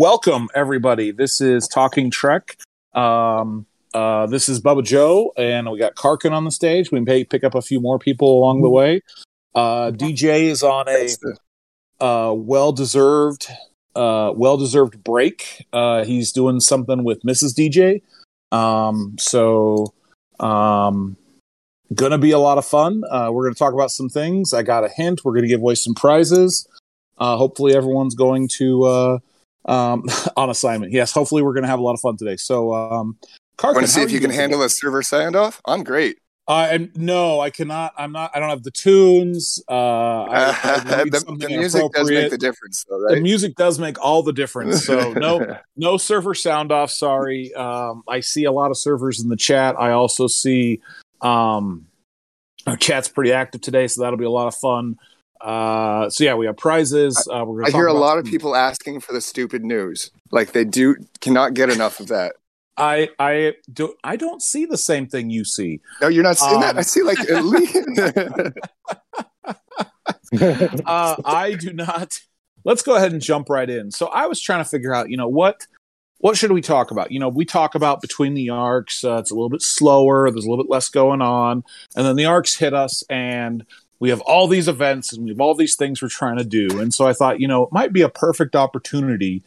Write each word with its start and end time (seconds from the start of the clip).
welcome 0.00 0.48
everybody. 0.54 1.10
This 1.10 1.42
is 1.42 1.68
Talking 1.68 2.10
Trek. 2.10 2.56
Um, 2.94 3.66
uh, 3.92 4.26
this 4.28 4.48
is 4.48 4.58
Bubba 4.58 4.82
Joe, 4.82 5.34
and 5.36 5.70
we 5.70 5.78
got 5.78 5.94
Karkin 5.94 6.32
on 6.32 6.46
the 6.46 6.50
stage. 6.50 6.90
We 6.90 7.00
may 7.00 7.22
pick 7.22 7.44
up 7.44 7.54
a 7.54 7.60
few 7.60 7.82
more 7.82 7.98
people 7.98 8.38
along 8.38 8.62
the 8.62 8.70
way. 8.70 9.02
Uh, 9.54 9.90
DJ 9.90 10.44
is 10.44 10.62
on 10.62 10.86
a 10.88 11.06
uh, 12.02 12.32
well-deserved, 12.32 13.48
uh, 13.94 14.32
well-deserved 14.34 15.04
break. 15.04 15.66
Uh, 15.70 16.02
he's 16.04 16.32
doing 16.32 16.60
something 16.60 17.04
with 17.04 17.20
Mrs. 17.20 17.52
DJ. 17.52 18.00
Um, 18.56 19.16
so, 19.18 19.92
um, 20.38 21.18
gonna 21.94 22.16
be 22.16 22.30
a 22.30 22.38
lot 22.38 22.56
of 22.56 22.64
fun. 22.64 23.02
Uh, 23.10 23.28
we're 23.30 23.44
gonna 23.44 23.54
talk 23.54 23.74
about 23.74 23.90
some 23.90 24.08
things. 24.08 24.54
I 24.54 24.62
got 24.62 24.82
a 24.82 24.88
hint. 24.88 25.26
We're 25.26 25.34
gonna 25.34 25.46
give 25.46 25.60
away 25.60 25.74
some 25.74 25.94
prizes. 25.94 26.66
Hopefully, 27.18 27.76
everyone's 27.76 28.14
going 28.14 28.48
to 28.56 29.20
um, 29.66 30.04
on 30.36 30.50
assignment. 30.50 30.92
Yes, 30.92 31.12
hopefully, 31.12 31.42
we're 31.42 31.54
gonna 31.54 31.66
have 31.66 31.78
a 31.78 31.82
lot 31.82 31.94
of 31.94 32.00
fun 32.00 32.16
today. 32.16 32.36
So, 32.36 32.74
um, 32.74 33.16
Karkin, 33.56 33.74
Want 33.74 33.86
to 33.86 33.92
see 33.92 34.02
if 34.02 34.10
you 34.10 34.20
can 34.20 34.30
handle 34.30 34.62
a 34.62 34.70
server 34.70 35.02
standoff? 35.02 35.60
I'm 35.66 35.84
great. 35.84 36.18
Uh, 36.50 36.66
and 36.68 36.90
no, 36.96 37.38
I 37.38 37.50
cannot. 37.50 37.92
I'm 37.96 38.10
not. 38.10 38.32
I 38.34 38.40
don't 38.40 38.48
have 38.48 38.64
the 38.64 38.72
tunes. 38.72 39.62
Uh, 39.68 40.22
I, 40.24 40.48
I 40.48 41.04
the, 41.04 41.36
the 41.38 41.48
music 41.48 41.92
does 41.92 42.10
make 42.10 42.30
the 42.30 42.38
difference, 42.38 42.84
though, 42.88 43.06
The 43.08 43.20
music 43.20 43.54
does 43.54 43.78
make 43.78 44.00
all 44.00 44.24
the 44.24 44.32
difference. 44.32 44.84
So 44.84 45.12
no, 45.12 45.58
no 45.76 45.96
server 45.96 46.34
sound 46.34 46.72
off. 46.72 46.90
Sorry. 46.90 47.54
Um, 47.54 48.02
I 48.08 48.18
see 48.18 48.44
a 48.44 48.52
lot 48.52 48.72
of 48.72 48.78
servers 48.78 49.20
in 49.20 49.28
the 49.28 49.36
chat. 49.36 49.76
I 49.78 49.92
also 49.92 50.26
see 50.26 50.80
um, 51.20 51.86
our 52.66 52.76
chat's 52.76 53.08
pretty 53.08 53.32
active 53.32 53.60
today, 53.60 53.86
so 53.86 54.02
that'll 54.02 54.18
be 54.18 54.24
a 54.24 54.30
lot 54.30 54.48
of 54.48 54.54
fun. 54.56 54.96
Uh, 55.40 56.10
so 56.10 56.24
yeah, 56.24 56.34
we 56.34 56.46
have 56.46 56.56
prizes. 56.56 57.26
Uh, 57.32 57.44
we're 57.44 57.64
I 57.64 57.70
hear 57.70 57.86
a 57.86 57.92
lot 57.92 58.18
of 58.18 58.24
people 58.24 58.54
asking 58.54 59.00
for 59.00 59.12
the 59.12 59.20
stupid 59.20 59.64
news. 59.64 60.10
Like 60.30 60.52
they 60.52 60.64
do 60.64 60.96
cannot 61.20 61.54
get 61.54 61.70
enough 61.70 62.00
of 62.00 62.08
that. 62.08 62.34
I 62.76 63.08
I 63.18 63.54
do. 63.72 63.94
I 64.04 64.16
don't 64.16 64.42
see 64.42 64.66
the 64.66 64.76
same 64.76 65.06
thing 65.06 65.30
you 65.30 65.44
see. 65.44 65.80
No, 66.00 66.08
you're 66.08 66.22
not 66.22 66.38
seeing 66.38 66.60
that. 66.60 66.72
Um, 66.72 66.78
I 66.78 66.82
see 66.82 67.02
like 67.02 67.20
at 67.20 67.44
least. 67.44 67.76
uh, 70.86 71.16
I 71.24 71.54
do 71.58 71.72
not. 71.72 72.20
Let's 72.64 72.82
go 72.82 72.96
ahead 72.96 73.12
and 73.12 73.22
jump 73.22 73.48
right 73.48 73.68
in. 73.68 73.90
So 73.90 74.06
I 74.08 74.26
was 74.26 74.40
trying 74.40 74.62
to 74.62 74.68
figure 74.68 74.94
out, 74.94 75.10
you 75.10 75.16
know, 75.16 75.28
what 75.28 75.66
what 76.18 76.36
should 76.36 76.52
we 76.52 76.60
talk 76.60 76.90
about? 76.90 77.10
You 77.10 77.18
know, 77.18 77.28
we 77.28 77.44
talk 77.44 77.74
about 77.74 78.02
between 78.02 78.34
the 78.34 78.50
arcs. 78.50 79.02
Uh, 79.02 79.16
it's 79.16 79.30
a 79.30 79.34
little 79.34 79.48
bit 79.48 79.62
slower. 79.62 80.30
There's 80.30 80.44
a 80.44 80.48
little 80.50 80.62
bit 80.62 80.70
less 80.70 80.88
going 80.88 81.22
on, 81.22 81.64
and 81.96 82.06
then 82.06 82.16
the 82.16 82.26
arcs 82.26 82.56
hit 82.56 82.74
us, 82.74 83.02
and 83.08 83.64
we 84.00 84.08
have 84.08 84.20
all 84.22 84.48
these 84.48 84.66
events, 84.66 85.12
and 85.12 85.24
we 85.24 85.30
have 85.30 85.40
all 85.40 85.54
these 85.54 85.76
things 85.76 86.02
we're 86.02 86.08
trying 86.08 86.38
to 86.38 86.44
do. 86.44 86.80
And 86.80 86.92
so 86.92 87.06
I 87.06 87.12
thought, 87.12 87.38
you 87.38 87.46
know, 87.46 87.64
it 87.64 87.72
might 87.72 87.92
be 87.92 88.02
a 88.02 88.08
perfect 88.08 88.56
opportunity 88.56 89.42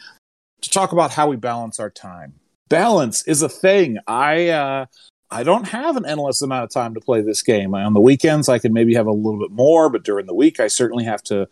to 0.61 0.69
talk 0.69 0.91
about 0.91 1.11
how 1.11 1.27
we 1.27 1.35
balance 1.35 1.79
our 1.79 1.89
time. 1.89 2.35
Balance 2.69 3.27
is 3.27 3.41
a 3.41 3.49
thing. 3.49 3.97
I 4.07 4.49
uh, 4.49 4.85
I 5.29 5.43
don't 5.43 5.67
have 5.67 5.97
an 5.97 6.05
endless 6.05 6.41
amount 6.41 6.63
of 6.63 6.69
time 6.69 6.93
to 6.93 7.01
play 7.01 7.21
this 7.21 7.41
game. 7.41 7.73
On 7.73 7.93
the 7.93 7.99
weekends, 7.99 8.47
I 8.47 8.59
can 8.59 8.71
maybe 8.71 8.93
have 8.93 9.07
a 9.07 9.11
little 9.11 9.39
bit 9.39 9.51
more, 9.51 9.89
but 9.89 10.03
during 10.03 10.27
the 10.27 10.33
week, 10.33 10.59
I 10.59 10.67
certainly 10.67 11.03
have 11.03 11.23
to 11.23 11.47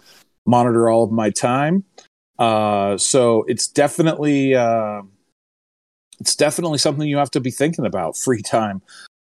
monitor 0.46 0.90
all 0.90 1.04
of 1.04 1.12
my 1.12 1.32
time. 1.32 1.84
Uh, 2.38 2.98
so 2.98 3.44
it's 3.48 3.68
definitely 3.68 4.56
uh, 4.56 5.02
it's 6.20 6.36
definitely 6.36 6.78
something 6.78 7.08
you 7.08 7.18
have 7.18 7.32
to 7.32 7.40
be 7.40 7.52
thinking 7.52 7.86
about. 7.86 8.16
Free 8.16 8.44
time. 8.44 8.82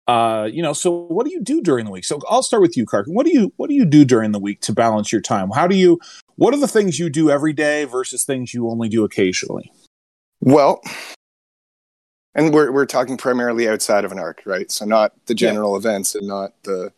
Uh, 0.07 0.49
you 0.53 0.63
know, 0.63 0.75
so 0.75 0.91
what 1.07 1.25
do 1.27 1.33
you 1.33 1.41
do 1.41 1.63
during 1.63 1.87
the 1.87 1.91
week? 1.91 2.05
So 2.05 2.21
I'll 2.29 2.43
start 2.43 2.61
with 2.61 2.77
you, 2.77 2.85
Karkin. 2.85 3.15
What 3.15 3.25
do 3.25 3.33
you 3.33 3.53
what 3.57 3.69
do 3.69 3.75
you 3.75 3.87
do 3.87 4.05
during 4.05 4.33
the 4.33 4.39
week 4.39 4.61
to 4.63 4.73
balance 4.73 5.11
your 5.11 5.23
time? 5.23 5.51
How 5.55 5.67
do 5.67 5.77
you 5.77 5.99
what 6.37 6.53
are 6.53 6.59
the 6.61 6.69
things 6.69 6.99
you 6.99 7.09
do 7.09 7.31
every 7.31 7.53
day 7.55 7.85
versus 7.85 8.25
things 8.25 8.53
you 8.53 8.69
only 8.69 8.89
do 8.89 9.05
occasionally? 9.05 9.73
well, 10.41 10.83
and 12.35 12.53
we're 12.53 12.71
we're 12.71 12.85
talking 12.85 13.17
primarily 13.17 13.67
outside 13.69 14.05
of 14.05 14.13
an 14.13 14.19
arc, 14.19 14.43
right? 14.45 14.71
So 14.71 14.85
not 14.85 15.13
the 15.27 15.35
general 15.35 15.75
events 15.77 16.15
and 16.15 16.27
not 16.29 16.53
the 16.65 16.93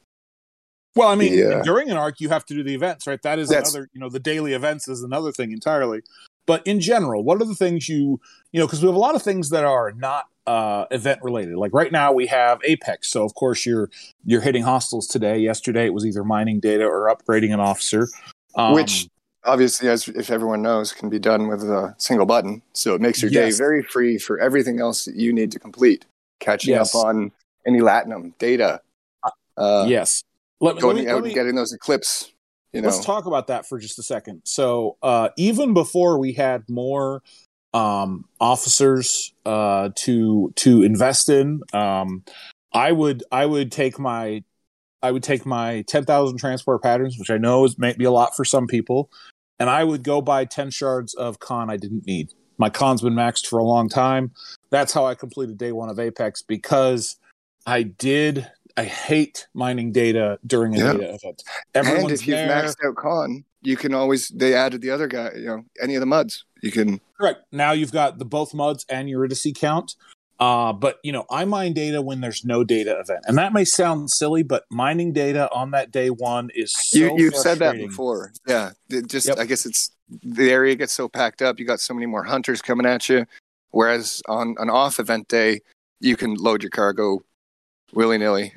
Well, 0.96 1.08
I 1.08 1.14
mean, 1.14 1.34
Yeah. 1.34 1.60
during 1.62 1.90
an 1.90 1.96
arc, 1.98 2.20
you 2.20 2.30
have 2.30 2.44
to 2.46 2.54
do 2.54 2.64
the 2.64 2.74
events, 2.74 3.06
right? 3.06 3.20
That 3.22 3.38
is 3.38 3.50
That's- 3.50 3.72
another, 3.74 3.88
you 3.92 4.00
know, 4.00 4.08
the 4.08 4.18
daily 4.18 4.54
events 4.54 4.88
is 4.88 5.02
another 5.02 5.30
thing 5.30 5.52
entirely. 5.52 6.00
But 6.46 6.66
in 6.66 6.80
general, 6.80 7.22
what 7.22 7.40
are 7.42 7.44
the 7.44 7.54
things 7.54 7.88
you, 7.88 8.18
you 8.50 8.58
know, 8.60 8.66
because 8.66 8.80
we 8.80 8.86
have 8.88 8.94
a 8.96 8.98
lot 8.98 9.14
of 9.14 9.22
things 9.22 9.50
that 9.50 9.64
are 9.64 9.92
not 9.92 10.24
uh, 10.46 10.86
event 10.90 11.20
related. 11.22 11.56
Like 11.56 11.72
right 11.72 11.90
now, 11.90 12.12
we 12.12 12.26
have 12.26 12.60
Apex, 12.64 13.08
so 13.10 13.24
of 13.24 13.34
course 13.34 13.66
you're 13.66 13.90
you're 14.24 14.40
hitting 14.40 14.62
hostiles 14.62 15.06
today. 15.06 15.38
Yesterday, 15.38 15.86
it 15.86 15.94
was 15.94 16.06
either 16.06 16.24
mining 16.24 16.60
data 16.60 16.84
or 16.84 17.14
upgrading 17.14 17.52
an 17.52 17.60
officer. 17.60 18.08
Um, 18.54 18.74
which 18.74 19.08
obviously, 19.44 19.88
as 19.88 20.08
if 20.08 20.30
everyone 20.30 20.62
knows, 20.62 20.92
can 20.92 21.08
be 21.08 21.18
done 21.18 21.48
with 21.48 21.62
a 21.62 21.94
single 21.98 22.26
button. 22.26 22.62
So 22.72 22.94
it 22.94 23.00
makes 23.00 23.22
your 23.22 23.30
Yes. 23.30 23.54
day 23.54 23.58
very 23.58 23.82
free 23.82 24.18
for 24.18 24.38
everything 24.40 24.80
else 24.80 25.04
that 25.04 25.16
you 25.16 25.32
need 25.32 25.52
to 25.52 25.58
complete. 25.58 26.04
Catching 26.40 26.74
Yes. 26.74 26.94
up 26.94 27.04
on 27.04 27.32
any 27.66 27.80
latinum 27.80 28.32
data, 28.38 28.80
uh, 29.56 29.86
yes, 29.88 30.22
let, 30.60 30.70
me- 30.70 30.74
let 30.76 30.82
going 30.82 30.96
me, 30.96 31.08
out 31.08 31.14
let 31.16 31.24
me, 31.24 31.34
getting 31.34 31.54
those 31.54 31.72
eclipse. 31.72 32.32
You 32.72 32.82
know, 32.82 32.88
Let's 32.88 33.04
talk 33.04 33.24
about 33.26 33.46
that 33.46 33.66
for 33.66 33.78
just 33.78 33.98
a 33.98 34.02
second. 34.02 34.42
So, 34.44 34.98
uh, 35.02 35.30
even 35.38 35.72
before 35.72 36.18
we 36.18 36.32
had 36.32 36.68
more 36.68 37.22
um, 37.74 38.24
officers 38.40 39.32
uh, 39.44 39.90
to 39.96 40.52
to 40.56 40.82
invest 40.82 41.28
in, 41.28 41.60
um, 41.72 42.24
I 42.72 42.92
would 42.92 43.22
I 43.30 43.46
would 43.46 43.70
take 43.72 43.98
my 43.98 44.42
I 45.02 45.10
would 45.10 45.22
take 45.22 45.44
my 45.46 45.82
ten 45.86 46.04
thousand 46.04 46.38
transport 46.38 46.82
patterns, 46.82 47.16
which 47.18 47.30
I 47.30 47.38
know 47.38 47.64
is 47.64 47.78
might 47.78 47.98
be 47.98 48.04
a 48.04 48.10
lot 48.10 48.34
for 48.36 48.44
some 48.44 48.66
people, 48.66 49.10
and 49.58 49.68
I 49.68 49.84
would 49.84 50.02
go 50.02 50.20
buy 50.20 50.44
ten 50.44 50.70
shards 50.70 51.14
of 51.14 51.38
con 51.38 51.70
I 51.70 51.76
didn't 51.76 52.06
need. 52.06 52.32
My 52.58 52.70
con's 52.70 53.02
been 53.02 53.14
maxed 53.14 53.46
for 53.46 53.58
a 53.58 53.64
long 53.64 53.88
time. 53.88 54.30
That's 54.70 54.92
how 54.92 55.04
I 55.04 55.14
completed 55.14 55.58
day 55.58 55.72
one 55.72 55.90
of 55.90 55.98
Apex 55.98 56.42
because 56.42 57.16
I 57.66 57.82
did. 57.82 58.46
I 58.78 58.84
hate 58.84 59.46
mining 59.54 59.90
data 59.90 60.38
during 60.46 60.74
a 60.74 60.78
Yeah. 60.78 60.92
data 60.92 61.14
event. 61.14 61.42
and 61.74 62.10
if 62.10 62.26
you've 62.26 62.36
there. 62.36 62.62
maxed 62.62 62.76
out 62.86 62.96
con, 62.96 63.44
you 63.62 63.76
can 63.76 63.94
always 63.94 64.28
they 64.28 64.54
added 64.54 64.80
the 64.82 64.90
other 64.90 65.06
guy. 65.06 65.32
You 65.34 65.46
know, 65.46 65.64
any 65.80 65.94
of 65.94 66.00
the 66.00 66.06
Mudds, 66.06 66.42
you 66.62 66.70
can. 66.70 67.00
Correct. 67.18 67.42
Now 67.52 67.72
you've 67.72 67.92
got 67.92 68.18
the 68.18 68.24
both 68.24 68.52
Mudds 68.52 68.84
and 68.88 69.08
Eurydice 69.08 69.46
count. 69.54 69.94
Uh, 70.38 70.72
but 70.72 70.98
you 71.02 71.12
know, 71.12 71.24
I 71.30 71.46
mine 71.46 71.72
data 71.72 72.02
when 72.02 72.20
there's 72.20 72.44
no 72.44 72.62
data 72.62 72.98
event, 73.00 73.24
and 73.26 73.38
that 73.38 73.54
may 73.54 73.64
sound 73.64 74.10
silly, 74.10 74.42
but 74.42 74.64
mining 74.70 75.12
data 75.12 75.50
on 75.50 75.70
that 75.70 75.90
day 75.90 76.10
one 76.10 76.50
is 76.54 76.74
so 76.76 76.98
you 76.98 77.14
you've 77.16 77.34
said 77.34 77.58
that 77.60 77.76
before. 77.76 78.32
Yeah, 78.46 78.72
it 78.90 79.08
just 79.08 79.28
Yep. 79.28 79.38
I 79.38 79.46
guess 79.46 79.64
it's 79.64 79.92
the 80.22 80.50
area 80.50 80.74
gets 80.74 80.92
so 80.92 81.08
packed 81.08 81.40
up. 81.40 81.58
You 81.58 81.64
got 81.64 81.80
so 81.80 81.94
many 81.94 82.04
more 82.04 82.22
hunters 82.22 82.60
coming 82.60 82.84
at 82.86 83.08
you. 83.08 83.24
Whereas 83.70 84.22
on 84.28 84.56
an 84.58 84.68
off 84.68 85.00
event 85.00 85.28
day, 85.28 85.60
you 86.00 86.16
can 86.16 86.34
load 86.34 86.62
your 86.62 86.70
cargo 86.70 87.22
willy 87.94 88.18
nilly. 88.18 88.52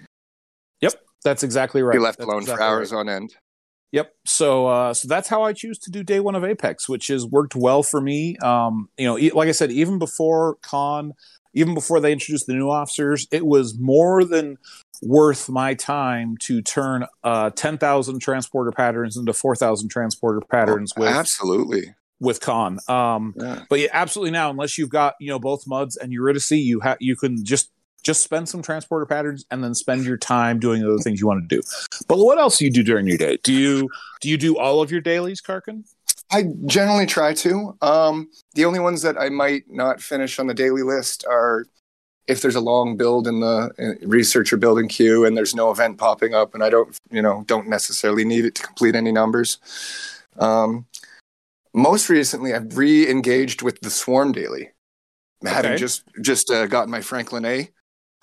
Yep, 0.81 0.95
that's 1.23 1.43
exactly 1.43 1.81
right. 1.81 1.93
Be 1.93 1.99
left 1.99 2.17
That's 2.17 2.27
alone 2.27 2.41
exactly 2.41 2.57
for 2.57 2.63
hours 2.63 2.91
right. 2.91 2.99
on 2.99 3.09
end. 3.09 3.35
Yep. 3.91 4.13
So, 4.25 4.67
uh, 4.67 4.94
so 4.94 5.07
that's 5.07 5.27
how 5.27 5.44
I 5.44 5.53
choose 5.53 5.79
to 5.79 5.91
do 5.91 6.03
day 6.03 6.19
one 6.19 6.35
of 6.35 6.44
Apex, 6.44 6.88
which 6.88 7.07
has 7.07 7.25
worked 7.25 7.55
well 7.55 7.81
for 7.81 8.00
me. 8.00 8.38
Um, 8.38 8.89
you 8.97 9.05
know, 9.05 9.17
e- 9.17 9.31
like 9.31 9.50
I 9.50 9.51
said, 9.53 9.72
even 9.72 9.97
before 9.97 10.57
con, 10.61 11.13
even 11.55 11.73
before 11.73 12.00
they 12.00 12.11
introduced 12.11 12.45
the 12.45 12.53
new 12.53 12.69
officers, 12.69 13.27
it 13.31 13.45
was 13.45 13.77
more 13.79 14.23
than 14.23 14.57
worth 15.01 15.50
my 15.50 15.73
time 15.73 16.38
to 16.41 16.61
turn 16.61 17.05
uh, 17.23 17.50
ten 17.51 17.77
thousand 17.79 18.19
transporter 18.19 18.72
patterns 18.72 19.17
into 19.17 19.33
four 19.33 19.55
thousand 19.55 19.89
transporter 19.89 20.41
patterns 20.51 20.94
with 20.95 21.07
Absolutely. 21.07 21.95
with 22.19 22.41
con. 22.41 22.77
Um, 22.88 23.33
Yeah. 23.38 23.63
but 23.69 23.79
yeah, 23.79 23.88
absolutely 23.91 24.31
now, 24.31 24.51
unless 24.51 24.77
you've 24.77 24.89
got 24.89 25.16
you 25.19 25.29
know 25.29 25.39
both 25.39 25.66
Mudds 25.66 25.97
and 26.00 26.11
Eurydice, 26.11 26.51
you 26.51 26.81
have 26.81 26.97
you 27.00 27.16
can 27.16 27.44
just 27.44 27.71
just 28.03 28.23
spend 28.23 28.47
some 28.49 28.61
transporter 28.61 29.05
patterns 29.05 29.45
and 29.51 29.63
then 29.63 29.73
spend 29.73 30.05
your 30.05 30.17
time 30.17 30.59
doing 30.59 30.81
the 30.81 30.87
other 30.87 31.01
things 31.01 31.19
you 31.19 31.27
want 31.27 31.47
to 31.47 31.55
do. 31.55 31.61
But 32.07 32.17
what 32.17 32.39
else 32.39 32.57
do 32.57 32.65
you 32.65 32.71
do 32.71 32.83
during 32.83 33.07
your 33.07 33.17
day? 33.17 33.37
Do 33.43 33.53
you 33.53 33.89
do 34.21 34.29
you 34.29 34.37
do 34.37 34.57
all 34.57 34.81
of 34.81 34.91
your 34.91 35.01
dailies, 35.01 35.41
Karkin? 35.41 35.83
I 36.31 36.45
generally 36.65 37.05
try 37.05 37.33
to. 37.35 37.75
Um, 37.81 38.29
the 38.53 38.65
only 38.65 38.79
ones 38.79 39.01
that 39.01 39.17
I 39.17 39.29
might 39.29 39.63
not 39.69 40.01
finish 40.01 40.39
on 40.39 40.47
the 40.47 40.53
daily 40.53 40.83
list 40.83 41.25
are 41.27 41.65
if 42.27 42.41
there's 42.41 42.56
a 42.56 42.62
long 42.62 42.95
build 42.95 43.27
in 43.27 43.39
the 43.39 43.97
researcher 44.03 44.56
building 44.56 44.88
queue 44.88 45.25
and 45.25 45.35
there's 45.35 45.56
no 45.56 45.71
event 45.71 45.97
popping 45.97 46.35
up 46.35 46.53
and 46.53 46.63
I 46.63 46.69
don't, 46.69 46.95
you 47.09 47.24
know, 47.24 47.44
don't 47.47 47.68
necessarily 47.68 48.24
need 48.24 48.45
it 48.45 48.53
to 48.56 48.62
complete 48.62 48.95
any 48.95 49.12
numbers. 49.12 49.57
Um, 50.38 50.85
most 51.74 52.07
recently, 52.07 52.53
I've 52.53 52.77
re-engaged 52.77 53.63
with 53.63 53.81
the 53.81 53.89
Swarm 53.89 54.31
daily, 54.31 54.69
having 55.44 55.77
just 55.77 56.03
just 56.21 56.50
uh, 56.51 56.68
gotten 56.68 56.91
my 56.91 57.01
Franklin 57.01 57.45
A, 57.45 57.69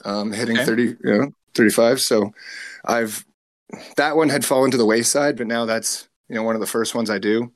um, 0.04 0.32
hitting 0.32 0.56
Okay. 0.56 0.64
thirty, 0.66 0.96
you 1.04 1.18
know, 1.18 1.32
thirty-five. 1.54 2.00
So 2.00 2.32
I've 2.84 3.24
that 3.96 4.16
one 4.16 4.28
had 4.28 4.44
fallen 4.44 4.70
to 4.70 4.76
the 4.76 4.86
wayside, 4.86 5.36
but 5.36 5.46
now 5.46 5.64
that's 5.64 6.08
you 6.28 6.34
know 6.34 6.42
one 6.42 6.54
of 6.54 6.60
the 6.60 6.66
first 6.66 6.94
ones 6.94 7.10
I 7.10 7.18
do. 7.18 7.52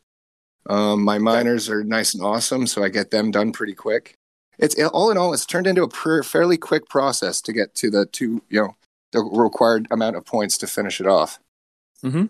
Um, 0.69 1.03
my 1.03 1.19
miners 1.19 1.71
are 1.71 1.83
nice 1.83 2.15
and 2.15 2.23
awesome, 2.23 2.67
so 2.67 2.83
I 2.83 2.89
get 2.91 3.11
them 3.11 3.31
done 3.31 3.53
pretty 3.53 3.75
quick. 3.75 4.15
It's 4.59 4.79
all 4.79 5.11
in 5.11 5.17
all, 5.17 5.33
it's 5.33 5.47
turned 5.47 5.67
into 5.67 5.83
a 5.83 5.89
pr- 5.89 6.23
fairly 6.23 6.59
quick 6.59 6.87
process 6.89 7.41
to 7.43 7.53
get 7.53 7.75
to 7.77 7.91
the 7.91 8.05
two, 8.05 8.43
you 8.51 8.61
know, 8.61 8.77
the 9.13 9.21
required 9.21 9.89
amount 9.91 10.17
of 10.17 10.27
points 10.27 10.59
to 10.59 10.67
finish 10.67 11.01
it 11.01 11.07
off. 11.07 11.39
Mm-hmm. 12.05 12.27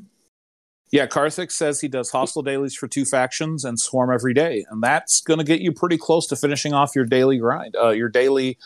Yeah, 0.93 1.07
Karthik 1.07 1.51
says 1.51 1.81
he 1.81 1.89
does 1.89 2.11
hostile 2.11 2.43
dailies 2.43 2.75
for 2.75 2.87
two 2.87 3.05
factions 3.05 3.65
and 3.65 3.79
swarm 3.79 4.13
every 4.13 4.33
day, 4.33 4.65
and 4.71 4.81
that's 4.81 5.21
going 5.21 5.39
to 5.39 5.45
get 5.45 5.61
you 5.61 5.73
pretty 5.73 5.99
close 5.99 6.29
to 6.29 6.37
finishing 6.37 6.73
off 6.73 6.95
your 6.95 7.05
daily 7.05 7.39
grind, 7.39 7.75
uh, 7.75 7.91
your 7.91 8.09
daily 8.09 8.59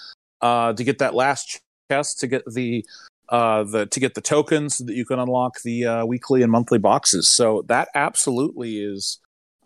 uh, 0.45 0.75
to 0.75 0.85
get 0.85 0.99
that 0.99 1.15
last 1.15 1.63
chest, 1.91 2.21
to 2.21 2.27
get 2.27 2.43
the 2.47 2.85
uh, 3.31 3.65
the 3.65 3.87
to 3.87 3.99
get 3.99 4.15
the 4.15 4.21
tokens 4.21 4.77
so 4.77 4.85
that 4.85 4.95
you 4.95 5.07
can 5.07 5.19
unlock 5.19 5.63
the 5.63 5.87
uh, 5.87 6.05
weekly 6.05 6.43
and 6.43 6.53
monthly 6.53 6.79
boxes. 6.79 7.29
So 7.29 7.65
that 7.69 7.89
absolutely 7.95 8.79
is 8.79 9.19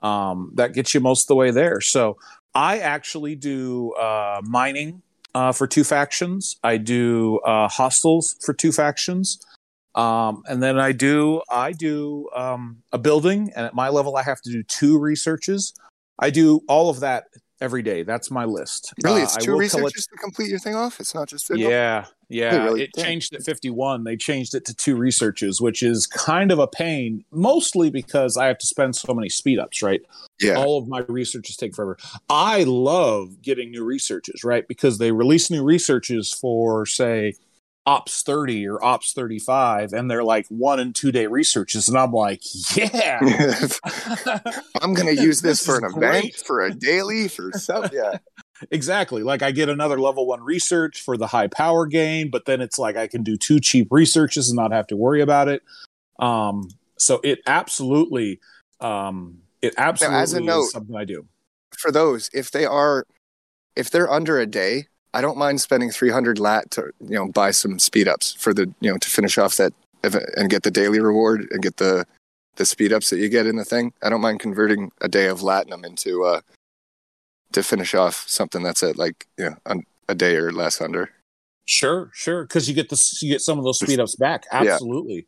um, 0.05 0.53
that 0.55 0.75
gets 0.75 0.95
you 0.95 1.01
most 1.01 1.25
of 1.25 1.27
the 1.27 1.35
way 1.35 1.51
there. 1.51 1.81
So 1.81 2.17
I 2.55 2.79
actually 2.79 3.35
do 3.35 3.93
uh, 3.95 4.41
mining 4.45 5.03
uh, 5.35 5.51
for 5.51 5.67
two 5.67 5.83
factions. 5.83 6.57
I 6.63 6.77
do 6.77 7.41
uh, 7.41 7.69
hostiles 7.69 8.37
for 8.45 8.55
two 8.55 8.71
factions. 8.71 9.41
Um, 9.97 10.45
and 10.47 10.63
then 10.63 10.79
I 10.79 10.93
do 10.93 11.43
I 11.51 11.73
do 11.73 12.29
um, 12.37 12.85
a 12.93 12.99
building, 12.99 13.51
and 13.57 13.67
at 13.67 13.75
my 13.75 13.89
level, 13.89 14.17
I 14.17 14.23
have 14.23 14.41
to 14.43 14.51
do 14.53 14.63
two 14.63 14.97
researches. 14.97 15.75
I 16.21 16.31
do 16.31 16.61
all 16.69 16.89
of 16.89 17.01
that 17.01 17.25
every 17.61 17.83
day. 17.83 18.03
That's 18.03 18.31
my 18.31 18.45
list. 18.45 18.93
Really, 19.03 19.21
Uh, 19.21 19.25
it's 19.25 19.37
I 19.37 19.41
two 19.41 19.57
researches 19.57 20.07
collect- 20.07 20.09
to 20.11 20.17
complete 20.17 20.49
your 20.51 20.59
thing 20.59 20.75
off. 20.75 21.01
It's 21.01 21.15
not 21.15 21.29
just? 21.29 21.51
Yeah, 21.55 22.07
yeah. 22.29 22.65
really? 22.65 22.83
It 22.85 22.91
Damn. 22.95 23.05
changed 23.05 23.35
at 23.35 23.43
51. 23.43 24.05
They 24.05 24.17
changed 24.17 24.55
it 24.55 24.65
to 24.67 24.75
two 24.75 24.97
researches, 24.97 25.61
which 25.61 25.83
is 25.83 26.07
kind 26.07 26.53
of 26.53 26.59
a 26.59 26.67
pain, 26.67 27.25
mostly 27.33 27.91
because 27.91 28.37
I 28.37 28.47
have 28.47 28.59
to 28.59 28.67
spend 28.67 28.95
so 28.97 29.13
many 29.15 29.29
speed 29.29 29.59
ups, 29.59 29.83
right? 29.83 30.01
yeah. 30.41 30.55
All 30.55 30.79
of 30.79 30.87
my 30.87 31.01
researches 31.09 31.57
take 31.57 31.75
forever. 31.75 31.99
I 32.31 32.63
love 32.63 33.43
getting 33.43 33.73
new 33.73 33.85
researches, 33.85 34.45
right? 34.45 34.67
Because 34.69 34.99
they 34.99 35.11
release 35.11 35.51
new 35.51 35.65
researches 35.65 36.33
for, 36.33 36.87
say, 36.87 37.35
Ops 37.89 38.23
30 38.23 38.69
or 38.69 38.85
Ops 38.85 39.13
35, 39.15 39.95
and 39.95 40.11
they're 40.11 40.23
like 40.23 40.47
one 40.49 40.79
and 40.79 40.95
two 40.95 41.11
day 41.11 41.27
researches. 41.27 41.89
And 41.89 41.97
I'm 41.97 42.13
like, 42.13 42.43
yeah. 42.77 43.19
I'm 44.83 44.93
gonna 44.95 45.13
use 45.13 45.41
this, 45.41 45.65
This 45.65 45.67
for 45.67 45.79
an 45.79 45.85
event, 45.85 46.01
great. 46.23 46.37
for 46.37 46.61
a 46.61 46.71
daily, 46.75 47.29
for 47.29 47.51
some. 47.55 47.87
Yeah, 47.93 48.19
Exactly. 48.71 49.23
Like 49.23 49.43
I 49.43 49.53
get 49.53 49.69
another 49.69 49.99
level 50.01 50.27
one 50.27 50.43
research 50.43 51.01
for 51.01 51.17
the 51.17 51.29
high 51.29 51.47
power 51.47 51.87
gain, 51.87 52.29
but 52.31 52.45
then 52.45 52.61
it's 52.61 52.79
like 52.79 52.97
I 52.97 53.07
can 53.07 53.23
do 53.23 53.37
two 53.37 53.61
cheap 53.61 53.89
researches 53.91 54.51
and 54.51 54.57
not 54.57 54.73
have 54.73 54.87
to 54.89 54.97
worry 54.97 55.21
about 55.23 55.49
it. 55.49 55.63
Um, 56.19 56.69
so 56.99 57.21
it 57.23 57.39
absolutely, 57.47 58.41
um, 58.81 59.39
it 59.63 59.75
absolutely 59.79 60.21
as 60.21 60.33
a 60.35 60.41
note- 60.41 60.63
is 60.65 60.73
something 60.73 60.97
I 60.97 61.05
do. 61.05 61.27
for 61.79 61.91
those, 61.93 62.29
if 62.35 62.51
they 62.51 62.67
are, 62.67 63.05
if 63.77 63.91
they're 63.91 64.11
under 64.11 64.39
a 64.41 64.47
day, 64.47 64.89
I 65.15 65.21
don't 65.21 65.39
mind 65.39 65.61
spending 65.61 65.91
300 65.91 66.39
lat 66.39 66.71
to 66.73 66.91
you 67.01 67.15
know 67.15 67.29
buy 67.29 67.51
some 67.51 67.79
speed 67.79 68.09
ups 68.09 68.35
for 68.35 68.53
the 68.53 68.73
you 68.81 68.91
know 68.91 68.99
to 68.99 69.09
finish 69.09 69.39
off 69.39 69.57
that 69.57 69.73
event 70.05 70.25
and 70.37 70.51
get 70.51 70.63
the 70.63 70.71
daily 70.71 71.01
reward 71.01 71.47
and 71.51 71.63
get 71.63 71.77
the 71.79 72.07
the 72.57 72.67
speed 72.67 72.93
ups 72.93 73.11
that 73.11 73.19
you 73.19 73.29
get 73.29 73.47
in 73.47 73.57
the 73.57 73.65
thing. 73.65 73.93
I 74.03 74.09
don't 74.09 74.21
mind 74.21 74.41
converting 74.41 74.91
a 75.01 75.09
day 75.09 75.27
of 75.27 75.41
latinum 75.41 75.85
into 75.87 76.25
uh 76.25 76.41
to 77.53 77.63
finish 77.63 77.95
off 77.95 78.25
something 78.29 78.63
that's 78.63 78.83
at 78.83 78.99
like 78.99 79.27
you 79.37 79.47
know 79.47 79.57
un- 79.67 79.87
a 80.09 80.15
day 80.15 80.37
or 80.37 80.53
less 80.53 80.81
under. 80.81 81.11
Sure, 81.65 82.11
sure, 82.15 82.45
because 82.45 82.69
you 82.69 82.75
get 82.75 82.89
the 82.89 83.19
you 83.21 83.29
get 83.31 83.43
some 83.43 83.59
of 83.59 83.65
those 83.65 83.79
speed 83.79 84.01
ups 84.01 84.17
back. 84.17 84.47
Absolutely. 84.51 85.27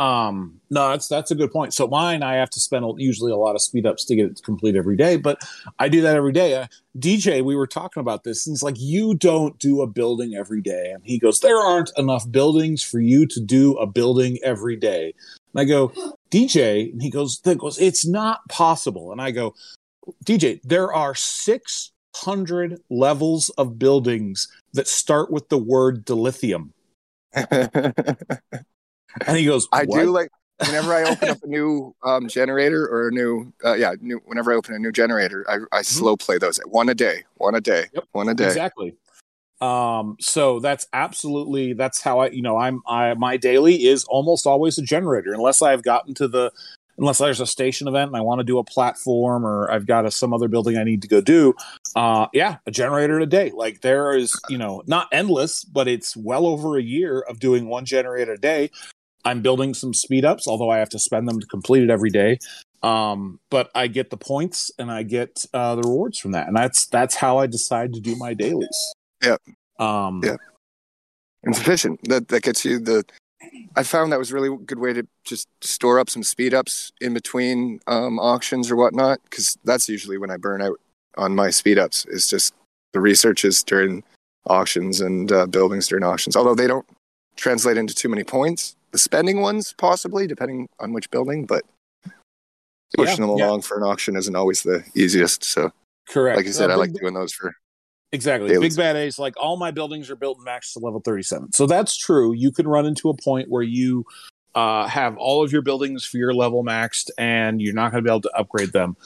Um, 0.00 0.62
no, 0.70 0.88
that's 0.88 1.08
that's 1.08 1.30
a 1.30 1.34
good 1.34 1.52
point. 1.52 1.74
So 1.74 1.86
mine, 1.86 2.22
I 2.22 2.36
have 2.36 2.48
to 2.50 2.60
spend 2.60 2.86
usually 2.96 3.32
a 3.32 3.36
lot 3.36 3.54
of 3.54 3.60
speed 3.60 3.84
ups 3.84 4.06
to 4.06 4.16
get 4.16 4.30
it 4.30 4.40
complete 4.42 4.74
every 4.74 4.96
day, 4.96 5.18
but 5.18 5.42
I 5.78 5.90
do 5.90 6.00
that 6.00 6.16
every 6.16 6.32
day. 6.32 6.54
Uh, 6.54 6.68
DJ, 6.98 7.44
we 7.44 7.54
were 7.54 7.66
talking 7.66 8.00
about 8.00 8.24
this, 8.24 8.46
and 8.46 8.54
he's 8.54 8.62
like, 8.62 8.76
"You 8.78 9.14
don't 9.14 9.58
do 9.58 9.82
a 9.82 9.86
building 9.86 10.34
every 10.34 10.62
day," 10.62 10.90
and 10.90 11.04
he 11.04 11.18
goes, 11.18 11.40
"There 11.40 11.58
aren't 11.58 11.90
enough 11.98 12.30
buildings 12.32 12.82
for 12.82 12.98
you 12.98 13.26
to 13.26 13.40
do 13.40 13.76
a 13.76 13.86
building 13.86 14.38
every 14.42 14.74
day." 14.74 15.12
And 15.52 15.60
I 15.60 15.64
go, 15.64 15.92
DJ, 16.30 16.90
and 16.90 17.02
he 17.02 17.10
goes, 17.10 17.38
"That 17.40 17.58
goes, 17.58 17.78
it's 17.78 18.06
not 18.06 18.40
possible." 18.48 19.12
And 19.12 19.20
I 19.20 19.32
go, 19.32 19.54
DJ, 20.24 20.62
there 20.64 20.94
are 20.94 21.14
six 21.14 21.92
hundred 22.16 22.80
levels 22.88 23.50
of 23.50 23.78
buildings 23.78 24.48
that 24.72 24.88
start 24.88 25.30
with 25.30 25.50
the 25.50 25.58
word 25.58 26.06
dilithium. 26.06 26.70
And 29.26 29.36
he 29.36 29.44
goes, 29.44 29.68
I 29.72 29.84
"What?" 29.84 30.00
do 30.00 30.10
like 30.10 30.30
whenever 30.58 30.92
I 30.92 31.04
open 31.04 31.28
up 31.30 31.38
a 31.42 31.46
new 31.46 31.94
um, 32.04 32.28
generator 32.28 32.86
or 32.86 33.08
a 33.08 33.10
new 33.10 33.52
uh, 33.64 33.74
yeah 33.74 33.94
new 34.00 34.20
whenever 34.26 34.52
I 34.52 34.56
open 34.56 34.74
a 34.74 34.78
new 34.78 34.92
generator, 34.92 35.44
I, 35.48 35.58
I 35.76 35.82
slow 35.82 36.16
play 36.16 36.38
those 36.38 36.58
one 36.66 36.88
a 36.88 36.94
day, 36.94 37.24
one 37.36 37.54
a 37.54 37.60
day, 37.60 37.70
Mm-hmm. 37.80 37.96
Yep, 37.96 38.04
one 38.12 38.28
a 38.28 38.34
day. 38.34 38.46
Exactly. 38.46 38.94
Um, 39.60 40.16
so 40.20 40.58
that's 40.58 40.86
absolutely 40.92 41.74
that's 41.74 42.00
how 42.00 42.20
I 42.20 42.30
you 42.30 42.42
know 42.42 42.56
I'm 42.56 42.82
I 42.86 43.14
my 43.14 43.36
daily 43.36 43.84
is 43.84 44.04
almost 44.04 44.46
always 44.46 44.78
a 44.78 44.82
generator 44.82 45.32
unless 45.34 45.60
I've 45.60 45.82
gotten 45.82 46.14
to 46.14 46.28
the 46.28 46.50
unless 46.96 47.18
there's 47.18 47.40
a 47.40 47.46
station 47.46 47.88
event 47.88 48.08
and 48.08 48.16
I 48.16 48.20
want 48.20 48.40
to 48.40 48.44
do 48.44 48.58
a 48.58 48.64
platform 48.64 49.44
or 49.44 49.70
I've 49.70 49.86
got 49.86 50.04
a, 50.04 50.10
some 50.10 50.34
other 50.34 50.48
building 50.48 50.76
I 50.76 50.84
need 50.84 51.02
to 51.02 51.08
go 51.08 51.20
do. 51.22 51.54
Uh, 51.96 52.26
yeah, 52.34 52.58
a 52.66 52.70
generator 52.70 53.18
a 53.18 53.26
day. 53.26 53.50
Like 53.50 53.80
there 53.80 54.16
is 54.16 54.38
you 54.48 54.56
know 54.56 54.82
not 54.86 55.08
endless, 55.12 55.64
but 55.64 55.88
it's 55.88 56.16
well 56.16 56.46
over 56.46 56.78
a 56.78 56.82
year 56.82 57.20
of 57.20 57.38
doing 57.38 57.68
one 57.68 57.84
generator 57.84 58.32
a 58.32 58.38
day. 58.38 58.70
I'm 59.24 59.42
building 59.42 59.74
some 59.74 59.92
speed 59.94 60.24
ups, 60.24 60.48
although 60.48 60.70
I 60.70 60.78
have 60.78 60.88
to 60.90 60.98
spend 60.98 61.28
them 61.28 61.40
to 61.40 61.46
complete 61.46 61.82
it 61.82 61.90
every 61.90 62.10
day. 62.10 62.38
Um, 62.82 63.40
but 63.50 63.70
I 63.74 63.88
get 63.88 64.10
the 64.10 64.16
points 64.16 64.70
and 64.78 64.90
I 64.90 65.02
get 65.02 65.44
uh, 65.52 65.74
the 65.74 65.82
rewards 65.82 66.18
from 66.18 66.32
that, 66.32 66.46
and 66.48 66.56
that's 66.56 66.86
that's 66.86 67.14
how 67.14 67.38
I 67.38 67.46
decide 67.46 67.92
to 67.94 68.00
do 68.00 68.16
my 68.16 68.32
dailies. 68.34 68.94
Yeah. 69.22 69.36
Um, 69.78 70.22
Yeah. 70.24 70.36
and 71.42 71.54
sufficient. 71.54 72.00
That 72.08 72.28
that 72.28 72.42
gets 72.42 72.64
you 72.64 72.78
the. 72.78 73.04
I 73.74 73.82
found 73.82 74.12
that 74.12 74.18
was 74.18 74.30
a 74.30 74.34
really 74.34 74.54
good 74.64 74.78
way 74.78 74.92
to 74.92 75.06
just 75.24 75.48
store 75.62 75.98
up 75.98 76.10
some 76.10 76.22
speed 76.22 76.52
ups 76.52 76.92
in 77.00 77.14
between 77.14 77.80
um, 77.86 78.18
auctions 78.18 78.70
or 78.70 78.76
whatnot, 78.76 79.18
because 79.24 79.58
that's 79.64 79.88
usually 79.88 80.18
when 80.18 80.30
I 80.30 80.36
burn 80.36 80.60
out 80.60 80.78
on 81.16 81.34
my 81.34 81.50
speed 81.50 81.78
ups. 81.78 82.06
Is 82.06 82.28
just 82.28 82.54
the 82.92 83.00
researches 83.00 83.62
during 83.62 84.02
auctions 84.46 85.00
and 85.02 85.30
uh, 85.30 85.46
buildings 85.46 85.88
during 85.88 86.04
auctions. 86.04 86.36
Although 86.36 86.54
they 86.54 86.66
don't 86.66 86.86
translate 87.36 87.76
into 87.76 87.94
too 87.94 88.08
many 88.08 88.24
points. 88.24 88.76
The 88.92 88.98
spending 88.98 89.40
ones 89.40 89.74
possibly, 89.76 90.26
depending 90.26 90.68
on 90.80 90.92
which 90.92 91.10
building, 91.10 91.46
but 91.46 91.64
pushing 92.96 93.22
Yeah, 93.22 93.28
them 93.28 93.38
yeah. 93.38 93.46
along 93.46 93.62
for 93.62 93.76
an 93.76 93.84
auction 93.84 94.16
isn't 94.16 94.34
always 94.34 94.62
the 94.62 94.84
easiest. 94.94 95.44
So, 95.44 95.72
Correct. 96.08 96.36
like 96.36 96.46
you 96.46 96.52
said, 96.52 96.70
Uh, 96.70 96.74
I 96.74 96.76
like 96.76 96.92
doing 96.92 97.14
those 97.14 97.32
for 97.32 97.54
Exactly. 98.12 98.48
Dailies. 98.48 98.74
Big 98.74 98.76
Bad 98.76 98.96
A's 98.96 99.20
like 99.20 99.34
all 99.36 99.56
my 99.56 99.70
buildings 99.70 100.10
are 100.10 100.16
built 100.16 100.38
and 100.38 100.46
maxed 100.46 100.72
to 100.72 100.80
level 100.80 101.00
37. 101.00 101.52
So 101.52 101.66
that's 101.66 101.96
true. 101.96 102.32
You 102.34 102.50
can 102.50 102.66
run 102.66 102.84
into 102.84 103.08
a 103.08 103.14
point 103.14 103.48
where 103.48 103.62
you 103.62 104.04
uh, 104.56 104.88
have 104.88 105.16
all 105.16 105.44
of 105.44 105.52
your 105.52 105.62
buildings 105.62 106.04
for 106.04 106.16
your 106.16 106.34
level 106.34 106.64
maxed 106.64 107.10
and 107.18 107.62
you're 107.62 107.72
not 107.74 107.92
going 107.92 108.02
to 108.02 108.08
be 108.08 108.10
able 108.10 108.22
to 108.22 108.36
upgrade 108.36 108.72
them. 108.72 108.96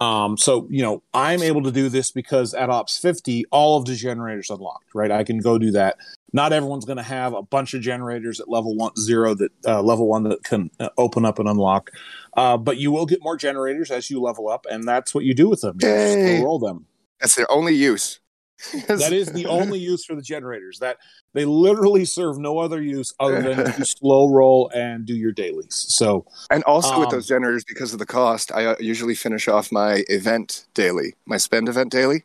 Um, 0.00 0.38
so, 0.38 0.66
you 0.70 0.82
know, 0.82 1.02
I'm 1.12 1.42
able 1.42 1.62
to 1.64 1.70
do 1.70 1.90
this 1.90 2.10
because 2.10 2.54
at 2.54 2.70
Ops 2.70 2.96
50, 2.98 3.44
all 3.50 3.76
of 3.76 3.84
the 3.84 3.94
generators 3.96 4.48
unlocked, 4.48 4.94
right? 4.94 5.10
I 5.10 5.24
can 5.24 5.38
go 5.40 5.58
do 5.58 5.70
that. 5.72 5.98
Not 6.32 6.52
everyone's 6.52 6.84
going 6.84 6.96
to 6.96 7.02
have 7.02 7.32
a 7.32 7.42
bunch 7.42 7.74
of 7.74 7.80
generators 7.80 8.40
at 8.40 8.48
level 8.48 8.74
one, 8.74 8.96
zero 8.96 9.34
that 9.34 9.52
uh, 9.66 9.82
level 9.82 10.08
one 10.08 10.24
that 10.24 10.42
can 10.42 10.70
uh, 10.80 10.88
open 10.98 11.24
up 11.24 11.38
and 11.38 11.48
unlock. 11.48 11.90
Uh, 12.36 12.56
but 12.56 12.76
you 12.78 12.90
will 12.90 13.06
get 13.06 13.22
more 13.22 13.36
generators 13.36 13.90
as 13.90 14.10
you 14.10 14.20
level 14.20 14.48
up, 14.48 14.66
and 14.68 14.86
that's 14.86 15.14
what 15.14 15.24
you 15.24 15.34
do 15.34 15.48
with 15.48 15.60
them. 15.60 15.78
You 15.80 16.44
roll 16.44 16.58
them 16.58 16.86
that's 17.24 17.36
their 17.36 17.50
only 17.50 17.74
use. 17.74 18.20
that 18.88 19.12
is 19.12 19.32
the 19.32 19.46
only 19.46 19.78
use 19.80 20.04
for 20.04 20.14
the 20.14 20.22
generators 20.22 20.78
that 20.78 20.98
they 21.32 21.44
literally 21.44 22.04
serve 22.04 22.38
no 22.38 22.58
other 22.58 22.80
use 22.82 23.12
other 23.18 23.42
than 23.42 23.64
to 23.72 23.84
slow 23.84 24.28
roll 24.28 24.70
and 24.74 25.04
do 25.06 25.14
your 25.14 25.32
dailies 25.32 25.86
so 25.88 26.24
And 26.50 26.62
also 26.64 27.00
with 27.00 27.08
Um, 27.08 27.16
those 27.16 27.26
generators, 27.26 27.64
because 27.64 27.92
of 27.92 27.98
the 27.98 28.06
cost, 28.06 28.52
I 28.52 28.66
uh, 28.66 28.76
usually 28.78 29.14
finish 29.14 29.48
off 29.48 29.72
my 29.72 30.04
event 30.08 30.66
daily, 30.72 31.14
my 31.26 31.36
spend 31.36 31.68
event 31.68 31.90
daily. 31.90 32.24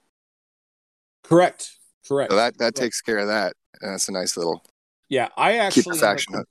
correct 1.24 1.77
correct 2.08 2.32
So 2.32 2.36
that 2.36 2.58
that 2.60 2.65
Right. 2.65 2.75
takes 2.75 3.01
care 3.01 3.18
of 3.18 3.27
that. 3.27 3.53
That's 3.81 4.09
a 4.09 4.12
nice 4.12 4.36
little 4.38 4.63
yeah 5.12 5.29
i 5.38 5.57
actually 5.57 5.98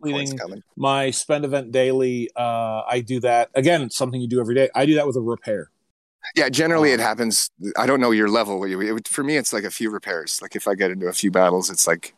completing 0.01 0.39
my 0.77 1.11
spend 1.11 1.45
event 1.45 1.71
daily 1.71 2.29
uh 2.37 2.83
i 2.89 3.01
do 3.01 3.21
that 3.21 3.51
again 3.55 3.89
something 3.89 4.21
you 4.21 4.27
do 4.27 4.41
every 4.41 4.55
day 4.55 4.69
i 4.75 4.85
do 4.85 4.95
that 4.97 5.07
with 5.07 5.17
a 5.17 5.21
repair 5.21 5.71
Yeah, 6.35 6.49
generally 6.49 6.91
it 6.91 7.01
Um, 7.01 7.07
happens. 7.07 7.49
I 7.79 7.87
don't 7.87 8.01
know 8.01 8.11
your 8.11 8.29
level. 8.29 8.59
Would- 8.59 9.07
for 9.09 9.23
me, 9.23 9.37
it's 9.37 9.53
like 9.53 9.65
a 9.65 9.71
few 9.71 9.89
repairs. 9.89 10.43
Like 10.43 10.57
if 10.57 10.67
I 10.67 10.75
get 10.75 10.91
into 10.91 11.07
a 11.07 11.13
few 11.13 11.31
battles, 11.31 11.71
it's 11.71 11.87
like 11.87 12.13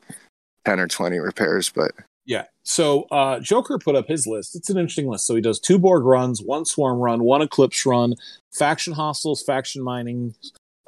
ten 0.64 0.80
or 0.80 0.88
twenty 0.88 1.18
repairs. 1.18 1.70
But 1.70 1.92
yeah 2.26 2.44
so 2.62 3.02
uh 3.10 3.40
joker 3.40 3.78
put 3.78 3.96
up 3.96 4.06
his 4.06 4.26
list 4.26 4.54
it's 4.54 4.68
an 4.70 4.76
interesting 4.78 5.08
list 5.08 5.26
so 5.26 5.34
he 5.34 5.40
does 5.40 5.58
two 5.58 5.78
borg 5.78 6.04
runs 6.04 6.42
one 6.42 6.64
swarm 6.64 6.98
run 6.98 7.22
one 7.24 7.40
eclipse 7.42 7.84
run 7.86 8.14
faction 8.52 8.92
hostiles 8.92 9.42
faction 9.42 9.82
mining 9.82 10.34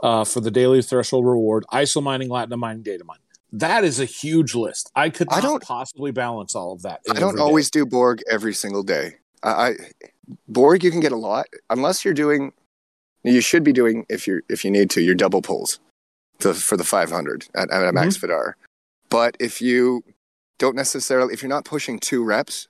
uh 0.02 0.24
for 0.24 0.40
the 0.40 0.50
daily 0.50 0.82
threshold 0.82 1.24
reward 1.26 1.64
iso 1.72 2.02
mining 2.02 2.28
latinum 2.28 2.58
mining 2.58 2.82
data 2.82 3.02
mine 3.04 3.18
that 3.52 3.84
is 3.84 4.00
a 4.00 4.04
huge 4.04 4.54
list 4.54 4.90
i 4.96 5.10
could 5.10 5.28
I 5.30 5.36
not 5.36 5.42
don't- 5.42 5.62
possibly 5.62 6.10
balance 6.10 6.54
all 6.54 6.72
of 6.72 6.82
that 6.82 7.00
I 7.10 7.20
don't 7.20 7.36
day. 7.36 7.42
always 7.42 7.70
do 7.70 7.84
Borg 7.86 8.22
every 8.30 8.54
single 8.54 8.82
day. 8.82 9.16
I, 9.42 9.50
I 9.50 9.74
Borg 10.48 10.82
you 10.84 10.90
can 10.90 11.00
get 11.00 11.12
a 11.12 11.16
lot 11.16 11.46
unless 11.68 12.04
you're 12.04 12.14
doing. 12.14 12.52
You 13.24 13.40
should 13.40 13.64
be 13.64 13.72
doing 13.72 14.06
if 14.08 14.26
you're 14.26 14.42
if 14.48 14.64
you 14.64 14.70
need 14.70 14.88
to 14.90 15.00
your 15.00 15.14
double 15.16 15.42
pulls 15.42 15.80
to, 16.38 16.54
for 16.54 16.76
the 16.76 16.84
500 16.84 17.48
at, 17.54 17.70
at 17.70 17.86
a 17.88 17.92
max 17.92 18.16
Mm-hmm. 18.16 18.26
Vidar. 18.26 18.56
But 19.10 19.36
if 19.40 19.60
you 19.60 20.02
don't 20.58 20.76
necessarily 20.76 21.34
if 21.34 21.42
you're 21.42 21.48
not 21.48 21.64
pushing 21.64 21.98
two 21.98 22.24
reps, 22.24 22.68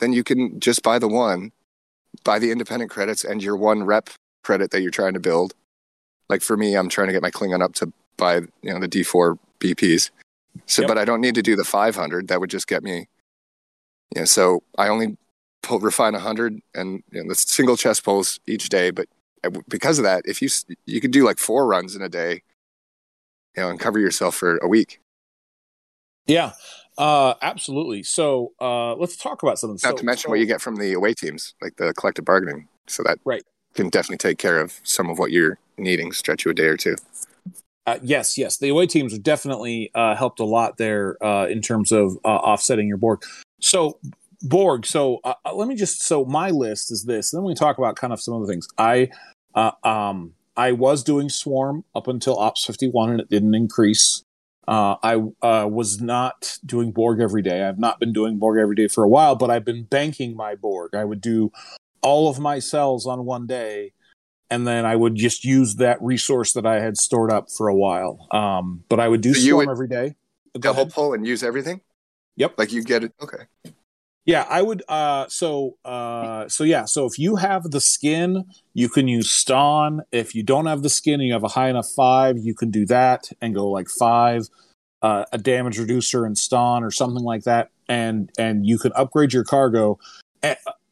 then 0.00 0.12
you 0.12 0.22
can 0.24 0.58
just 0.60 0.82
buy 0.82 0.98
the 0.98 1.08
one 1.08 1.52
buy 2.24 2.38
the 2.40 2.50
independent 2.50 2.90
credits 2.90 3.24
and 3.24 3.42
your 3.42 3.56
one 3.56 3.84
rep 3.84 4.10
credit 4.42 4.72
that 4.72 4.82
you're 4.82 4.90
trying 4.90 5.14
to 5.14 5.20
build. 5.20 5.54
Like 6.28 6.42
for 6.42 6.56
me, 6.56 6.74
I'm 6.74 6.88
trying 6.88 7.06
to 7.06 7.12
get 7.12 7.22
my 7.22 7.30
Klingon 7.30 7.62
up 7.62 7.74
to 7.74 7.92
buy 8.16 8.36
you 8.62 8.72
know 8.74 8.80
the 8.80 8.88
D4 8.88 9.38
BPs. 9.60 10.10
So, 10.66 10.82
Yep. 10.82 10.88
but 10.88 10.98
I 10.98 11.04
don't 11.04 11.20
need 11.20 11.34
to 11.36 11.42
do 11.42 11.54
the 11.54 11.64
500. 11.64 12.28
That 12.28 12.40
would 12.40 12.50
just 12.50 12.66
get 12.66 12.82
me. 12.82 13.08
Yeah, 14.16 14.24
so 14.24 14.62
I 14.76 14.88
only 14.88 15.16
pull, 15.62 15.78
refine 15.78 16.14
100 16.14 16.58
and 16.74 17.02
you 17.12 17.22
know, 17.22 17.28
the 17.28 17.34
single 17.36 17.76
chest 17.76 18.02
pulls 18.04 18.40
each 18.46 18.68
day. 18.68 18.90
But 18.90 19.06
because 19.68 19.98
of 19.98 20.04
that, 20.04 20.22
if 20.26 20.42
you 20.42 20.48
you 20.86 21.00
could 21.00 21.12
do 21.12 21.24
like 21.24 21.38
four 21.38 21.66
runs 21.66 21.94
in 21.94 22.02
a 22.02 22.08
day, 22.08 22.42
you 23.56 23.62
know, 23.62 23.70
and 23.70 23.78
cover 23.78 23.98
yourself 23.98 24.34
for 24.34 24.56
a 24.58 24.66
week. 24.68 25.00
Yeah, 26.26 26.52
uh, 26.98 27.34
absolutely. 27.42 28.02
So 28.02 28.52
uh, 28.60 28.94
let's 28.96 29.16
talk 29.16 29.42
about 29.42 29.58
something. 29.58 29.74
Not 29.82 29.92
so, 29.92 29.96
to 29.98 30.04
mention 30.04 30.28
so- 30.28 30.30
what 30.30 30.40
you 30.40 30.46
get 30.46 30.60
from 30.60 30.76
the 30.76 30.92
away 30.92 31.14
teams, 31.14 31.54
like 31.62 31.76
the 31.76 31.92
collective 31.94 32.24
bargaining. 32.24 32.68
So 32.86 33.02
that 33.04 33.18
Right. 33.24 33.44
can 33.74 33.88
definitely 33.88 34.18
take 34.18 34.38
care 34.38 34.60
of 34.60 34.80
some 34.82 35.08
of 35.08 35.18
what 35.18 35.30
you're 35.30 35.58
needing, 35.78 36.10
stretch 36.12 36.44
you 36.44 36.50
a 36.50 36.54
day 36.54 36.66
or 36.66 36.76
two. 36.76 36.96
Uh, 37.90 37.98
yes, 38.04 38.38
yes. 38.38 38.58
The 38.58 38.68
away 38.68 38.86
teams 38.86 39.12
have 39.12 39.24
definitely 39.24 39.90
uh, 39.96 40.14
helped 40.14 40.38
a 40.38 40.44
lot 40.44 40.76
there 40.76 41.16
uh, 41.24 41.48
in 41.48 41.60
terms 41.60 41.90
of 41.90 42.16
uh, 42.24 42.28
offsetting 42.28 42.86
your 42.86 42.98
Borg. 42.98 43.24
So, 43.60 43.98
Borg. 44.42 44.86
So, 44.86 45.18
uh, 45.24 45.34
let 45.52 45.66
me 45.66 45.74
just. 45.74 46.04
So, 46.04 46.24
my 46.24 46.50
list 46.50 46.92
is 46.92 47.04
this. 47.04 47.32
Then 47.32 47.42
we 47.42 47.52
talk 47.52 47.78
about 47.78 47.96
kind 47.96 48.12
of 48.12 48.20
some 48.20 48.34
other 48.34 48.46
things. 48.46 48.68
I, 48.78 49.08
um, 49.82 50.34
I 50.56 50.70
was 50.70 51.02
doing 51.02 51.28
Swarm 51.28 51.82
up 51.92 52.06
until 52.06 52.38
Ops 52.38 52.64
fifty 52.64 52.88
one, 52.88 53.10
and 53.10 53.20
it 53.20 53.28
didn't 53.28 53.56
increase. 53.56 54.22
I 54.68 55.16
was 55.16 56.00
not 56.00 56.58
doing 56.64 56.92
Borg 56.92 57.20
every 57.20 57.42
day. 57.42 57.64
I've 57.64 57.80
not 57.80 57.98
been 57.98 58.12
doing 58.12 58.38
Borg 58.38 58.60
every 58.60 58.76
day 58.76 58.86
for 58.86 59.02
a 59.02 59.08
while, 59.08 59.34
but 59.34 59.50
I've 59.50 59.64
been 59.64 59.82
banking 59.82 60.36
my 60.36 60.54
Borg. 60.54 60.94
I 60.94 61.04
would 61.04 61.20
do 61.20 61.50
all 62.02 62.28
of 62.28 62.38
my 62.38 62.60
cells 62.60 63.04
on 63.04 63.24
one 63.24 63.48
day 63.48 63.94
and 64.50 64.66
then 64.66 64.84
I 64.84 64.96
would 64.96 65.14
just 65.14 65.44
use 65.44 65.76
that 65.76 66.02
resource 66.02 66.52
that 66.54 66.66
I 66.66 66.80
had 66.80 66.96
stored 66.96 67.30
up 67.30 67.50
for 67.50 67.68
a 67.68 67.74
while. 67.74 68.26
Um, 68.32 68.84
but 68.88 68.98
I 69.00 69.08
would 69.08 69.20
do 69.20 69.32
So 69.32 69.40
you 69.40 69.56
would 69.56 69.68
every 69.68 69.88
day. 69.88 70.16
Double 70.58 70.86
pull 70.86 71.14
and 71.14 71.26
use 71.26 71.42
everything. 71.42 71.80
Yep. 72.36 72.54
Like 72.58 72.72
you 72.72 72.82
get 72.82 73.04
it. 73.04 73.12
Okay. 73.22 73.44
Yeah, 74.26 74.46
I 74.48 74.62
would. 74.62 74.82
Uh, 74.88 75.26
so, 75.28 75.76
uh, 75.84 76.48
so 76.48 76.64
yeah. 76.64 76.84
So 76.84 77.06
if 77.06 77.18
you 77.18 77.36
have 77.36 77.70
the 77.70 77.80
skin, 77.80 78.44
you 78.74 78.88
can 78.88 79.08
use 79.08 79.28
Stonn. 79.28 80.00
If 80.12 80.34
you 80.34 80.42
don't 80.42 80.66
have 80.66 80.82
the 80.82 80.90
skin 80.90 81.14
and 81.14 81.24
you 81.24 81.32
have 81.32 81.44
a 81.44 81.48
high 81.48 81.68
enough 81.68 81.88
five, 81.96 82.36
you 82.38 82.54
can 82.54 82.70
do 82.70 82.84
that 82.86 83.30
and 83.40 83.54
go 83.54 83.68
like 83.68 83.88
five, 83.88 84.48
uh, 85.02 85.24
a 85.32 85.38
damage 85.38 85.78
reducer 85.78 86.26
and 86.26 86.36
Stonn 86.36 86.82
or 86.82 86.90
something 86.90 87.24
like 87.24 87.44
that, 87.44 87.70
and 87.88 88.30
and 88.38 88.66
you 88.66 88.78
can 88.78 88.92
upgrade 88.94 89.32
your 89.32 89.44
cargo. 89.44 89.98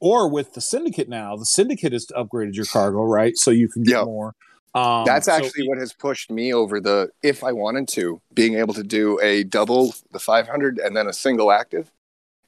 Or 0.00 0.28
with 0.30 0.54
the 0.54 0.60
syndicate 0.60 1.08
now, 1.08 1.36
the 1.36 1.44
syndicate 1.44 1.92
has 1.92 2.06
upgraded 2.16 2.54
your 2.54 2.66
cargo, 2.66 3.02
right? 3.02 3.36
So 3.36 3.50
you 3.50 3.68
can 3.68 3.82
get 3.82 3.98
Yeah. 3.98 4.04
more. 4.04 4.34
Um, 4.74 5.04
That's 5.04 5.26
so 5.26 5.32
actually 5.32 5.66
what 5.68 5.78
has 5.78 5.92
pushed 5.92 6.30
me 6.30 6.52
over 6.52 6.80
the 6.80 7.08
if 7.22 7.42
I 7.42 7.52
wanted 7.52 7.88
to, 7.88 8.20
being 8.34 8.54
able 8.54 8.74
to 8.74 8.82
do 8.84 9.18
a 9.20 9.42
double 9.44 9.94
the 10.12 10.20
500 10.20 10.78
and 10.78 10.96
then 10.96 11.06
a 11.08 11.12
single 11.12 11.50
active. 11.50 11.90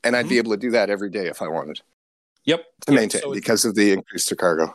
And 0.04 0.16
I'd 0.16 0.28
be 0.28 0.38
able 0.38 0.52
to 0.52 0.56
do 0.56 0.70
that 0.70 0.88
every 0.90 1.10
day 1.10 1.26
if 1.26 1.42
I 1.42 1.48
wanted 1.48 1.80
Yep. 2.44 2.64
to 2.86 2.92
Yep. 2.92 3.00
maintain 3.00 3.20
So 3.22 3.32
because 3.32 3.64
of 3.64 3.74
the 3.74 3.92
increase 3.92 4.26
to 4.26 4.36
cargo. 4.36 4.74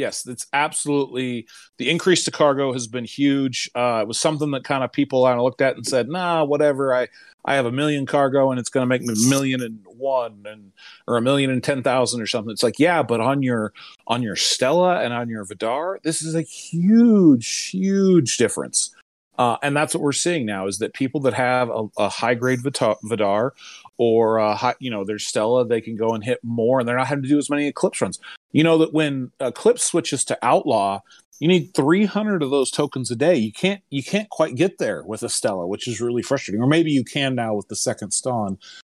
Yes, 0.00 0.26
it's 0.26 0.46
absolutely 0.54 1.46
the 1.76 1.90
increase 1.90 2.24
to 2.24 2.30
cargo 2.30 2.72
has 2.72 2.86
been 2.86 3.04
huge. 3.04 3.70
Uh, 3.74 4.00
it 4.00 4.08
was 4.08 4.18
something 4.18 4.50
that 4.52 4.64
kind 4.64 4.82
of 4.82 4.90
people 4.90 5.26
kind 5.26 5.38
of 5.38 5.44
looked 5.44 5.60
at 5.60 5.76
and 5.76 5.86
said, 5.86 6.08
"Nah, 6.08 6.42
whatever. 6.42 6.94
I 6.94 7.08
I 7.44 7.56
have 7.56 7.66
a 7.66 7.72
million 7.72 8.06
cargo 8.06 8.50
and 8.50 8.58
it's 8.58 8.70
going 8.70 8.82
to 8.82 8.86
make 8.86 9.02
me 9.02 9.12
a 9.12 9.28
million 9.28 9.60
and 9.62 9.84
one 9.84 10.46
and 10.46 10.72
or 11.06 11.18
a 11.18 11.20
million 11.20 11.50
and 11.50 11.62
ten 11.62 11.82
thousand 11.82 12.22
or 12.22 12.26
something." 12.26 12.50
It's 12.50 12.62
like, 12.62 12.78
yeah, 12.78 13.02
but 13.02 13.20
on 13.20 13.42
your 13.42 13.74
on 14.06 14.22
your 14.22 14.36
Stella 14.36 15.02
and 15.02 15.12
on 15.12 15.28
your 15.28 15.44
Vidar, 15.44 16.00
this 16.02 16.22
is 16.22 16.34
a 16.34 16.40
huge, 16.40 17.68
huge 17.68 18.38
difference. 18.38 18.96
Uh, 19.38 19.58
and 19.62 19.76
that's 19.76 19.94
what 19.94 20.02
we're 20.02 20.12
seeing 20.12 20.46
now 20.46 20.66
is 20.66 20.78
that 20.78 20.92
people 20.94 21.20
that 21.20 21.34
have 21.34 21.68
a, 21.68 21.86
a 21.98 22.08
high 22.08 22.34
grade 22.34 22.60
Vidar 22.62 23.54
or 23.98 24.36
a 24.38 24.54
high, 24.54 24.74
you 24.80 24.90
know, 24.90 25.04
their 25.04 25.18
Stella, 25.18 25.66
they 25.66 25.80
can 25.82 25.96
go 25.96 26.10
and 26.10 26.24
hit 26.24 26.40
more, 26.42 26.80
and 26.80 26.88
they're 26.88 26.96
not 26.96 27.06
having 27.06 27.22
to 27.22 27.28
do 27.28 27.38
as 27.38 27.50
many 27.50 27.66
Eclipse 27.66 28.00
runs. 28.00 28.18
You 28.52 28.64
know 28.64 28.78
that 28.78 28.92
when 28.92 29.30
Eclipse 29.40 29.84
switches 29.84 30.24
to 30.26 30.38
Outlaw, 30.42 31.00
you 31.38 31.48
need 31.48 31.72
300 31.74 32.42
of 32.42 32.50
those 32.50 32.70
tokens 32.70 33.10
a 33.10 33.16
day. 33.16 33.34
You 33.36 33.52
can't 33.52 33.82
you 33.90 34.02
can't 34.02 34.28
quite 34.28 34.54
get 34.54 34.78
there 34.78 35.02
with 35.04 35.22
Estella, 35.22 35.66
which 35.66 35.88
is 35.88 36.00
really 36.00 36.22
frustrating. 36.22 36.62
Or 36.62 36.66
maybe 36.66 36.90
you 36.90 37.04
can 37.04 37.34
now 37.34 37.54
with 37.54 37.68
the 37.68 37.76
second 37.76 38.10
Stonn. 38.10 38.58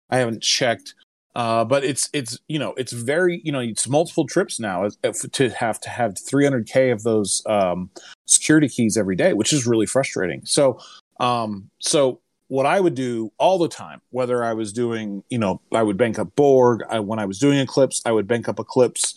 I 0.10 0.17
haven't 0.17 0.41
checked, 0.41 0.96
uh, 1.36 1.63
but 1.65 1.84
it's 1.84 2.10
it's 2.13 2.39
you 2.48 2.60
know 2.60 2.74
it's 2.77 2.91
very 2.91 3.41
you 3.43 3.51
know 3.51 3.60
it's 3.60 3.88
multiple 3.88 4.25
trips 4.25 4.60
now 4.60 4.89
to 5.34 5.50
have 5.50 5.79
to 5.81 5.89
have 5.89 6.15
300k 6.15 6.91
of 6.91 7.03
those 7.03 7.43
um, 7.46 7.89
security 8.25 8.67
keys 8.67 8.98
every 8.98 9.15
day, 9.15 9.34
which 9.34 9.53
is 9.53 9.67
really 9.67 9.86
frustrating. 9.86 10.41
So 10.46 10.79
um, 11.20 11.70
so 11.79 12.20
what 12.48 12.65
I 12.65 12.81
would 12.81 12.96
do 12.96 13.31
all 13.38 13.58
the 13.58 13.70
time, 13.70 14.01
whether 14.10 14.43
I 14.43 14.51
was 14.51 14.74
doing, 14.74 15.24
you 15.29 15.38
know, 15.38 15.62
I 15.72 15.84
would 15.84 15.96
bank 15.96 16.20
up 16.20 16.36
Borg. 16.36 16.81
I, 16.89 17.00
when 17.00 17.17
I 17.17 17.25
was 17.25 17.39
doing 17.39 17.60
Eclipse, 17.60 18.01
I 18.05 18.12
would 18.12 18.27
bank 18.27 18.50
up 18.50 18.60
Eclipse. 18.60 19.15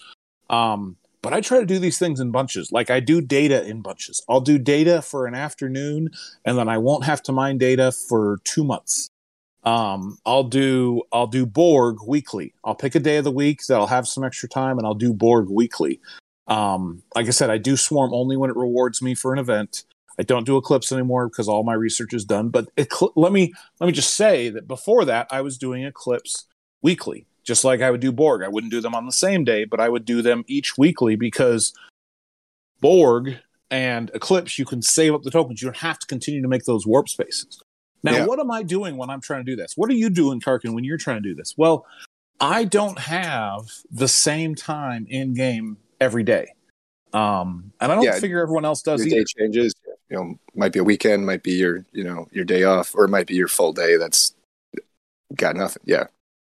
Um, 0.51 0.97
but 1.23 1.33
I 1.33 1.41
try 1.41 1.59
to 1.59 1.67
do 1.67 1.79
these 1.79 1.99
things 1.99 2.21
in 2.21 2.31
bunches. 2.31 2.71
Like 2.71 2.91
I 2.91 3.01
do 3.01 3.23
data 3.23 3.65
in 3.65 3.81
bunches. 3.81 4.23
I'll 4.29 4.43
do 4.43 4.59
data 4.59 5.01
for 5.01 5.27
an 5.27 5.35
afternoon, 5.35 6.11
and 6.45 6.59
then 6.59 6.69
I 6.69 6.79
won't 6.79 7.05
have 7.05 7.23
to 7.25 7.33
mine 7.33 7.57
data 7.57 7.93
for 7.93 8.41
two 8.45 8.63
months. 8.63 9.09
Um, 9.65 10.19
I'll 10.27 10.45
do 10.45 11.03
I'll 11.13 11.27
do 11.27 11.47
Borg 11.47 11.97
weekly. 12.07 12.53
I'll 12.63 12.75
pick 12.75 12.95
a 12.95 13.01
day 13.01 13.17
of 13.17 13.25
the 13.25 13.31
week 13.31 13.67
that 13.67 13.77
I'll 13.77 13.87
have 13.87 14.07
some 14.07 14.23
extra 14.23 14.49
time, 14.49 14.77
and 14.77 14.87
I'll 14.87 14.95
do 14.95 15.15
Borg 15.15 15.49
weekly. 15.49 16.01
Um, 16.47 17.03
like 17.15 17.27
I 17.27 17.31
said, 17.31 17.49
I 17.49 17.57
do 17.57 17.77
Swarm 17.77 18.13
only 18.13 18.37
when 18.37 18.51
it 18.51 18.57
rewards 18.57 19.01
me 19.01 19.15
for 19.15 19.33
an 19.33 19.39
event. 19.39 19.85
I 20.19 20.23
don't 20.23 20.45
do 20.45 20.57
Eclipse 20.57 20.93
anymore 20.93 21.29
because 21.29 21.49
all 21.49 21.65
my 21.65 21.73
research 21.73 22.13
is 22.13 22.25
done. 22.25 22.51
But 22.51 22.75
Ecl- 22.77 23.13
let 23.17 23.33
me 23.33 23.53
let 23.81 23.87
me 23.87 23.93
just 23.93 24.15
say 24.15 24.51
that 24.51 24.69
before 24.69 25.05
that, 25.07 25.27
I 25.31 25.41
was 25.41 25.59
doing 25.59 25.85
Eclipse 25.85 26.45
weekly, 26.83 27.27
just 27.45 27.65
like 27.65 27.81
I 27.83 27.91
would 27.91 28.01
do 28.01 28.11
Borg. 28.11 28.43
I 28.43 28.49
wouldn't 28.49 28.73
do 28.73 28.81
them 28.81 28.95
on 28.95 29.07
the 29.07 29.13
same 29.13 29.45
day, 29.45 29.65
but 29.65 29.79
I 29.81 29.89
would 29.89 30.05
do 30.05 30.23
them 30.23 30.45
each 30.49 30.77
weekly 30.79 31.15
because 31.17 31.73
Borg 32.81 33.37
and 33.71 34.11
Eclipse, 34.15 34.59
you 34.59 34.65
can 34.65 34.83
save 34.83 35.15
up 35.15 35.23
the 35.23 35.31
tokens. 35.31 35.63
You 35.63 35.67
don't 35.67 35.77
have 35.79 35.99
to 35.99 36.07
continue 36.07 36.43
to 36.43 36.49
make 36.49 36.65
those 36.65 36.87
warp 36.87 37.09
spaces. 37.09 37.61
Now, 38.03 38.17
Yeah. 38.17 38.27
what 38.27 38.39
am 38.39 38.51
I 38.51 38.63
doing 38.63 38.97
when 38.97 39.11
I'm 39.11 39.21
trying 39.21 39.45
to 39.45 39.51
do 39.51 39.57
this? 39.57 39.73
What 39.77 39.91
are 39.91 39.95
you 39.95 40.11
doing, 40.11 40.41
Karkin, 40.41 40.75
when 40.75 40.85
you're 40.85 40.99
trying 40.99 41.23
to 41.23 41.29
do 41.29 41.35
this? 41.35 41.55
Well, 41.57 41.87
I 42.41 42.65
don't 42.65 42.99
have 42.99 43.69
the 43.91 44.09
same 44.09 44.55
time 44.55 45.07
in 45.09 45.35
game 45.35 45.79
every 46.01 46.23
day. 46.25 46.49
Um, 47.13 47.73
and 47.81 47.93
I 47.93 47.95
don't 47.95 48.05
Yeah. 48.05 48.19
figure 48.19 48.41
everyone 48.43 48.65
else 48.65 48.83
does 48.83 49.01
Your 49.01 49.07
either. 49.09 49.25
day 49.25 49.25
changes. 49.39 49.73
You 50.11 50.17
know, 50.17 50.35
might 50.55 50.73
be 50.73 50.81
a 50.81 50.85
weekend, 50.85 51.25
might 51.27 51.43
be 51.43 51.53
your 51.53 51.85
you 51.93 52.05
know 52.05 52.29
your 52.33 52.45
day 52.45 52.65
off, 52.65 52.95
or 52.95 53.05
it 53.05 53.09
might 53.09 53.27
be 53.27 53.35
your 53.35 53.49
full 53.49 53.73
day. 53.73 53.97
That's 53.97 54.35
got 55.35 55.57
nothing. 55.57 55.83
Yeah, 55.87 56.09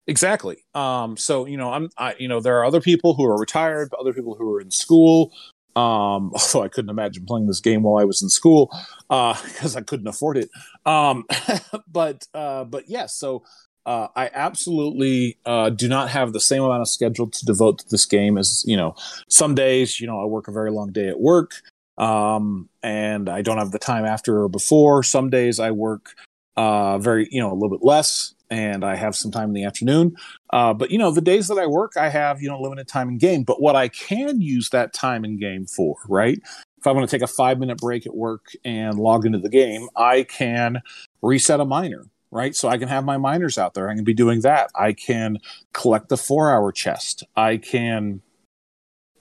Exactly. 0.08 0.58
Um, 0.76 1.18
so 1.18 1.46
you 1.46 1.58
know, 1.58 1.72
I'm, 1.72 1.90
I, 1.98 2.16
you 2.20 2.28
know, 2.28 2.40
there 2.40 2.58
are 2.60 2.66
other 2.66 2.82
people 2.82 3.16
who 3.16 3.26
are 3.26 3.38
retired, 3.38 3.92
other 4.00 4.14
people 4.14 4.36
who 4.36 4.54
are 4.54 4.62
in 4.62 4.72
school. 4.72 5.32
Um, 5.76 6.32
although 6.36 6.64
I 6.64 6.68
couldn't 6.68 6.90
imagine 6.90 7.26
playing 7.26 7.48
this 7.48 7.60
game 7.60 7.84
while 7.84 8.02
I 8.02 8.06
was 8.06 8.22
in 8.22 8.30
school, 8.30 8.70
uh, 9.10 9.36
because 9.46 9.76
I 9.76 9.82
couldn't 9.82 10.08
afford 10.08 10.38
it. 10.38 10.50
Um, 10.86 11.26
but, 11.88 12.28
uh, 12.34 12.64
but 12.66 12.88
yes, 12.88 13.16
so, 13.16 13.44
uh, 13.86 14.08
I 14.16 14.32
absolutely, 14.34 15.38
uh, 15.46 15.70
do 15.70 15.88
not 15.88 16.10
have 16.10 16.34
the 16.34 16.40
same 16.40 16.64
amount 16.64 16.82
of 16.82 16.88
schedule 16.90 17.30
to 17.30 17.46
devote 17.46 17.80
to 17.80 17.90
this 17.90 18.06
game 18.06 18.36
as, 18.38 18.64
you 18.66 18.76
know, 18.76 18.96
some 19.30 19.54
days, 19.54 20.00
you 20.00 20.08
know, 20.08 20.20
I 20.22 20.26
work 20.26 20.48
a 20.48 20.52
very 20.52 20.72
long 20.72 20.92
day 20.92 21.08
at 21.08 21.20
work. 21.20 21.62
Um, 21.98 22.68
and 22.82 23.30
I 23.30 23.42
don't 23.42 23.58
have 23.58 23.72
the 23.72 23.80
time 23.80 24.06
after 24.06 24.42
or 24.42 24.50
before. 24.50 25.04
Some 25.04 25.30
days 25.30 25.60
I 25.60 25.72
work, 25.72 26.16
uh, 26.58 26.98
very, 26.98 27.28
you 27.32 27.40
know, 27.42 27.52
a 27.52 27.56
little 27.56 27.70
bit 27.70 27.86
less 27.86 28.35
and 28.50 28.84
I 28.86 28.96
have 28.96 29.16
some 29.16 29.32
time 29.32 29.50
in 29.50 29.54
the 29.54 29.64
afternoon. 29.64 30.16
Uh, 30.52 30.74
but 30.74 30.92
you 30.92 30.98
know, 30.98 31.12
the 31.12 31.22
days 31.22 31.48
that 31.48 31.58
I 31.58 31.66
work, 31.66 31.94
I 31.98 32.10
have 32.10 32.42
you 32.42 32.50
know 32.50 32.62
limited 32.62 32.88
time 32.88 33.10
in 33.10 33.18
game. 33.18 33.44
But 33.44 33.62
what 33.62 33.76
I 33.76 33.88
can 33.88 34.42
use 34.42 34.70
that 34.70 34.94
time 34.94 35.26
in 35.26 35.38
game 35.40 35.66
for, 35.66 35.96
right? 36.08 36.40
If 36.78 36.88
I 36.88 36.92
want 36.92 37.10
to 37.10 37.16
take 37.16 37.24
a 37.24 37.32
five 37.32 37.60
minute 37.60 37.78
break 37.80 38.06
at 38.06 38.16
work 38.16 38.46
and 38.64 39.00
log 39.00 39.26
into 39.26 39.40
the 39.40 39.50
game, 39.50 39.88
I 39.96 40.24
can 40.24 40.82
reset 41.22 41.60
a 41.60 41.66
miner, 41.66 42.06
right? 42.32 42.56
So 42.56 42.68
I 42.68 42.78
can 42.78 42.88
have 42.88 43.04
my 43.04 43.18
miners 43.18 43.58
out 43.58 43.74
there. 43.74 43.90
I 43.90 43.96
can 43.96 44.04
be 44.04 44.14
doing 44.14 44.42
that. 44.42 44.70
I 44.76 44.94
can 44.94 45.40
collect 45.74 46.10
the 46.10 46.18
four 46.18 46.52
hour 46.52 46.72
chest. 46.72 47.24
I 47.36 47.58
can. 47.58 48.22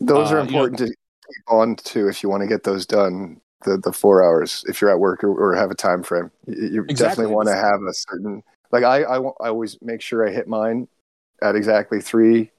those 0.01 0.31
Uh, 0.31 0.37
are 0.37 0.45
you 0.45 0.51
know- 0.51 0.65
important 0.65 0.79
to 0.81 0.87
keep 0.87 1.45
on 1.49 1.77
to 1.77 2.09
if 2.09 2.23
you 2.23 2.29
want 2.29 2.43
to 2.43 2.47
get 2.47 2.65
those 2.65 2.85
done. 2.87 3.41
The 3.65 3.79
the 3.79 3.95
four 3.95 4.23
hours 4.23 4.63
if 4.69 4.83
you're 4.83 4.91
at 4.91 4.99
work 5.01 5.25
or, 5.25 5.31
or 5.31 5.55
have 5.55 5.71
a 5.71 5.75
time 5.75 6.03
frame, 6.03 6.31
you, 6.47 6.55
you 6.55 6.83
Exactly. 6.87 7.23
definitely 7.25 7.35
want 7.35 7.49
to 7.49 7.55
have 7.55 7.81
a 7.89 7.95
certain. 7.95 8.43
Like 8.75 8.83
I, 8.83 9.05
I 9.05 9.19
I 9.19 9.49
always 9.49 9.79
make 9.81 10.01
sure 10.01 10.29
I 10.29 10.33
hit 10.33 10.49
mine 10.49 10.89
at 11.41 11.55
exactly 11.55 12.01
three 12.01 12.51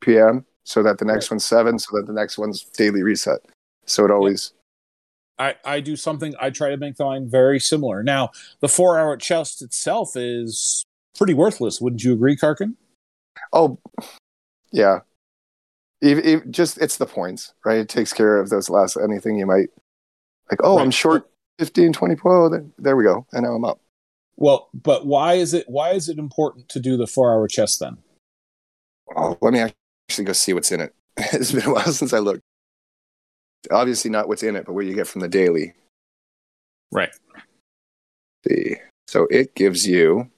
p.m. 0.00 0.46
so 0.62 0.80
that 0.84 0.98
the 0.98 1.04
next 1.04 1.28
one's 1.28 1.44
seven, 1.44 1.80
so 1.80 1.96
that 1.96 2.06
the 2.06 2.12
next 2.12 2.38
one's 2.38 2.62
daily 2.62 3.02
reset. 3.02 3.40
So 3.84 4.04
it 4.04 4.12
always 4.12 4.52
I, 5.40 5.56
I 5.64 5.80
do 5.80 5.96
something. 5.96 6.34
I 6.40 6.50
try 6.50 6.70
to 6.70 6.76
make 6.76 6.98
mine 7.00 7.28
very 7.28 7.58
similar. 7.58 8.04
Now, 8.04 8.30
the 8.60 8.68
four 8.68 8.96
hour 8.96 9.16
chest 9.16 9.60
itself 9.60 10.12
is 10.14 10.84
pretty 11.18 11.34
worthless. 11.34 11.80
Wouldn't 11.80 12.04
you 12.04 12.12
agree, 12.12 12.36
Karkin? 12.36 12.74
Oh, 13.52 13.78
yeah. 14.70 15.00
Just 16.48 16.78
it's 16.78 16.96
the 16.96 17.06
points, 17.06 17.54
right? 17.64 17.78
It 17.78 17.88
takes 17.88 18.12
care 18.12 18.38
of 18.38 18.50
those 18.50 18.70
last 18.70 18.96
anything 18.96 19.36
you 19.36 19.46
might 19.46 19.68
like. 20.48 20.60
Oh, 20.62 20.76
Right. 20.76 20.84
I'm 20.84 20.90
short 20.90 21.28
15, 21.58 21.92
20 21.92 22.16
Oh, 22.24 22.48
then 22.48 22.72
there 22.78 22.96
we 22.96 23.04
go. 23.04 23.26
And 23.32 23.42
now 23.42 23.54
I'm 23.54 23.64
up. 23.64 23.80
Well, 24.36 24.68
but 24.74 25.06
why 25.06 25.34
is 25.34 25.54
it 25.54 25.64
why 25.68 25.90
is 25.92 26.08
it 26.08 26.18
important 26.18 26.68
to 26.70 26.80
do 26.80 26.96
the 26.96 27.06
four 27.06 27.32
hour 27.32 27.48
chest 27.48 27.80
then? 27.80 27.98
Oh, 29.16 29.38
let 29.40 29.52
me 29.52 29.60
actually 29.60 30.24
go 30.24 30.32
see 30.32 30.52
what's 30.52 30.72
in 30.72 30.80
it. 30.80 30.94
it's 31.16 31.52
been 31.52 31.64
a 31.64 31.72
while 31.72 31.92
since 31.92 32.12
I 32.12 32.18
looked. 32.18 32.42
Obviously, 33.70 34.10
not 34.10 34.28
what's 34.28 34.42
in 34.42 34.56
it, 34.56 34.66
but 34.66 34.74
what 34.74 34.84
you 34.86 34.94
get 34.94 35.06
from 35.06 35.22
the 35.22 35.28
daily. 35.28 35.72
Right. 36.92 37.10
See, 38.46 38.76
so 39.08 39.26
it 39.30 39.54
gives 39.54 39.86
you. 39.86 40.30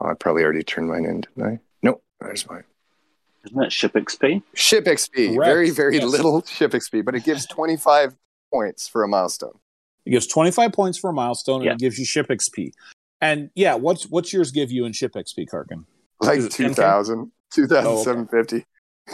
Oh, 0.00 0.08
I 0.08 0.14
probably 0.14 0.42
already 0.42 0.64
turned 0.64 0.88
mine 0.88 1.04
in, 1.04 1.20
didn't 1.20 1.42
I? 1.46 1.60
Nope, 1.82 2.02
there's 2.20 2.48
mine. 2.48 2.64
Isn't 3.44 3.58
that 3.58 3.72
ship 3.72 3.92
XP? 3.92 4.42
Ship 4.54 4.84
XP, 4.84 5.34
Correct. 5.34 5.44
very 5.46 5.70
very 5.70 5.94
Yes. 5.96 6.04
little 6.04 6.42
ship 6.44 6.72
XP, 6.72 7.04
but 7.04 7.14
it 7.14 7.24
gives 7.24 7.46
25 7.50 8.16
points 8.52 8.88
for 8.88 9.02
a 9.04 9.08
milestone. 9.08 9.58
It 10.06 10.10
gives 10.10 10.26
25 10.26 10.72
points 10.72 10.98
for 10.98 11.10
a 11.10 11.12
milestone 11.12 11.56
and 11.56 11.64
Yeah. 11.66 11.72
it 11.72 11.78
gives 11.78 11.98
you 11.98 12.04
ship 12.04 12.28
XP. 12.28 12.72
And 13.20 13.50
yeah, 13.54 13.74
what's 13.74 14.04
what's 14.10 14.32
yours 14.32 14.50
give 14.50 14.70
you 14.70 14.84
in 14.84 14.92
ship 14.92 15.12
XP, 15.14 15.48
Karkin? 15.48 15.84
Like 16.20 16.38
Is 16.38 16.44
it 16.46 16.52
10K? 16.52 16.74
2000, 16.76 17.32
2750. 17.54 18.66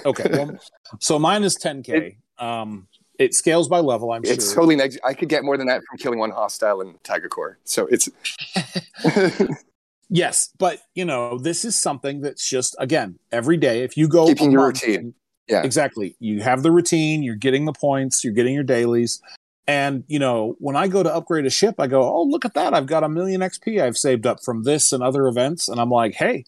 Okay. 0.04 0.28
Well, 0.32 0.59
so 1.00 1.18
mine 1.18 1.44
is 1.44 1.56
10k. 1.59 2.16
Um 2.38 2.88
it 3.18 3.35
scales 3.35 3.68
by 3.68 3.80
level, 3.80 4.12
I'm 4.12 4.23
It's 4.23 4.28
sure. 4.30 4.35
It's 4.35 4.54
totally 4.54 4.76
neg- 4.76 4.99
I 5.04 5.12
could 5.14 5.28
get 5.28 5.44
more 5.44 5.56
than 5.59 5.66
that 5.66 5.82
from 5.88 5.99
killing 5.99 6.18
one 6.18 6.30
hostile 6.30 6.80
in 6.80 6.94
Tiger 7.04 7.28
Core. 7.28 7.59
So 7.64 7.87
it's 7.90 8.09
yes, 10.09 10.50
but 10.59 10.80
you 10.94 11.04
know, 11.04 11.38
this 11.38 11.64
is 11.64 11.80
something 11.80 12.20
that's 12.20 12.49
just 12.49 12.75
again, 12.78 13.18
every 13.30 13.56
day 13.56 13.82
if 13.82 13.97
you 13.97 14.09
go 14.09 14.26
Keeping 14.26 14.50
your 14.52 14.66
routine. 14.68 14.97
and- 14.97 15.14
Yeah. 15.49 15.62
Exactly. 15.62 16.16
You 16.20 16.40
have 16.42 16.62
the 16.62 16.70
routine, 16.70 17.23
you're 17.23 17.35
getting 17.37 17.64
the 17.64 17.73
points, 17.73 18.23
you're 18.25 18.32
getting 18.32 18.54
your 18.54 18.62
dailies. 18.64 19.20
And, 19.67 20.05
you 20.09 20.19
know, 20.19 20.57
when 20.59 20.75
I 20.75 20.88
go 20.88 21.02
to 21.02 21.14
upgrade 21.14 21.47
a 21.47 21.50
ship, 21.50 21.76
I 21.79 21.87
go, 21.87 22.02
oh, 22.02 22.25
look 22.25 22.45
at 22.45 22.55
that. 22.55 22.75
I've 22.75 22.87
got 22.87 23.05
a 23.05 23.09
million 23.09 23.40
XP 23.40 23.81
I've 23.81 23.97
saved 23.97 24.26
up 24.26 24.43
from 24.43 24.64
this 24.64 24.93
and 24.93 25.02
other 25.02 25.29
events. 25.29 25.69
And 25.69 25.81
I'm 25.81 25.90
like, 25.90 26.14
hey, 26.14 26.45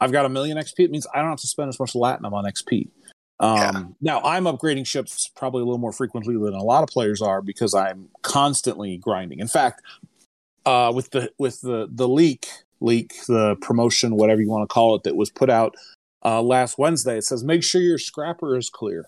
I've 0.00 0.12
got 0.12 0.26
a 0.26 0.28
million 0.28 0.58
XP. 0.58 0.80
It 0.80 0.90
means 0.90 1.06
I 1.14 1.20
don't 1.20 1.30
have 1.30 1.40
to 1.40 1.46
spend 1.46 1.70
as 1.70 1.80
much 1.80 1.94
Latinum 1.94 2.32
on 2.32 2.44
XP. 2.44 2.88
Um, 3.40 3.56
Yeah. 3.56 3.84
Now, 4.00 4.20
I'm 4.22 4.44
upgrading 4.44 4.86
ships 4.86 5.30
probably 5.34 5.62
a 5.62 5.64
little 5.64 5.78
more 5.78 5.92
frequently 5.92 6.34
than 6.34 6.54
a 6.54 6.62
lot 6.62 6.82
of 6.82 6.88
players 6.88 7.22
are 7.22 7.40
because 7.40 7.74
I'm 7.74 8.08
constantly 8.22 8.98
grinding. 8.98 9.40
In 9.40 9.48
fact, 9.48 9.82
uh, 10.66 10.92
with 10.94 11.10
the 11.10 11.30
with 11.38 11.60
the 11.60 11.88
the 11.90 12.08
leak 12.08 12.46
leak 12.80 13.14
the 13.26 13.56
promotion 13.62 14.16
whatever 14.16 14.42
you 14.42 14.50
want 14.50 14.68
to 14.68 14.72
call 14.72 14.94
it 14.94 15.02
that 15.04 15.16
was 15.16 15.30
put 15.30 15.48
out 15.48 15.74
uh, 16.24 16.42
last 16.42 16.76
Wednesday. 16.76 17.16
It 17.16 17.24
says 17.24 17.44
make 17.44 17.62
sure 17.62 17.80
your 17.80 17.98
scrapper 17.98 18.56
is 18.56 18.68
clear. 18.68 19.06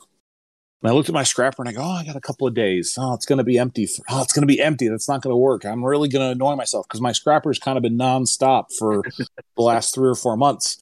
And 0.83 0.91
I 0.91 0.95
looked 0.95 1.09
at 1.09 1.15
my 1.15 1.25
scrapper 1.25 1.61
and 1.61 1.69
I 1.69 1.73
go, 1.73 1.83
oh, 1.83 1.91
I 1.91 2.05
got 2.05 2.15
a 2.15 2.21
couple 2.21 2.47
of 2.47 2.55
days. 2.55 2.97
Oh, 2.99 3.13
it's 3.15 3.27
going 3.27 3.39
to 3.39 3.45
be 3.45 3.59
empty. 3.59 3.87
For, 3.87 4.03
oh, 4.11 4.23
it's 4.23 4.33
going 4.33 4.47
to 4.47 4.53
be 4.53 4.61
empty. 4.61 4.89
That's 4.89 5.09
not 5.09 5.23
going 5.23 5.33
to 5.33 5.37
work. 5.37 5.65
I'm 5.65 5.85
really 5.85 6.09
going 6.09 6.25
to 6.25 6.33
annoy 6.33 6.55
myself 6.55 6.87
because 6.87 7.01
my 7.01 7.13
scrapper's 7.13 7.59
kind 7.59 7.77
of 7.77 7.83
been 7.83 7.99
nonstop 7.99 8.67
for 8.79 9.03
the 9.57 9.63
last 9.63 9.95
three 9.95 10.09
or 10.09 10.15
four 10.15 10.37
months. 10.37 10.79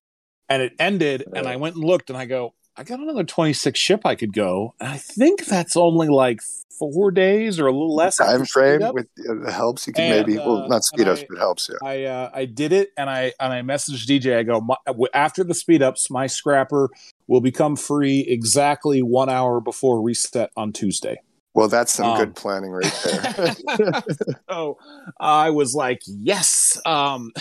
And 0.48 0.62
it 0.62 0.74
ended, 0.78 1.24
and 1.34 1.48
I 1.48 1.56
went 1.56 1.74
and 1.74 1.84
looked, 1.84 2.08
and 2.08 2.16
I 2.16 2.24
go, 2.26 2.54
I 2.76 2.84
got 2.84 3.00
another 3.00 3.24
26 3.24 3.78
ship 3.78 4.02
I 4.04 4.14
could 4.14 4.32
go. 4.32 4.74
And 4.78 4.88
I 4.88 4.98
think 4.98 5.46
that's 5.46 5.76
only 5.76 6.08
like 6.08 6.40
four 6.78 7.10
days 7.10 7.58
or 7.58 7.66
a 7.66 7.72
little 7.72 7.94
less. 7.94 8.18
time 8.18 8.44
frame 8.44 8.80
with 8.92 9.08
uh, 9.28 9.34
the 9.44 9.50
helps 9.50 9.86
you 9.86 9.94
can 9.94 10.04
And, 10.04 10.26
maybe 10.26 10.38
well 10.38 10.64
uh, 10.64 10.68
not 10.68 10.84
speed 10.84 11.02
and 11.02 11.10
ups 11.10 11.22
I- 11.22 11.26
but 11.30 11.38
helps 11.38 11.70
yeah 11.70 11.88
I 11.88 12.04
uh, 12.04 12.30
I 12.34 12.44
did 12.44 12.72
it, 12.72 12.90
and 12.96 13.08
I 13.08 13.32
and 13.40 13.52
I 13.52 13.62
messaged 13.62 14.06
DJ. 14.06 14.36
I 14.36 14.42
go 14.42 14.60
my, 14.60 14.76
after 15.14 15.42
the 15.42 15.54
speed 15.54 15.82
ups, 15.82 16.10
my 16.10 16.26
scrapper 16.26 16.90
will 17.28 17.40
become 17.40 17.76
free 17.76 18.20
exactly 18.28 19.02
one 19.02 19.28
hour 19.28 19.60
before 19.60 20.00
reset 20.02 20.50
on 20.56 20.72
Tuesday. 20.72 21.16
well 21.54 21.68
that's 21.68 21.92
some 21.94 22.06
Um, 22.10 22.18
good 22.18 22.36
planning 22.36 22.70
right 22.70 23.00
there 23.04 24.02
so 24.48 24.78
I 25.18 25.50
was 25.50 25.74
like, 25.74 26.02
yes. 26.06 26.78
Um, 26.84 27.32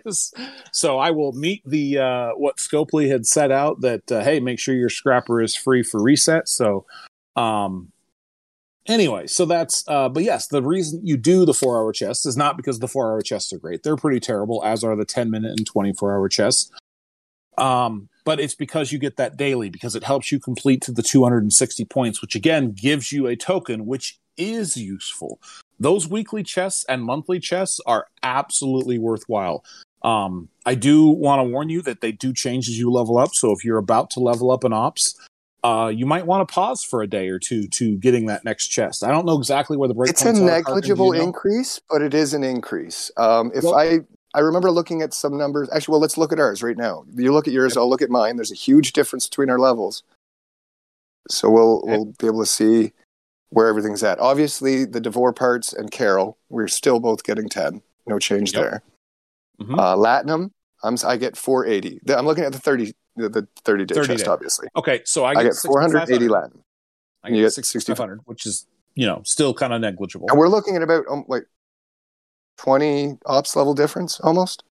so 0.72 0.98
I 0.98 1.10
will 1.10 1.32
meet 1.32 1.62
the 1.64 1.98
uh, 1.98 2.30
what 2.36 2.58
Scopely 2.58 3.08
had 3.10 3.26
set 3.26 3.50
out 3.50 3.80
that 3.80 4.10
uh, 4.12 4.22
hey, 4.22 4.40
make 4.40 4.58
sure 4.58 4.74
your 4.74 4.90
scrapper 4.90 5.40
is 5.42 5.56
free 5.56 5.82
for 5.82 6.02
reset. 6.02 6.48
So, 6.48 6.84
um, 7.34 7.92
anyway, 8.86 9.26
so 9.26 9.44
that's 9.46 9.84
uh, 9.88 10.08
but 10.08 10.22
yes, 10.22 10.48
the 10.48 10.62
reason 10.62 11.00
you 11.04 11.16
do 11.16 11.44
the 11.44 11.54
four 11.54 11.78
hour 11.78 11.92
chests 11.92 12.26
is 12.26 12.36
not 12.36 12.56
because 12.56 12.78
the 12.78 12.88
four 12.88 13.10
hour 13.10 13.22
chests 13.22 13.52
are 13.52 13.58
great. 13.58 13.82
They're 13.82 13.96
pretty 13.96 14.20
terrible, 14.20 14.62
as 14.64 14.84
are 14.84 14.96
the 14.96 15.04
ten 15.04 15.30
minute 15.30 15.52
and 15.56 15.66
twenty 15.66 15.92
four 15.92 16.12
hour 16.14 16.28
chests. 16.28 16.70
Um, 17.58 18.08
but 18.26 18.40
it's 18.40 18.56
because 18.56 18.90
you 18.90 18.98
get 18.98 19.16
that 19.16 19.36
daily 19.36 19.70
because 19.70 19.94
it 19.94 20.02
helps 20.02 20.32
you 20.32 20.40
complete 20.40 20.82
to 20.82 20.92
the 20.92 21.02
260 21.02 21.84
points, 21.84 22.20
which 22.20 22.34
again 22.34 22.72
gives 22.72 23.12
you 23.12 23.28
a 23.28 23.36
token, 23.36 23.86
which 23.86 24.18
is 24.36 24.76
useful. 24.76 25.40
Those 25.78 26.08
weekly 26.08 26.42
chests 26.42 26.84
and 26.88 27.04
monthly 27.04 27.38
chests 27.38 27.80
are 27.86 28.08
absolutely 28.24 28.98
worthwhile. 28.98 29.64
Um, 30.02 30.48
I 30.66 30.74
do 30.74 31.06
want 31.06 31.38
to 31.38 31.44
warn 31.44 31.68
you 31.68 31.80
that 31.82 32.00
they 32.00 32.10
do 32.10 32.34
change 32.34 32.68
as 32.68 32.76
you 32.76 32.90
level 32.90 33.16
up. 33.16 33.32
So 33.32 33.52
if 33.52 33.64
you're 33.64 33.78
about 33.78 34.10
to 34.10 34.20
level 34.20 34.50
up 34.50 34.64
an 34.64 34.72
ops, 34.72 35.14
uh, 35.62 35.92
you 35.94 36.04
might 36.04 36.26
want 36.26 36.46
to 36.46 36.52
pause 36.52 36.82
for 36.82 37.02
a 37.02 37.06
day 37.06 37.28
or 37.28 37.38
two 37.38 37.68
to 37.68 37.96
getting 37.96 38.26
that 38.26 38.44
next 38.44 38.68
chest. 38.68 39.04
I 39.04 39.12
don't 39.12 39.24
know 39.24 39.38
exactly 39.38 39.76
where 39.76 39.88
the 39.88 39.94
breakpoints 39.94 40.10
it's 40.10 40.24
a 40.24 40.30
are. 40.30 40.34
Negligible 40.34 41.12
know? 41.12 41.22
increase 41.22 41.80
but 41.88 42.02
it 42.02 42.14
is 42.14 42.34
an 42.34 42.44
increase 42.44 43.10
um 43.16 43.50
if 43.54 43.64
Well- 43.64 43.74
i 43.74 44.00
i 44.36 44.40
remember 44.40 44.70
looking 44.70 45.02
at 45.02 45.12
some 45.12 45.36
numbers 45.36 45.68
actually 45.72 45.92
well 45.92 46.00
let's 46.00 46.16
look 46.16 46.32
at 46.32 46.38
ours 46.38 46.62
right 46.62 46.76
now 46.76 47.04
you 47.16 47.32
look 47.32 47.48
at 47.48 47.52
yours 47.54 47.76
i'll 47.76 47.88
look 47.90 48.02
at 48.02 48.10
mine 48.10 48.36
there's 48.36 48.52
a 48.52 48.56
huge 48.56 48.92
difference 48.92 49.26
between 49.28 49.50
our 49.50 49.58
levels 49.58 50.02
so 51.28 51.50
we'll 51.50 51.78
Okay. 51.80 51.90
we'll 51.90 52.04
be 52.20 52.26
able 52.26 52.40
to 52.40 52.46
see 52.46 52.92
where 53.50 53.66
everything's 53.68 54.02
at 54.02 54.18
obviously 54.20 54.84
the 54.84 55.00
devore 55.00 55.32
parts 55.32 55.72
and 55.72 55.90
carol 55.90 56.38
we're 56.48 56.68
still 56.68 57.00
both 57.00 57.24
getting 57.24 57.48
10 57.48 57.82
no 58.06 58.18
change 58.18 58.52
Yep. 58.52 58.62
there 58.62 58.82
Mhm. 59.60 59.78
uh 59.78 59.96
latinum 59.96 60.50
i'm 60.84 60.96
i 61.06 61.16
get 61.16 61.36
480 61.36 62.00
i'm 62.14 62.26
looking 62.26 62.44
at 62.44 62.52
the 62.52 62.58
30 62.58 62.94
the, 63.16 63.28
the 63.30 63.48
30 63.64 63.84
day 63.86 63.94
30 63.94 64.06
chest 64.06 64.24
day. 64.26 64.30
obviously 64.30 64.68
Okay, 64.76 65.00
so 65.04 65.24
I 65.24 65.30
i 65.30 65.34
get, 65.36 65.44
get 65.44 65.54
480 65.56 66.26
6,500. 66.26 66.30
latinum 66.30 66.60
I 67.24 67.28
You 67.30 67.36
get 67.36 67.42
get 67.42 67.52
6,500, 67.54 68.20
which 68.26 68.46
is 68.46 68.66
you 68.94 69.06
know 69.06 69.22
still 69.24 69.52
kind 69.54 69.72
of 69.72 69.80
negligible. 69.80 70.28
and 70.30 70.38
we're 70.38 70.48
looking 70.48 70.76
at 70.76 70.82
about 70.82 71.04
um, 71.10 71.24
like 71.28 71.46
20 72.56 73.18
ops 73.26 73.56
level 73.56 73.74
difference 73.74 74.20
almost 74.20 74.62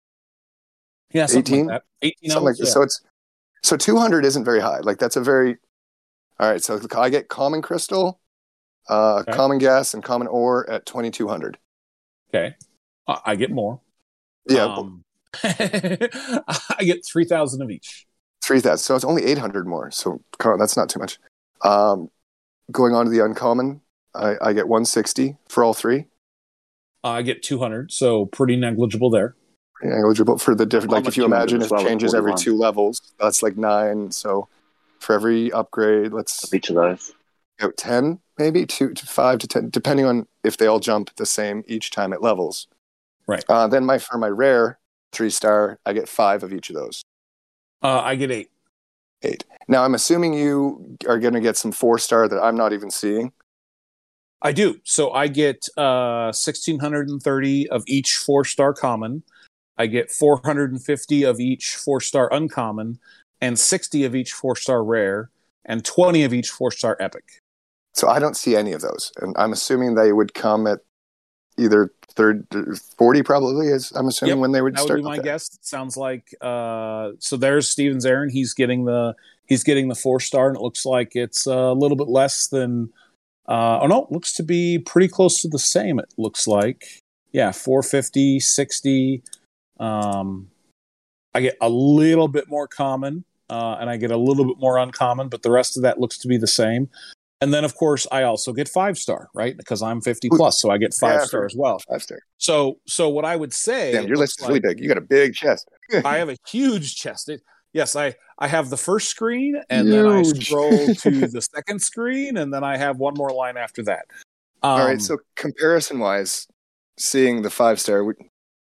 Yeah, 1.11 1.25
something 1.25 1.51
18? 1.53 1.67
like 1.67 1.81
that. 1.81 1.83
18 2.01 2.29
something 2.31 2.45
like 2.45 2.59
yeah. 2.59 2.65
So 2.65 2.81
it's 2.81 3.01
so 3.63 3.77
200 3.77 4.25
isn't 4.25 4.43
very 4.43 4.59
high. 4.59 4.79
Like 4.79 4.97
that's 4.99 5.15
a 5.15 5.21
very 5.21 5.57
all 6.39 6.51
right. 6.51 6.61
So 6.61 6.79
I 6.97 7.09
get 7.09 7.29
common 7.29 7.61
crystal, 7.61 8.19
uh, 8.89 9.19
Okay. 9.21 9.31
common 9.31 9.57
gas, 9.57 9.93
and 9.93 10.03
common 10.03 10.27
ore 10.27 10.69
at 10.69 10.85
2200. 10.85 11.57
Okay. 12.29 12.55
I 13.07 13.19
I 13.25 13.35
get 13.35 13.51
more. 13.51 13.79
Yeah, 14.47 14.65
Um, 14.65 15.03
I 15.43 16.81
get 16.81 17.05
3,000 17.05 17.61
of 17.61 17.71
each. 17.71 18.05
3000. 18.43 18.83
So 18.83 18.95
it's 18.95 19.05
only 19.05 19.25
800 19.25 19.67
more. 19.67 19.91
So 19.91 20.21
that's 20.39 20.77
not 20.77 20.89
too 20.89 20.99
much. 20.99 21.17
Um, 21.63 22.09
going 22.71 22.93
on 22.93 23.05
to 23.05 23.11
the 23.11 23.23
uncommon, 23.23 23.81
I, 24.13 24.35
I 24.41 24.53
get 24.53 24.67
160 24.67 25.37
for 25.49 25.63
all 25.63 25.73
three. 25.73 26.05
I 27.05 27.21
get 27.21 27.43
200, 27.43 27.91
so 27.91 28.25
pretty 28.25 28.55
negligible 28.55 29.09
there. 29.09 29.35
Pretty 29.75 29.95
eligible 29.95 30.37
for 30.37 30.55
the 30.55 30.65
different. 30.65 30.91
Like 30.93 31.07
if 31.07 31.17
you 31.17 31.25
imagine 31.25 31.61
as 31.61 31.71
it 31.71 31.77
changes 31.79 32.13
every 32.13 32.31
41. 32.31 32.43
two 32.43 32.57
levels, 32.57 33.01
that's 33.19 33.43
like 33.43 33.57
nine. 33.57 34.11
So 34.11 34.47
for 34.99 35.13
every 35.13 35.51
upgrade, 35.51 36.13
let's 36.13 36.43
of 36.43 36.53
each 36.53 36.69
of 36.69 36.75
those. 36.75 37.13
go 37.59 37.71
10 37.71 38.19
maybe 38.37 38.65
two 38.65 38.93
to 38.93 39.05
five 39.05 39.39
to 39.39 39.47
10 39.47 39.69
depending 39.69 40.05
on 40.05 40.27
if 40.43 40.57
they 40.57 40.65
all 40.67 40.79
jump 40.79 41.09
the 41.15 41.25
same 41.25 41.63
each 41.67 41.89
time 41.91 42.11
it 42.11 42.21
levels 42.21 42.67
Right. 43.27 43.45
uh, 43.47 43.65
then 43.67 43.85
my 43.85 43.97
for 43.97 44.17
my 44.17 44.27
rare 44.27 44.77
three 45.13 45.29
star 45.29 45.79
i 45.85 45.93
get 45.93 46.09
five 46.09 46.43
of 46.43 46.51
each 46.51 46.69
of 46.69 46.75
those 46.75 47.01
Uh, 47.81 47.99
I 48.01 48.15
get 48.15 48.29
eight. 48.31 48.49
eight. 49.23 49.45
now 49.69 49.83
i'm 49.85 49.95
assuming 49.95 50.33
you 50.33 50.97
are 51.07 51.17
going 51.17 51.33
to 51.33 51.39
get 51.39 51.55
some 51.55 51.71
four 51.71 51.97
star 51.97 52.27
that 52.27 52.41
i'm 52.43 52.57
not 52.57 52.73
even 52.73 52.91
seeing 52.91 53.31
I 54.41 54.51
do. 54.51 54.79
So 54.83 55.11
I 55.11 55.27
get 55.27 55.67
uh, 55.77 56.31
1,630 56.35 57.69
of 57.69 57.83
each 57.87 58.17
four 58.17 58.45
star 58.45 58.73
common. 58.73 59.23
I 59.77 59.87
get 59.87 60.11
450 60.11 61.23
of 61.23 61.39
each 61.39 61.75
four 61.75 61.99
star 61.99 62.31
uncommon, 62.31 62.99
and 63.41 63.57
60 63.59 64.05
of 64.05 64.15
each 64.15 64.31
four 64.33 64.55
star 64.55 64.83
rare, 64.83 65.29
and 65.65 65.83
20 65.83 66.23
of 66.23 66.33
each 66.33 66.49
four 66.49 66.71
star 66.71 66.95
epic. 66.99 67.23
so 67.93 68.07
i 68.07 68.19
don't 68.19 68.37
see 68.37 68.55
any 68.55 68.71
of 68.71 68.81
those 68.81 69.11
and 69.21 69.35
i'm 69.37 69.51
assuming 69.51 69.95
they 69.95 70.13
would 70.13 70.33
come 70.33 70.67
at 70.67 70.79
either 71.57 71.91
third 72.11 72.45
40 72.97 73.23
probably 73.23 73.67
is 73.67 73.91
i'm 73.95 74.07
assuming 74.07 74.35
Yep, 74.37 74.41
when 74.41 74.51
they 74.51 74.61
would 74.61 74.75
That 74.75 74.81
would 74.81 74.87
start 74.87 74.99
be 74.99 75.03
my 75.03 75.13
Okay. 75.15 75.23
guess. 75.23 75.57
Sounds 75.61 75.97
like 75.97 76.33
uh, 76.41 77.11
so. 77.19 77.35
There's 77.37 77.67
Stevens 77.67 78.05
Aaron. 78.05 78.29
He's 78.29 78.53
getting 78.53 78.85
the 78.85 79.15
he's 79.47 79.63
getting 79.63 79.87
the 79.89 79.95
four 79.95 80.19
star, 80.19 80.47
and 80.49 80.55
it 80.57 80.61
looks 80.61 80.85
like 80.85 81.15
it's 81.15 81.45
a 81.47 81.73
little 81.73 81.97
bit 81.97 82.07
less 82.07 82.47
than. 82.47 82.89
Uh, 83.47 83.79
oh 83.81 83.87
no, 83.87 84.07
looks 84.09 84.33
to 84.33 84.43
be 84.43 84.79
pretty 84.79 85.07
close 85.07 85.41
to 85.41 85.47
the 85.47 85.59
same. 85.59 85.99
It 85.99 86.13
looks 86.17 86.47
like 86.47 87.01
yeah, 87.31 87.51
450, 87.51 88.39
60. 88.39 89.21
Um, 89.77 90.49
I 91.33 91.41
get 91.41 91.57
a 91.59 91.67
little 91.67 92.29
bit 92.29 92.47
more 92.47 92.65
common 92.65 93.25
uh, 93.49 93.75
and 93.79 93.89
I 93.89 93.97
get 93.97 94.09
a 94.09 94.15
little 94.17 94.45
bit 94.45 94.57
more 94.57 94.77
uncommon, 94.77 95.27
but 95.27 95.43
the 95.43 95.51
rest 95.51 95.75
of 95.75 95.83
that 95.83 95.99
looks 95.99 96.17
to 96.19 96.29
be 96.29 96.37
the 96.37 96.47
same. 96.47 96.89
And 97.41 97.53
then, 97.53 97.65
of 97.65 97.75
course, 97.75 98.07
I 98.09 98.23
also 98.23 98.53
get 98.53 98.69
five 98.69 98.97
star, 98.97 99.27
right? 99.35 99.55
Because 99.57 99.81
I'm 99.81 99.99
50 99.99 100.29
plus, 100.29 100.61
so 100.61 100.69
I 100.69 100.77
get 100.77 100.93
five 100.93 101.19
Yeah, 101.19 101.25
star 101.25 101.45
as 101.45 101.53
well. 101.57 101.79
Five 101.89 102.01
star. 102.01 102.19
So, 102.37 102.79
so 102.87 103.09
what 103.09 103.25
I 103.25 103.35
would 103.35 103.53
say, 103.53 103.91
Damn, 103.91 104.07
your 104.07 104.15
list 104.15 104.41
is 104.41 104.47
really 104.47 104.61
like- 104.61 104.77
big. 104.77 104.79
You 104.83 104.87
got 104.87 104.97
a 104.97 105.01
big 105.01 105.33
chest. 105.33 105.69
I 106.05 106.17
have 106.17 106.29
a 106.29 106.37
huge 106.47 106.95
chest. 106.95 107.27
It, 107.27 107.41
yes, 107.75 107.95
I 107.95 108.15
I 108.39 108.47
have 108.47 108.71
the 108.71 108.77
first 108.77 109.09
screen, 109.09 109.61
and 109.69 109.91
then 109.91 110.07
I 110.07 110.23
scroll 110.23 110.71
to 110.95 111.27
the 111.27 111.41
second 111.41 111.79
screen, 111.79 112.37
and 112.37 112.51
then 112.51 112.63
I 112.63 112.77
have 112.77 112.97
one 112.97 113.13
more 113.15 113.29
line 113.29 113.57
after 113.57 113.83
that. 113.83 114.05
Um, 114.63 114.81
All 114.81 114.87
right. 114.87 115.01
So 115.01 115.19
comparison 115.35 115.99
wise, 115.99 116.47
seeing 116.97 117.43
the 117.43 117.51
five 117.51 117.79
star, 117.79 118.01
you, 118.01 118.15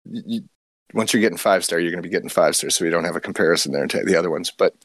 you, 0.05 0.43
once 0.95 1.13
you're 1.13 1.23
getting 1.23 1.39
five 1.39 1.65
star, 1.65 1.81
you're 1.81 1.91
going 1.91 2.03
to 2.03 2.09
be 2.09 2.13
getting 2.13 2.29
five 2.29 2.55
star. 2.55 2.71
So 2.71 2.85
we 2.85 2.91
don't 2.91 3.05
have 3.05 3.17
a 3.17 3.21
comparison 3.21 3.73
there 3.73 3.87
to 3.89 4.05
the 4.05 4.15
other 4.15 4.31
ones. 4.31 4.53
But 4.57 4.77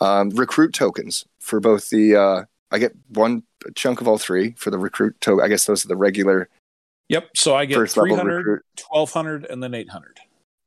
um, 0.00 0.30
recruit 0.30 0.72
tokens 0.72 1.26
for 1.40 1.60
both 1.60 1.90
the. 1.90 2.16
Uh, 2.16 2.44
I 2.70 2.78
get 2.78 2.94
one 3.08 3.42
chunk 3.74 4.00
of 4.00 4.08
all 4.08 4.16
three 4.16 4.54
for 4.56 4.70
the 4.70 4.78
recruit 4.78 5.20
token. 5.20 5.44
I 5.44 5.48
guess 5.48 5.66
those 5.66 5.84
are 5.84 5.88
the 5.88 5.96
regular 5.96 6.48
yep. 7.08 7.28
So 7.36 7.54
I 7.54 7.66
get 7.66 7.74
first 7.74 7.94
300, 7.94 8.62
1200, 8.88 9.44
and 9.44 9.62
then 9.62 9.74
800. 9.74 10.20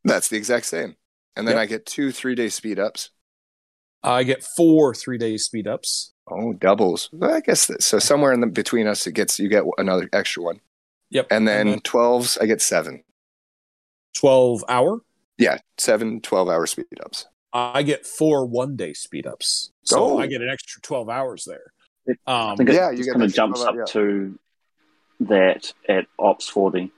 That's 0.03 0.27
the 0.27 0.37
exact 0.37 0.67
same. 0.67 0.95
And 1.35 1.47
then 1.47 1.55
Yep. 1.55 1.61
I 1.61 1.65
get 1.65 1.85
two 1.85 2.11
three 2.11 2.35
day 2.35 2.49
speed 2.49 2.79
ups. 2.79 3.09
I 4.03 4.23
get 4.23 4.43
four 4.43 4.93
three 4.93 5.17
day 5.17 5.37
speed 5.37 5.67
ups. 5.67 6.13
Oh, 6.29 6.53
doubles. 6.53 7.09
Well, 7.11 7.33
I 7.33 7.39
guess 7.41 7.67
that, 7.67 7.83
so. 7.83 7.99
Somewhere 7.99 8.33
in 8.33 8.39
the 8.41 8.47
between 8.47 8.87
us, 8.87 9.05
it 9.05 9.11
gets 9.13 9.37
you 9.39 9.47
get 9.47 9.63
another 9.77 10.09
extra 10.13 10.41
one. 10.43 10.59
Yep. 11.11 11.27
And 11.31 11.47
then 11.47 11.61
And 11.61 11.69
then- 11.73 11.79
12s, 11.81 12.37
I 12.41 12.45
get 12.47 12.61
seven. 12.61 13.03
12 14.15 14.63
hour. 14.69 15.01
Yeah, 15.37 15.57
seven 15.77 16.21
12 16.21 16.49
hour 16.49 16.65
speed 16.65 16.85
ups. 17.03 17.27
I 17.53 17.83
get 17.83 18.05
four 18.05 18.45
one 18.45 18.75
day 18.75 18.93
speed 18.93 19.27
ups. 19.27 19.71
So 19.83 19.99
Oh. 20.15 20.17
I 20.19 20.27
get 20.27 20.41
an 20.41 20.49
extra 20.49 20.81
12 20.81 21.09
hours 21.09 21.45
there. 21.45 21.73
It- 22.05 22.19
I 22.25 22.51
Um, 22.51 22.57
think 22.57 22.69
Yeah, 22.69 22.89
it 22.89 22.93
you 22.93 22.97
just 22.97 23.07
get 23.07 23.13
kind 23.13 23.23
of 23.23 23.29
that 23.31 23.35
jumps 23.35 23.59
twelve 23.61 23.67
up 23.69 23.75
hour, 23.75 23.79
yeah. 23.81 23.93
to 23.93 24.39
that 25.21 25.73
at 25.89 26.05
Ops 26.19 26.47
40. 26.49 26.91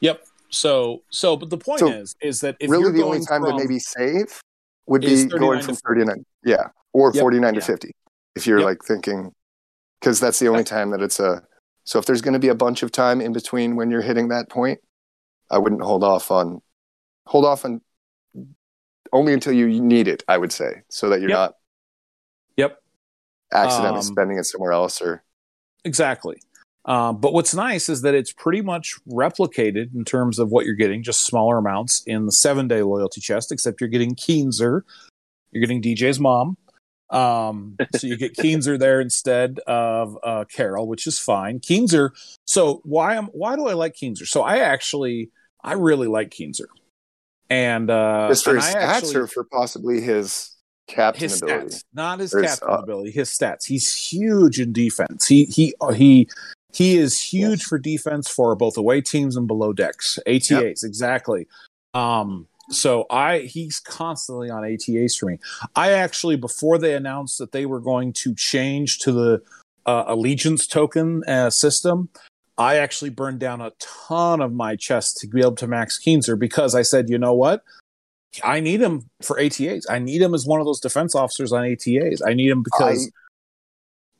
yep. 0.00 0.24
So, 0.54 1.02
so, 1.10 1.36
but 1.36 1.50
the 1.50 1.58
point 1.58 1.80
So, 1.80 1.90
is, 1.90 2.14
is 2.22 2.40
that 2.40 2.56
if 2.60 2.70
really, 2.70 2.84
you're 2.84 2.92
the 2.92 3.02
only 3.02 3.20
time 3.20 3.42
from, 3.42 3.50
to 3.50 3.56
maybe 3.56 3.78
save 3.78 4.40
would 4.86 5.02
be 5.02 5.26
going 5.26 5.60
from 5.60 5.74
40. 5.74 6.04
39. 6.04 6.24
Yeah, 6.44 6.68
or 6.92 7.12
Yep. 7.12 7.20
49 7.20 7.54
Yeah. 7.54 7.60
to 7.60 7.66
50. 7.66 7.90
If 8.36 8.46
you're 8.46 8.60
Yep. 8.60 8.66
like 8.66 8.78
thinking, 8.84 9.32
because 10.00 10.20
that's 10.20 10.38
the 10.38 10.48
only 10.48 10.64
time 10.64 10.90
that 10.90 11.02
it's 11.02 11.18
a. 11.18 11.42
So 11.84 11.98
if 11.98 12.06
there's 12.06 12.22
going 12.22 12.34
to 12.34 12.38
be 12.38 12.48
a 12.48 12.54
bunch 12.54 12.82
of 12.82 12.92
time 12.92 13.20
in 13.20 13.32
between 13.32 13.76
when 13.76 13.90
you're 13.90 14.00
hitting 14.00 14.28
that 14.28 14.48
point, 14.48 14.80
I 15.50 15.58
wouldn't 15.58 15.82
hold 15.82 16.04
off 16.04 16.30
on. 16.30 16.62
Hold 17.26 17.44
off 17.44 17.64
on. 17.64 17.80
Only 19.12 19.32
until 19.32 19.52
you 19.52 19.68
need 19.80 20.08
it, 20.08 20.22
I 20.28 20.38
would 20.38 20.52
say, 20.52 20.82
so 20.88 21.08
that 21.10 21.20
you're 21.20 21.30
Yep. 21.30 21.38
not 21.38 21.54
Yep. 22.56 22.82
accidentally 23.52 23.98
Um, 23.98 24.04
spending 24.04 24.38
it 24.38 24.44
somewhere 24.44 24.72
else 24.72 25.02
or 25.02 25.22
Exactly. 25.84 26.40
Um, 26.86 27.18
but 27.18 27.32
what's 27.32 27.54
nice 27.54 27.88
is 27.88 28.02
that 28.02 28.14
it's 28.14 28.32
pretty 28.32 28.60
much 28.60 28.96
replicated 29.08 29.94
in 29.94 30.04
terms 30.04 30.38
of 30.38 30.50
what 30.50 30.66
you're 30.66 30.74
getting, 30.74 31.02
just 31.02 31.24
smaller 31.24 31.56
amounts 31.58 32.02
in 32.06 32.26
the 32.26 32.32
seven 32.32 32.68
day 32.68 32.82
loyalty 32.82 33.20
chest, 33.20 33.50
except 33.52 33.80
you're 33.80 33.88
getting 33.88 34.14
Keenser. 34.14 34.82
You're 35.50 35.60
getting 35.60 35.80
DJ's 35.80 36.20
mom. 36.20 36.56
Um, 37.10 37.76
so 37.96 38.06
you 38.06 38.16
get 38.16 38.36
Keenser 38.36 38.78
there 38.78 39.00
instead 39.00 39.60
of 39.66 40.18
uh, 40.24 40.44
Carol, 40.46 40.86
which 40.88 41.06
is 41.06 41.18
fine. 41.18 41.60
Keenser. 41.60 42.10
So 42.44 42.80
why 42.84 43.14
am 43.14 43.26
why 43.26 43.56
do 43.56 43.66
I 43.66 43.74
like 43.74 43.94
Keenser? 43.94 44.26
So 44.26 44.42
I 44.42 44.58
actually 44.58 45.30
I 45.62 45.74
really 45.74 46.08
like 46.08 46.30
Keenser, 46.30 46.66
and 47.48 47.88
uh, 47.90 48.26
just 48.28 48.44
for 48.44 48.50
and 48.56 48.58
his 48.62 48.74
I 48.74 48.78
stats 48.78 48.82
actually- 48.82 49.16
or 49.16 49.26
for 49.26 49.44
possibly 49.44 50.00
his 50.00 50.50
captain 50.88 51.22
his 51.22 51.40
ability. 51.40 51.66
stats, 51.68 51.84
not 51.94 52.18
his 52.18 52.34
Or 52.34 52.42
his, 52.42 52.50
captain 52.50 52.70
uh, 52.70 52.78
ability, 52.78 53.10
his 53.12 53.30
stats. 53.30 53.64
He's 53.64 53.94
huge 53.94 54.58
in 54.60 54.72
defense. 54.72 55.26
He 55.26 55.44
he 55.44 55.72
uh, 55.80 55.92
he 55.92 56.28
he 56.74 56.96
is 56.96 57.20
huge 57.20 57.62
for 57.62 57.78
defense 57.78 58.28
for 58.28 58.54
both 58.56 58.76
away 58.76 59.00
teams 59.00 59.36
and 59.36 59.46
below 59.46 59.72
decks. 59.72 60.18
ATAs 60.26 60.82
exactly. 60.82 61.46
Um, 61.94 62.48
so 62.70 63.06
I 63.10 63.40
he's 63.40 63.78
constantly 63.78 64.50
on 64.50 64.64
ATAs 64.64 65.16
for 65.16 65.26
me. 65.26 65.38
I 65.76 65.92
actually 65.92 66.36
before 66.36 66.78
they 66.78 66.94
announced 66.94 67.38
that 67.38 67.52
they 67.52 67.66
were 67.66 67.80
going 67.80 68.12
to 68.14 68.34
change 68.34 68.98
to 69.00 69.12
the 69.12 69.42
uh, 69.86 70.04
allegiance 70.08 70.66
token 70.66 71.22
uh, 71.24 71.50
system. 71.50 72.08
I 72.56 72.76
actually 72.76 73.10
burned 73.10 73.40
down 73.40 73.60
a 73.60 73.72
ton 73.80 74.40
of 74.40 74.52
my 74.52 74.76
chests 74.76 75.20
to 75.20 75.26
be 75.26 75.40
able 75.40 75.56
to 75.56 75.66
max 75.66 76.00
Keenser 76.00 76.38
because 76.38 76.74
I 76.74 76.82
said, 76.82 77.08
you 77.08 77.18
know 77.18 77.34
what? 77.34 77.62
I 78.42 78.60
need 78.60 78.80
him 78.80 79.10
for 79.22 79.38
ATAs. 79.38 79.86
I 79.88 79.98
need 79.98 80.22
him 80.22 80.34
as 80.34 80.46
one 80.46 80.60
of 80.60 80.66
those 80.66 80.80
defense 80.80 81.14
officers 81.14 81.52
on 81.52 81.64
ATAs. 81.64 82.20
I 82.26 82.34
need 82.34 82.50
him 82.50 82.62
because 82.62 83.10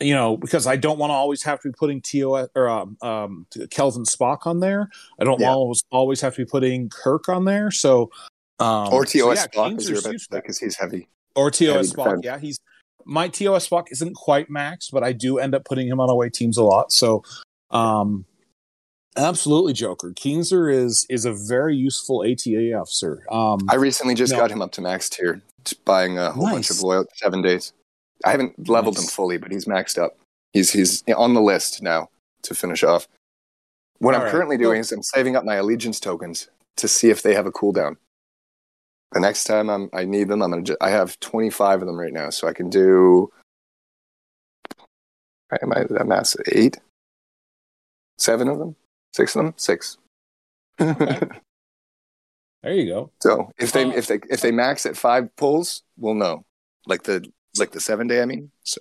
you 0.01 0.15
know 0.15 0.37
because 0.37 0.67
I 0.67 0.77
don't 0.77 0.99
want 0.99 1.11
to 1.11 1.15
always 1.15 1.43
have 1.45 1.61
to 1.63 1.69
be 1.69 1.75
putting 1.79 2.01
TOS 2.01 2.49
or 2.55 2.69
um, 2.69 2.97
um, 3.03 3.47
Kelvin 3.71 4.05
Spock 4.05 4.47
on 4.47 4.61
there. 4.61 4.89
I 5.21 5.25
don't 5.25 5.41
Yeah. 5.41 5.53
to 5.53 5.83
always 5.91 6.21
have 6.21 6.35
to 6.37 6.45
be 6.45 6.51
putting 6.51 6.89
Kirk 6.89 7.29
on 7.29 7.45
there. 7.45 7.71
So 7.71 8.11
um, 8.61 8.93
or 8.93 9.07
so 9.07 9.19
TOS 9.29 9.37
yeah, 9.39 9.47
block 9.53 9.73
Keenser's 9.73 9.83
is 9.85 9.91
your 9.91 10.01
huge 10.13 10.29
best 10.29 10.31
because 10.31 10.59
he's 10.59 10.77
heavy. 10.77 11.09
or 11.37 11.51
TOS 11.51 11.69
heavy 11.75 11.87
Spock. 11.89 12.05
defense. 12.05 12.21
Yeah, 12.25 12.39
he's 12.39 12.59
my 13.05 13.29
TOS 13.29 13.69
Spock 13.69 13.87
isn't 13.91 14.15
quite 14.15 14.49
max, 14.51 14.91
but 14.91 15.03
I 15.05 15.13
do 15.13 15.39
end 15.39 15.55
up 15.55 15.65
putting 15.65 15.87
him 15.89 16.01
on 16.01 16.09
away 16.09 16.31
teams 16.31 16.57
a 16.57 16.63
lot. 16.63 16.91
So, 16.93 17.23
um, 17.71 18.25
absolutely, 19.17 19.73
Joker 19.75 20.11
Keenser 20.13 20.73
is 20.73 21.07
is 21.11 21.25
a 21.25 21.33
very 21.33 21.77
useful 21.77 22.25
ATA 22.25 22.73
officer. 22.75 23.23
Um, 23.31 23.61
I 23.69 23.75
recently 23.77 24.15
just 24.15 24.33
No. 24.33 24.39
got 24.39 24.51
him 24.51 24.63
up 24.63 24.73
to 24.73 24.81
max 24.81 25.09
tier, 25.11 25.43
buying 25.85 26.19
a 26.19 26.31
whole 26.33 26.47
bunch 26.51 26.71
of 26.71 26.81
loyal 26.83 27.05
seven 27.17 27.43
days. 27.43 27.73
I 28.25 28.31
haven't 28.31 28.69
leveled 28.69 28.99
him 28.99 29.05
fully, 29.05 29.39
but 29.39 29.53
he's 29.53 29.67
maxed 29.67 29.99
up. 29.99 30.17
He's 30.53 30.71
he's 30.71 31.03
on 31.17 31.35
the 31.35 31.41
list 31.41 31.83
now 31.83 32.09
to 32.43 32.55
finish 32.55 32.83
off. 32.83 33.09
What 33.99 34.15
All 34.15 34.21
I'm 34.21 34.25
right. 34.25 34.33
currently 34.33 34.57
doing 34.57 34.81
is 34.81 34.93
I'm 34.93 35.03
saving 35.03 35.37
up 35.37 35.45
my 35.45 35.57
allegiance 35.57 36.01
tokens 36.01 36.49
to 36.77 36.89
see 36.89 37.11
if 37.11 37.23
they 37.23 37.35
have 37.35 37.47
a 37.47 37.53
cooldown. 37.53 37.97
The 39.13 39.21
next 39.21 39.45
time 39.45 39.71
I'm, 39.71 39.89
I 39.93 40.05
need 40.05 40.29
them, 40.29 40.43
I'm 40.43 40.51
gonna. 40.51 40.63
Ju- 40.63 40.77
I 40.81 40.91
have 40.91 41.19
25 41.21 41.83
of 41.83 41.87
them 41.87 41.99
right 41.99 42.13
now, 42.13 42.31
so 42.31 42.49
I 42.49 42.53
can 42.53 42.69
do. 42.69 43.31
Am 45.63 45.73
I 45.73 45.85
that 45.91 46.07
mass 46.07 46.37
eight? 46.51 46.79
Seven 48.19 48.49
of 48.49 48.59
them? 48.59 48.75
Six 49.15 49.37
of 49.37 49.45
them? 49.45 49.55
Six. 49.57 49.99
there 50.79 51.29
you 52.65 52.87
go. 52.87 53.11
So 53.23 53.53
if 53.59 53.71
they 53.71 53.89
if 53.91 54.09
they 54.09 54.19
if 54.29 54.41
they 54.41 54.51
max 54.51 54.85
at 54.87 54.97
five 54.97 55.35
pulls, 55.37 55.83
we'll 55.97 56.15
know. 56.15 56.45
Like 56.87 57.05
the 57.05 57.25
like 57.59 57.73
the 57.73 57.81
seven 57.81 58.07
day. 58.07 58.23
I 58.23 58.25
mean, 58.27 58.51
so 58.63 58.81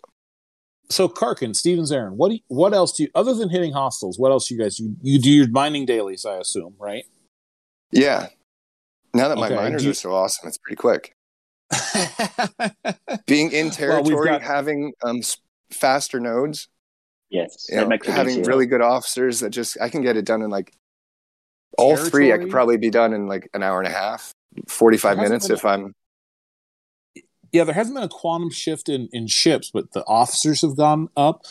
So 0.89 1.07
Karkin, 1.07 1.55
Stevens, 1.55 1.91
Aaron, 1.91 2.17
what 2.17 2.29
do 2.29 2.35
you, 2.35 2.41
what 2.47 2.73
else 2.73 2.93
do 2.93 3.03
you 3.03 3.09
other 3.15 3.33
than 3.33 3.49
hitting 3.49 3.73
hostels? 3.73 4.19
What 4.19 4.31
else 4.31 4.47
do 4.47 4.55
you 4.55 4.61
guys 4.61 4.79
you 4.79 4.95
you 5.01 5.19
do 5.19 5.31
your 5.31 5.47
mining 5.49 5.85
dailies? 5.85 6.25
I 6.25 6.37
assume, 6.37 6.75
right? 6.79 7.05
yeah. 7.91 8.27
Now 9.13 9.27
that 9.27 9.37
my 9.37 9.45
Okay, 9.47 9.55
miners 9.55 9.83
you- 9.85 9.91
are 9.91 9.95
so 9.95 10.13
awesome, 10.13 10.47
it's 10.47 10.57
pretty 10.57 10.75
quick. 10.77 11.13
Being 13.27 13.51
in 13.51 13.67
Well, 13.67 13.75
territory, 13.75 14.27
got- 14.29 14.41
having 14.41 14.93
um 15.03 15.21
faster 15.71 16.19
nodes, 16.19 16.67
Yes, 17.29 17.67
you 17.69 17.75
that 17.75 17.81
know, 17.83 17.87
makes 17.87 18.07
it 18.07 18.11
having 18.11 18.31
easier. 18.33 18.45
really 18.45 18.65
good 18.65 18.81
officers 18.81 19.39
that 19.39 19.49
just 19.51 19.77
I 19.81 19.89
can 19.89 20.01
get 20.01 20.17
it 20.17 20.25
done 20.25 20.41
in 20.41 20.49
like 20.49 20.73
all 21.77 21.95
three. 21.97 22.31
I 22.33 22.37
could 22.37 22.49
probably 22.51 22.77
be 22.77 22.89
done 22.91 23.13
in 23.13 23.27
like 23.27 23.49
an 23.53 23.63
hour 23.63 23.79
and 23.79 23.87
a 23.87 23.91
half, 23.91 24.33
forty 24.67 24.97
five 24.97 25.17
minutes 25.17 25.47
been 25.47 25.57
if 25.57 25.65
I'm. 25.65 25.93
Yeah, 27.53 27.63
there 27.63 27.75
hasn't 27.75 27.95
been 27.95 28.03
a 28.03 28.09
quantum 28.09 28.49
shift 28.49 28.89
in, 28.89 29.07
in 29.13 29.27
ships, 29.27 29.71
but 29.71 29.93
the 29.93 30.03
officers 30.05 30.61
have 30.61 30.75
gone 30.75 31.09
up. 31.15 31.45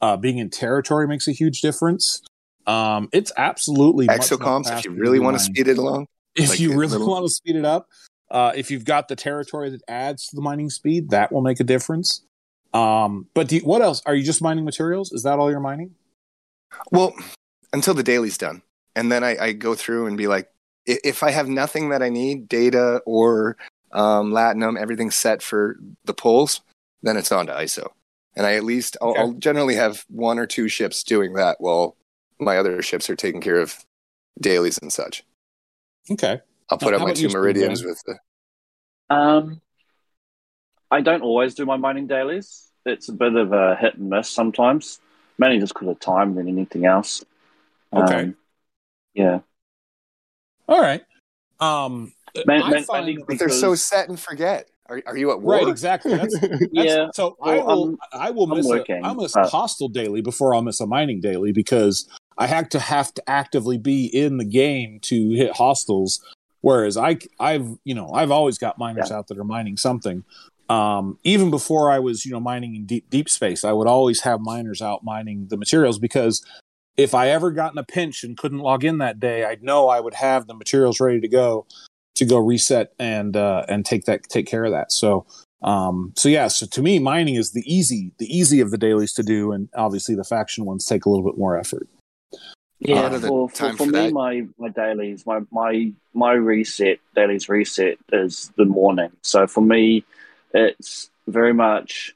Uh, 0.00 0.16
being 0.16 0.38
in 0.38 0.48
territory 0.48 1.08
makes 1.08 1.26
a 1.26 1.32
huge 1.32 1.60
difference. 1.60 2.22
Um, 2.68 3.08
it's 3.12 3.32
absolutely 3.36 4.06
Exocomps, 4.06 4.70
if 4.78 4.84
you 4.84 4.92
really 4.92 5.18
want 5.18 5.36
to 5.36 5.42
speed 5.42 5.66
it 5.66 5.76
along, 5.76 6.06
if 6.36 6.50
like 6.50 6.60
you 6.60 6.70
really 6.70 6.92
little- 6.92 7.08
want 7.08 7.26
to 7.26 7.30
speed 7.30 7.56
it 7.56 7.64
up, 7.64 7.88
uh, 8.30 8.52
if 8.54 8.70
you've 8.70 8.84
got 8.84 9.08
the 9.08 9.16
territory 9.16 9.70
that 9.70 9.82
adds 9.88 10.28
to 10.28 10.36
the 10.36 10.42
mining 10.42 10.70
speed, 10.70 11.10
that 11.10 11.32
will 11.32 11.40
make 11.40 11.58
a 11.58 11.64
difference. 11.64 12.22
Um, 12.72 13.26
but 13.34 13.48
do 13.48 13.56
you, 13.56 13.62
what 13.62 13.82
else? 13.82 14.02
Are 14.06 14.14
you 14.14 14.22
just 14.22 14.40
mining 14.40 14.64
materials? 14.64 15.10
Is 15.10 15.24
that 15.24 15.38
all 15.38 15.50
you're 15.50 15.58
mining? 15.58 15.94
Well, 16.92 17.14
until 17.72 17.94
the 17.94 18.02
daily's 18.02 18.38
done. 18.38 18.62
And 18.94 19.10
then 19.10 19.24
I, 19.24 19.36
I 19.38 19.52
go 19.52 19.74
through 19.74 20.06
and 20.06 20.16
be 20.16 20.26
like, 20.26 20.50
if 20.86 21.22
I 21.22 21.30
have 21.30 21.48
nothing 21.48 21.88
that 21.88 22.02
I 22.02 22.08
need, 22.08 22.48
data 22.48 23.02
or 23.06 23.56
um, 23.92 24.32
Latinum, 24.32 24.78
everything 24.78 25.10
set 25.10 25.42
for 25.42 25.76
the 26.04 26.14
pulls, 26.14 26.60
then 27.02 27.16
it's 27.16 27.32
on 27.32 27.46
to 27.46 27.52
ISO. 27.52 27.88
And 28.36 28.46
I 28.46 28.54
at 28.54 28.64
least, 28.64 28.96
I'll, 29.02 29.10
Okay. 29.10 29.20
I'll 29.20 29.32
generally 29.32 29.74
have 29.74 30.04
one 30.08 30.38
or 30.38 30.46
two 30.46 30.68
ships 30.68 31.02
doing 31.02 31.34
that 31.34 31.60
while 31.60 31.96
my 32.38 32.56
other 32.58 32.82
ships 32.82 33.10
are 33.10 33.16
taking 33.16 33.40
care 33.40 33.58
of 33.58 33.84
dailies 34.40 34.78
and 34.78 34.92
such. 34.92 35.24
Okay. 36.10 36.40
I'll 36.70 36.78
put 36.78 36.92
Now, 36.92 36.98
up 36.98 37.08
my 37.08 37.14
two 37.14 37.28
meridians 37.28 37.82
with 37.84 38.02
the. 38.06 38.18
Um, 39.14 39.60
I 40.90 41.00
don't 41.00 41.22
always 41.22 41.54
do 41.54 41.66
my 41.66 41.76
mining 41.76 42.06
dailies. 42.06 42.68
It's 42.86 43.08
a 43.08 43.12
bit 43.12 43.34
of 43.34 43.52
a 43.52 43.74
hit 43.76 43.96
and 43.96 44.10
miss 44.10 44.28
sometimes, 44.28 45.00
mainly 45.38 45.58
just 45.58 45.74
because 45.74 45.88
of 45.88 46.00
time 46.00 46.34
than 46.34 46.48
anything 46.48 46.86
else. 46.86 47.24
Okay. 47.92 48.20
Um, 48.20 48.36
yeah. 49.14 49.40
All 50.68 50.80
right. 50.80 51.02
Um, 51.60 52.12
Man, 52.46 52.62
I 52.62 52.70
man, 52.70 52.84
find 52.84 53.06
mainly 53.06 53.20
that- 53.20 53.26
But 53.26 53.38
they're 53.38 53.48
so 53.48 53.74
set 53.74 54.08
and 54.08 54.18
forget. 54.18 54.68
Are, 54.86 55.02
are 55.06 55.16
you 55.16 55.30
at 55.32 55.42
war? 55.42 55.54
Right, 55.56 55.68
exactly. 55.68 56.16
That's, 56.16 56.38
that's 56.40 56.62
Yeah. 56.72 57.08
So 57.14 57.36
I 57.42 57.58
will 57.58 57.84
I'm- 57.84 57.98
I 58.12 58.30
will 58.30 58.50
I'm 58.52 58.64
working, 58.66 59.04
a, 59.04 59.08
I'll 59.08 59.14
miss 59.14 59.32
but- 59.32 59.46
a 59.46 59.48
hostile 59.48 59.88
daily 59.88 60.22
before 60.22 60.54
I'll 60.54 60.62
miss 60.62 60.80
a 60.80 60.86
mining 60.86 61.20
daily 61.20 61.52
because 61.52 62.08
I 62.38 62.46
had 62.46 62.70
to 62.70 62.78
have 62.78 63.12
to 63.14 63.30
actively 63.30 63.76
be 63.78 64.06
in 64.06 64.38
the 64.38 64.44
game 64.44 65.00
to 65.02 65.30
hit 65.32 65.56
hostiles. 65.56 66.24
Whereas 66.60 66.96
I 66.96 67.18
I've 67.38 67.76
you 67.84 67.94
know 67.94 68.10
I've 68.12 68.30
always 68.30 68.58
got 68.58 68.78
miners 68.78 69.10
out 69.10 69.28
that 69.28 69.38
are 69.38 69.44
mining 69.44 69.76
something. 69.76 70.24
Um, 70.68 71.18
even 71.24 71.50
before 71.50 71.90
I 71.90 71.98
was 71.98 72.24
you 72.24 72.32
know 72.32 72.40
mining 72.40 72.74
in 72.74 72.84
deep 72.86 73.08
deep 73.10 73.28
space, 73.28 73.64
I 73.64 73.72
would 73.72 73.86
always 73.86 74.22
have 74.22 74.40
miners 74.40 74.82
out 74.82 75.04
mining 75.04 75.48
the 75.48 75.56
materials 75.56 75.98
because 75.98 76.44
if 76.96 77.14
I 77.14 77.28
ever 77.28 77.52
got 77.52 77.72
in 77.72 77.78
a 77.78 77.84
pinch 77.84 78.24
and 78.24 78.36
couldn't 78.36 78.58
log 78.58 78.84
in 78.84 78.98
that 78.98 79.20
day, 79.20 79.44
I'd 79.44 79.62
know 79.62 79.88
I 79.88 80.00
would 80.00 80.14
have 80.14 80.46
the 80.46 80.54
materials 80.54 80.98
ready 80.98 81.20
to 81.20 81.28
go 81.28 81.66
to 82.18 82.24
go 82.24 82.38
reset 82.38 82.92
and 82.98 83.36
uh, 83.36 83.64
and 83.68 83.86
take 83.86 84.04
that 84.04 84.24
take 84.24 84.46
care 84.46 84.64
of 84.64 84.72
that. 84.72 84.92
So 84.92 85.24
um, 85.62 86.12
so 86.16 86.28
yeah, 86.28 86.48
so 86.48 86.66
to 86.66 86.82
me, 86.82 86.98
mining 86.98 87.36
is 87.36 87.52
the 87.52 87.62
easy 87.64 88.12
the 88.18 88.26
easy 88.26 88.60
of 88.60 88.70
the 88.70 88.78
dailies 88.78 89.12
to 89.14 89.22
do, 89.22 89.52
and 89.52 89.68
obviously 89.74 90.14
the 90.14 90.24
faction 90.24 90.64
ones 90.64 90.84
take 90.84 91.04
a 91.04 91.10
little 91.10 91.24
bit 91.24 91.38
more 91.38 91.56
effort. 91.56 91.88
Yeah, 92.80 93.06
Out 93.06 93.14
of 93.14 93.22
the 93.22 93.28
for, 93.28 93.48
for, 93.48 93.70
for 93.70 93.76
for 93.76 93.86
me, 93.86 94.12
my 94.12 94.46
my 94.58 94.68
dailies, 94.68 95.26
my 95.26 95.40
my 95.50 95.92
my 96.12 96.32
reset 96.32 96.98
dailies 97.14 97.48
reset 97.48 97.98
is 98.12 98.52
the 98.56 98.64
morning. 98.64 99.10
So 99.22 99.46
for 99.46 99.60
me, 99.60 100.04
it's 100.52 101.10
very 101.26 101.54
much 101.54 102.14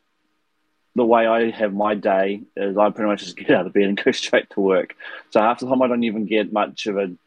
the 0.94 1.04
way 1.04 1.26
I 1.26 1.50
have 1.50 1.72
my 1.72 1.94
day 1.94 2.42
is 2.56 2.76
I 2.76 2.90
pretty 2.90 3.08
much 3.08 3.24
just 3.24 3.36
get 3.38 3.50
out 3.50 3.66
of 3.66 3.72
bed 3.72 3.84
and 3.84 4.02
go 4.02 4.10
straight 4.10 4.50
to 4.50 4.60
work. 4.60 4.94
So 5.30 5.40
half 5.40 5.60
the 5.60 5.66
time 5.66 5.82
I 5.82 5.88
don't 5.88 6.04
even 6.04 6.26
get 6.26 6.52
much 6.52 6.86
of 6.86 6.96
an 6.96 7.18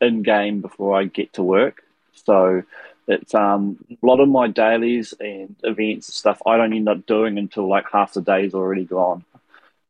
in 0.00 0.22
game 0.22 0.60
before 0.60 0.98
I 0.98 1.04
get 1.04 1.34
to 1.34 1.42
work. 1.42 1.82
So 2.14 2.62
it's 3.08 3.34
um 3.34 3.78
a 3.90 4.06
lot 4.06 4.20
of 4.20 4.28
my 4.28 4.48
dailies 4.48 5.14
and 5.20 5.56
events 5.64 6.08
and 6.08 6.14
stuff 6.14 6.40
I 6.46 6.56
don't 6.56 6.72
end 6.72 6.88
up 6.88 7.06
doing 7.06 7.38
until 7.38 7.68
like 7.68 7.86
half 7.90 8.14
the 8.14 8.20
day's 8.22 8.54
already 8.54 8.84
gone. 8.84 9.24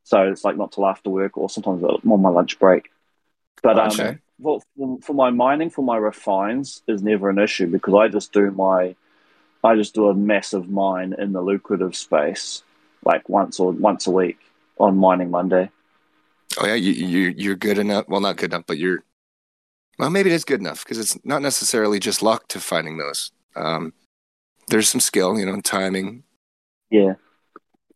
So 0.03 0.21
it's 0.23 0.43
like 0.43 0.57
not 0.57 0.71
till 0.71 0.87
after 0.87 1.09
work 1.09 1.37
or 1.37 1.49
sometimes 1.49 1.83
on 1.83 2.21
my 2.21 2.29
lunch 2.29 2.59
break. 2.59 2.91
But 3.61 3.77
um, 3.77 3.91
Okay. 3.91 4.17
for, 4.41 4.61
for, 4.77 4.99
for 5.01 5.13
my 5.13 5.29
mining, 5.29 5.69
for 5.69 5.83
my 5.83 5.97
refines 5.97 6.81
is 6.87 7.03
never 7.03 7.29
an 7.29 7.39
issue 7.39 7.67
because 7.67 7.93
I 7.93 8.07
just 8.07 8.33
do 8.33 8.49
my, 8.51 8.95
I 9.63 9.75
just 9.75 9.93
do 9.93 10.09
a 10.09 10.13
massive 10.13 10.69
mine 10.69 11.13
in 11.17 11.31
the 11.33 11.41
lucrative 11.41 11.95
space, 11.95 12.63
like 13.05 13.29
once 13.29 13.59
or 13.59 13.71
once 13.71 14.07
a 14.07 14.11
week 14.11 14.39
on 14.79 14.97
mining 14.97 15.29
Monday. 15.31 15.69
Oh 16.59 16.65
yeah, 16.65 16.75
you, 16.75 16.91
you 16.91 17.33
you're 17.37 17.55
good 17.55 17.77
enough. 17.77 18.07
Well, 18.07 18.21
not 18.21 18.37
good 18.37 18.53
enough, 18.53 18.65
but 18.67 18.77
you're. 18.77 19.03
Well, 19.99 20.09
maybe 20.09 20.29
it 20.31 20.33
is 20.33 20.45
good 20.45 20.59
enough 20.59 20.83
because 20.83 20.97
it's 20.97 21.17
not 21.25 21.41
necessarily 21.41 21.99
just 21.99 22.21
luck 22.23 22.47
to 22.49 22.59
finding 22.59 22.97
those. 22.97 23.31
Um, 23.55 23.93
there's 24.67 24.89
some 24.89 25.01
skill, 25.01 25.37
you 25.37 25.45
know, 25.45 25.53
and 25.53 25.63
timing. 25.65 26.23
Yeah, 26.89 27.13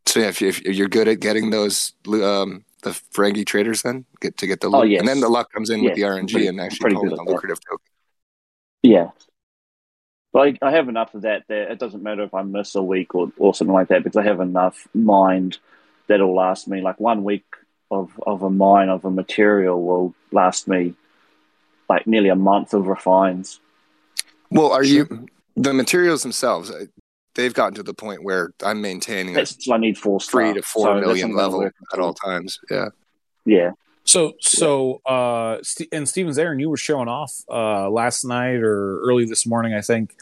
So 0.06 0.20
yeah, 0.22 0.28
if, 0.28 0.42
you, 0.42 0.48
if 0.50 0.60
you're 0.60 0.88
good 0.88 1.08
at 1.08 1.20
getting 1.20 1.50
those, 1.50 1.94
um, 2.08 2.64
the 2.84 2.92
Ferengi 3.14 3.46
traders, 3.46 3.82
then 3.82 4.06
get 4.22 4.38
to 4.38 4.48
get 4.48 4.62
the 4.62 4.70
loot, 4.70 4.80
Oh, 4.80 4.84
yes. 4.84 5.00
and 5.00 5.08
then 5.08 5.20
the 5.20 5.28
luck 5.30 5.52
comes 5.52 5.70
in 5.70 5.84
with 5.84 5.96
the 5.96 6.04
RNG 6.04 6.32
pretty- 6.32 6.48
and 6.48 6.62
actually 6.62 6.94
pulling 6.94 7.10
good 7.10 7.18
the 7.18 7.24
that. 7.24 7.32
lucrative 7.32 7.60
token. 7.70 7.86
yeah. 8.84 9.10
But 10.32 10.58
I, 10.62 10.72
have 10.72 10.90
enough 10.90 11.14
of 11.16 11.22
that. 11.22 11.44
There, 11.48 11.72
it 11.72 11.80
doesn't 11.80 12.04
matter 12.04 12.24
if 12.24 12.34
I 12.34 12.42
miss 12.42 12.76
a 12.76 12.84
week 12.84 13.16
or, 13.16 13.32
or 13.38 13.54
something 13.54 13.74
like 13.74 13.88
that 13.88 14.04
because 14.04 14.18
I 14.18 14.24
have 14.24 14.42
enough 14.42 14.86
mined 14.94 15.60
that'll 16.08 16.36
last 16.36 16.68
me 16.68 16.82
like 16.82 17.00
one 17.00 17.24
week 17.24 17.46
of 17.90 18.12
of 18.28 18.44
a 18.44 18.50
mine 18.50 18.90
of 18.90 19.06
a 19.06 19.10
material 19.12 19.82
will 19.82 20.14
last 20.34 20.68
me 20.68 20.94
like 21.90 22.08
nearly 22.08 22.30
a 22.30 22.36
month 22.36 22.74
of 22.74 22.88
refines. 22.88 23.60
Well, 24.50 24.72
are 24.72 24.84
you 24.84 25.28
the 25.56 25.74
materials 25.74 26.24
themselves? 26.24 26.72
uh, 26.72 26.86
They've 27.36 27.54
gotten 27.54 27.74
to 27.76 27.84
the 27.84 27.94
point 27.94 28.24
where 28.24 28.54
I'm 28.64 28.82
maintaining 28.82 29.34
That's 29.34 29.70
I 29.70 29.76
need 29.78 29.98
four 29.98 30.22
three 30.22 30.54
to 30.54 30.62
four 30.62 30.86
So 30.86 31.00
million 31.02 31.36
level 31.36 31.66
at 31.66 32.00
all 32.00 32.14
times. 32.14 32.60
Yeah. 32.72 32.88
Yeah. 33.44 33.72
So 34.06 34.34
so 34.40 35.02
uh, 35.06 35.58
St- 35.62 35.90
and 35.92 36.08
Stevens, 36.08 36.38
Aaron, 36.38 36.60
you 36.60 36.70
were 36.70 36.78
showing 36.78 37.10
off 37.10 37.34
uh, 37.52 37.90
last 37.90 38.24
night 38.24 38.62
or 38.62 39.02
early 39.02 39.26
this 39.26 39.46
morning, 39.46 39.74
I 39.74 39.82
think. 39.82 40.16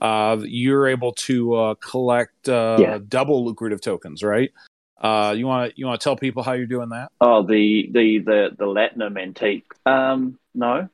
Uh, 0.00 0.36
you're 0.42 0.86
able 0.86 1.12
to 1.12 1.54
uh, 1.54 1.74
collect 1.76 2.48
uh, 2.48 2.76
Yeah. 2.78 2.98
double 3.08 3.44
lucrative 3.46 3.80
tokens, 3.80 4.22
right? 4.22 4.52
Uh, 5.00 5.32
you 5.36 5.46
want 5.46 5.70
to 5.70 5.78
you 5.78 5.86
want 5.86 6.00
to 6.00 6.04
tell 6.04 6.16
people 6.16 6.42
how 6.42 6.52
you're 6.52 6.66
doing 6.66 6.88
that? 6.88 7.12
Oh, 7.20 7.42
the 7.42 7.88
the 7.92 8.18
the 8.18 8.50
the 8.58 8.64
Latinum 8.64 9.20
antique. 9.20 9.70
Um, 9.86 10.38
no. 10.54 10.88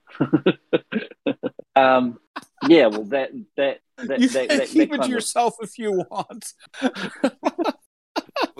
um, 1.76 2.20
yeah. 2.68 2.88
Well, 2.88 3.04
that 3.04 3.30
that 3.56 3.80
that 3.96 4.20
you 4.20 4.28
that, 4.28 4.48
can 4.48 4.58
that, 4.58 4.68
keep 4.68 4.90
that 4.90 5.00
it 5.00 5.02
to 5.04 5.08
yourself 5.08 5.54
if 5.60 5.78
you 5.78 6.04
want. 6.10 6.52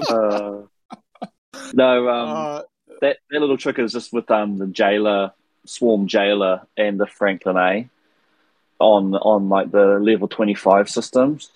uh, 0.09 0.63
no. 1.75 2.09
Um, 2.09 2.31
uh, 2.31 2.63
that 3.03 3.19
that 3.31 3.41
little 3.41 3.59
trick 3.59 3.79
is 3.79 3.93
just 3.93 4.13
with 4.15 4.31
um 4.31 4.57
the 4.57 4.67
Jaylah 4.67 5.33
swarm 5.67 6.09
Jaylah 6.09 6.67
and 6.77 6.99
the 6.99 7.07
Franklin 7.07 7.57
A 7.59 7.89
on 8.79 9.15
on 9.15 9.51
like 9.51 9.71
the 9.71 9.99
level 10.01 10.29
twenty 10.29 10.55
five 10.55 10.89
systems. 10.89 11.51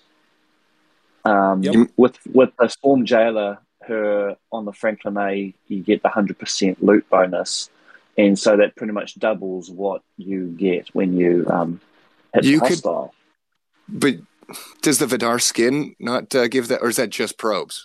Um, 1.25 1.63
Yep. 1.63 1.89
with 1.97 2.17
with 2.27 2.51
the 2.57 2.67
swarm 2.69 3.05
Jaylah, 3.05 3.57
her 3.89 4.37
on 4.51 4.65
the 4.65 4.73
Franklin 4.73 5.17
A, 5.17 5.53
you 5.67 5.83
get 5.83 6.01
the 6.01 6.09
hundred 6.09 6.39
percent 6.39 6.81
loot 6.83 7.07
bonus, 7.09 7.69
and 8.17 8.37
so 8.39 8.55
that 8.57 8.75
pretty 8.75 8.93
much 8.93 9.15
doubles 9.19 9.69
what 9.69 10.01
you 10.17 10.47
get 10.57 10.87
when 10.93 11.17
you 11.17 11.45
um 11.49 11.81
hit 12.33 12.45
You 12.45 12.59
the 12.59 12.67
could- 12.67 13.09
But 13.89 14.15
does 14.81 14.99
the 14.99 15.07
Vidar 15.07 15.39
skin 15.39 15.95
not 15.99 16.33
uh, 16.33 16.47
give 16.47 16.69
that, 16.69 16.81
or 16.81 16.89
is 16.89 16.95
that 16.95 17.09
just 17.09 17.37
probes? 17.37 17.83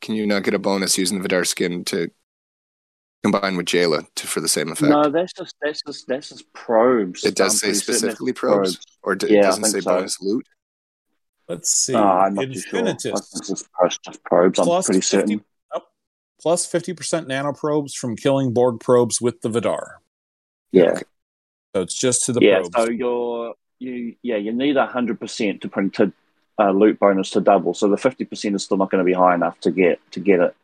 Can 0.00 0.14
you 0.14 0.26
not 0.26 0.42
get 0.42 0.54
a 0.54 0.58
bonus 0.58 0.98
using 0.98 1.18
the 1.18 1.22
Vidar 1.22 1.44
skin 1.44 1.84
to 1.86 2.10
combine 3.22 3.56
with 3.56 3.66
Jaylah 3.66 4.04
to, 4.16 4.26
for 4.26 4.40
the 4.40 4.48
same 4.48 4.72
effect? 4.72 4.90
No, 4.90 5.08
that's 5.10 5.32
just 5.32 5.54
that's 5.62 5.82
just 5.82 6.08
that's 6.08 6.28
just 6.30 6.52
probes. 6.54 7.24
it 7.24 7.36
does 7.36 7.52
I'm 7.54 7.58
say 7.58 7.66
pretty 7.68 7.78
certain 7.78 7.92
that's 7.92 7.98
specifically 8.00 8.32
probes, 8.32 8.80
or 9.02 9.14
d- 9.14 9.28
Yeah, 9.28 9.38
it 9.38 9.42
doesn't 9.42 9.64
say 9.64 9.80
so. 9.80 9.90
bonus 9.90 10.20
loot. 10.20 10.44
Let's 11.48 11.70
see. 11.70 11.94
Oh, 11.94 12.02
I'm 12.02 12.34
not 12.34 12.44
too 12.44 12.54
sure. 12.60 12.80
I 12.80 12.84
think 12.84 12.98
Infinitus 13.00 13.04
it's 13.18 13.48
just, 13.48 13.68
just, 13.80 14.02
just 14.04 14.24
probes. 14.24 14.58
I'm 14.58 14.64
Plus 14.64 14.86
pretty 14.86 15.00
50 15.00 15.16
certain. 15.16 15.44
plus 16.40 16.66
fifty 16.66 16.92
percent 16.94 17.28
nanoprobes 17.28 17.94
from 17.94 18.16
killing 18.16 18.52
Borg 18.52 18.80
probes 18.80 19.20
with 19.20 19.40
the 19.42 19.48
Vidar. 19.48 20.00
Yeah, 20.70 21.00
So 21.74 21.82
it's 21.82 21.94
just 21.98 22.24
to 22.26 22.32
the 22.32 22.40
yeah. 22.40 22.60
probes. 22.60 22.70
So 22.76 22.90
you're 22.90 23.54
you 23.78 24.14
yeah 24.22 24.36
you 24.36 24.52
need 24.52 24.76
hundred 24.76 25.18
percent 25.20 25.60
to 25.62 25.68
print 25.68 25.94
to 25.94 26.12
uh, 26.58 26.70
loot 26.70 26.98
bonus 27.00 27.30
to 27.30 27.40
double. 27.40 27.74
So 27.74 27.88
the 27.88 27.96
fifty 27.96 28.24
percent 28.24 28.54
is 28.54 28.64
still 28.64 28.76
not 28.76 28.90
going 28.90 29.04
to 29.04 29.04
be 29.04 29.12
high 29.12 29.34
enough 29.34 29.58
to 29.60 29.70
get 29.70 30.00
to 30.12 30.20
get 30.20 30.40
it. 30.40 30.54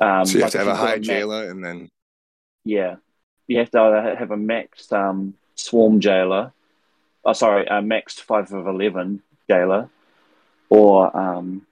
Um, 0.00 0.24
so 0.26 0.38
you 0.38 0.44
have 0.44 0.52
to 0.52 0.58
have 0.58 0.66
a 0.68 0.70
you've 0.70 0.78
high 0.78 0.94
max- 0.96 1.08
Jaylah, 1.08 1.50
and 1.50 1.64
then 1.64 1.88
Yeah, 2.64 2.96
you 3.46 3.58
have 3.58 3.70
to 3.72 3.80
either 3.80 4.14
have 4.16 4.30
a 4.30 4.36
maxed 4.36 4.92
um, 4.92 5.34
swarm 5.56 6.00
Jaylah. 6.00 6.52
Oh, 7.24 7.32
sorry, 7.32 7.66
a 7.66 7.80
maxed 7.82 8.20
five 8.20 8.52
of 8.52 8.66
eleven 8.66 9.22
Jaylah, 9.50 9.88
or 10.70 11.16
um, 11.16 11.66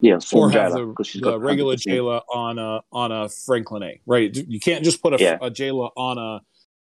yeah, 0.00 0.14
or 0.14 0.20
swarm 0.20 0.52
have 0.52 0.72
Jaylah 0.72 0.76
the, 0.78 0.86
because 0.86 1.06
she's 1.06 1.20
the 1.22 1.30
got 1.30 1.40
regular 1.40 1.76
100%. 1.76 1.86
Jaylah 1.86 2.22
on 2.32 2.58
a 2.58 2.80
on 2.92 3.12
a 3.12 3.28
Franklin 3.28 3.82
A, 3.82 4.00
right? 4.06 4.34
You 4.34 4.60
can't 4.60 4.84
just 4.84 5.02
put 5.02 5.14
a, 5.14 5.22
Yeah. 5.22 5.38
a 5.40 5.50
Jaylah 5.50 5.90
on 5.96 6.18
a 6.18 6.40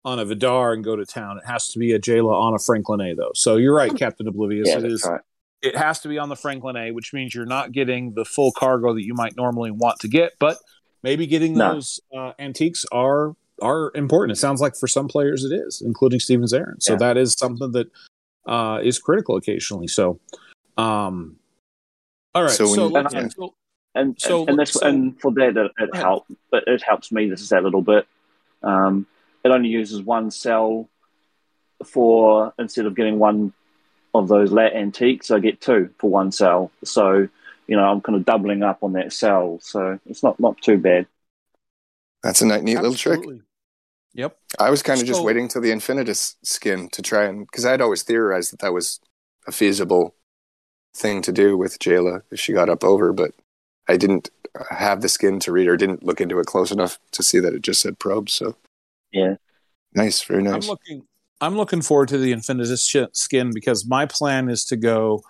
on 0.04 0.18
a 0.18 0.24
Vidar 0.24 0.72
and 0.72 0.82
go 0.82 0.96
to 0.96 1.04
town. 1.04 1.36
It 1.38 1.44
has 1.46 1.68
to 1.68 1.78
be 1.78 1.92
a 1.92 1.98
Jaylah 1.98 2.32
on 2.34 2.54
a 2.54 2.58
Franklin 2.58 3.00
A, 3.02 3.14
though. 3.14 3.32
So 3.34 3.56
you're 3.56 3.74
right, 3.74 3.94
Captain 3.94 4.26
Oblivious. 4.26 4.68
Yeah, 4.68 4.78
it 4.78 5.04
right. 5.04 5.20
It 5.62 5.76
has 5.76 6.00
to 6.00 6.08
be 6.08 6.18
on 6.18 6.30
the 6.30 6.36
Franklin 6.36 6.74
A, 6.76 6.90
which 6.92 7.12
means 7.12 7.34
you're 7.34 7.44
not 7.44 7.72
getting 7.72 8.14
the 8.14 8.24
full 8.24 8.50
cargo 8.52 8.94
that 8.94 9.04
you 9.04 9.12
might 9.12 9.36
normally 9.36 9.70
want 9.70 9.98
to 10.00 10.08
get, 10.08 10.32
but 10.40 10.56
maybe 11.02 11.26
getting 11.26 11.52
No. 11.54 11.74
those 11.74 12.00
uh, 12.16 12.32
antiques 12.38 12.86
are 12.92 13.34
are 13.60 13.92
important. 13.94 14.38
It 14.38 14.40
sounds 14.40 14.62
like 14.62 14.74
for 14.74 14.86
some 14.86 15.06
players 15.06 15.44
it 15.44 15.52
is, 15.54 15.82
including 15.84 16.18
Stevens 16.18 16.54
Aaron. 16.54 16.80
So 16.80 16.94
Yeah. 16.94 16.98
that 17.00 17.18
is 17.18 17.34
something 17.34 17.72
that 17.72 17.90
uh, 18.50 18.80
is 18.82 18.98
critical 18.98 19.36
occasionally. 19.36 19.86
So, 19.88 20.18
um, 20.76 21.36
all 22.34 22.42
right. 22.42 22.50
So 22.50 22.66
So, 22.66 22.88
when- 22.88 23.04
let's, 23.04 23.14
Yeah. 23.14 23.28
so 23.28 23.54
and 23.94 24.20
So- 24.20 24.40
and, 24.40 24.50
and 24.50 24.58
that's 24.58 24.72
so- 24.72 24.86
and 24.86 25.20
for 25.20 25.32
that 25.32 25.56
it, 25.56 25.72
it 25.78 25.90
ahead. 25.92 25.94
help 26.04 26.26
but 26.50 26.64
it 26.68 26.82
helps 26.82 27.10
me 27.10 27.28
this 27.28 27.40
is 27.40 27.48
that 27.48 27.64
little 27.64 27.82
bit 27.82 28.06
um 28.62 29.04
it 29.44 29.48
only 29.48 29.68
uses 29.68 30.00
one 30.02 30.30
cell 30.30 30.88
for 31.84 32.52
instead 32.58 32.86
of 32.86 32.94
getting 32.94 33.18
one 33.18 33.52
of 34.14 34.28
those 34.28 34.52
lat 34.52 34.74
antiques 34.74 35.30
i 35.32 35.38
get 35.40 35.60
two 35.60 35.90
for 35.98 36.08
one 36.08 36.30
cell 36.30 36.70
so 36.84 37.26
you 37.66 37.76
know 37.76 37.82
i'm 37.82 38.00
kind 38.00 38.14
of 38.16 38.24
doubling 38.24 38.62
up 38.62 38.78
on 38.84 38.92
that 38.92 39.12
cell 39.12 39.58
so 39.60 39.98
it's 40.06 40.22
not 40.22 40.38
not 40.38 40.56
too 40.62 40.78
bad 40.78 41.06
that's 42.22 42.42
a 42.42 42.46
neat, 42.46 42.62
neat 42.62 42.76
little 42.76 42.94
trick. 42.94 43.20
Absolutely. 44.12 44.22
Yep. 44.22 44.36
I 44.58 44.70
was 44.70 44.82
kind 44.82 45.00
of 45.00 45.06
just 45.06 45.24
waiting 45.24 45.48
till 45.48 45.62
the 45.62 45.70
Infinitus 45.70 46.36
skin 46.42 46.88
to 46.90 47.02
try 47.02 47.24
and 47.24 47.46
because 47.46 47.64
I'd 47.64 47.80
always 47.80 48.02
theorized 48.02 48.52
that 48.52 48.60
that 48.60 48.72
was 48.72 49.00
a 49.46 49.52
feasible 49.52 50.14
thing 50.96 51.22
to 51.22 51.32
do 51.32 51.56
with 51.56 51.78
Jaylah 51.78 52.22
if 52.30 52.40
she 52.40 52.52
got 52.52 52.68
up 52.68 52.82
over, 52.82 53.12
but 53.12 53.32
I 53.88 53.96
didn't 53.96 54.30
have 54.70 55.00
the 55.00 55.08
skin 55.08 55.38
to 55.40 55.52
read 55.52 55.68
or 55.68 55.76
didn't 55.76 56.02
look 56.02 56.20
into 56.20 56.38
it 56.40 56.46
close 56.46 56.72
enough 56.72 56.98
to 57.12 57.22
see 57.22 57.38
that 57.38 57.54
it 57.54 57.62
just 57.62 57.80
said 57.80 57.98
probes. 57.98 58.32
So 58.32 58.56
yeah 59.12 59.36
nice, 59.94 60.22
very 60.22 60.42
nice. 60.42 60.64
I'm 60.64 60.68
looking. 60.68 61.06
I'm 61.40 61.56
looking 61.56 61.80
forward 61.80 62.08
to 62.08 62.18
the 62.18 62.32
Infinitus 62.32 62.86
sh- 62.86 63.10
skin 63.12 63.52
because 63.54 63.86
my 63.86 64.04
plan 64.04 64.50
is 64.50 64.64
to 64.66 64.76
go 64.76 65.22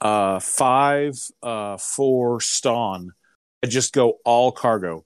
uh, 0.00 0.38
five 0.38 1.18
uh, 1.42 1.76
for 1.78 2.38
Stonn. 2.38 3.08
I 3.64 3.66
just 3.66 3.92
go 3.92 4.18
all 4.24 4.52
cargo, 4.52 5.04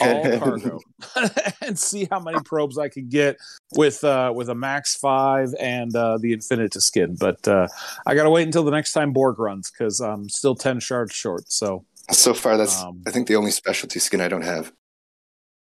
all 0.00 0.38
cargo, 0.38 0.80
and 1.62 1.78
see 1.78 2.06
how 2.10 2.20
many 2.20 2.38
probes 2.44 2.78
I 2.78 2.88
can 2.88 3.08
get 3.08 3.36
with 3.74 4.02
uh, 4.04 4.32
with 4.34 4.48
a 4.48 4.54
max 4.54 4.96
five 4.96 5.54
and 5.60 5.94
uh, 5.96 6.18
the 6.18 6.32
Infinitus 6.36 6.82
skin. 6.82 7.16
But 7.18 7.46
uh, 7.48 7.68
I 8.06 8.14
gotta 8.14 8.30
wait 8.30 8.44
until 8.46 8.64
the 8.64 8.70
next 8.70 8.92
time 8.92 9.12
Borg 9.12 9.38
runs 9.38 9.70
because 9.70 10.00
I'm 10.00 10.28
still 10.28 10.54
ten 10.54 10.80
shards 10.80 11.14
short. 11.14 11.44
So 11.50 11.84
So 12.10 12.34
far, 12.34 12.56
that's 12.56 12.82
Um, 12.82 13.02
I 13.06 13.10
think 13.10 13.26
the 13.28 13.36
only 13.36 13.50
specialty 13.50 13.98
skin 13.98 14.20
I 14.20 14.28
don't 14.28 14.42
have. 14.44 14.72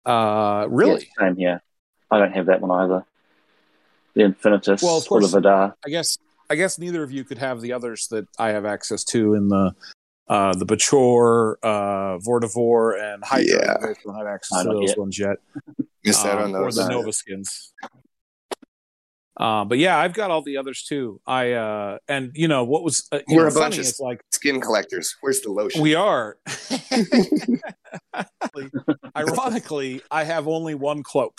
uh, 0.07 0.67
really, 0.69 1.09
Yeah, 1.19 1.27
same 1.29 1.37
here. 1.37 1.63
I 2.11 2.19
don't 2.19 2.33
have 2.33 2.47
that 2.47 2.61
one 2.61 2.71
either. 2.71 3.05
The 4.15 4.23
Infinitus 4.23 4.83
Well, 4.83 4.99
of 4.99 5.05
or 5.11 5.21
the 5.21 5.27
course- 5.27 5.33
Vidar. 5.33 5.77
I 5.87 5.89
guess 5.91 6.19
I 6.49 6.57
guess 6.57 6.79
neither 6.81 7.05
of 7.05 7.13
you 7.13 7.23
could 7.23 7.39
have 7.39 7.61
the 7.61 7.73
others 7.73 8.09
that 8.11 8.27
I 8.37 8.49
have 8.49 8.65
access 8.65 9.05
to 9.05 9.35
in 9.35 9.47
the 9.49 9.73
uh, 10.31 10.55
the 10.55 10.65
Bachor, 10.65 11.57
uh, 11.63 12.17
Vordivore, 12.19 12.99
and 12.99 13.23
Hydra. 13.25 13.47
Yeah. 13.47 13.77
You 13.81 13.87
guys 13.89 13.97
don't 14.05 14.15
have 14.17 14.27
access 14.29 14.63
to 14.63 14.69
those 14.69 14.89
yet. 14.91 14.99
ones 14.99 15.19
yet. 15.19 15.37
Missed 16.05 16.25
out 16.25 16.39
um, 16.41 16.55
on 16.55 16.63
or 16.63 16.71
the 16.73 16.89
Nova 16.89 17.13
skins. 17.13 17.75
Uh, 19.37 19.65
but 19.65 19.79
yeah, 19.79 19.99
I've 19.99 20.13
got 20.15 20.31
all 20.31 20.43
the 20.43 20.57
others 20.59 20.85
too. 20.85 21.21
I 21.27 21.53
uh, 21.53 21.99
and 22.09 22.31
you 22.35 22.47
know 22.47 22.65
what 22.65 22.83
was 22.85 23.09
uh, 23.11 23.21
We're 23.29 23.49
know, 23.49 23.49
a 23.49 23.55
bunch 23.55 23.79
of- 23.79 23.87
like 23.99 24.23
Skin 24.33 24.61
collectors. 24.61 25.17
Where's 25.21 25.41
the 25.41 25.51
lotion? 25.51 25.81
we 25.83 25.95
are. 25.95 26.37
Ironically, 29.17 30.03
I 30.11 30.25
have 30.25 30.47
only 30.47 30.75
one 30.75 31.03
cloak. 31.03 31.39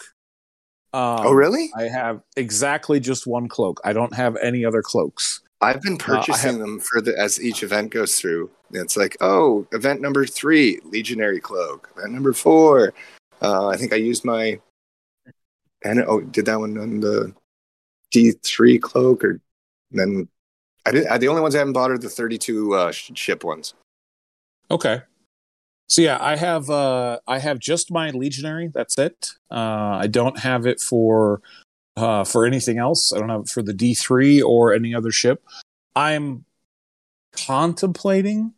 Um, 0.93 1.19
oh, 1.21 1.31
really? 1.31 1.71
I 1.77 1.83
have 1.83 2.21
exactly 2.35 2.99
just 2.99 3.25
one 3.25 3.47
cloak. 3.47 3.79
I 3.85 3.93
don't 3.93 4.13
have 4.13 4.35
any 4.37 4.65
other 4.65 4.81
cloaks. 4.81 5.41
I've 5.61 5.81
been 5.81 5.93
Uh, 5.93 5.97
purchasing 5.97 6.51
have- 6.51 6.59
them 6.59 6.79
for 6.79 7.01
the 7.01 7.17
as 7.17 7.41
each 7.41 7.63
event 7.63 7.91
goes 7.91 8.15
through. 8.19 8.49
It's 8.73 8.97
like, 8.97 9.17
oh, 9.21 9.67
event 9.71 10.01
number 10.01 10.25
three, 10.25 10.79
Legionary 10.85 11.39
Cloak. 11.39 11.89
Event 11.97 12.13
number 12.13 12.33
four, 12.33 12.93
uh, 13.41 13.67
I 13.67 13.77
think 13.77 13.93
I 13.93 13.97
used 13.97 14.23
my, 14.23 14.59
and 15.83 16.03
oh, 16.07 16.21
did 16.21 16.45
that 16.45 16.59
one 16.59 16.77
on 16.77 16.99
the 16.99 17.33
D 18.11 18.33
three 18.43 18.77
cloak, 18.77 19.23
or 19.23 19.39
then 19.91 20.27
I 20.85 20.91
did. 20.91 21.07
I, 21.07 21.17
the 21.17 21.27
only 21.27 21.41
ones 21.41 21.55
I 21.55 21.59
haven't 21.59 21.73
bought 21.73 21.91
are 21.91 21.97
the 21.97 22.09
thirty 22.09 22.37
two 22.37 22.75
uh, 22.75 22.91
ship 22.91 23.43
ones. 23.43 23.73
Okay. 24.69 25.01
So 25.87 26.01
yeah, 26.01 26.17
I 26.21 26.37
have 26.37 26.69
uh 26.69 27.19
I 27.27 27.39
have 27.39 27.59
just 27.59 27.91
my 27.91 28.11
legionary. 28.11 28.69
That's 28.73 28.97
it. 28.97 29.31
Uh 29.49 29.99
I 29.99 30.07
don't 30.07 30.39
have 30.39 30.65
it 30.65 30.79
for 30.79 31.41
uh 31.97 32.23
for 32.23 32.45
anything 32.45 32.77
else. 32.77 33.11
I 33.11 33.19
don't 33.19 33.27
have 33.27 33.41
it 33.41 33.49
for 33.49 33.61
the 33.61 33.73
D3 33.73 34.41
or 34.41 34.73
any 34.73 34.95
other 34.95 35.11
ship. 35.11 35.43
I'm 35.93 36.45
contemplating 37.33 38.53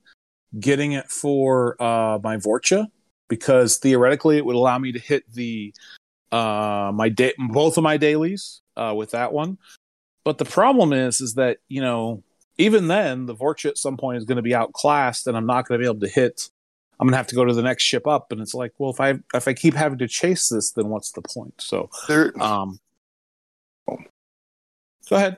getting 0.60 0.94
it 0.94 1.10
for 1.10 1.82
uh 1.82 2.20
my 2.24 2.38
Vorcha 2.38 2.88
because 3.28 3.78
theoretically 3.78 4.38
it 4.38 4.46
would 4.46 4.56
allow 4.56 4.78
me 4.78 4.92
to 4.92 5.00
hit 5.00 5.24
the 5.34 5.74
uh 6.32 6.92
my 6.94 7.10
day 7.10 7.34
both 7.50 7.78
of 7.78 7.84
my 7.84 7.98
dailies 7.98 8.62
uh 8.78 8.94
with 8.96 9.12
that 9.12 9.34
one. 9.34 9.58
But 10.24 10.38
the 10.38 10.46
problem 10.46 10.94
is 10.94 11.22
is 11.22 11.34
that, 11.36 11.58
you 11.68 11.82
know, 11.82 12.24
even 12.58 12.88
then, 12.88 13.26
the 13.26 13.36
Vorcha 13.36 13.70
at 13.70 13.78
some 13.78 13.98
point 13.98 14.18
is 14.18 14.26
going 14.26 14.38
to 14.38 14.42
be 14.44 14.56
outclassed, 14.56 15.28
and 15.28 15.36
I'm 15.36 15.46
not 15.46 15.68
going 15.68 15.80
to 15.80 15.84
be 15.84 15.90
able 15.90 16.02
to 16.02 16.08
hit. 16.08 16.50
I'm 17.00 17.08
going 17.08 17.14
to 17.14 17.18
have 17.18 17.28
to 17.28 17.36
go 17.36 17.44
to 17.44 17.54
the 17.54 17.64
next 17.64 17.84
ship 17.84 18.08
up, 18.08 18.32
and 18.32 18.40
it's 18.40 18.54
like, 18.54 18.74
well, 18.78 18.92
if 18.92 19.02
I 19.02 19.16
if 19.34 19.48
I 19.48 19.54
keep 19.54 19.74
having 19.74 19.98
to 19.98 20.08
chase 20.08 20.50
this, 20.50 20.72
then 20.72 20.90
what's 20.90 21.12
the 21.12 21.22
point? 21.22 21.56
So, 21.60 21.90
They're, 22.08 22.32
um, 22.42 22.80
go 23.88 23.98
ahead. 25.12 25.38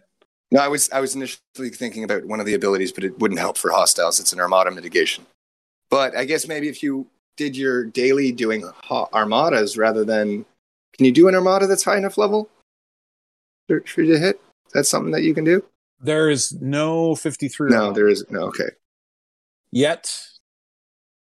No, 0.52 0.60
I 0.62 0.68
was 0.68 0.90
I 0.92 1.00
was 1.00 1.16
initially 1.16 1.70
thinking 1.70 2.04
about 2.04 2.26
one 2.26 2.40
of 2.40 2.46
the 2.46 2.54
abilities, 2.54 2.92
but 2.92 3.04
it 3.04 3.18
wouldn't 3.20 3.40
help 3.40 3.58
for 3.58 3.72
hostiles. 3.72 4.20
It's 4.20 4.34
an 4.34 4.40
Armada 4.40 4.72
mitigation. 4.72 5.26
But 5.90 6.16
I 6.16 6.26
guess 6.26 6.48
maybe 6.48 6.68
if 6.70 6.82
you 6.84 7.08
did 7.38 7.56
your 7.58 7.84
daily 7.86 8.32
doing 8.32 8.64
ha- 8.84 9.08
armadas 9.14 9.78
rather 9.78 10.04
than, 10.06 10.46
can 10.96 11.06
you 11.06 11.12
do 11.12 11.28
an 11.28 11.36
armada 11.36 11.68
that's 11.68 11.84
high 11.84 11.98
enough 11.98 12.18
level 12.18 12.50
for, 13.68 13.82
for 13.82 14.02
you 14.02 14.14
to 14.14 14.20
hit? 14.20 14.40
That's 14.74 14.90
something 14.90 15.12
that 15.12 15.24
you 15.24 15.34
can 15.34 15.44
do. 15.44 15.64
There 16.00 16.30
is 16.30 16.54
no 16.62 17.16
53 17.16 17.72
No, 17.72 17.92
there 17.92 18.08
is 18.08 18.26
no. 18.30 18.42
Okay, 18.48 18.70
yet. 19.72 20.16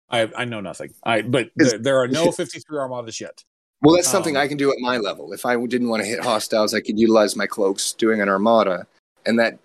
I 0.10 0.30
I 0.38 0.46
know 0.46 0.62
nothing. 0.62 0.94
I 1.04 1.22
but 1.24 1.50
Is- 1.58 1.72
there, 1.72 1.80
there 1.80 1.98
are 2.00 2.08
no 2.08 2.32
53 2.32 2.78
armadas 2.78 3.20
yet. 3.20 3.44
well, 3.82 3.96
that's 3.96 4.08
something 4.10 4.36
Um, 4.38 4.44
I 4.44 4.48
can 4.48 4.58
do 4.58 4.72
at 4.72 4.78
my 4.80 4.98
level. 4.98 5.34
If 5.34 5.46
I 5.46 5.56
didn't 5.66 5.90
want 5.90 6.04
to 6.04 6.08
hit 6.08 6.20
hostiles, 6.24 6.74
I 6.74 6.82
could 6.82 7.00
utilize 7.00 7.36
my 7.36 7.48
cloaks 7.48 7.94
doing 7.94 8.22
an 8.22 8.30
armada, 8.30 8.86
and 9.26 9.40
that 9.40 9.60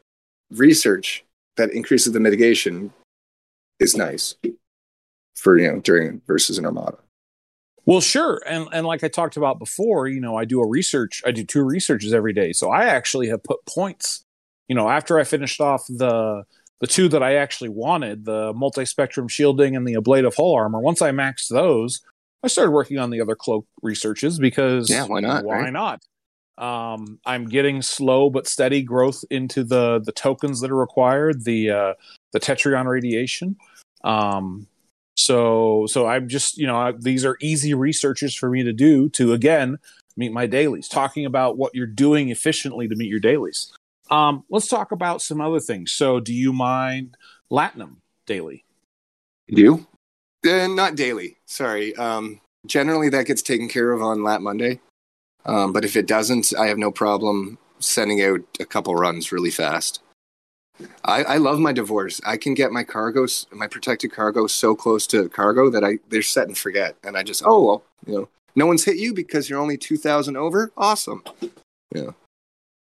research 0.51 1.25
that 1.57 1.71
increases 1.73 2.13
the 2.13 2.21
mitigation 2.21 2.93
is 3.79 3.97
nice 3.97 4.35
for 5.37 5.59
you 5.59 5.71
know 5.71 5.81
during 5.81 6.21
versus 6.27 6.59
an 6.59 6.65
armada. 6.67 6.99
Well, 7.87 8.01
sure, 8.01 8.43
and 8.47 8.69
and 8.73 8.87
like 8.87 9.03
I 9.03 9.09
talked 9.09 9.37
about 9.37 9.59
before, 9.59 10.07
you 10.07 10.21
know, 10.21 10.37
I 10.37 10.45
do 10.45 10.61
a 10.61 10.67
research. 10.67 11.23
I 11.27 11.31
do 11.31 11.45
two 11.45 11.63
researches 11.63 12.13
every 12.13 12.33
day, 12.33 12.53
so 12.53 12.71
I 12.71 12.85
actually 12.85 13.29
have 13.29 13.43
put 13.43 13.65
points. 13.67 14.25
You 14.69 14.77
know, 14.77 14.89
after 14.89 15.19
I 15.19 15.25
finished 15.25 15.61
off 15.61 15.87
the 15.89 16.45
the 16.81 16.87
two 16.87 17.09
that 17.09 17.23
I 17.23 17.35
actually 17.35 17.71
wanted, 17.71 18.25
the 18.25 18.53
multi 18.55 18.85
spectrum 18.85 19.29
shielding 19.29 19.77
and 19.77 19.87
the 19.87 19.95
ablative 19.95 20.35
hull 20.37 20.55
armor. 20.55 20.81
Once 20.81 21.03
I 21.03 21.11
maxed 21.11 21.49
those, 21.49 22.01
I 22.43 22.49
started 22.49 22.71
working 22.71 22.99
on 22.99 23.11
the 23.11 23.21
other 23.21 23.35
cloak 23.35 23.67
researches 23.83 24.39
because 24.39 24.89
Yeah, 24.91 25.07
why 25.07 25.21
not, 25.21 25.45
Why 25.45 25.61
right? 25.61 25.73
not? 25.73 26.01
Um, 26.61 27.19
I'm 27.25 27.47
getting 27.47 27.81
slow 27.81 28.29
but 28.29 28.47
steady 28.47 28.83
growth 28.83 29.25
into 29.31 29.65
the 29.65 30.01
the 30.05 30.13
tokens 30.13 30.61
that 30.61 30.71
are 30.71 30.77
required. 30.77 31.45
The 31.45 31.71
uh, 31.71 31.95
the 32.33 32.41
Tetryon 32.41 32.87
radiation. 32.87 33.57
Um, 34.05 34.67
so 35.17 35.87
so 35.89 36.07
I'm 36.07 36.29
just 36.29 36.59
you 36.59 36.67
know 36.67 36.77
I, 36.77 36.93
these 36.93 37.25
are 37.25 37.37
easy 37.41 37.73
researches 37.75 38.35
for 38.35 38.51
me 38.51 38.63
to 38.63 38.73
do 38.73 39.09
to 39.11 39.33
again 39.33 39.79
meet 40.17 40.33
my 40.33 40.47
dailies. 40.47 40.87
Talking 40.87 41.25
about 41.25 41.57
what 41.57 41.75
you're 41.75 41.87
doing 41.87 42.29
efficiently 42.29 42.87
to 42.89 42.95
meet 42.95 43.09
your 43.09 43.21
dailies. 43.21 43.73
Um, 44.11 44.45
let's 44.51 44.69
talk 44.69 44.93
about 44.93 45.23
some 45.23 45.41
other 45.41 45.61
things. 45.61 45.93
So, 45.93 46.21
do 46.21 46.35
you 46.35 46.53
mind 46.53 47.17
Latinum 47.51 47.97
daily? 48.27 48.65
Do? 49.49 49.87
Uh, 50.47 50.67
not 50.67 50.97
daily. 50.97 51.39
Sorry. 51.47 51.95
Um, 51.97 52.41
generally, 52.67 53.09
that 53.11 53.27
gets 53.27 53.41
taken 53.41 53.69
care 53.69 53.93
of 53.93 54.03
on 54.03 54.23
Lat 54.23 54.43
Monday. 54.43 54.81
Um, 55.47 55.73
but 55.73 55.85
if 55.85 55.97
it 55.97 56.07
doesn't, 56.07 56.53
I 56.59 56.67
have 56.67 56.79
no 56.79 56.91
problem 56.91 57.59
sending 57.79 58.23
out 58.23 58.41
a 58.61 58.65
couple 58.65 58.95
runs 58.95 59.33
really 59.33 59.51
fast. 59.51 60.03
I, 61.05 61.25
I 61.25 61.37
love 61.37 61.59
my 61.59 61.73
D'Vors. 61.73 62.21
I 62.27 62.37
can 62.37 62.55
get 62.55 62.73
my 62.73 62.85
cargoes, 62.85 63.47
my 63.53 63.67
protected 63.67 64.13
cargo, 64.13 64.47
so 64.47 64.75
close 64.75 65.07
to 65.09 65.29
cargo 65.29 65.69
that 65.71 65.85
I 65.85 65.99
they're 66.09 66.23
set 66.23 66.47
and 66.49 66.57
forget, 66.57 66.97
and 67.05 67.17
I 67.19 67.23
just 67.23 67.43
oh 67.45 67.63
well, 67.63 67.85
you 68.07 68.15
know, 68.15 68.29
no 68.57 68.67
one's 68.67 68.85
hit 68.85 68.97
you 68.97 69.13
because 69.13 69.51
you're 69.51 69.61
only 69.61 69.77
two 69.77 69.99
thousand 69.99 70.37
over. 70.37 70.73
Awesome. 70.79 71.23
Yeah, 71.95 72.11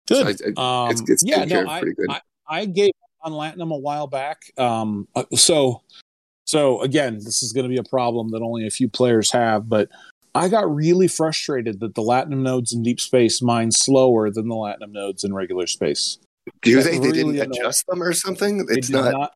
good. 0.08 0.40
So 0.40 0.52
I- 0.56 0.86
um, 0.86 0.92
it's- 0.92 1.10
it's 1.10 1.24
yeah, 1.26 1.44
no, 1.46 1.68
I, 1.68 1.80
pretty 1.80 1.96
good. 1.96 2.12
I, 2.12 2.22
I 2.48 2.66
gave 2.66 2.92
on 3.24 3.32
Latinum 3.32 3.74
a 3.74 3.78
while 3.78 4.08
back. 4.08 4.52
Um, 4.58 5.08
uh, 5.16 5.24
so, 5.36 5.82
so 6.46 6.82
again, 6.82 7.16
this 7.16 7.42
is 7.44 7.54
going 7.54 7.64
to 7.64 7.70
be 7.70 7.78
a 7.78 7.84
problem 7.84 8.30
that 8.32 8.42
only 8.42 8.66
a 8.68 8.72
few 8.72 8.90
players 8.90 9.32
have, 9.32 9.70
but 9.70 9.90
I 10.34 10.48
got 10.48 10.74
really 10.74 11.08
frustrated 11.08 11.80
that 11.82 11.96
the 11.96 12.02
Latinum 12.02 12.42
nodes 12.42 12.72
in 12.74 12.84
deep 12.84 13.00
space 13.02 13.42
mine 13.42 13.72
slower 13.72 14.30
than 14.32 14.48
the 14.48 14.56
Latinum 14.56 14.92
nodes 14.92 15.24
in 15.24 15.34
regular 15.34 15.68
space. 15.68 16.18
Do 16.62 16.76
that 16.78 16.84
they? 16.90 16.98
They 17.00 17.12
didn't 17.12 17.36
annoyed- 17.40 17.52
adjust 17.58 17.86
them 17.88 18.02
or 18.02 18.14
something? 18.14 18.66
They 18.66 18.76
It's 18.76 18.88
did 18.88 18.94
not. 18.96 19.12
not 19.12 19.34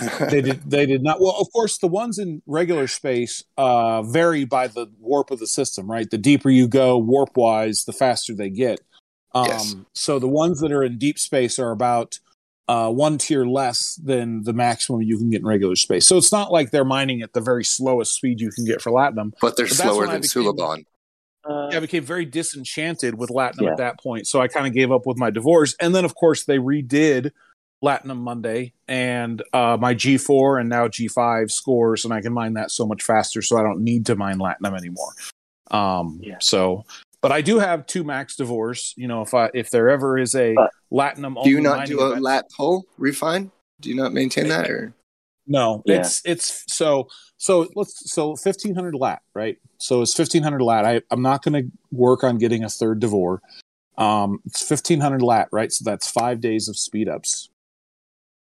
they 0.30 0.42
did 0.42 0.60
they 0.70 0.84
did 0.84 1.02
not 1.02 1.18
well 1.18 1.34
of 1.40 1.50
course 1.50 1.78
the 1.78 1.86
ones 1.86 2.18
in 2.18 2.42
regular 2.46 2.86
space 2.86 3.42
uh 3.56 4.02
vary 4.02 4.44
by 4.44 4.66
the 4.68 4.86
warp 5.00 5.30
of 5.30 5.38
the 5.38 5.46
system 5.46 5.90
right 5.90 6.10
the 6.10 6.18
deeper 6.18 6.50
you 6.50 6.68
go 6.68 6.98
warp 6.98 7.30
wise 7.38 7.84
the 7.86 7.92
faster 7.94 8.34
they 8.34 8.50
get 8.50 8.80
um 9.34 9.46
Yes. 9.46 9.74
so 9.94 10.18
the 10.18 10.28
ones 10.28 10.60
that 10.60 10.72
are 10.72 10.82
in 10.82 10.98
deep 10.98 11.18
space 11.18 11.58
are 11.58 11.70
about 11.70 12.18
uh 12.68 12.90
one 12.90 13.18
tier 13.18 13.44
less 13.46 13.94
than 14.04 14.42
the 14.44 14.52
maximum 14.52 15.02
you 15.02 15.16
can 15.18 15.30
get 15.30 15.40
in 15.40 15.46
regular 15.46 15.74
space 15.76 16.06
so 16.06 16.16
it's 16.18 16.30
not 16.32 16.52
like 16.52 16.70
they're 16.70 16.84
mining 16.84 17.22
at 17.22 17.32
the 17.32 17.40
very 17.40 17.64
slowest 17.64 18.14
speed 18.14 18.40
you 18.40 18.50
can 18.50 18.64
get 18.64 18.80
for 18.82 18.90
latinum 18.92 19.32
but 19.40 19.56
they're 19.56 19.66
But 19.66 19.74
slower 19.76 20.06
than 20.06 20.20
became- 20.20 20.42
Suliban. 20.44 20.84
Uh, 21.48 21.68
I 21.68 21.80
became 21.80 22.04
very 22.04 22.26
disenchanted 22.26 23.16
with 23.16 23.30
Latinum 23.30 23.62
Yeah. 23.62 23.70
at 23.70 23.76
that 23.78 23.98
point. 24.00 24.26
So 24.26 24.38
I 24.38 24.48
kind 24.48 24.66
of 24.66 24.74
gave 24.74 24.92
up 24.92 25.06
with 25.06 25.16
my 25.16 25.30
D'Vors. 25.30 25.76
And 25.80 25.94
then, 25.94 26.04
of 26.04 26.14
course, 26.14 26.44
they 26.44 26.58
redid 26.58 27.30
Latinum 27.82 28.18
Monday 28.18 28.74
and 28.86 29.40
uh, 29.54 29.78
my 29.80 29.94
G4 29.94 30.60
and 30.60 30.68
now 30.68 30.88
G5 30.88 31.50
scores, 31.50 32.04
and 32.04 32.12
I 32.12 32.20
can 32.20 32.34
mine 32.34 32.54
that 32.54 32.70
so 32.70 32.84
much 32.86 33.02
faster. 33.02 33.40
So 33.40 33.56
I 33.56 33.62
don't 33.62 33.80
need 33.80 34.04
to 34.06 34.16
mine 34.16 34.38
Latinum 34.38 34.76
anymore. 34.76 35.12
Um, 35.70 36.20
Yeah. 36.22 36.36
So, 36.40 36.84
but 37.20 37.32
I 37.32 37.40
do 37.40 37.58
have 37.58 37.86
two 37.86 38.04
max 38.04 38.36
D'Vors. 38.36 38.94
You 38.96 39.08
know, 39.08 39.22
if 39.22 39.34
I 39.34 39.50
if 39.54 39.70
there 39.70 39.88
ever 39.88 40.18
is 40.18 40.34
a 40.34 40.54
But- 40.54 40.70
Latinum, 40.92 41.42
Do 41.44 41.50
you 41.50 41.60
not 41.60 41.86
do 41.86 42.00
a 42.00 42.06
event- 42.10 42.22
lat 42.22 42.44
pull 42.56 42.86
refine? 42.96 43.50
Do 43.80 43.88
you 43.90 43.94
not 43.96 44.12
maintain 44.12 44.48
that? 44.48 44.70
Or 44.70 44.94
No, 45.46 45.82
Yeah. 45.86 46.00
it's 46.00 46.22
it's 46.24 46.64
so 46.72 47.08
so 47.36 47.68
let's 47.76 48.10
so 48.12 48.36
fifteen 48.36 48.74
hundred 48.74 48.94
lat, 48.94 49.22
right? 49.34 49.58
So 49.78 50.02
it's 50.02 50.14
fifteen 50.14 50.42
hundred 50.42 50.62
lat. 50.62 50.84
I 50.84 51.02
I'm 51.10 51.22
not 51.22 51.42
going 51.42 51.62
to 51.64 51.70
work 51.92 52.24
on 52.24 52.38
getting 52.38 52.64
a 52.64 52.68
third 52.68 53.00
D'Vors. 53.00 53.40
Um, 53.96 54.40
it's 54.46 54.62
fifteen 54.62 55.00
hundred 55.00 55.22
lat, 55.22 55.48
right? 55.52 55.72
So 55.72 55.84
that's 55.84 56.10
five 56.10 56.40
days 56.40 56.68
of 56.68 56.76
speed 56.78 57.08
ups. 57.08 57.50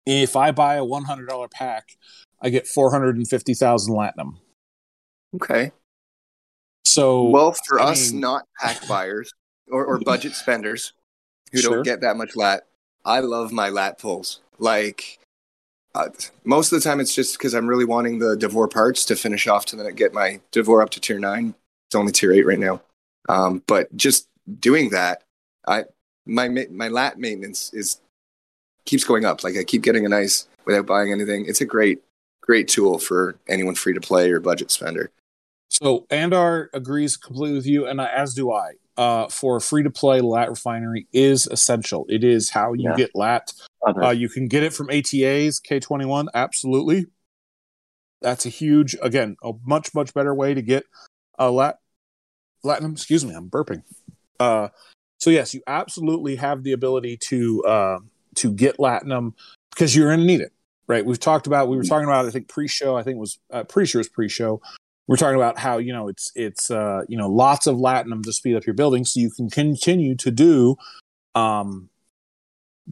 if 0.06 0.34
I 0.34 0.50
buy 0.50 0.74
a 0.76 0.84
one 0.84 1.04
hundred 1.04 1.28
dollar 1.28 1.46
pack, 1.48 1.96
I 2.40 2.48
get 2.50 2.66
four 2.66 2.90
hundred 2.90 3.16
and 3.16 3.28
fifty 3.28 3.54
thousand 3.54 3.94
latinum. 3.94 4.38
Okay. 5.36 5.72
So 6.84 7.24
Well, 7.24 7.52
for 7.66 7.80
I 7.80 7.90
us 7.90 8.12
mean- 8.12 8.20
not 8.20 8.46
pack 8.60 8.86
buyers 8.88 9.32
or, 9.70 9.84
or 9.84 9.98
budget 9.98 10.34
spenders 10.34 10.92
who 11.52 11.58
Sure. 11.58 11.74
don't 11.76 11.84
get 11.84 12.00
that 12.00 12.16
much 12.16 12.36
lat, 12.36 12.66
I 13.04 13.20
love 13.20 13.52
my 13.52 13.68
lat 13.68 13.98
pulls. 13.98 14.40
Like 14.58 15.18
uh, 15.94 16.10
most 16.44 16.72
of 16.72 16.80
the 16.80 16.88
time, 16.88 17.00
it's 17.00 17.14
just 17.14 17.36
because 17.38 17.54
I'm 17.54 17.66
really 17.66 17.84
wanting 17.84 18.18
the 18.18 18.36
D'Vor 18.36 18.68
parts 18.68 19.04
to 19.06 19.16
finish 19.16 19.46
off 19.48 19.66
to 19.66 19.76
then 19.76 19.92
get 19.94 20.12
my 20.14 20.40
D'Vor 20.52 20.82
up 20.82 20.90
to 20.90 21.00
tier 21.00 21.18
nine. 21.18 21.54
It's 21.88 21.94
only 21.96 22.12
tier 22.12 22.32
eight 22.32 22.46
right 22.46 22.58
now. 22.58 22.80
Um, 23.28 23.62
but 23.66 23.94
just 23.96 24.28
doing 24.60 24.90
that, 24.90 25.24
I 25.66 25.84
my 26.26 26.48
my 26.70 26.88
lat 26.88 27.18
maintenance 27.18 27.72
is 27.74 28.00
keeps 28.84 29.02
going 29.04 29.24
up. 29.24 29.42
Like 29.42 29.56
I 29.56 29.64
keep 29.64 29.82
getting 29.82 30.06
a 30.06 30.08
nice 30.08 30.46
without 30.64 30.86
buying 30.86 31.10
anything. 31.10 31.46
It's 31.46 31.60
a 31.60 31.64
great 31.66 32.00
great 32.40 32.68
tool 32.68 32.98
for 32.98 33.36
anyone 33.48 33.74
free 33.74 33.94
to 33.94 34.00
play 34.00 34.30
or 34.30 34.38
budget 34.40 34.70
spender. 34.70 35.10
So 35.70 36.06
Andar 36.10 36.66
agrees 36.74 37.16
completely 37.16 37.56
with 37.56 37.66
you, 37.66 37.86
and 37.86 38.00
I- 38.00 38.08
as 38.12 38.34
do 38.34 38.52
I. 38.52 38.72
Uh, 38.96 39.28
for 39.28 39.56
a 39.56 39.60
free 39.62 39.82
to 39.82 39.88
play 39.90 40.20
lat 40.20 40.50
refinery 40.50 41.06
is 41.12 41.46
essential. 41.46 42.04
It 42.10 42.22
is 42.22 42.50
how 42.50 42.74
you 42.74 42.90
Yeah. 42.90 42.96
get 42.96 43.14
lat. 43.14 43.52
Uh, 44.02 44.10
you 44.10 44.28
can 44.28 44.46
get 44.46 44.62
it 44.62 44.74
from 44.74 44.90
ATA's 44.90 45.58
K21, 45.58 46.28
absolutely. 46.34 47.06
That's 48.20 48.44
a 48.44 48.50
huge, 48.50 48.94
again, 49.00 49.36
a 49.42 49.52
much 49.64 49.94
much 49.94 50.12
better 50.12 50.34
way 50.34 50.52
to 50.52 50.60
get 50.60 50.84
a 51.38 51.50
lat 51.50 51.78
latinum. 52.62 52.92
Excuse 52.92 53.24
me, 53.24 53.32
I'm 53.34 53.48
burping. 53.48 53.82
Uh, 54.38 54.68
so 55.18 55.30
yes, 55.30 55.54
you 55.54 55.62
absolutely 55.66 56.36
have 56.36 56.62
the 56.62 56.72
ability 56.72 57.16
to 57.28 57.64
uh, 57.64 57.98
to 58.34 58.52
get 58.52 58.76
latinum 58.76 59.32
because 59.70 59.96
you're 59.96 60.08
going 60.08 60.20
to 60.20 60.26
need 60.26 60.42
it, 60.42 60.52
right? 60.88 61.06
We've 61.06 61.18
talked 61.18 61.46
about 61.46 61.68
we 61.68 61.76
were 61.78 61.84
talking 61.84 62.06
about 62.06 62.26
I 62.26 62.30
think 62.30 62.48
pre-show. 62.48 62.96
I 62.96 63.02
think 63.02 63.16
it 63.16 63.20
was 63.20 63.38
uh, 63.50 63.64
pretty 63.64 63.86
sure 63.86 64.00
it 64.00 64.04
was 64.06 64.08
pre-show. 64.10 64.60
We're 65.10 65.16
talking 65.16 65.34
about 65.34 65.58
how 65.58 65.78
you 65.78 65.92
know 65.92 66.06
it's 66.06 66.30
it's 66.36 66.70
uh, 66.70 67.02
you 67.08 67.16
know 67.16 67.28
lots 67.28 67.66
of 67.66 67.78
latinum 67.78 68.22
to 68.22 68.32
speed 68.32 68.54
up 68.54 68.64
your 68.64 68.74
building, 68.74 69.04
so 69.04 69.18
you 69.18 69.28
can 69.28 69.50
continue 69.50 70.14
to 70.14 70.30
do 70.30 70.76
um, 71.34 71.90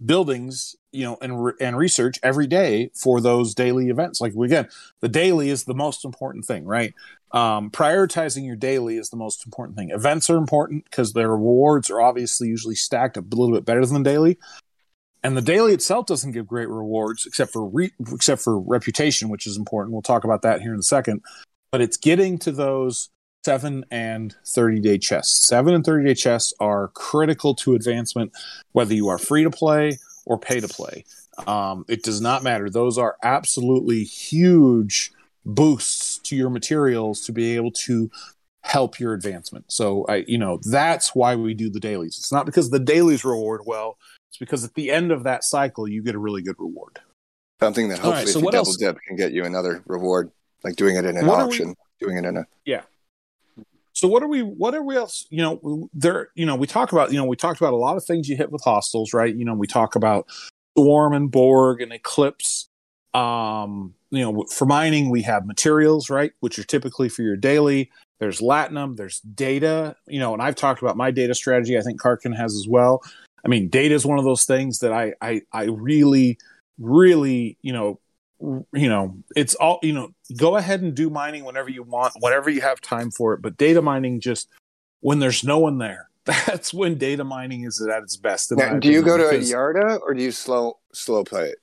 buildings, 0.05 0.75
you 0.91 1.05
know, 1.05 1.17
and 1.23 1.45
re- 1.45 1.53
and 1.61 1.77
research 1.77 2.19
every 2.21 2.49
day 2.49 2.91
for 2.93 3.21
those 3.21 3.55
daily 3.55 3.89
events. 3.89 4.21
Like 4.21 4.35
again, 4.35 4.69
the 4.99 5.09
daily 5.09 5.49
is 5.49 5.63
the 5.63 5.77
most 5.77 6.05
important 6.05 6.45
thing, 6.45 6.65
right? 6.65 6.93
Um, 7.31 7.71
prioritizing 7.71 8.45
your 8.45 8.57
daily 8.57 8.97
is 8.97 9.11
the 9.11 9.17
most 9.17 9.47
important 9.47 9.79
thing. 9.79 9.91
Events 9.91 10.29
are 10.29 10.39
important 10.39 10.87
because 10.87 11.13
their 11.13 11.31
rewards 11.31 11.89
are 11.89 12.01
obviously 12.01 12.49
usually 12.49 12.75
stacked 12.75 13.17
a 13.17 13.21
little 13.21 13.55
bit 13.55 13.65
better 13.65 13.87
than 13.87 14.03
daily. 14.03 14.39
And 15.23 15.37
the 15.37 15.43
daily 15.43 15.73
itself 15.73 16.07
doesn't 16.07 16.33
give 16.33 16.49
great 16.49 16.69
rewards 16.69 17.27
except 17.27 17.53
for 17.53 17.65
re- 17.69 17.93
except 18.13 18.43
for 18.43 18.59
reputation, 18.59 19.29
which 19.29 19.47
is 19.47 19.57
important. 19.57 19.93
We'll 19.93 20.03
talk 20.03 20.25
about 20.25 20.43
that 20.43 20.63
here 20.63 20.75
in 20.75 20.81
a 20.81 20.83
second. 20.83 21.23
But 21.71 21.81
it's 21.81 21.97
getting 21.97 22.39
to 22.39 22.53
those 22.53 23.11
seven 23.45 23.85
and 23.91 24.35
30 24.47 24.81
day 24.81 24.99
chests. 24.99 25.47
Seven 25.49 25.75
and 25.75 25.85
30 25.85 26.07
day 26.07 26.15
chests 26.15 26.53
are 26.61 26.89
critical 26.89 27.55
to 27.57 27.75
advancement, 27.75 28.33
whether 28.73 28.95
you 28.95 29.09
are 29.09 29.19
free 29.19 29.45
to 29.45 29.51
play 29.51 29.99
or 30.27 30.39
pay 30.39 30.61
to 30.61 30.69
play. 30.69 31.05
Um, 31.47 31.85
it 31.89 32.03
does 32.03 32.21
not 32.21 32.43
matter. 32.43 32.69
Those 32.69 32.99
are 32.99 33.17
absolutely 33.23 34.05
huge 34.05 35.13
boosts 35.47 36.19
to 36.19 36.37
your 36.37 36.51
materials 36.51 37.23
to 37.23 37.33
be 37.33 37.55
able 37.57 37.71
to 37.71 38.11
help 38.63 38.99
your 38.99 39.15
advancement. 39.15 39.65
So 39.69 40.05
I, 40.09 40.25
you 40.27 40.37
know, 40.37 40.59
that's 40.71 41.15
why 41.15 41.37
we 41.37 41.55
do 41.55 41.71
the 41.71 41.81
dailies. 41.81 42.19
It's 42.19 42.33
not 42.33 42.45
because 42.45 42.71
the 42.71 42.81
dailies 42.81 43.25
reward 43.25 43.63
well. 43.65 43.97
It's 44.31 44.39
because 44.39 44.65
at 44.65 44.75
the 44.75 44.91
end 44.91 45.11
of 45.11 45.23
that 45.25 45.45
cycle, 45.45 45.89
you 45.89 46.03
get 46.03 46.15
a 46.15 46.19
really 46.19 46.43
good 46.43 46.57
reward. 46.59 46.99
Something 47.61 47.89
that 47.89 48.05
All 48.05 48.11
right, 48.11 48.19
hopefully, 48.19 48.33
so 48.33 48.39
if 48.41 48.45
you 48.45 48.51
double 48.51 48.69
else- 48.69 48.77
dip, 48.77 48.99
can 49.07 49.17
get 49.17 49.33
you 49.33 49.45
another 49.45 49.83
reward, 49.87 50.31
like 50.65 50.77
doing 50.77 50.97
it 50.97 51.05
in 51.05 51.17
an 51.17 51.27
What 51.27 51.41
are 51.41 51.47
we- 51.47 51.55
auction, 51.55 51.75
doing 52.01 52.19
it 52.19 52.25
in 52.25 52.37
a. 52.37 52.45
Yeah. 52.65 52.83
So 53.93 54.07
what 54.07 54.23
are 54.23 54.29
we? 54.29 54.43
What 54.43 54.75
are 54.75 54.83
we 54.83 54.97
else? 54.97 55.27
You 55.31 55.43
know, 55.43 55.89
there. 55.93 56.29
You 56.37 56.47
know, 56.47 56.55
we 56.55 56.67
talk 56.67 56.93
about. 56.93 57.11
You 57.11 57.19
know, 57.19 57.25
we 57.25 57.37
talked 57.37 57.61
about 57.61 57.73
a 57.73 57.77
lot 57.77 57.97
of 57.97 58.05
things 58.05 58.29
you 58.29 58.37
hit 58.37 58.53
with 58.53 58.63
hostiles, 58.63 59.13
right? 59.13 59.35
You 59.35 59.45
know, 59.45 59.55
we 59.55 59.67
talk 59.67 59.97
about 59.97 60.27
Swarm 60.77 61.13
and 61.15 61.31
Borg 61.31 61.81
and 61.81 61.93
Eclipse. 61.93 62.69
Um, 63.13 63.95
you 64.11 64.21
know, 64.21 64.45
for 64.45 64.67
mining, 64.67 65.11
we 65.11 65.23
have 65.23 65.47
materials, 65.47 66.11
right, 66.11 66.33
which 66.41 66.59
are 66.59 66.65
typically 66.65 67.09
for 67.09 67.23
your 67.23 67.37
daily. 67.37 67.91
There's 68.21 68.41
Latinum, 68.41 68.97
there's 68.97 69.21
data. 69.21 69.97
You 70.07 70.21
know, 70.21 70.33
and 70.33 70.43
I've 70.43 70.55
talked 70.55 70.81
about 70.81 70.97
my 70.97 71.11
data 71.11 71.35
strategy. 71.35 71.77
I 71.77 71.81
think 71.81 72.01
Karkin 72.01 72.37
has 72.37 72.55
as 72.55 72.67
well. 72.69 73.03
I 73.45 73.49
mean, 73.49 73.69
data 73.69 73.95
is 73.95 74.07
one 74.07 74.19
of 74.19 74.25
those 74.25 74.45
things 74.45 74.79
that 74.81 74.93
I, 74.93 75.15
I, 75.21 75.43
I 75.53 75.65
really, 75.65 76.39
really, 76.79 77.57
you 77.63 77.73
know, 77.73 77.99
you 78.41 78.89
know, 78.89 79.17
it's 79.35 79.55
all, 79.57 79.79
you 79.83 79.93
know, 79.93 80.11
go 80.37 80.57
ahead 80.57 80.83
and 80.83 80.95
do 80.95 81.11
mining 81.11 81.45
whenever 81.45 81.69
you 81.71 81.83
want, 81.83 82.15
whenever 82.21 82.49
you 82.51 82.61
have 82.61 82.81
time 82.81 83.11
for 83.11 83.35
it. 83.35 83.43
But 83.43 83.57
data 83.57 83.83
mining 83.83 84.21
just 84.21 84.49
when 85.01 85.19
there's 85.19 85.43
no 85.45 85.59
one 85.59 85.79
there, 85.79 86.09
that's 86.25 86.73
when 86.73 86.99
data 86.99 87.25
mining 87.25 87.65
is 87.65 87.81
at 87.81 88.03
its 88.03 88.17
best. 88.17 88.53
Now, 88.53 88.79
do 88.79 88.91
you 88.91 89.03
go 89.03 89.17
to 89.17 89.29
a 89.29 89.39
Yarda 89.41 90.01
or 90.01 90.15
do 90.15 90.23
you 90.23 90.31
slow 90.33 90.79
slow 90.93 91.25
play 91.25 91.49
it 91.49 91.59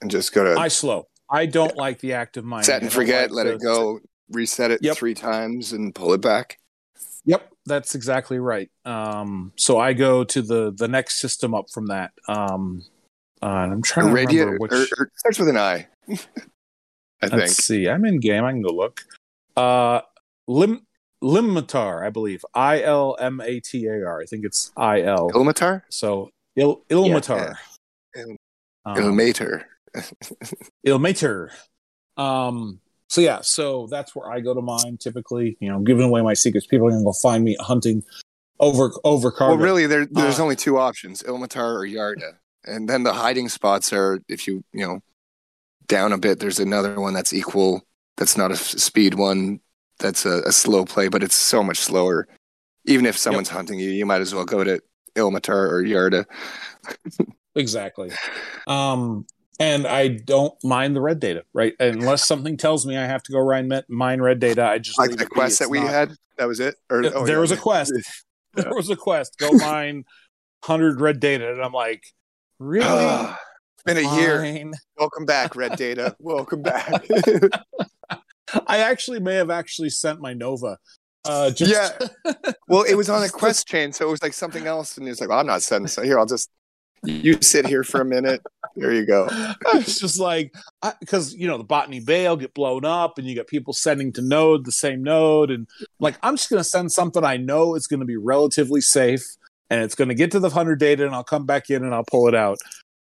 and 0.00 0.10
just 0.10 0.32
go 0.32 0.44
to 0.44 0.58
I 0.58 0.68
slow. 0.68 1.06
I 1.30 1.46
don't 1.46 1.76
like 1.76 2.00
the 2.00 2.14
active 2.14 2.44
mining. 2.44 2.64
set 2.64 2.82
and 2.82 2.92
forget, 2.92 3.30
like 3.30 3.44
let 3.44 3.54
it 3.54 3.60
the- 3.60 3.64
go, 3.64 4.00
reset 4.30 4.70
it 4.72 4.80
Yep. 4.82 4.96
three 4.96 5.14
times, 5.14 5.72
and 5.72 5.94
pull 5.94 6.12
it 6.12 6.20
back? 6.20 6.58
Yep, 7.24 7.52
that's 7.66 7.94
exactly 7.94 8.38
right. 8.38 8.68
Um, 8.84 9.52
so 9.56 9.78
I 9.78 9.92
go 9.92 10.24
to 10.24 10.42
the 10.42 10.72
the 10.76 10.88
next 10.88 11.20
system 11.20 11.54
up 11.54 11.70
from 11.70 11.86
that. 11.86 12.10
Um, 12.26 12.82
uh, 13.42 13.46
and 13.46 13.72
I'm 13.74 13.82
trying 13.82 14.06
to 14.06 14.12
remember 14.12 14.58
which. 14.58 14.72
or, 14.72 14.86
or 14.98 15.10
starts 15.16 15.38
with 15.38 15.48
an 15.48 15.56
I. 15.56 15.86
I. 17.22 17.26
Let's 17.26 17.64
see. 17.64 17.88
I'm 17.88 18.04
in 18.04 18.18
game. 18.20 18.44
I 18.44 18.52
can 18.52 18.62
go 18.62 18.70
look. 18.70 19.02
Uh, 19.56 20.00
Lim 20.48 20.86
Limmatar, 21.22 22.04
I 22.04 22.10
believe. 22.10 22.44
I 22.54 22.82
L 22.82 23.16
M 23.20 23.40
A 23.40 23.60
T 23.60 23.86
A 23.86 24.04
R. 24.06 24.20
I 24.20 24.24
think 24.24 24.44
it's 24.44 24.72
I 24.76 25.02
L. 25.02 25.30
Ilmatar? 25.30 25.82
So 25.90 26.30
Il 26.56 26.82
Ilmatar. 26.90 27.56
Il- 28.16 28.36
Um, 28.86 28.96
Ilmater. 28.96 29.64
Ilmater. 30.86 31.50
Um. 32.16 32.80
So 33.08 33.20
yeah. 33.20 33.40
So 33.42 33.86
that's 33.90 34.14
where 34.14 34.30
I 34.30 34.40
go 34.40 34.54
to 34.54 34.62
mine 34.62 34.96
typically. 34.98 35.56
You 35.60 35.70
know, 35.70 35.80
giving 35.80 36.04
away 36.04 36.22
my 36.22 36.34
secrets. 36.34 36.66
People 36.66 36.86
are 36.88 36.90
gonna 36.90 37.04
go 37.04 37.12
find 37.12 37.44
me 37.44 37.56
hunting 37.60 38.02
over 38.58 38.90
over 39.04 39.30
cargo. 39.30 39.54
Well, 39.56 39.62
really, 39.64 39.86
there, 39.86 40.06
there's 40.06 40.38
Uh, 40.38 40.42
only 40.44 40.56
two 40.56 40.78
options: 40.78 41.22
Ilmatar 41.22 41.74
or 41.74 41.86
Yarda. 41.86 42.36
And 42.64 42.88
then 42.88 43.02
the 43.04 43.14
hiding 43.14 43.48
spots 43.48 43.92
are, 43.92 44.20
if 44.28 44.46
you 44.46 44.62
you 44.72 44.86
know, 44.86 45.00
down 45.90 46.14
a 46.14 46.18
bit, 46.18 46.38
there's 46.38 46.58
another 46.58 46.98
one 46.98 47.12
that's 47.12 47.34
equal. 47.34 47.82
That's 48.16 48.38
not 48.38 48.50
a 48.50 48.56
speed 48.56 49.14
one. 49.14 49.60
That's 49.98 50.24
a, 50.24 50.40
a 50.46 50.52
slow 50.52 50.86
play, 50.86 51.08
but 51.08 51.22
it's 51.22 51.34
so 51.34 51.62
much 51.62 51.78
slower. 51.78 52.26
Even 52.86 53.04
if 53.04 53.18
someone's 53.18 53.50
hunting 53.50 53.78
you, 53.78 53.90
you 53.90 54.06
might 54.06 54.22
as 54.22 54.34
well 54.34 54.46
go 54.46 54.64
to 54.64 54.80
Ilmatar 55.16 55.70
or 55.70 55.82
Yarda. 55.82 56.24
Exactly. 57.56 58.12
Um, 58.68 59.26
and 59.58 59.86
I 59.86 60.08
don't 60.08 60.54
mind 60.62 60.94
the 60.94 61.00
red 61.00 61.18
data, 61.18 61.44
right? 61.52 61.74
Unless 61.80 62.26
something 62.26 62.56
tells 62.56 62.86
me 62.86 62.96
I 62.96 63.06
have 63.06 63.22
to 63.24 63.32
go 63.32 63.44
mine, 63.44 63.82
mine 63.88 64.22
red 64.22 64.38
data, 64.38 64.64
I 64.64 64.78
just 64.78 64.98
Like 64.98 65.16
the 65.16 65.26
quest 65.26 65.58
that 65.58 65.68
we 65.68 65.80
not- 65.80 65.90
had, 65.90 66.12
that 66.38 66.46
was 66.46 66.60
it. 66.60 66.76
Or 66.88 67.04
oh, 67.04 67.26
there 67.26 67.36
yeah. 67.36 67.40
was 67.40 67.50
a 67.50 67.56
quest. 67.56 67.92
There 68.54 68.74
was 68.74 68.90
a 68.90 68.96
quest. 68.96 69.38
Go 69.38 69.52
mine 69.52 70.04
hundred 70.64 71.00
red 71.00 71.20
data, 71.20 71.52
and 71.52 71.62
I'm 71.62 71.72
like, 71.72 72.02
really? 72.58 72.84
it's 73.84 73.94
been 73.94 74.04
a 74.04 74.16
year. 74.16 74.72
Welcome 74.98 75.24
back, 75.24 75.56
Red 75.56 75.76
Data. 75.76 76.14
Welcome 76.20 76.62
back. 76.62 77.02
I 78.66 78.78
actually 78.78 79.20
may 79.20 79.34
have 79.36 79.50
actually 79.50 79.90
sent 79.90 80.20
my 80.20 80.34
Nova. 80.34 80.76
Uh, 81.24 81.50
just, 81.50 81.72
Yeah. 81.72 82.32
well, 82.68 82.82
it 82.82 82.94
was 82.94 83.08
on 83.08 83.22
a 83.22 83.28
quest 83.28 83.66
chain, 83.66 83.92
so 83.92 84.06
it 84.06 84.10
was 84.10 84.22
like 84.22 84.32
something 84.32 84.66
else, 84.66 84.96
and 84.96 85.06
he 85.06 85.10
was 85.10 85.20
like, 85.20 85.30
well, 85.30 85.38
"I'm 85.38 85.46
not 85.46 85.62
sending 85.62 85.88
so 85.88 86.02
here. 86.02 86.18
I'll 86.18 86.26
just 86.26 86.50
you 87.04 87.40
sit 87.40 87.66
here 87.66 87.82
for 87.82 88.00
a 88.02 88.04
minute. 88.04 88.42
There 88.76 88.92
you 88.92 89.06
go." 89.06 89.28
It's 89.74 89.98
just 89.98 90.18
like, 90.18 90.54
because 91.00 91.34
you 91.34 91.46
know 91.46 91.56
the 91.56 91.64
Botany 91.64 92.00
Bay'll 92.00 92.36
get 92.36 92.54
blown 92.54 92.84
up, 92.84 93.18
and 93.18 93.26
you 93.26 93.36
got 93.36 93.46
people 93.46 93.72
sending 93.72 94.12
to 94.14 94.22
node 94.22 94.64
the 94.64 94.72
same 94.72 95.02
node, 95.02 95.50
and 95.50 95.66
like 96.00 96.18
I'm 96.22 96.36
just 96.36 96.50
gonna 96.50 96.64
send 96.64 96.92
something 96.92 97.24
I 97.24 97.36
know 97.36 97.74
is 97.76 97.86
gonna 97.86 98.04
be 98.04 98.16
relatively 98.16 98.80
safe, 98.80 99.24
and 99.70 99.82
it's 99.82 99.94
gonna 99.94 100.14
get 100.14 100.30
to 100.32 100.40
the 100.40 100.50
hundred 100.50 100.80
data, 100.80 101.06
and 101.06 101.14
I'll 101.14 101.24
come 101.24 101.46
back 101.46 101.70
in 101.70 101.84
and 101.84 101.94
I'll 101.94 102.04
pull 102.04 102.28
it 102.28 102.34
out. 102.34 102.58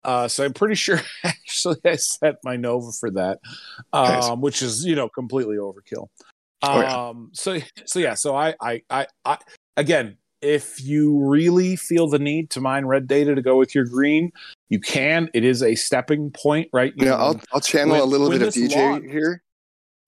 Uh, 0.04 0.28
so 0.28 0.44
I'm 0.44 0.52
pretty 0.52 0.74
sure 0.74 1.00
actually 1.24 1.78
I 1.84 1.96
set 1.96 2.36
my 2.44 2.56
Nova 2.56 2.92
for 2.92 3.10
that, 3.12 3.38
um, 3.92 4.08
Nice. 4.08 4.36
which 4.38 4.62
is 4.62 4.84
you 4.84 4.94
know 4.94 5.08
completely 5.08 5.56
overkill. 5.56 6.08
Oh, 6.62 6.80
yeah. 6.80 7.08
Um, 7.08 7.30
so 7.32 7.58
so 7.86 7.98
yeah, 7.98 8.14
so 8.14 8.34
I, 8.34 8.54
I 8.60 8.82
I 8.90 9.06
I 9.24 9.38
again, 9.76 10.16
if 10.40 10.82
you 10.82 11.18
really 11.24 11.76
feel 11.76 12.08
the 12.08 12.18
need 12.18 12.50
to 12.50 12.60
mine 12.60 12.86
red 12.86 13.06
data 13.06 13.34
to 13.34 13.42
go 13.42 13.56
with 13.56 13.74
your 13.74 13.84
green, 13.84 14.30
you 14.68 14.80
can. 14.80 15.28
It 15.34 15.44
is 15.44 15.62
a 15.62 15.74
stepping 15.74 16.30
point, 16.30 16.68
right? 16.72 16.92
You 16.96 17.04
You 17.04 17.10
know, 17.10 17.16
I'll 17.16 17.40
I'll 17.52 17.60
channel 17.60 18.02
a 18.02 18.04
little 18.04 18.30
bit 18.30 18.42
of 18.42 18.52
DJ 18.54 18.76
launch- 18.76 19.10
here 19.10 19.42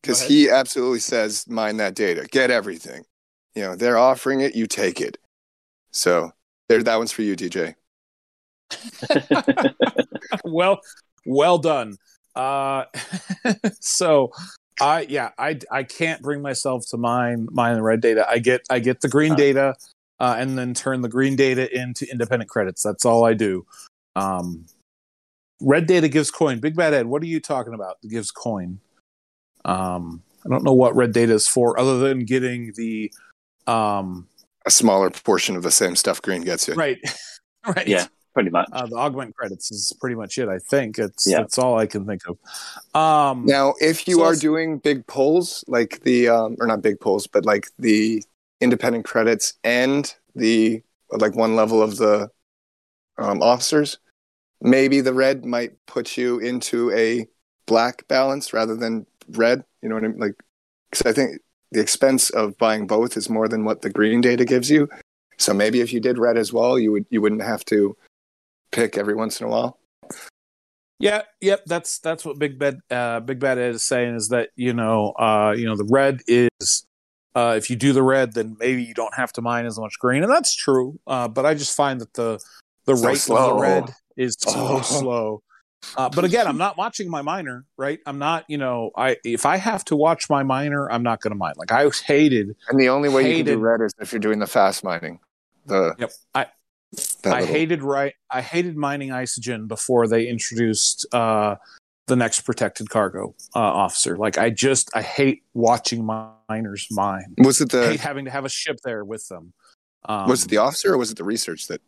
because 0.03 0.23
he 0.23 0.49
absolutely 0.49 1.01
says 1.01 1.47
mine 1.49 1.79
that 1.79 1.95
data, 1.95 2.27
get 2.31 2.51
everything. 2.51 3.05
You 3.55 3.63
know, 3.63 3.77
they're 3.77 3.99
offering 3.99 4.41
it, 4.41 4.55
you 4.55 4.67
take 4.67 5.01
it. 5.01 5.17
So 5.91 6.31
there, 6.69 6.83
that 6.83 6.97
one's 6.97 7.13
for 7.13 7.23
you, 7.23 7.35
DJ. 7.35 7.75
well, 10.45 10.81
well 11.25 11.59
done. 11.59 11.97
Uh, 12.35 12.85
so 13.81 14.31
I 14.81 15.07
yeah 15.09 15.31
I 15.39 15.59
I 15.71 15.83
can't 15.85 16.21
bring 16.23 16.43
myself 16.43 16.85
to 16.91 16.97
mine 16.99 17.49
mine 17.51 17.77
the 17.77 17.83
red 17.83 18.01
data. 18.01 18.27
I 18.29 18.39
get 18.39 18.62
I 18.71 18.79
get 18.79 19.01
the 19.01 19.09
green 19.09 19.33
Uh. 19.33 19.37
data 19.37 19.75
uh, 20.21 20.37
and 20.39 20.59
then 20.59 20.75
turn 20.75 21.03
the 21.03 21.09
green 21.09 21.37
data 21.37 21.75
into 21.79 22.11
independent 22.11 22.51
credits. 22.51 22.83
That's 22.83 23.05
all 23.05 23.25
I 23.25 23.35
do. 23.35 23.67
Um, 24.17 24.67
red 25.61 25.87
data 25.87 26.09
gives 26.09 26.31
coin. 26.31 26.59
Big 26.61 26.75
Bad 26.77 26.95
Ed, 26.95 27.07
what 27.07 27.23
are 27.23 27.27
you 27.27 27.41
talking 27.41 27.75
about? 27.75 28.01
That 28.03 28.09
gives 28.09 28.31
coin. 28.31 28.81
Um, 29.64 30.23
I 30.45 30.49
don't 30.49 30.62
know 30.64 30.73
what 30.73 30.95
red 30.95 31.12
data 31.12 31.35
is 31.35 31.49
for, 31.49 31.79
other 31.79 31.99
than 31.99 32.25
getting 32.25 32.73
the 32.77 33.12
um, 33.67 34.29
A 34.64 34.71
smaller 34.71 35.11
portion 35.11 35.57
of 35.57 35.62
the 35.62 35.71
same 35.71 35.97
stuff 35.97 36.23
green 36.23 36.43
gets 36.43 36.69
you. 36.69 36.75
right, 36.75 36.99
right. 37.67 37.87
Yeah, 37.87 38.07
pretty 38.37 38.51
much. 38.51 38.68
Uh, 38.70 38.84
the 38.84 38.97
augment 38.97 39.34
credits 39.34 39.70
is 39.72 39.95
pretty 39.99 40.14
much 40.14 40.37
it. 40.37 40.47
I 40.47 40.59
think 40.59 40.99
it's 40.99 41.26
Yeah. 41.26 41.39
that's 41.39 41.57
all 41.57 41.78
I 41.78 41.87
can 41.87 42.05
think 42.05 42.20
of. 42.28 42.37
Um, 42.95 43.47
Now, 43.47 43.72
if 43.80 44.07
you 44.07 44.16
So 44.16 44.24
are 44.24 44.34
doing 44.37 44.76
big 44.76 45.07
pulls, 45.07 45.64
like 45.68 46.03
the 46.03 46.28
um, 46.28 46.55
or 46.61 46.66
not 46.66 46.82
big 46.82 47.01
pulls, 47.01 47.26
but 47.26 47.47
like 47.47 47.68
the 47.78 48.22
independent 48.61 49.07
credits 49.07 49.55
and 49.64 50.14
the 50.34 50.82
like 51.12 51.34
one 51.34 51.57
level 51.57 51.80
of 51.82 51.97
the 51.97 52.28
um, 53.16 53.41
officers, 53.41 53.97
maybe 54.61 55.01
the 55.01 55.14
red 55.14 55.47
might 55.47 55.72
put 55.87 56.18
you 56.18 56.39
into 56.39 56.91
a 56.91 57.26
black 57.64 58.07
balance 58.07 58.53
rather 58.53 58.76
than 58.76 59.07
red. 59.30 59.64
You 59.80 59.89
know 59.89 59.95
what 59.95 60.05
I 60.05 60.09
mean? 60.09 60.18
Like, 60.18 60.34
because 60.91 61.07
I 61.07 61.14
think 61.14 61.41
the 61.72 61.80
expense 61.80 62.28
of 62.28 62.59
buying 62.59 62.87
both 62.87 63.16
is 63.16 63.30
more 63.30 63.49
than 63.49 63.64
what 63.64 63.80
the 63.80 63.89
green 63.89 64.20
data 64.20 64.45
gives 64.45 64.70
you. 64.70 64.91
So 65.39 65.55
maybe 65.55 65.80
if 65.80 65.91
you 65.91 66.01
did 66.01 66.18
red 66.18 66.37
as 66.37 66.53
well, 66.53 66.78
you 66.78 66.93
would 66.93 67.07
you 67.09 67.22
wouldn't 67.22 67.43
have 67.43 67.64
to 67.66 67.97
pick 68.73 68.97
every 68.99 69.14
once 69.14 69.41
in 69.41 69.47
a 69.47 69.51
while. 69.51 69.79
Yeah, 70.99 71.23
yep. 71.41 71.62
That's 71.67 71.99
that's 71.99 72.25
what 72.25 72.39
Big 72.39 72.59
Bad 72.59 72.81
uh, 72.91 73.21
Big 73.21 73.39
Bad 73.39 73.59
Ed 73.59 73.75
is 73.75 73.83
saying 73.85 74.14
is 74.14 74.29
that 74.31 74.51
you 74.57 74.73
know 74.73 75.12
uh, 75.19 75.55
you 75.57 75.67
know 75.67 75.77
the 75.77 75.85
red 75.85 76.23
is 76.27 76.87
uh, 77.35 77.55
if 77.57 77.69
you 77.69 77.77
do 77.77 77.93
the 77.93 78.03
red, 78.03 78.33
then 78.33 78.57
maybe 78.59 78.83
you 78.83 78.95
don't 78.95 79.14
have 79.14 79.31
to 79.35 79.43
mine 79.43 79.67
as 79.67 79.79
much 79.79 79.99
green, 79.99 80.23
and 80.23 80.33
that's 80.33 80.55
true. 80.57 80.99
Uh, 81.07 81.29
but 81.29 81.45
I 81.45 81.53
just 81.55 81.77
find 81.77 82.01
that 82.01 82.14
the 82.14 82.39
the 82.87 82.97
So 82.97 83.07
rate 83.07 83.29
of 83.31 83.47
the 83.47 83.61
red 83.61 83.95
is 84.17 84.37
so 84.41 84.53
Oh. 84.57 84.81
slow. 84.81 85.43
Uh, 85.97 86.09
but 86.09 86.25
again, 86.25 86.47
I'm 86.49 86.57
not 86.57 86.77
watching 86.79 87.09
my 87.11 87.21
miner, 87.23 87.64
right? 87.77 88.01
I'm 88.07 88.19
not, 88.19 88.45
you 88.49 88.57
know, 88.59 88.91
I 88.97 89.19
if 89.23 89.45
I 89.47 89.57
have 89.59 89.85
to 89.85 89.97
watch 89.97 90.29
my 90.31 90.43
miner, 90.43 90.91
I'm 90.91 91.03
not 91.03 91.21
going 91.21 91.31
to 91.33 91.37
mine. 91.37 91.53
Like 91.57 91.71
I 91.71 91.89
hated, 92.07 92.57
And 92.71 92.81
the 92.81 92.89
only 92.89 93.09
way 93.11 93.29
you 93.31 93.37
can 93.45 93.47
do 93.47 93.59
red 93.59 93.83
is 93.83 93.93
if 94.01 94.12
you're 94.12 94.19
doing 94.19 94.39
the 94.39 94.47
fast 94.49 94.83
mining. 94.83 95.21
The 95.67 95.95
Yep. 95.99 96.11
I- 96.35 96.47
I 97.33 97.41
little- 97.41 97.55
hated 97.55 97.83
right, 97.83 98.14
I 98.31 98.43
hated 98.43 98.77
mining 98.77 99.11
isogen 99.11 99.68
before 99.68 100.07
they 100.09 100.27
introduced 100.27 101.07
uh, 101.14 101.57
the 102.07 102.16
next 102.16 102.41
protected 102.43 102.91
cargo 102.91 103.35
uh, 103.55 103.61
officer. 103.61 104.16
Like 104.16 104.39
I 104.39 104.51
just, 104.51 104.91
I 104.95 105.03
hate 105.03 105.43
watching 105.55 106.05
miners 106.05 106.87
mine. 106.91 107.35
Was 107.39 107.61
it 107.61 107.74
I 107.74 107.79
the 107.79 107.89
hate 107.91 108.01
having 108.01 108.24
to 108.27 108.31
have 108.31 108.45
a 108.45 108.49
ship 108.49 108.79
there 108.85 109.05
with 109.05 109.29
them. 109.29 109.53
Um, 110.09 110.29
was 110.29 110.45
it 110.45 110.51
the 110.51 110.59
officer 110.59 110.95
or 110.95 110.99
was 110.99 111.11
it 111.11 111.16
the 111.16 111.24
research 111.24 111.66
that 111.66 111.81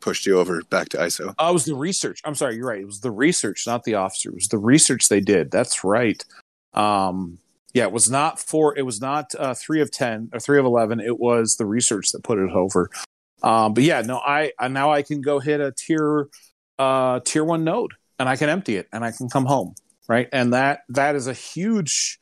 pushed 0.00 0.26
you 0.26 0.38
over 0.38 0.62
back 0.70 0.88
to 0.90 0.96
ISO? 0.98 1.34
Oh, 1.38 1.50
it 1.50 1.52
was 1.52 1.64
the 1.64 1.74
research. 1.74 2.20
I'm 2.24 2.34
sorry, 2.34 2.56
you're 2.56 2.66
right. 2.66 2.80
It 2.80 2.86
was 2.86 3.00
the 3.00 3.10
research, 3.10 3.66
not 3.66 3.84
the 3.84 3.94
officer. 3.94 4.30
It 4.30 4.34
was 4.34 4.48
the 4.48 4.58
research 4.58 5.08
they 5.08 5.20
did. 5.20 5.50
That's 5.50 5.84
right. 5.84 6.24
Um, 6.74 7.38
yeah, 7.74 7.84
it 7.84 7.92
was 7.92 8.10
not 8.10 8.38
for. 8.38 8.76
It 8.78 8.82
was 8.86 9.00
not 9.02 9.34
uh, 9.38 9.52
three 9.52 9.82
of 9.82 9.90
ten 9.90 10.30
or 10.32 10.40
three 10.40 10.58
of 10.58 10.64
eleven. 10.64 10.98
It 11.00 11.18
was 11.20 11.56
the 11.56 11.66
research 11.66 12.12
that 12.12 12.22
put 12.22 12.38
it 12.38 12.50
over. 12.50 12.88
Um, 13.42 13.74
but 13.74 13.84
yeah, 13.84 14.00
no, 14.02 14.18
I, 14.18 14.52
I 14.58 14.68
now 14.68 14.90
I 14.90 15.02
can 15.02 15.20
go 15.20 15.38
hit 15.38 15.60
a 15.60 15.72
tier 15.72 16.28
uh, 16.78 17.20
tier 17.20 17.44
one 17.44 17.64
node 17.64 17.92
and 18.18 18.28
I 18.28 18.36
can 18.36 18.48
empty 18.48 18.76
it 18.76 18.88
and 18.92 19.04
I 19.04 19.12
can 19.12 19.28
come 19.28 19.46
home, 19.46 19.74
right? 20.08 20.28
And 20.32 20.52
that 20.52 20.80
that 20.88 21.14
is 21.14 21.26
a 21.26 21.32
huge 21.32 22.18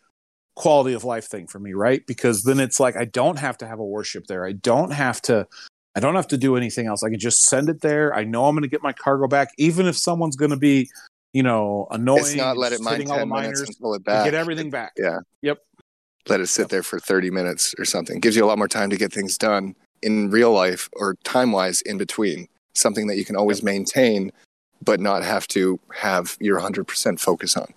quality 0.57 0.95
of 0.95 1.05
life 1.05 1.27
thing 1.27 1.47
for 1.47 1.59
me, 1.59 1.73
right? 1.73 2.07
Because 2.07 2.43
then 2.43 2.61
it's 2.61 2.81
like 2.81 2.97
I 2.97 3.05
don't 3.05 3.39
have 3.39 3.59
to 3.59 3.67
have 3.67 3.79
a 3.79 3.85
warship 3.85 4.27
there. 4.27 4.45
I 4.45 4.53
don't 4.53 4.93
have 4.93 5.21
to 5.23 5.47
I 5.97 6.01
don't 6.01 6.17
have 6.17 6.29
to 6.29 6.37
do 6.37 6.57
anything 6.57 6.87
else. 6.87 7.03
I 7.03 7.11
can 7.11 7.21
just 7.21 7.43
send 7.43 7.69
it 7.69 7.81
there. 7.81 8.15
I 8.15 8.25
know 8.25 8.47
I'm 8.47 8.55
going 8.55 8.63
to 8.63 8.69
get 8.69 8.83
my 8.83 8.93
cargo 8.93 9.29
back, 9.29 9.51
even 9.59 9.87
if 9.87 9.97
someone's 9.97 10.35
going 10.35 10.51
to 10.51 10.57
be, 10.57 10.91
you 11.33 11.45
know, 11.45 11.87
annoying. 11.91 12.21
It's 12.21 12.35
not 12.35 12.57
let 12.57 12.73
it 12.73 12.81
mine 12.81 12.95
hitting 12.95 13.11
all 13.13 13.19
the 13.19 13.27
ten 13.27 13.43
minutes 13.53 13.75
pull 13.77 13.95
it 13.95 14.05
back. 14.05 14.25
get 14.25 14.35
everything 14.35 14.71
back. 14.71 14.93
Yeah. 14.99 15.19
Yep. 15.43 15.59
Let 16.29 16.41
it 16.41 16.49
sit 16.49 16.69
there 16.71 16.83
for 16.83 16.99
thirty 16.99 17.31
minutes 17.31 17.75
or 17.79 17.85
something. 17.85 18.19
Gives 18.19 18.35
you 18.35 18.45
a 18.45 18.47
lot 18.47 18.59
more 18.59 18.69
time 18.69 18.91
to 18.91 18.97
get 18.97 19.13
things 19.13 19.39
done 19.39 19.77
in 20.05 20.31
real 20.31 20.53
life 20.53 20.89
or 20.93 21.17
time 21.25 21.51
wise 21.51 21.81
in 21.83 21.99
between. 21.99 22.47
Something 22.75 23.07
that 23.07 23.17
you 23.17 23.25
can 23.25 23.37
always 23.37 23.63
maintain, 23.63 24.31
but 24.83 25.01
not 25.01 25.25
have 25.25 25.49
to 25.49 25.81
have 25.95 26.37
your 26.41 26.59
hundred 26.59 26.87
percent 26.87 27.19
focus 27.21 27.57
on. 27.57 27.73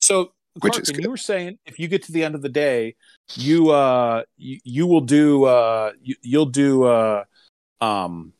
So, 0.00 0.32
Which 0.60 0.78
is 0.78 0.90
you 0.90 1.08
were 1.08 1.16
saying 1.16 1.58
if 1.66 1.78
you 1.78 1.88
get 1.88 2.02
to 2.04 2.12
the 2.12 2.24
end 2.24 2.34
of 2.34 2.42
the 2.42 2.48
day, 2.48 2.96
you 3.34 3.70
uh 3.70 4.24
you, 4.36 4.58
you 4.64 4.86
will 4.86 5.00
do 5.00 5.44
uh 5.44 5.92
you, 6.02 6.16
you'll 6.22 6.46
do 6.46 6.84
uh 6.84 7.24
um 7.80 8.32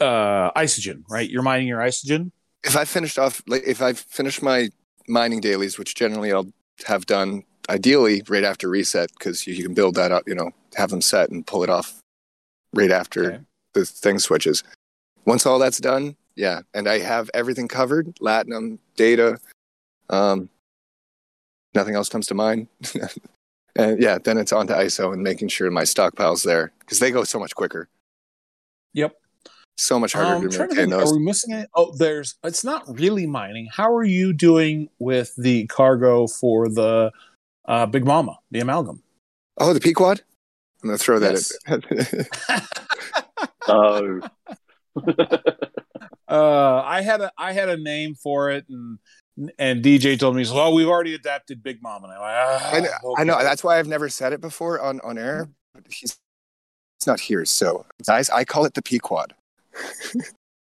uh 0.00 0.52
isogen, 0.52 1.02
right? 1.10 1.28
You're 1.28 1.42
mining 1.42 1.68
your 1.68 1.80
isogen. 1.80 2.30
If 2.64 2.76
I 2.76 2.84
finished 2.84 3.18
off, 3.18 3.42
like 3.46 3.64
if 3.66 3.80
I 3.80 3.94
finished 3.94 4.42
my 4.42 4.68
mining 5.08 5.40
dailies, 5.40 5.78
which 5.78 5.94
generally 5.94 6.32
I'll 6.32 6.52
have 6.86 7.06
done 7.06 7.44
ideally 7.70 8.22
right 8.28 8.44
after 8.44 8.68
reset, 8.68 9.10
because 9.18 9.46
you, 9.46 9.54
you 9.54 9.64
can 9.64 9.74
build 9.74 9.94
that 9.94 10.12
up, 10.12 10.24
you 10.26 10.34
know, 10.34 10.50
have 10.76 10.90
them 10.90 11.00
set 11.00 11.30
and 11.30 11.46
pull 11.46 11.62
it 11.62 11.70
off 11.70 11.98
right 12.74 12.90
after 12.90 13.24
Okay. 13.32 13.40
the 13.74 13.84
thing 13.84 14.18
switches. 14.18 14.62
Once 15.24 15.44
all 15.46 15.58
that's 15.58 15.78
done, 15.78 16.16
yeah, 16.36 16.60
and 16.74 16.88
I 16.88 16.98
have 17.00 17.30
everything 17.34 17.68
covered, 17.68 18.14
Latinum, 18.16 18.78
data, 18.96 19.38
um, 20.10 20.48
nothing 21.74 21.94
else 21.94 22.08
comes 22.08 22.26
to 22.28 22.34
mind. 22.34 22.68
and 23.76 24.00
yeah, 24.02 24.18
then 24.18 24.38
it's 24.38 24.52
on 24.52 24.66
to 24.68 24.74
ISO 24.74 25.12
and 25.12 25.22
making 25.22 25.48
sure 25.48 25.70
my 25.70 25.82
stockpile's 25.82 26.42
there 26.42 26.72
because 26.80 26.98
they 26.98 27.10
go 27.10 27.24
so 27.24 27.38
much 27.38 27.54
quicker. 27.54 27.88
Yep. 28.94 29.14
So 29.76 29.98
much 30.00 30.12
harder 30.12 30.34
Um, 30.46 30.50
to 30.50 30.58
maintain 30.58 30.90
those. 30.90 31.12
are 31.12 31.14
we 31.16 31.24
missing 31.24 31.54
it? 31.54 31.68
Oh, 31.74 31.94
there's. 31.96 32.36
It's 32.42 32.64
not 32.64 32.82
really 32.98 33.26
mining. 33.28 33.68
How 33.72 33.94
are 33.94 34.02
you 34.04 34.32
doing 34.32 34.88
with 34.98 35.32
the 35.36 35.66
cargo 35.66 36.26
for 36.26 36.68
the 36.68 37.12
uh, 37.66 37.86
Big 37.86 38.04
Mama, 38.04 38.38
the 38.50 38.58
amalgam? 38.60 39.02
Oh, 39.58 39.72
the 39.72 39.80
Pequod? 39.80 40.22
I'm 40.82 40.88
going 40.88 40.98
to 40.98 41.02
throw 41.04 41.18
that 41.18 41.32
Yes. 41.32 41.52
in. 41.66 42.26
Oh, 43.70 44.20
uh, 46.28 46.82
I 46.84 47.02
had 47.02 47.20
a 47.20 47.30
I 47.36 47.52
had 47.52 47.68
a 47.68 47.76
name 47.76 48.14
for 48.14 48.50
it, 48.50 48.64
and 48.68 48.98
and 49.58 49.84
DJ 49.84 50.18
told 50.18 50.36
me, 50.36 50.44
"Well, 50.50 50.72
we've 50.72 50.88
already 50.88 51.14
adapted 51.14 51.62
Big 51.62 51.82
Mom," 51.82 52.02
And 52.04 52.12
I'm 52.12 52.18
like, 52.18 52.34
ah, 52.34 52.70
I 52.72 52.80
know, 52.80 53.14
I 53.18 53.24
know. 53.24 53.38
That's 53.42 53.62
why 53.62 53.78
I've 53.78 53.86
never 53.86 54.08
said 54.08 54.32
it 54.32 54.40
before 54.40 54.80
on, 54.80 55.00
on 55.00 55.18
air. 55.18 55.48
But 55.74 55.84
he's 55.90 56.16
it's 56.96 57.06
not 57.06 57.20
here, 57.20 57.44
so 57.44 57.84
guys, 58.06 58.30
I 58.30 58.44
call 58.44 58.64
it 58.64 58.72
the 58.74 58.82
Pequod. 58.82 59.34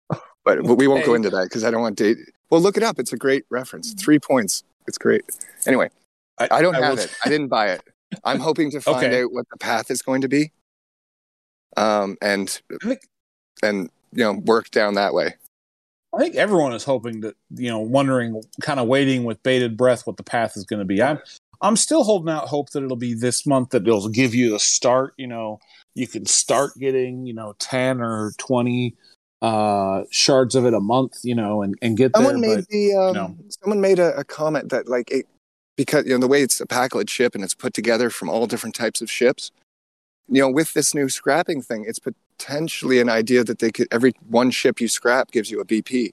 but 0.10 0.20
but 0.44 0.76
we 0.76 0.88
won't 0.88 1.06
go 1.06 1.14
into 1.14 1.30
that 1.30 1.44
because 1.44 1.64
I 1.64 1.72
don't 1.72 1.82
want 1.82 1.98
to. 2.00 2.16
Well, 2.50 2.60
look 2.62 2.76
it 2.76 2.84
up. 2.84 3.00
It's 3.00 3.14
a 3.14 3.18
great 3.18 3.46
reference. 3.52 3.94
Three 3.94 4.20
points. 4.20 4.64
It's 4.88 4.98
great. 4.98 5.24
Anyway, 5.68 5.92
I 6.40 6.62
don't 6.62 6.76
I 6.76 6.82
have 6.82 6.98
will- 6.98 7.04
it. 7.04 7.14
I 7.24 7.30
didn't 7.30 7.50
buy 7.50 7.68
it. 7.70 7.84
I'm 8.24 8.40
hoping 8.40 8.72
to 8.72 8.82
find 8.82 9.06
Okay. 9.08 9.24
out 9.24 9.32
what 9.32 9.46
the 9.50 9.58
path 9.58 9.92
is 9.92 10.02
going 10.02 10.22
to 10.22 10.28
be, 10.28 10.52
um, 11.78 12.18
and 12.22 12.50
think 12.84 13.02
and 13.64 13.90
you 14.12 14.24
know 14.24 14.34
work 14.34 14.72
down 14.72 14.96
that 14.96 15.14
way. 15.14 15.36
I 16.14 16.18
think 16.18 16.36
everyone 16.36 16.74
is 16.74 16.84
hoping 16.84 17.22
that 17.22 17.36
you 17.52 17.70
know, 17.70 17.80
wondering, 17.80 18.42
kind 18.62 18.80
of 18.80 18.88
waiting 18.88 19.24
with 19.26 19.42
bated 19.44 19.78
breath 19.78 20.08
what 20.08 20.18
the 20.18 20.24
path 20.24 20.58
is 20.58 20.66
going 20.66 20.80
to 20.80 20.86
be. 20.86 21.02
I'm 21.02 21.20
I'm 21.62 21.76
still 21.76 22.04
holding 22.04 22.34
out 22.34 22.48
hope 22.48 22.72
that 22.72 22.84
it'll 22.84 22.98
be 22.98 23.14
this 23.14 23.46
month 23.46 23.70
that 23.70 23.88
it'll 23.88 24.10
give 24.10 24.34
you 24.34 24.52
the 24.52 24.60
start. 24.60 25.14
You 25.18 25.28
know, 25.28 25.60
you 25.94 26.08
can 26.08 26.26
start 26.26 26.72
getting 26.80 27.26
you 27.26 27.34
know 27.34 27.54
ten 27.60 28.02
or 28.02 28.34
twenty 28.38 28.96
uh 29.42 30.04
shards 30.12 30.56
of 30.56 30.66
it 30.66 30.74
a 30.74 30.80
month. 30.80 31.20
You 31.24 31.36
know, 31.36 31.62
and 31.62 31.78
and 31.82 31.96
get 31.96 32.14
there. 32.14 32.26
Someone 32.26 32.42
made 32.42 32.56
but 32.58 32.68
the 32.70 32.96
um, 32.96 33.14
know. 33.14 33.38
someone 33.62 33.82
made 33.82 34.00
a, 34.00 34.16
a 34.18 34.24
comment 34.24 34.70
that 34.70 34.88
like 34.88 35.12
it 35.12 35.28
because 35.80 36.04
you 36.06 36.12
know 36.12 36.18
the 36.20 36.28
way 36.28 36.42
it's 36.42 36.60
a 36.60 36.66
packlet 36.66 37.10
ship 37.10 37.34
and 37.36 37.42
it's 37.42 37.56
put 37.56 37.74
together 37.74 38.10
from 38.10 38.30
all 38.30 38.46
different 38.48 38.76
types 38.76 39.02
of 39.02 39.10
ships. 39.10 39.50
You 40.28 40.42
know, 40.42 40.50
with 40.52 40.74
this 40.74 40.94
new 40.94 41.08
scrapping 41.08 41.62
thing, 41.62 41.86
it's 41.88 42.00
potentially 42.00 43.00
an 43.00 43.08
idea 43.08 43.46
that 43.46 43.60
they 43.60 43.72
could 43.72 43.88
every 43.90 44.12
one 44.28 44.52
ship 44.52 44.82
you 44.82 44.90
scrap 44.90 45.32
gives 45.32 45.50
you 45.50 45.62
a 45.62 45.66
BP. 45.66 46.12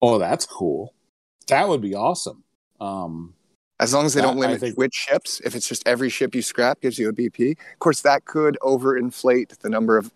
oh, 0.00 0.18
that's 0.18 0.46
cool. 0.46 0.94
That 1.48 1.68
would 1.68 1.82
be 1.82 1.94
awesome. 1.94 2.44
Um, 2.80 3.34
As 3.78 3.92
long 3.92 4.06
as 4.06 4.14
they 4.14 4.22
don't 4.22 4.36
That, 4.36 4.40
limit 4.40 4.60
think- 4.60 4.78
which 4.78 4.94
ships, 4.94 5.42
if 5.44 5.54
it's 5.54 5.68
just 5.68 5.86
every 5.86 6.08
ship 6.08 6.34
you 6.34 6.40
scrap 6.40 6.80
gives 6.80 6.98
you 6.98 7.10
a 7.10 7.12
BP. 7.12 7.58
Of 7.74 7.78
course, 7.78 8.00
that 8.00 8.24
could 8.24 8.56
overinflate 8.62 9.58
the 9.58 9.68
number 9.68 9.98
of 9.98 10.10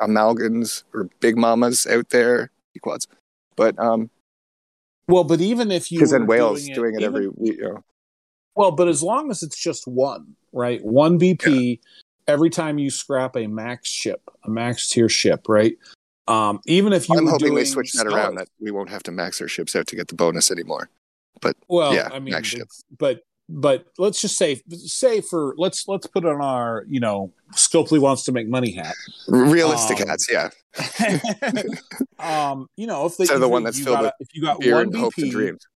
amalgams 0.00 0.82
or 0.92 1.08
big 1.20 1.36
mamas 1.38 1.86
out 1.86 2.08
there, 2.10 2.50
quads. 2.82 3.06
But 3.54 3.78
um, 3.78 4.10
well, 5.08 5.24
but 5.24 5.40
even 5.40 5.70
if 5.70 5.90
you 5.92 5.98
because 5.98 6.12
in 6.12 6.26
whales 6.26 6.66
doing 6.68 6.94
it, 6.94 7.00
even- 7.02 7.04
every 7.14 7.28
week. 7.28 7.56
You 7.58 7.62
know. 7.62 7.84
Well, 8.54 8.70
but 8.72 8.88
as 8.88 9.02
long 9.02 9.30
as 9.30 9.42
it's 9.42 9.56
just 9.58 9.86
one, 9.86 10.34
right? 10.52 10.82
One 10.84 11.18
BP 11.18 11.78
every 12.26 12.50
time 12.50 12.78
you 12.78 12.90
scrap 12.90 13.36
a 13.36 13.46
max 13.46 13.88
ship, 13.88 14.22
a 14.44 14.50
max 14.50 14.88
tier 14.88 15.08
ship, 15.08 15.46
right? 15.48 15.76
Um, 16.26 16.60
even 16.66 16.92
if 16.92 17.08
you 17.08 17.16
I'm 17.18 17.26
hoping 17.26 17.50
they 17.50 17.62
doing 17.62 17.66
switch 17.66 17.92
that 17.92 18.06
around 18.06 18.36
that 18.36 18.48
we 18.58 18.70
won't 18.70 18.88
have 18.88 19.02
to 19.04 19.12
max 19.12 19.40
our 19.40 19.46
ships 19.46 19.76
out 19.76 19.86
to 19.88 19.96
get 19.96 20.08
the 20.08 20.14
bonus 20.14 20.50
anymore. 20.50 20.88
But 21.40 21.56
well, 21.68 21.94
Yeah, 21.94 22.08
I 22.12 22.18
mean, 22.18 22.32
max 22.32 22.48
ship. 22.48 22.68
but 22.98 23.20
but 23.48 23.86
let's 23.98 24.20
just 24.20 24.36
say 24.36 24.60
say 24.70 25.20
for 25.20 25.54
let's 25.56 25.86
let's 25.88 26.06
put 26.06 26.24
on 26.24 26.40
our 26.40 26.84
you 26.88 27.00
know 27.00 27.32
Scopely 27.54 28.00
wants 28.00 28.24
to 28.24 28.32
make 28.32 28.48
money 28.48 28.72
hat. 28.72 28.94
Realistic 29.28 30.00
Um, 30.00 30.08
hats, 30.08 30.28
yeah. 30.30 30.48
um, 32.18 32.68
you 32.76 32.86
know, 32.86 33.06
if 33.06 33.16
they 33.16 33.22
Instead 33.22 33.36
of 33.36 33.40
the 33.40 33.48
one 33.48 33.62
you 33.62 33.66
that's 33.66 33.78
filled 33.78 33.96
got, 33.96 34.04
with 34.04 34.12
if 34.20 34.28
you 34.34 34.42
got 34.42 34.60
Beer 34.60 34.74
one 34.74 34.86
and 34.88 34.96
hopes 34.96 35.18
and 35.18 35.30
dreams. 35.30 35.66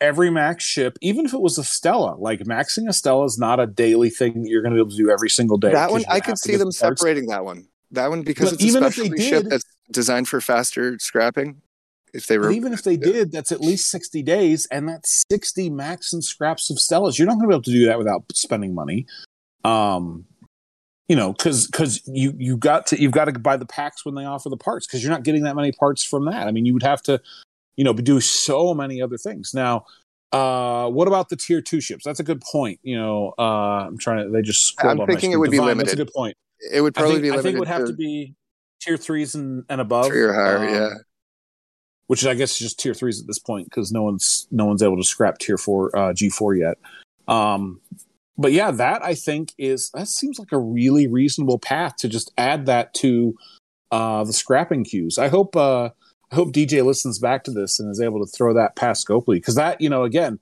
every 0.00 0.30
max 0.30 0.64
ship, 0.64 0.96
even 1.00 1.24
if 1.26 1.34
it 1.34 1.40
was 1.40 1.58
a 1.58 1.64
Stella, 1.64 2.14
like 2.16 2.40
maxing 2.40 2.88
a 2.88 2.92
Stella 2.92 3.24
is 3.24 3.38
not 3.38 3.58
a 3.60 3.66
daily 3.66 4.10
thing 4.10 4.42
that 4.42 4.48
you're 4.48 4.62
going 4.62 4.72
to 4.72 4.76
be 4.76 4.80
able 4.80 4.90
to 4.90 4.96
do 4.96 5.10
every 5.10 5.30
single 5.30 5.58
day. 5.58 5.72
that 5.72 5.90
one, 5.90 6.04
I 6.08 6.20
could 6.20 6.38
see 6.38 6.56
them 6.56 6.66
parts. 6.66 6.78
separating 6.78 7.26
that 7.26 7.44
one. 7.44 7.66
That 7.90 8.10
one 8.10 8.22
because 8.22 8.50
But 8.50 8.54
it's 8.54 8.64
a 8.64 8.66
even 8.66 8.84
if 8.84 8.96
they 8.96 9.02
specialty 9.04 9.22
ship 9.22 9.42
did- 9.44 9.52
that's 9.52 9.64
designed 9.90 10.28
for 10.28 10.40
faster 10.40 10.98
scrapping. 10.98 11.60
If 12.14 12.28
they 12.28 12.36
But 12.36 12.44
were, 12.44 12.52
even 12.52 12.72
if 12.72 12.84
they 12.84 12.96
did, 12.96 13.32
that's 13.32 13.50
at 13.50 13.60
least 13.60 13.90
60 13.90 14.22
days, 14.22 14.66
and 14.70 14.88
that's 14.88 15.24
60 15.30 15.68
max 15.70 16.12
and 16.12 16.22
scraps 16.22 16.70
of 16.70 16.76
Stellas. 16.76 17.18
You're 17.18 17.26
not 17.26 17.34
going 17.34 17.42
to 17.42 17.48
be 17.48 17.54
able 17.54 17.62
to 17.64 17.72
do 17.72 17.86
that 17.86 17.98
without 17.98 18.24
spending 18.32 18.72
money. 18.72 19.06
Um, 19.64 20.24
you 21.08 21.16
know, 21.16 21.32
because 21.32 21.66
because 21.66 22.00
you 22.06 22.32
you 22.38 22.56
got 22.56 22.86
to 22.86 23.00
you've 23.00 23.12
got 23.12 23.26
to 23.26 23.38
buy 23.38 23.56
the 23.56 23.66
packs 23.66 24.06
when 24.06 24.14
they 24.14 24.24
offer 24.24 24.48
the 24.48 24.56
parts 24.56 24.86
because 24.86 25.02
you're 25.02 25.12
not 25.12 25.24
getting 25.24 25.42
that 25.42 25.56
many 25.56 25.72
parts 25.72 26.04
from 26.04 26.24
that. 26.26 26.46
I 26.46 26.52
mean, 26.52 26.64
you 26.64 26.72
would 26.72 26.84
have 26.84 27.02
to, 27.02 27.20
you 27.76 27.84
know, 27.84 27.92
do 27.92 28.20
so 28.20 28.72
many 28.72 29.02
other 29.02 29.18
things. 29.18 29.52
Now, 29.52 29.84
uh, 30.32 30.88
what 30.88 31.08
about 31.08 31.28
the 31.28 31.36
tier 31.36 31.60
two 31.60 31.80
ships? 31.80 32.04
That's 32.04 32.20
a 32.20 32.24
good 32.24 32.40
point. 32.40 32.78
You 32.82 32.96
know, 32.96 33.34
uh, 33.38 33.86
I'm 33.86 33.98
trying 33.98 34.24
to. 34.24 34.30
They 34.30 34.40
just 34.40 34.82
I'm 34.82 35.04
thinking 35.06 35.32
it 35.32 35.36
would 35.36 35.50
be 35.50 35.60
limited. 35.60 35.86
That's 35.86 35.92
a 35.94 35.96
good 35.96 36.12
point. 36.14 36.36
it 36.72 36.80
would 36.80 36.94
probably 36.94 37.20
think, 37.20 37.22
be 37.22 37.30
I 37.32 37.42
think 37.42 37.56
it 37.56 37.58
would 37.58 37.68
have 37.68 37.82
to 37.82 37.86
to 37.88 37.92
be 37.92 38.34
tier 38.80 38.96
threes 38.96 39.34
and, 39.34 39.64
and 39.68 39.80
above. 39.80 40.06
three 40.06 40.22
or 40.22 40.32
higher. 40.32 40.58
Um, 40.58 40.74
yeah, 40.74 40.88
which 42.06 42.26
I 42.26 42.34
guess 42.34 42.52
is 42.52 42.58
just 42.58 42.78
tier 42.80 42.94
threes 42.94 43.20
at 43.20 43.26
this 43.26 43.38
point 43.38 43.66
because 43.68 43.92
no 43.92 44.02
one's 44.02 44.46
no 44.50 44.64
one's 44.66 44.82
able 44.82 44.96
to 44.96 45.04
scrap 45.04 45.38
tier 45.38 45.58
four 45.58 45.96
uh, 45.96 46.12
G 46.12 46.28
four 46.28 46.54
yet. 46.54 46.78
Um, 47.28 47.80
but 48.36 48.52
yeah, 48.52 48.70
that 48.72 49.04
I 49.04 49.14
think 49.14 49.52
is 49.58 49.90
that 49.94 50.08
seems 50.08 50.38
like 50.38 50.52
a 50.52 50.58
really 50.58 51.06
reasonable 51.06 51.58
path 51.58 51.96
to 51.98 52.08
just 52.08 52.32
add 52.36 52.66
that 52.66 52.92
to 52.94 53.36
uh, 53.90 54.24
the 54.24 54.32
scrapping 54.32 54.84
queues. 54.84 55.18
I 55.18 55.28
hope 55.28 55.54
uh, 55.56 55.90
I 56.30 56.34
hope 56.34 56.52
DJ 56.52 56.84
listens 56.84 57.18
back 57.18 57.44
to 57.44 57.50
this 57.50 57.78
and 57.78 57.90
is 57.90 58.00
able 58.00 58.24
to 58.24 58.30
throw 58.30 58.52
that 58.54 58.76
past 58.76 59.06
Scopely 59.06 59.36
because 59.36 59.54
that 59.54 59.80
you 59.80 59.88
know 59.88 60.02
again, 60.02 60.40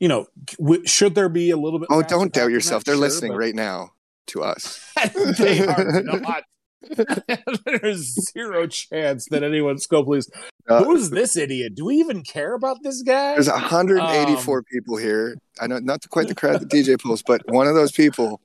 you 0.00 0.08
know, 0.08 0.26
w- 0.58 0.84
should 0.86 1.14
there 1.14 1.28
be 1.28 1.50
a 1.50 1.56
little 1.56 1.78
bit? 1.78 1.88
Oh, 1.90 2.02
don't 2.02 2.32
doubt 2.32 2.50
yourself. 2.50 2.84
They're 2.84 2.94
Sure, 2.96 3.00
listening 3.00 3.32
but- 3.32 3.38
right 3.38 3.54
now 3.54 3.92
to 4.28 4.42
us. 4.42 4.84
they 5.38 5.64
are 5.66 6.02
not. 6.02 6.44
There's 7.64 8.30
zero 8.32 8.66
chance 8.66 9.26
that 9.30 9.42
anyone 9.42 9.76
Scopely's. 9.76 10.30
Uh, 10.68 10.84
Who's 10.84 11.10
this 11.10 11.36
idiot? 11.36 11.74
Do 11.74 11.86
we 11.86 11.96
even 11.96 12.22
care 12.22 12.54
about 12.54 12.82
this 12.82 13.02
guy? 13.02 13.34
There's 13.34 13.48
184 13.48 14.58
Um, 14.58 14.64
people 14.64 14.96
here. 14.96 15.36
I 15.60 15.66
know 15.66 15.78
not 15.78 16.08
quite 16.10 16.28
the 16.28 16.34
crowd 16.34 16.60
that 16.60 16.68
DJ 16.70 17.00
pulls, 17.00 17.22
but 17.22 17.42
one 17.50 17.66
of 17.66 17.74
those 17.74 17.92
people 17.92 18.40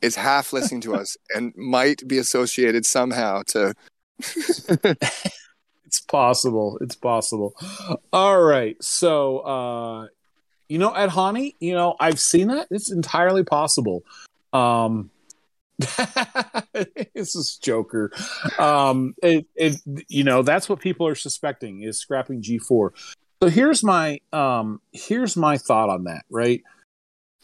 is 0.00 0.16
half 0.16 0.52
listening 0.52 0.80
to 0.82 0.94
us 0.94 1.16
and 1.34 1.52
might 1.56 2.06
be 2.06 2.18
associated 2.18 2.86
somehow 2.86 3.42
to. 3.48 3.74
It's 5.94 6.00
possible. 6.00 6.76
It's 6.80 6.96
possible. 6.96 7.54
All 8.12 8.42
right. 8.42 8.76
So, 8.82 9.38
uh, 9.38 10.06
you 10.68 10.78
know, 10.78 10.92
at 10.92 11.10
Hani, 11.10 11.54
you 11.60 11.72
know, 11.72 11.94
I've 12.00 12.18
seen 12.18 12.48
that. 12.48 12.66
It's 12.68 12.90
entirely 12.90 13.44
possible. 13.44 14.02
Um, 14.52 15.10
this 17.14 17.34
is 17.34 17.58
Joker. 17.60 18.10
Um, 18.58 19.14
it, 19.22 19.46
it, 19.54 19.76
you 20.08 20.24
know, 20.24 20.42
that's 20.42 20.68
what 20.68 20.80
people 20.80 21.06
are 21.06 21.14
suspecting 21.14 21.82
is 21.82 21.98
scrapping 21.98 22.42
G4. 22.42 22.90
So 23.42 23.48
here's 23.48 23.82
my, 23.82 24.20
um, 24.32 24.80
here's 24.92 25.36
my 25.36 25.58
thought 25.58 25.90
on 25.90 26.04
that, 26.04 26.24
right? 26.30 26.62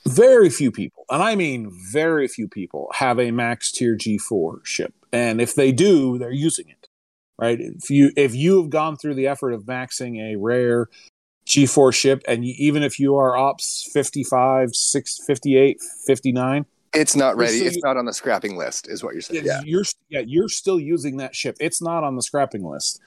Very 0.06 0.48
few 0.48 0.72
people, 0.72 1.04
and 1.10 1.22
I 1.22 1.34
mean 1.36 1.70
very 1.92 2.26
few 2.26 2.48
people, 2.48 2.90
have 2.94 3.18
a 3.18 3.30
max 3.30 3.70
tier 3.70 3.96
G4 3.96 4.64
ship. 4.64 4.94
And 5.12 5.40
if 5.42 5.54
they 5.54 5.72
do, 5.72 6.16
they're 6.16 6.30
using 6.30 6.68
it 6.68 6.80
right? 7.40 7.58
If 7.58 7.90
you 7.90 8.12
if 8.16 8.34
you 8.34 8.60
have 8.60 8.70
gone 8.70 8.96
through 8.96 9.14
the 9.14 9.26
effort 9.26 9.52
of 9.52 9.62
maxing 9.64 10.20
a 10.20 10.36
rare 10.36 10.88
G4 11.46 11.92
ship, 11.92 12.22
and 12.28 12.44
you, 12.44 12.54
even 12.58 12.82
if 12.82 13.00
you 13.00 13.16
are 13.16 13.36
ops 13.36 13.88
55, 13.92 14.74
6, 14.74 15.18
58, 15.26 15.78
59, 16.06 16.66
It's 16.92 17.14
not 17.14 17.36
ready. 17.36 17.58
It's 17.58 17.82
not 17.82 17.96
on 17.96 18.04
the 18.04 18.12
scrapping 18.12 18.56
list, 18.56 18.88
is 18.88 19.04
what 19.04 19.14
you're 19.14 19.22
saying. 19.22 19.44
Yeah. 19.44 19.60
you're 19.64 19.84
yeah 20.08 20.22
you're 20.26 20.48
still 20.48 20.80
using 20.80 21.18
that 21.18 21.34
ship. 21.34 21.56
It's 21.60 21.80
not 21.80 22.02
on 22.02 22.16
the 22.16 22.22
scrapping 22.22 22.64
list. 22.64 23.00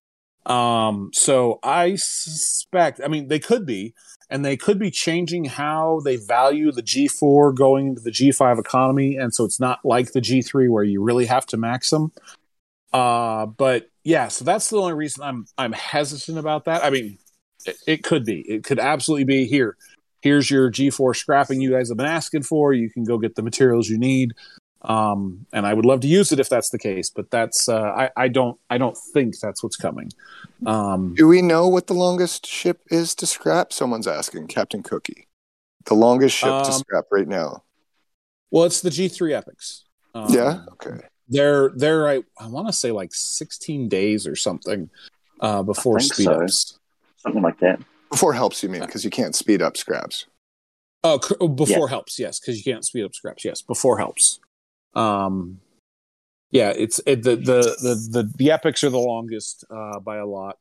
Um, 0.45 1.11
so 1.13 1.59
I 1.63 1.95
suspect. 1.95 3.01
I 3.03 3.07
mean, 3.07 3.27
they 3.27 3.39
could 3.39 3.65
be, 3.65 3.93
and 4.29 4.43
they 4.43 4.57
could 4.57 4.79
be 4.79 4.91
changing 4.91 5.45
how 5.45 6.01
they 6.03 6.15
value 6.15 6.71
the 6.71 6.83
G4 6.83 7.55
going 7.55 7.87
into 7.87 8.01
the 8.01 8.11
G5 8.11 8.59
economy, 8.59 9.17
and 9.17 9.33
so 9.33 9.43
it's 9.45 9.59
not 9.59 9.79
like 9.83 10.11
the 10.11 10.21
G3 10.21 10.69
where 10.69 10.83
you 10.83 11.01
really 11.01 11.25
have 11.25 11.45
to 11.47 11.57
max 11.57 11.89
them. 11.89 12.11
Uh, 12.91 13.45
but 13.45 13.89
yeah, 14.03 14.27
so 14.27 14.45
that's 14.45 14.69
the 14.69 14.77
only 14.77 14.93
reason 14.93 15.23
I'm 15.23 15.45
I'm 15.57 15.73
hesitant 15.73 16.37
about 16.37 16.65
that. 16.65 16.83
I 16.83 16.89
mean, 16.89 17.17
it, 17.65 17.77
it 17.87 18.03
could 18.03 18.25
be. 18.25 18.41
It 18.41 18.63
could 18.63 18.79
absolutely 18.79 19.25
be 19.25 19.45
here. 19.45 19.77
Here's 20.23 20.49
your 20.49 20.71
G4 20.71 21.15
scrapping 21.15 21.59
you 21.59 21.71
guys 21.71 21.89
have 21.89 21.97
been 21.97 22.05
asking 22.07 22.43
for. 22.43 22.71
You 22.73 22.89
can 22.89 23.03
go 23.03 23.17
get 23.17 23.35
the 23.35 23.41
materials 23.43 23.89
you 23.89 23.97
need. 23.97 24.31
Um, 24.83 25.45
and 25.51 25.65
I 25.65 25.73
would 25.73 25.85
love 25.85 25.99
to 26.01 26.07
use 26.07 26.31
it 26.31 26.39
if 26.39 26.47
that's 26.49 26.69
the 26.69 26.79
case, 26.79 27.09
but 27.09 27.29
that's 27.29 27.67
uh, 27.69 27.81
I, 27.81 28.09
I 28.17 28.27
don't 28.29 28.57
I 28.69 28.77
don't 28.77 28.97
think 29.13 29.37
that's 29.39 29.61
what's 29.63 29.75
coming. 29.77 30.11
Um, 30.65 31.13
Do 31.15 31.27
we 31.27 31.41
know 31.41 31.67
what 31.67 31.87
the 31.87 31.93
longest 31.93 32.45
ship 32.45 32.81
is 32.89 33.15
to 33.15 33.25
scrap? 33.25 33.71
Someone's 33.73 34.07
asking. 34.07 34.47
Captain 34.47 34.81
Cookie. 34.83 35.27
The 35.85 35.93
longest 35.93 36.35
ship 36.37 36.49
to 36.49 36.71
Um, 36.71 36.79
scrap 36.79 37.05
right 37.11 37.27
now. 37.27 37.63
well, 38.51 38.63
it's 38.65 38.79
the 38.81 38.89
G3 38.89 39.33
Epics. 39.33 39.83
Um, 40.15 40.27
yeah. 40.33 40.63
Okay. 40.73 40.99
they're 41.29 41.69
they're 41.75 42.07
I, 42.07 42.23
I 42.39 42.47
want 42.47 42.67
to 42.67 42.73
say 42.73 42.91
like 42.91 43.13
16 43.13 43.89
days 43.89 44.25
or 44.27 44.35
something 44.35 44.89
uh, 45.41 45.63
before 45.63 45.99
think 45.99 46.13
speed 46.13 46.23
so. 46.25 46.41
ups. 46.43 46.79
something 47.17 47.41
like 47.41 47.59
that. 47.59 47.79
Before 48.13 48.33
helps 48.33 48.61
you 48.61 48.69
mean 48.69 48.81
because 48.81 49.03
you 49.03 49.09
can't 49.09 49.35
speed 49.35 49.63
up 49.63 49.75
scraps. 49.75 50.27
Oh, 51.03 51.19
oh, 51.41 51.47
before 51.47 51.87
helps, 51.87 52.19
yes, 52.19 52.39
because 52.39 52.63
you 52.63 52.71
can't 52.71 52.85
speed 52.85 53.05
up 53.05 53.15
scraps. 53.15 53.43
Yes, 53.43 53.63
before 53.63 53.97
helps. 53.97 54.39
Um, 54.93 55.61
yeah, 56.51 56.69
it's 56.77 57.01
it, 57.07 57.23
the, 57.23 57.35
the 57.35 57.75
the 57.81 58.07
the 58.11 58.31
the 58.37 58.51
epics 58.51 58.83
are 58.83 58.91
the 58.91 58.99
longest 58.99 59.65
uh, 59.71 59.99
by 59.99 60.17
a 60.17 60.27
lot. 60.27 60.59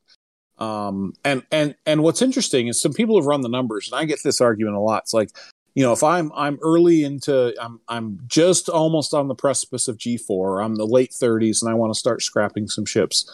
Um, 0.57 1.13
and 1.23 1.43
and 1.51 1.75
and 1.85 2.01
what's 2.01 2.23
interesting 2.23 2.69
is 2.69 2.81
some 2.81 2.91
people 2.91 3.17
have 3.17 3.27
run 3.27 3.41
the 3.41 3.49
numbers, 3.49 3.91
and 3.91 4.01
I 4.01 4.05
get 4.05 4.23
this 4.23 4.41
argument 4.41 4.75
a 4.75 4.79
lot. 4.79 5.03
It's 5.03 5.13
like, 5.13 5.29
you 5.75 5.83
know, 5.83 5.93
if 5.93 6.01
I'm 6.01 6.31
I'm 6.35 6.57
early 6.63 7.03
into 7.03 7.53
I'm 7.63 7.81
I'm 7.87 8.19
just 8.25 8.67
almost 8.67 9.13
on 9.13 9.27
the 9.27 9.35
precipice 9.35 9.87
of 9.87 9.99
G4, 9.99 10.65
I'm 10.65 10.73
the 10.73 10.87
late 10.87 11.11
30s, 11.11 11.61
and 11.61 11.69
I 11.69 11.75
want 11.75 11.93
to 11.93 11.99
start 11.99 12.23
scrapping 12.23 12.67
some 12.67 12.85
ships. 12.85 13.31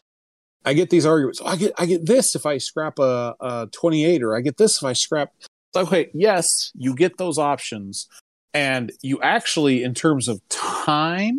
I 0.70 0.74
get 0.74 0.90
these 0.90 1.06
arguments. 1.06 1.42
"Oh, 1.42 1.48
I 1.48 1.56
get 1.56 1.74
I 1.78 1.86
get 1.86 2.06
this 2.06 2.36
if 2.36 2.46
I 2.46 2.60
scrap 2.60 3.00
a, 3.00 3.36
a 3.40 3.70
28, 3.72 4.22
or 4.22 4.36
I 4.36 4.42
get 4.42 4.58
this 4.58 4.78
if 4.78 4.84
I 4.84 4.94
scrap 4.94 5.32
okay, 5.76 6.10
yes, 6.14 6.72
you 6.76 6.96
get 6.96 7.18
those 7.18 7.38
options. 7.38 8.08
And 8.54 8.92
you 9.02 9.22
actually, 9.22 9.84
in 9.84 9.94
terms 9.94 10.28
of 10.28 10.42
time, 10.50 11.38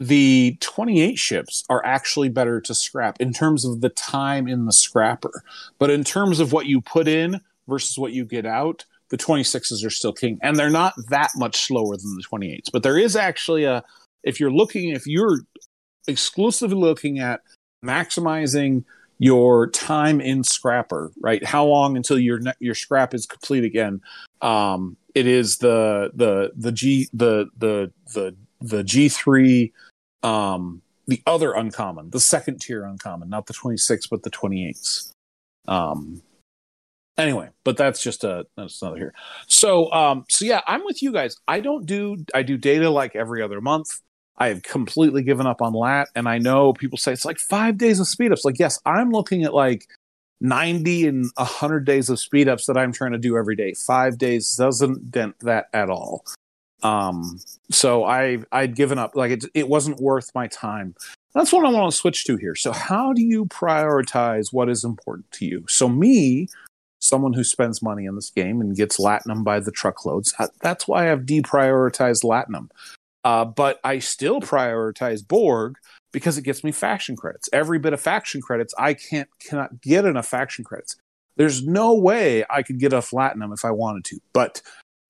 the 0.00 0.56
28 0.60 1.16
ships 1.16 1.64
are 1.70 1.84
actually 1.84 2.28
better 2.28 2.60
to 2.60 2.74
scrap 2.74 3.20
in 3.20 3.32
terms 3.32 3.64
of 3.64 3.80
the 3.80 3.88
time 3.88 4.48
in 4.48 4.66
the 4.66 4.72
scrapper. 4.72 5.42
But 5.78 5.90
in 5.90 6.02
terms 6.02 6.40
of 6.40 6.52
what 6.52 6.66
you 6.66 6.80
put 6.80 7.06
in 7.06 7.40
versus 7.68 7.96
what 7.96 8.12
you 8.12 8.24
get 8.24 8.44
out, 8.44 8.84
the 9.10 9.16
26s 9.16 9.84
are 9.86 9.90
still 9.90 10.12
king. 10.12 10.38
And 10.42 10.56
they're 10.56 10.70
not 10.70 10.94
that 11.10 11.30
much 11.36 11.66
slower 11.66 11.96
than 11.96 12.16
the 12.16 12.24
28s. 12.24 12.72
But 12.72 12.82
there 12.82 12.98
is 12.98 13.14
actually 13.14 13.64
a, 13.64 13.84
if 14.24 14.40
you're 14.40 14.50
looking, 14.50 14.88
if 14.88 15.06
you're 15.06 15.40
exclusively 16.08 16.76
looking 16.76 17.20
at 17.20 17.42
maximizing 17.84 18.84
your 19.18 19.70
time 19.70 20.20
in 20.20 20.42
scrapper, 20.42 21.12
right? 21.20 21.44
How 21.44 21.64
long 21.64 21.96
until 21.96 22.18
your 22.18 22.40
your 22.58 22.74
scrap 22.74 23.14
is 23.14 23.26
complete 23.26 23.64
again? 23.64 24.00
Um, 24.40 24.96
it 25.14 25.26
is 25.26 25.58
the 25.58 26.10
the 26.14 26.52
the 26.56 26.72
G 26.72 27.08
the 27.12 27.48
the 27.56 27.92
the 28.14 28.34
the 28.60 28.82
G 28.82 29.08
three, 29.08 29.72
um, 30.22 30.82
the 31.06 31.22
other 31.26 31.52
uncommon, 31.52 32.10
the 32.10 32.20
second 32.20 32.60
tier 32.60 32.84
uncommon, 32.84 33.28
not 33.28 33.46
the 33.46 33.52
twenty 33.52 33.76
six, 33.76 34.06
but 34.06 34.22
the 34.22 34.30
twenty 34.30 34.68
eights. 34.68 35.12
Um, 35.68 36.22
anyway, 37.16 37.50
but 37.64 37.76
that's 37.76 38.02
just 38.02 38.24
a 38.24 38.46
that's 38.56 38.80
another 38.82 38.98
here. 38.98 39.14
So 39.46 39.92
um, 39.92 40.24
so 40.28 40.44
yeah, 40.44 40.62
I'm 40.66 40.84
with 40.84 41.02
you 41.02 41.12
guys. 41.12 41.36
I 41.46 41.60
don't 41.60 41.86
do 41.86 42.24
I 42.34 42.42
do 42.42 42.56
data 42.56 42.90
like 42.90 43.14
every 43.14 43.42
other 43.42 43.60
month. 43.60 44.00
I 44.38 44.48
have 44.48 44.62
completely 44.62 45.22
given 45.22 45.46
up 45.46 45.62
on 45.62 45.72
lat, 45.72 46.08
and 46.14 46.28
I 46.28 46.38
know 46.38 46.72
people 46.72 46.98
say 46.98 47.12
it's 47.12 47.24
like 47.24 47.38
five 47.38 47.78
days 47.78 48.00
of 48.00 48.08
speed 48.08 48.32
ups. 48.32 48.44
Like, 48.44 48.58
yes, 48.58 48.80
I'm 48.84 49.10
looking 49.10 49.44
at 49.44 49.54
like 49.54 49.86
90 50.40 51.06
and 51.06 51.30
100 51.36 51.84
days 51.84 52.08
of 52.08 52.18
speed 52.18 52.48
ups 52.48 52.66
that 52.66 52.76
I'm 52.76 52.92
trying 52.92 53.12
to 53.12 53.18
do 53.18 53.36
every 53.36 53.56
day. 53.56 53.74
Five 53.74 54.18
days 54.18 54.56
doesn't 54.56 55.10
dent 55.10 55.38
that 55.40 55.66
at 55.72 55.90
all. 55.90 56.24
Um, 56.82 57.38
so 57.70 58.04
I 58.04 58.38
I'd 58.50 58.74
given 58.74 58.98
up. 58.98 59.14
Like 59.14 59.30
it, 59.30 59.44
it 59.54 59.68
wasn't 59.68 60.00
worth 60.00 60.30
my 60.34 60.48
time. 60.48 60.94
That's 61.34 61.52
what 61.52 61.64
I 61.64 61.70
want 61.70 61.90
to 61.90 61.96
switch 61.96 62.24
to 62.26 62.36
here. 62.36 62.54
So, 62.54 62.72
how 62.72 63.12
do 63.12 63.22
you 63.22 63.46
prioritize 63.46 64.52
what 64.52 64.68
is 64.68 64.84
important 64.84 65.30
to 65.32 65.46
you? 65.46 65.64
So, 65.68 65.88
me, 65.88 66.48
someone 66.98 67.32
who 67.32 67.44
spends 67.44 67.80
money 67.82 68.04
in 68.04 68.16
this 68.16 68.30
game 68.30 68.60
and 68.60 68.76
gets 68.76 68.98
Latinum 68.98 69.42
by 69.42 69.60
the 69.60 69.70
truckloads, 69.70 70.34
uh, 70.38 70.48
that's 70.60 70.86
why 70.86 71.10
I've 71.10 71.22
deprioritized 71.22 72.24
Latinum. 72.24 72.68
Uh, 73.24 73.44
but 73.44 73.80
I 73.84 73.98
still 74.00 74.40
prioritize 74.40 75.26
Borg 75.26 75.76
because 76.12 76.38
it 76.38 76.42
gets 76.42 76.64
me 76.64 76.72
faction 76.72 77.16
credits. 77.16 77.48
Every 77.52 77.78
bit 77.78 77.92
of 77.92 78.00
faction 78.00 78.42
credits, 78.42 78.74
I 78.78 78.94
can't 78.94 79.28
cannot 79.38 79.80
get 79.80 80.04
enough 80.04 80.26
faction 80.26 80.64
credits. 80.64 80.96
There's 81.36 81.66
no 81.66 81.94
way 81.94 82.44
I 82.50 82.62
could 82.62 82.78
get 82.78 82.92
enough 82.92 83.10
Latinum 83.10 83.54
if 83.54 83.64
I 83.64 83.70
wanted 83.70 84.04
to, 84.06 84.20
but 84.32 84.60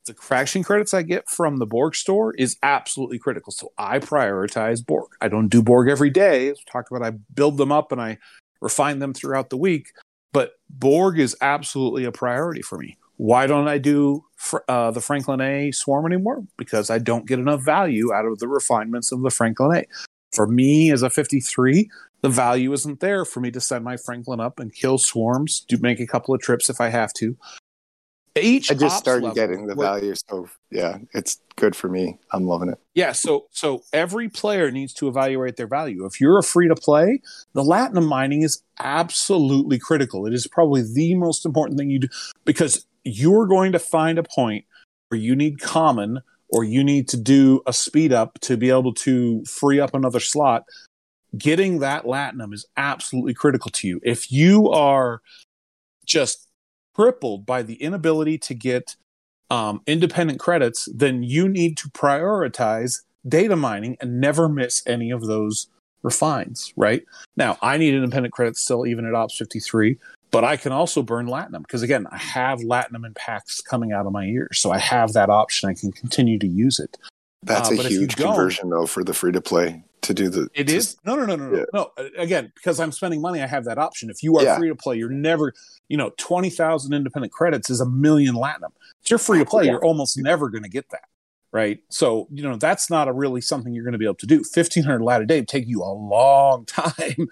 the 0.06 0.14
faction 0.14 0.62
credits 0.62 0.94
I 0.94 1.02
get 1.02 1.28
from 1.28 1.58
the 1.58 1.66
Borg 1.66 1.94
store 1.94 2.34
is 2.34 2.56
absolutely 2.62 3.18
critical. 3.18 3.52
So 3.52 3.72
I 3.78 3.98
prioritize 3.98 4.84
Borg. 4.84 5.10
I 5.20 5.28
don't 5.28 5.48
do 5.48 5.62
Borg 5.62 5.88
every 5.88 6.10
day. 6.10 6.48
As 6.48 6.58
we 6.58 6.64
talked 6.70 6.90
about, 6.90 7.06
I 7.06 7.16
build 7.34 7.56
them 7.56 7.70
up 7.70 7.92
and 7.92 8.00
I 8.00 8.18
refine 8.60 8.98
them 8.98 9.14
throughout 9.14 9.50
the 9.50 9.56
week. 9.56 9.92
But 10.32 10.54
Borg 10.68 11.18
is 11.18 11.36
absolutely 11.40 12.04
a 12.04 12.12
priority 12.12 12.62
for 12.62 12.78
me. 12.78 12.96
Why 13.16 13.46
don't 13.46 13.68
I 13.68 13.78
do 13.78 14.24
uh, 14.68 14.90
the 14.90 15.00
Franklin 15.00 15.40
A 15.40 15.70
swarm 15.72 16.06
anymore? 16.06 16.44
Because 16.56 16.90
I 16.90 16.98
don't 16.98 17.26
get 17.26 17.38
enough 17.38 17.64
value 17.64 18.12
out 18.12 18.26
of 18.26 18.38
the 18.38 18.48
refinements 18.48 19.12
of 19.12 19.22
the 19.22 19.30
Franklin 19.30 19.76
A. 19.76 19.84
For 20.32 20.46
me 20.46 20.90
as 20.90 21.02
a 21.02 21.10
53, 21.10 21.90
the 22.22 22.28
value 22.28 22.72
isn't 22.72 23.00
there 23.00 23.24
for 23.24 23.40
me 23.40 23.50
to 23.50 23.60
send 23.60 23.84
my 23.84 23.96
Franklin 23.96 24.40
up 24.40 24.58
and 24.58 24.72
kill 24.72 24.98
swarms, 24.98 25.60
do 25.68 25.76
make 25.78 26.00
a 26.00 26.06
couple 26.06 26.34
of 26.34 26.40
trips 26.40 26.70
if 26.70 26.80
I 26.80 26.88
have 26.88 27.12
to 27.14 27.36
each 28.40 28.70
I 28.70 28.74
just 28.74 28.98
started 28.98 29.34
getting 29.34 29.66
the 29.66 29.74
value, 29.74 30.14
so 30.28 30.48
yeah, 30.70 30.98
it's 31.12 31.40
good 31.56 31.76
for 31.76 31.88
me. 31.88 32.18
I'm 32.32 32.46
loving 32.46 32.70
it. 32.70 32.78
Yeah, 32.94 33.12
so 33.12 33.46
so 33.50 33.82
every 33.92 34.28
player 34.28 34.70
needs 34.70 34.94
to 34.94 35.08
evaluate 35.08 35.56
their 35.56 35.66
value. 35.66 36.06
If 36.06 36.20
you're 36.20 36.38
a 36.38 36.42
free 36.42 36.68
to 36.68 36.74
play, 36.74 37.20
the 37.52 37.62
Latinum 37.62 38.08
mining 38.08 38.42
is 38.42 38.62
absolutely 38.78 39.78
critical. 39.78 40.26
It 40.26 40.32
is 40.32 40.46
probably 40.46 40.82
the 40.82 41.14
most 41.14 41.44
important 41.44 41.78
thing 41.78 41.90
you 41.90 42.00
do 42.00 42.08
because 42.44 42.86
you're 43.04 43.46
going 43.46 43.72
to 43.72 43.78
find 43.78 44.18
a 44.18 44.22
point 44.22 44.64
where 45.08 45.20
you 45.20 45.34
need 45.34 45.60
common 45.60 46.20
or 46.48 46.64
you 46.64 46.84
need 46.84 47.08
to 47.08 47.16
do 47.16 47.62
a 47.66 47.72
speed 47.72 48.12
up 48.12 48.38
to 48.40 48.56
be 48.56 48.70
able 48.70 48.92
to 48.92 49.44
free 49.44 49.80
up 49.80 49.94
another 49.94 50.20
slot. 50.20 50.64
Getting 51.36 51.78
that 51.78 52.04
Latinum 52.04 52.52
is 52.52 52.66
absolutely 52.76 53.32
critical 53.32 53.70
to 53.72 53.88
you. 53.88 54.00
If 54.02 54.30
you 54.30 54.68
are 54.68 55.22
just 56.04 56.48
crippled 56.94 57.46
by 57.46 57.62
the 57.62 57.74
inability 57.74 58.36
to 58.36 58.54
get 58.54 58.96
um, 59.50 59.80
independent 59.86 60.40
credits, 60.40 60.88
then 60.94 61.22
you 61.22 61.48
need 61.48 61.76
to 61.78 61.88
prioritize 61.90 62.98
data 63.26 63.56
mining 63.56 63.96
and 64.00 64.20
never 64.20 64.48
miss 64.48 64.82
any 64.86 65.10
of 65.10 65.26
those 65.26 65.68
refines, 66.02 66.72
right? 66.76 67.02
Now, 67.36 67.56
I 67.62 67.78
need 67.78 67.94
independent 67.94 68.32
credits 68.32 68.60
still, 68.60 68.86
even 68.86 69.06
at 69.06 69.14
Ops 69.14 69.36
53, 69.36 69.96
but 70.32 70.42
I 70.42 70.56
can 70.56 70.72
also 70.72 71.02
burn 71.02 71.26
Latinum 71.26 71.62
because, 71.62 71.82
again, 71.82 72.08
I 72.10 72.18
have 72.18 72.58
Latinum 72.58 73.06
and 73.06 73.14
packs 73.14 73.60
coming 73.60 73.92
out 73.92 74.06
of 74.06 74.12
my 74.12 74.24
ears. 74.24 74.58
So 74.58 74.72
I 74.72 74.78
have 74.78 75.12
that 75.12 75.30
option. 75.30 75.68
I 75.68 75.74
can 75.74 75.92
continue 75.92 76.38
to 76.40 76.48
use 76.48 76.80
it. 76.80 76.98
That's 77.44 77.70
uh, 77.70 77.74
a 77.74 77.82
huge 77.84 78.16
conversion, 78.16 78.70
though, 78.70 78.86
for 78.86 79.04
the 79.04 79.14
free 79.14 79.32
to 79.32 79.40
play 79.40 79.84
to 80.02 80.14
do 80.14 80.28
the. 80.28 80.48
It 80.54 80.70
is 80.70 80.96
no, 81.04 81.14
no, 81.14 81.26
no, 81.26 81.36
no, 81.36 81.56
yeah. 81.56 81.64
no. 81.72 81.92
No, 81.96 82.08
again, 82.16 82.52
because 82.54 82.80
I'm 82.80 82.92
spending 82.92 83.20
money, 83.20 83.40
I 83.40 83.46
have 83.46 83.64
that 83.64 83.78
option. 83.78 84.10
If 84.10 84.22
you 84.22 84.36
are 84.38 84.44
yeah. 84.44 84.56
free 84.56 84.68
to 84.68 84.74
play, 84.74 84.96
you're 84.96 85.10
never, 85.10 85.52
you 85.88 85.96
know, 85.96 86.10
twenty 86.16 86.50
thousand 86.50 86.92
independent 86.92 87.32
credits 87.32 87.68
is 87.70 87.80
a 87.80 87.86
million 87.86 88.34
Latinum. 88.34 88.72
If 89.04 89.10
you're 89.10 89.18
free 89.18 89.40
to 89.40 89.44
play, 89.44 89.64
yeah. 89.64 89.72
you're 89.72 89.84
almost 89.84 90.16
never 90.18 90.48
going 90.50 90.62
to 90.62 90.68
get 90.68 90.88
that, 90.90 91.04
right? 91.52 91.80
So 91.90 92.26
you 92.32 92.42
know 92.42 92.56
that's 92.56 92.90
not 92.90 93.08
a 93.08 93.12
really 93.12 93.40
something 93.40 93.74
you're 93.74 93.84
going 93.84 93.92
to 93.92 93.98
be 93.98 94.06
able 94.06 94.14
to 94.16 94.26
do. 94.26 94.42
Fifteen 94.42 94.84
hundred 94.84 95.02
lat 95.02 95.22
a 95.22 95.26
day 95.26 95.42
take 95.42 95.68
you 95.68 95.82
a 95.82 95.92
long 95.92 96.64
time 96.66 97.28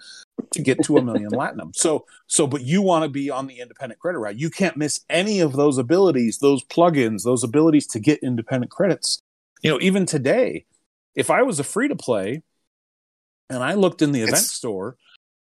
to 0.51 0.61
get 0.61 0.83
to 0.85 0.97
a 0.97 1.01
million 1.01 1.31
Latinum. 1.31 1.75
So 1.75 2.05
so, 2.27 2.47
but 2.47 2.61
you 2.61 2.81
want 2.81 3.03
to 3.03 3.09
be 3.09 3.29
on 3.29 3.47
the 3.47 3.59
independent 3.59 3.99
credit 3.99 4.19
route. 4.19 4.39
You 4.39 4.49
can't 4.49 4.77
miss 4.77 5.01
any 5.09 5.39
of 5.39 5.53
those 5.53 5.77
abilities, 5.77 6.37
those 6.37 6.63
plugins, 6.63 7.23
those 7.23 7.43
abilities 7.43 7.87
to 7.87 7.99
get 7.99 8.19
independent 8.23 8.71
credits. 8.71 9.21
You 9.61 9.71
know, 9.71 9.79
even 9.81 10.05
today, 10.05 10.65
if 11.15 11.29
I 11.29 11.43
was 11.43 11.59
a 11.59 11.63
free 11.63 11.87
to 11.87 11.95
play 11.95 12.43
and 13.49 13.63
I 13.63 13.73
looked 13.73 14.01
in 14.01 14.11
the 14.11 14.21
event 14.21 14.37
it's... 14.37 14.51
store 14.51 14.97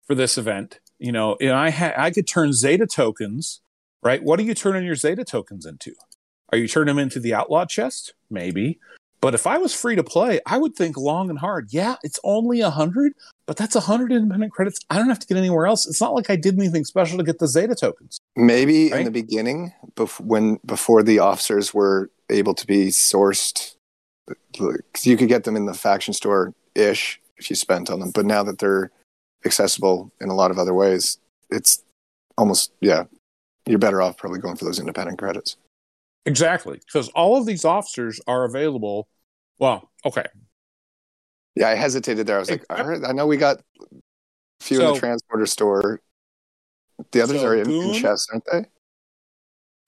for 0.07 0.15
this 0.15 0.37
event. 0.37 0.81
You 0.99 1.13
know, 1.13 1.37
and 1.41 1.53
I 1.53 1.71
had 1.71 1.95
I 1.97 2.11
could 2.11 2.27
turn 2.27 2.53
Zeta 2.53 2.87
tokens. 2.87 3.61
Right? 4.03 4.23
What 4.23 4.41
are 4.41 4.43
you 4.43 4.55
turning 4.55 4.85
your 4.85 4.95
Zeta 4.95 5.25
tokens 5.25 5.67
into? 5.67 5.93
Are 6.53 6.59
you 6.59 6.69
turning 6.69 6.95
them 6.95 7.03
into 7.03 7.21
the 7.21 7.35
outlaw 7.35 7.65
chest? 7.65 8.15
Maybe. 8.31 8.79
But 9.21 9.35
if 9.35 9.47
I 9.47 9.59
was 9.59 9.75
free 9.75 9.97
to 9.97 10.05
play, 10.05 10.41
I 10.47 10.57
would 10.57 10.75
think 10.75 10.97
long 10.97 11.29
and 11.29 11.39
hard. 11.39 11.69
Yeah, 11.71 11.97
it's 12.03 12.19
only 12.25 12.61
a 12.61 12.71
hundred, 12.71 13.13
but 13.47 13.57
that's 13.57 13.77
a 13.77 13.81
hundred 13.81 14.13
independent 14.13 14.53
credits. 14.53 14.81
I 14.89 14.97
don't 14.97 15.09
have 15.09 15.19
to 15.19 15.27
get 15.27 15.37
anywhere 15.37 15.67
else. 15.67 15.87
It's 15.87 16.01
not 16.01 16.15
like 16.15 16.31
I 16.31 16.37
did 16.37 16.59
anything 16.59 16.87
special 16.87 17.19
to 17.19 17.25
get 17.25 17.39
the 17.39 17.47
Zeta 17.47 17.75
tokens. 17.75 18.19
Maybe 18.35 18.91
right? 18.91 19.01
in 19.01 19.05
the 19.05 19.11
beginning, 19.11 19.75
bef- 19.95 20.21
when 20.21 20.59
before 20.65 21.03
the 21.03 21.19
officers 21.19 21.75
were 21.75 22.11
able 22.31 22.55
to 22.55 22.67
be 22.67 22.87
sourced, 22.87 23.75
you 25.03 25.17
could 25.19 25.29
get 25.29 25.45
them 25.45 25.57
in 25.57 25.67
the 25.67 25.75
faction 25.75 26.15
store 26.15 26.55
ish 26.75 27.21
if 27.37 27.51
you 27.51 27.57
spent 27.57 27.91
on 27.91 28.01
them. 28.01 28.13
But 28.13 28.25
now 28.25 28.43
that 28.45 28.59
they're 28.59 28.91
accessible 29.45 30.13
in 30.21 30.31
a 30.31 30.35
lot 30.35 30.51
of 30.51 30.59
other 30.59 30.73
ways, 30.73 31.19
it's 31.51 31.83
almost 32.39 32.73
yeah, 32.81 33.05
you're 33.67 33.79
better 33.79 34.01
off 34.01 34.17
probably 34.17 34.41
going 34.41 34.57
for 34.57 34.65
those 34.65 34.79
independent 34.79 35.19
credits. 35.19 35.59
Exactly, 36.27 36.81
because 36.87 37.09
all 37.11 37.37
of 37.37 37.47
these 37.47 37.65
officers 37.65 38.21
are 38.27 38.45
available. 38.45 39.09
Well, 39.59 39.91
okay. 40.05 40.27
Yeah, 41.55 41.69
I 41.69 41.75
hesitated 41.75 42.27
there. 42.27 42.37
I 42.37 42.41
was 42.41 42.51
like, 42.51 42.65
I, 42.71 42.83
heard, 42.83 43.05
I 43.05 43.13
know 43.13 43.27
we 43.27 43.37
got 43.37 43.59
a 43.81 43.85
few 44.61 44.79
so, 44.79 44.89
in 44.89 44.95
the 44.95 45.01
transporter 45.01 45.47
store. 45.47 46.01
The 47.13 47.23
others 47.23 47.41
so 47.41 47.47
are 47.47 47.57
in, 47.57 47.65
Goon, 47.65 47.95
in 47.95 48.01
chess, 48.01 48.27
aren't 48.31 48.45
they? 48.53 48.67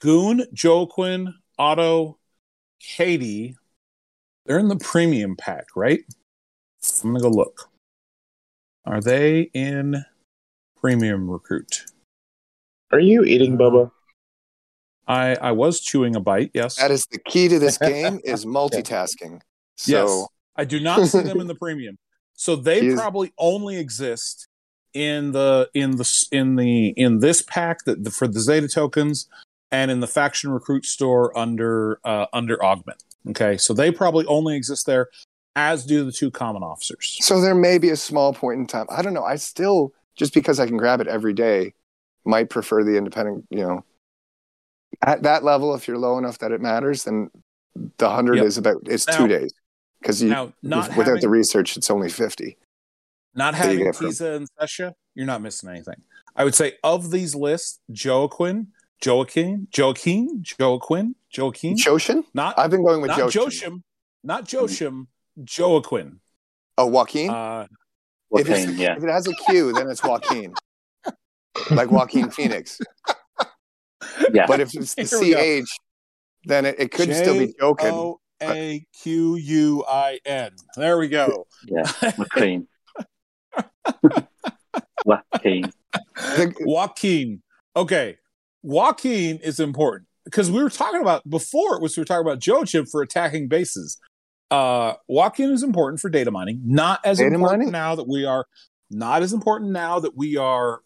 Goon, 0.00 0.46
Joaquin, 0.62 1.34
Otto, 1.58 2.18
Katie, 2.80 3.56
they're 4.46 4.58
in 4.58 4.68
the 4.68 4.76
premium 4.76 5.36
pack, 5.36 5.66
right? 5.76 6.00
I'm 7.04 7.12
gonna 7.12 7.22
go 7.22 7.28
look. 7.28 7.70
Are 8.84 9.00
they 9.00 9.42
in 9.54 10.04
Premium 10.80 11.30
Recruit? 11.30 11.84
Are 12.90 12.98
you 12.98 13.22
eating, 13.22 13.56
Bubba? 13.56 13.92
I 15.06 15.34
I 15.36 15.52
was 15.52 15.80
chewing 15.80 16.16
a 16.16 16.20
bite. 16.20 16.50
Yes, 16.54 16.76
that 16.76 16.90
is 16.90 17.06
the 17.06 17.18
key 17.18 17.48
to 17.48 17.58
this 17.58 17.78
game 17.78 18.20
is 18.24 18.44
multitasking. 18.44 19.40
So 19.76 19.92
yes, 19.92 20.26
I 20.56 20.64
do 20.64 20.80
not 20.80 21.06
see 21.06 21.20
them 21.20 21.40
in 21.40 21.46
the 21.46 21.54
premium. 21.60 21.98
So 22.34 22.56
they 22.56 22.94
probably 22.94 23.32
only 23.38 23.78
exist 23.78 24.48
in 24.94 25.32
the 25.32 25.68
in 25.74 25.96
the 25.96 26.26
in 26.32 26.56
the 26.56 26.88
in 26.88 27.20
this 27.20 27.42
pack 27.42 27.84
that 27.84 28.04
the, 28.04 28.10
for 28.10 28.28
the 28.28 28.40
Zeta 28.40 28.68
tokens 28.68 29.28
and 29.70 29.90
in 29.90 30.00
the 30.00 30.06
faction 30.06 30.50
recruit 30.50 30.84
store 30.84 31.36
under 31.36 31.98
uh, 32.04 32.26
under 32.32 32.62
augment. 32.64 33.02
Okay, 33.30 33.56
so 33.56 33.72
they 33.72 33.90
probably 33.90 34.26
only 34.26 34.56
exist 34.56 34.86
there 34.86 35.08
as 35.54 35.84
do 35.84 36.04
the 36.04 36.12
two 36.12 36.30
common 36.30 36.62
officers. 36.62 37.18
So 37.20 37.40
there 37.40 37.54
may 37.54 37.78
be 37.78 37.90
a 37.90 37.96
small 37.96 38.32
point 38.32 38.60
in 38.60 38.66
time. 38.66 38.86
I 38.90 39.02
don't 39.02 39.14
know. 39.14 39.24
I 39.24 39.36
still 39.36 39.92
just 40.16 40.34
because 40.34 40.60
I 40.60 40.66
can 40.66 40.76
grab 40.76 41.00
it 41.00 41.08
every 41.08 41.32
day 41.32 41.74
might 42.24 42.50
prefer 42.50 42.84
the 42.84 42.96
independent, 42.96 43.46
you 43.50 43.60
know. 43.60 43.84
At 45.04 45.22
that 45.22 45.42
level, 45.42 45.74
if 45.74 45.88
you're 45.88 45.98
low 45.98 46.18
enough 46.18 46.38
that 46.38 46.52
it 46.52 46.60
matters, 46.60 47.04
then 47.04 47.30
the 47.98 48.08
hundred 48.08 48.36
yep. 48.36 48.46
is 48.46 48.58
about 48.58 48.76
it's 48.86 49.06
now, 49.06 49.16
two 49.16 49.28
days 49.28 49.52
because 50.00 50.22
you 50.22 50.30
now, 50.30 50.52
not 50.62 50.88
without 50.90 51.06
having, 51.06 51.20
the 51.20 51.28
research, 51.28 51.76
it's 51.76 51.90
only 51.90 52.08
fifty. 52.08 52.56
Not 53.34 53.54
having 53.54 53.80
Tisa 53.80 54.36
and 54.36 54.48
Sesha, 54.60 54.92
you're 55.14 55.26
not 55.26 55.42
missing 55.42 55.70
anything. 55.70 56.02
I 56.36 56.44
would 56.44 56.54
say 56.54 56.74
of 56.84 57.10
these 57.10 57.34
lists, 57.34 57.80
Joaquin, 57.88 58.68
Joaquin, 59.04 59.68
Joaquin, 59.76 60.44
Joaquin, 60.58 61.14
Joaquin, 61.36 61.76
Joshin. 61.76 62.24
Not 62.34 62.58
I've 62.58 62.70
been 62.70 62.84
going 62.84 63.00
with 63.00 63.10
not 63.10 63.18
Joshim. 63.18 63.42
Joshim, 63.42 63.84
not 64.22 64.46
Joshim, 64.46 65.08
Joaquin. 65.58 66.20
Oh, 66.78 66.86
Joaquin. 66.86 67.30
Uh, 67.30 67.66
Joaquin, 68.30 68.52
if, 68.70 68.78
yeah. 68.78 68.96
If 68.96 69.04
it 69.04 69.10
has 69.10 69.26
a 69.26 69.34
Q, 69.46 69.72
then 69.72 69.90
it's 69.90 70.02
Joaquin, 70.02 70.54
like 71.70 71.90
Joaquin 71.90 72.30
Phoenix. 72.30 72.80
Yeah. 74.32 74.46
But 74.46 74.60
if 74.60 74.74
it's 74.74 74.94
the 74.94 75.04
CH, 75.64 75.68
then 76.44 76.66
it, 76.66 76.76
it 76.78 76.90
could 76.90 77.08
J- 77.08 77.14
still 77.14 77.38
be 77.38 77.54
Joaquin. 77.60 77.90
O 77.92 78.20
A 78.42 78.84
Q 79.02 79.36
U 79.36 79.84
I 79.88 80.18
N. 80.24 80.50
There 80.76 80.98
we 80.98 81.08
go. 81.08 81.46
Yeah, 81.66 81.90
Joaquin. 82.18 82.66
Joaquin. 85.04 85.72
Joaquin. 86.60 87.42
Okay. 87.76 88.16
Joaquin 88.62 89.38
is 89.38 89.58
important 89.58 90.08
because 90.24 90.50
we 90.50 90.62
were 90.62 90.70
talking 90.70 91.00
about 91.00 91.28
before 91.28 91.76
it 91.76 91.82
was 91.82 91.96
we 91.96 92.00
were 92.00 92.04
talking 92.04 92.26
about 92.26 92.44
Joachim 92.46 92.86
for 92.86 93.02
attacking 93.02 93.48
bases. 93.48 93.98
Uh, 94.50 94.94
Joaquin 95.08 95.50
is 95.50 95.62
important 95.62 96.00
for 96.00 96.10
data 96.10 96.30
mining, 96.30 96.60
not 96.64 97.00
as 97.04 97.18
data 97.18 97.34
important 97.34 97.60
mining? 97.60 97.72
now 97.72 97.94
that 97.94 98.06
we 98.06 98.24
are 98.24 98.46
not 98.90 99.22
as 99.22 99.32
important 99.32 99.70
now 99.70 99.98
that 99.98 100.16
we 100.16 100.36
are 100.36 100.82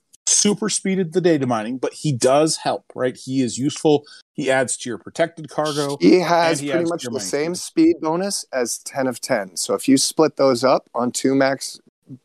super 0.47 0.69
speeded 0.71 1.13
the 1.13 1.21
data 1.21 1.47
mining, 1.47 1.79
but 1.79 1.93
he 1.93 2.13
does 2.13 2.57
help, 2.57 2.85
right? 2.95 3.17
He 3.17 3.43
is 3.43 3.59
useful. 3.59 4.05
He 4.35 4.51
adds 4.51 4.77
to 4.79 4.89
your 4.89 4.99
protected 4.99 5.49
cargo. 5.49 5.97
He 6.01 6.21
has 6.21 6.61
he 6.61 6.71
pretty 6.71 6.89
much 6.89 7.05
the 7.05 7.21
same 7.21 7.55
speed 7.55 7.97
bonus 8.01 8.45
as 8.53 8.79
10 8.79 9.07
of 9.07 9.21
10. 9.21 9.57
So 9.57 9.75
if 9.75 9.89
you 9.89 9.97
split 9.97 10.37
those 10.37 10.63
up 10.65 10.89
on 10.95 11.11
two 11.11 11.35
max 11.35 11.81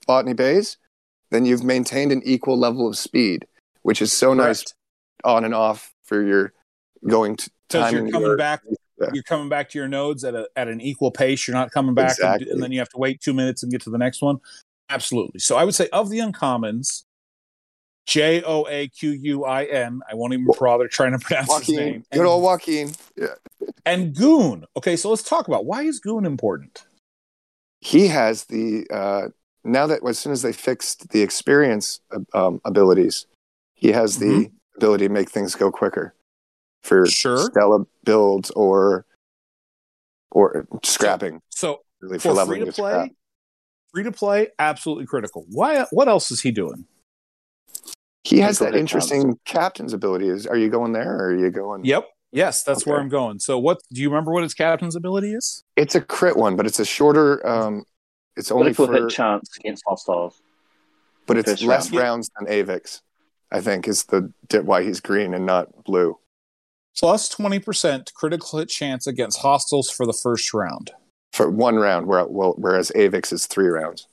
Botany 0.06 0.34
Bays, 0.34 0.78
then 1.32 1.46
you've 1.46 1.64
maintained 1.64 2.12
an 2.12 2.22
equal 2.24 2.58
level 2.58 2.88
of 2.88 2.98
speed, 2.98 3.48
which 3.82 4.02
is 4.02 4.14
so 4.14 4.34
nice 4.34 4.64
on 5.24 5.46
and 5.46 5.56
off 5.56 5.94
for 6.04 6.22
your 6.22 6.54
going 7.08 7.36
to 7.38 7.50
because 7.70 7.92
you're 7.92 8.10
coming 8.10 8.22
your- 8.28 8.38
back 8.38 8.62
Yeah. 9.00 9.10
you're 9.14 9.24
coming 9.24 9.50
back 9.50 9.70
to 9.70 9.80
your 9.80 9.88
nodes 9.88 10.24
at 10.24 10.36
a 10.36 10.48
at 10.56 10.68
an 10.68 10.82
equal 10.82 11.10
pace 11.10 11.48
you're 11.48 11.56
not 11.56 11.72
coming 11.72 11.96
back 11.96 12.18
and- 12.22 12.42
and, 12.44 12.62
then 12.62 12.72
you 12.72 12.80
have 12.80 12.90
to 12.90 12.98
wait 12.98 13.22
two 13.22 13.34
minutes 13.34 13.64
and 13.64 13.72
get 13.72 13.82
to 13.84 13.90
the 13.90 13.98
next 13.98 14.22
one 14.22 14.40
absolutely 14.90 15.40
so 15.40 15.58
i 15.58 15.64
would 15.64 15.74
say 15.74 15.88
of 15.90 16.10
the 16.10 16.20
uncommons 16.20 17.04
j-o-a-q-u-i-n 18.08 20.02
i 20.10 20.16
won't 20.16 20.34
even 20.34 20.48
bother 20.60 20.88
trying 20.88 21.12
to 21.12 21.20
pronounce 21.26 21.48
his 21.66 21.70
Joaquin, 21.70 21.92
name 21.92 22.04
good 22.14 22.26
old 22.26 22.44
Joaquin. 22.44 22.92
Yeah. 23.16 23.28
and 23.86 24.16
goon 24.16 24.66
okay 24.76 24.96
so 24.96 25.10
let's 25.10 25.24
talk 25.24 25.48
about 25.48 25.66
why 25.66 25.84
is 25.84 26.00
goon 26.00 26.26
important 26.26 26.86
He 27.80 28.08
has 28.08 28.46
the 28.46 28.86
uh, 28.92 29.30
now 29.64 29.88
that 29.88 30.04
as 30.08 30.18
soon 30.20 30.32
as 30.34 30.42
they 30.42 30.54
fixed 30.54 31.10
the 31.10 31.22
experience 31.22 32.00
um, 32.34 32.60
abilities, 32.66 33.26
he 33.76 33.92
has 33.92 34.18
the 34.18 34.50
ability 34.76 35.08
to 35.08 35.14
make 35.14 35.30
things 35.30 35.54
go 35.56 35.72
quicker 35.72 36.14
for 36.84 37.06
Sure. 37.08 37.38
Stella 37.38 37.86
builds 38.04 38.50
or 38.52 39.06
or 40.32 40.66
scrapping. 40.84 41.42
so 41.50 41.82
really 42.02 42.18
for 42.20 42.36
free 42.46 42.60
to 42.60 42.66
your 42.66 42.74
scrap. 42.74 43.08
play 43.08 43.16
free 43.94 44.04
to 44.04 44.12
play 44.12 44.48
absolutely 44.60 45.06
critical 45.06 45.46
why 45.50 45.86
what 45.92 46.08
else 46.08 46.32
is 46.32 46.42
he 46.42 46.52
doing 46.52 46.86
He 48.24 48.40
has 48.40 48.60
that 48.60 48.70
ahead, 48.70 48.80
interesting 48.80 49.40
captain's 49.46 49.94
ability. 49.94 50.28
Is 50.28 50.46
are 50.48 50.58
you 50.58 50.70
going 50.70 50.94
there 50.94 51.16
or 51.16 51.28
are 51.32 51.36
you 51.36 51.50
going? 51.50 51.84
yep 51.86 52.08
yes 52.34 52.64
that's 52.64 52.86
where 52.86 52.98
i'm 52.98 53.10
going 53.10 53.38
so 53.40 53.60
what 53.60 53.82
do 53.92 54.02
you 54.02 54.10
remember 54.10 54.32
what 54.32 54.42
his 54.42 54.54
captain's 54.54 54.96
ability 54.96 55.34
is 55.34 55.66
It's 55.76 55.96
a 55.96 56.02
crit 56.02 56.38
one, 56.38 56.56
but 56.56 56.66
it's 56.66 56.80
a 56.80 56.86
shorter. 56.86 57.46
Um, 57.46 57.84
it's 58.38 58.52
only 58.52 58.74
Critical 58.74 58.88
for, 58.88 58.94
hit 58.94 59.10
chance 59.10 59.58
against 59.58 59.84
hostiles. 59.86 60.42
but 61.28 61.38
it's 61.38 61.62
less 61.62 61.92
round. 61.92 62.02
rounds 62.02 62.32
than 62.40 62.48
Avix. 62.48 63.02
I 63.52 63.60
think 63.60 63.86
is 63.88 64.06
the 64.06 64.32
why 64.64 64.84
he's 64.84 65.02
green 65.02 65.34
and 65.34 65.46
not 65.46 65.84
blue. 65.84 66.18
plus 66.98 67.28
20% 67.36 68.14
critical 68.14 68.60
hit 68.60 68.70
chance 68.70 69.06
against 69.08 69.40
hostiles 69.40 69.90
for 69.90 70.06
the 70.06 70.14
first 70.14 70.54
round 70.54 70.92
for 71.34 71.50
one 71.50 71.76
round, 71.76 72.08
whereas 72.08 72.92
Avix 72.96 73.34
is 73.34 73.46
three 73.46 73.68
rounds. 73.68 74.08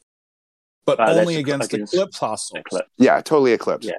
But 0.96 1.00
Uh, 1.00 1.20
only 1.20 1.36
against, 1.36 1.72
against- 1.72 1.92
eclipse 1.92 2.18
hostiles 2.18 2.62
Eclipse. 2.66 2.88
Yeah, 2.96 3.20
totally 3.20 3.52
eclipse. 3.52 3.86
Yeah. 3.86 3.92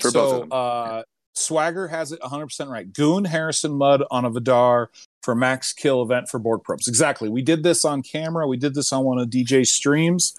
For 0.00 0.10
so 0.10 0.12
both 0.12 0.32
of 0.34 0.40
them. 0.40 0.48
uh 0.50 1.02
swagger 1.36 1.86
has 1.86 2.10
it 2.10 2.20
100% 2.20 2.68
right 2.68 2.92
goon 2.92 3.24
harrison 3.24 3.72
Mudd 3.72 4.02
on 4.10 4.24
a 4.24 4.30
Vi'Dar 4.30 4.88
for 5.22 5.36
max 5.36 5.72
kill 5.72 6.02
event 6.02 6.28
for 6.28 6.38
borg 6.40 6.62
probes 6.64 6.88
exactly 6.88 7.28
we 7.28 7.42
did 7.42 7.62
this 7.62 7.84
on 7.84 8.02
camera 8.02 8.48
we 8.48 8.56
did 8.56 8.74
this 8.74 8.92
on 8.92 9.04
one 9.04 9.18
of 9.20 9.28
dj's 9.30 9.70
streams 9.72 10.34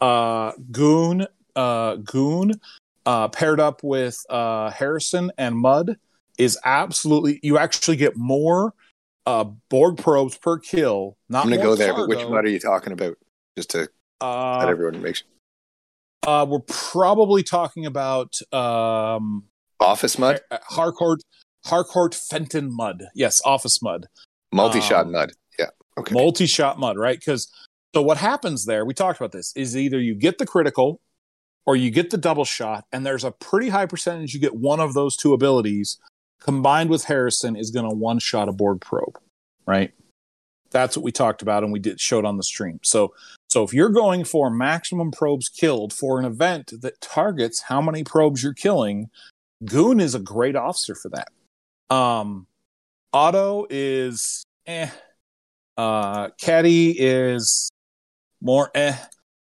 uh 0.00 0.50
goon 0.72 1.26
uh 1.54 1.94
goon 1.96 2.60
uh 3.06 3.28
paired 3.28 3.60
up 3.60 3.84
with 3.84 4.24
uh 4.28 4.70
harrison 4.70 5.30
and 5.38 5.56
Mudd 5.56 5.96
is 6.36 6.58
absolutely 6.64 7.38
you 7.44 7.58
actually 7.58 7.96
get 7.96 8.16
more 8.16 8.74
uh 9.26 9.44
borg 9.68 9.98
probes 9.98 10.36
per 10.36 10.58
kill 10.58 11.16
not 11.28 11.44
I'm 11.44 11.50
gonna 11.50 11.62
go 11.62 11.76
there, 11.76 11.94
but 11.94 12.08
which 12.08 12.26
Mudd 12.26 12.44
are 12.44 12.48
you 12.48 12.58
talking 12.60 12.92
about? 12.92 13.16
Just 13.56 13.70
to 13.70 13.88
uh, 14.20 14.66
everyone 14.66 15.02
makes. 15.02 15.22
uh 16.26 16.46
we're 16.48 16.60
probably 16.60 17.42
talking 17.42 17.86
about 17.86 18.38
um 18.52 19.44
Office 19.78 20.18
Mudd, 20.18 20.40
Uh, 20.50 20.58
Harcourt, 20.70 21.20
Harcourt 21.66 22.14
Fenton 22.14 22.74
Mudd. 22.74 23.04
Yes, 23.14 23.42
office 23.44 23.82
Mudd. 23.82 24.06
multi-shot 24.52 25.04
um, 25.06 25.12
Mudd. 25.12 25.32
Yeah. 25.58 25.66
Okay. 25.98 26.14
Multi 26.14 26.46
shot 26.46 26.78
Mudd, 26.78 26.96
right? 26.96 27.18
Because 27.18 27.48
so 27.94 28.00
what 28.02 28.16
happens 28.16 28.64
there, 28.64 28.84
we 28.86 28.94
talked 28.94 29.20
about 29.20 29.32
this, 29.32 29.52
is 29.56 29.76
either 29.76 29.98
you 30.00 30.14
get 30.14 30.38
the 30.38 30.46
critical 30.46 31.00
or 31.66 31.76
you 31.76 31.90
get 31.90 32.10
the 32.10 32.16
double 32.18 32.44
shot, 32.44 32.84
and 32.92 33.04
there's 33.04 33.24
a 33.24 33.32
pretty 33.32 33.68
high 33.68 33.86
percentage 33.86 34.32
you 34.32 34.40
get 34.40 34.54
one 34.54 34.80
of 34.80 34.94
those 34.94 35.16
two 35.16 35.32
abilities 35.34 35.98
combined 36.40 36.88
with 36.90 37.04
Harrison 37.04 37.56
is 37.56 37.70
going 37.70 37.88
to 37.88 37.94
one 37.94 38.18
shot 38.18 38.48
a 38.48 38.52
Borg 38.52 38.80
probe, 38.80 39.18
right? 39.66 39.92
That's 40.70 40.96
what 40.96 41.04
we 41.04 41.12
talked 41.12 41.42
about 41.42 41.64
and 41.64 41.72
we 41.72 41.78
did 41.80 42.00
showed 42.00 42.24
on 42.24 42.36
the 42.36 42.42
stream. 42.42 42.78
So 42.82 43.14
so 43.56 43.62
if 43.62 43.72
you're 43.72 43.88
going 43.88 44.22
for 44.22 44.50
maximum 44.50 45.10
probes 45.10 45.48
killed 45.48 45.90
for 45.90 46.18
an 46.18 46.26
event 46.26 46.74
that 46.82 47.00
targets 47.00 47.62
how 47.62 47.80
many 47.80 48.04
probes 48.04 48.42
you're 48.42 48.52
killing, 48.52 49.08
Goon 49.64 49.98
is 49.98 50.14
a 50.14 50.18
great 50.18 50.56
officer 50.56 50.94
for 50.94 51.08
that. 51.08 51.94
Um, 51.94 52.48
Otto 53.14 53.66
is 53.70 54.44
eh. 54.66 54.90
Uh, 55.78 56.28
Caddy 56.38 56.96
is 56.98 57.70
more 58.42 58.70
eh. 58.74 58.94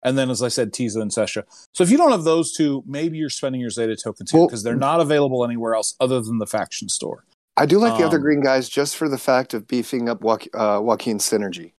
And 0.02 0.16
then, 0.16 0.30
as 0.30 0.42
I 0.42 0.48
said, 0.48 0.72
Tiza 0.72 1.02
and 1.02 1.11
Sesha. 1.11 1.42
So 1.74 1.84
if 1.84 1.90
you 1.90 1.98
don't 1.98 2.11
have 2.11 2.24
those 2.24 2.56
two, 2.56 2.82
maybe 2.86 3.18
you're 3.18 3.28
spending 3.28 3.61
your 3.61 3.68
Zeta 3.68 3.94
tokens 3.94 4.30
here 4.30 4.40
Well- 4.40 4.48
because 4.48 4.62
they're 4.62 4.74
not 4.74 5.02
available 5.02 5.44
anywhere 5.44 5.74
else 5.74 5.94
other 6.00 6.22
than 6.22 6.38
the 6.38 6.46
faction 6.46 6.88
store. 6.88 7.26
I 7.59 7.66
do 7.66 7.78
like 7.78 7.98
the 7.98 8.06
other 8.06 8.16
um, 8.16 8.22
green 8.22 8.40
guys 8.40 8.70
just 8.70 8.96
for 8.96 9.06
the 9.11 9.18
fact 9.18 9.52
of 9.52 9.68
beefing 9.68 10.09
up 10.09 10.20
Joaqu- 10.22 10.54
uh, 10.54 10.80
Joaquin's 10.80 11.28
synergy. 11.28 11.72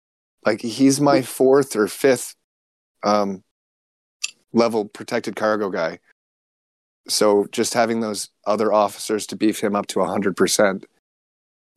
Like 0.45 0.61
he's 0.61 1.01
my 1.01 1.21
fourth 1.21 1.75
or 1.75 1.87
fifth 1.87 2.35
um, 3.03 3.43
level 4.53 4.85
protected 4.85 5.35
cargo 5.35 5.69
guy. 5.69 5.99
So 7.07 7.47
just 7.51 7.73
having 7.73 7.99
those 7.99 8.29
other 8.45 8.71
officers 8.71 9.27
to 9.27 9.35
beef 9.35 9.59
him 9.59 9.75
up 9.75 9.87
to 9.87 10.03
hundred 10.03 10.37
percent. 10.37 10.85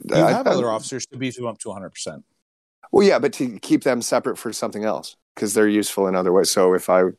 You 0.05 0.17
have 0.17 0.47
other 0.47 0.71
officers 0.71 1.07
to 1.07 1.17
beef 1.17 1.39
him 1.39 1.47
up 1.47 1.59
to 1.59 1.69
100%. 1.69 2.23
Well, 2.91 3.07
yeah, 3.07 3.19
but 3.19 3.33
to 3.35 3.59
keep 3.61 3.85
them 3.85 4.03
separate 4.03 4.37
for 4.37 4.53
something 4.53 4.85
else 4.85 5.17
because 5.35 5.55
they're 5.55 5.69
useful 5.69 6.09
in 6.09 6.17
other 6.17 6.33
ways. 6.33 6.51
So 6.51 6.75
if 6.75 6.91
I, 6.91 7.01
you 7.03 7.15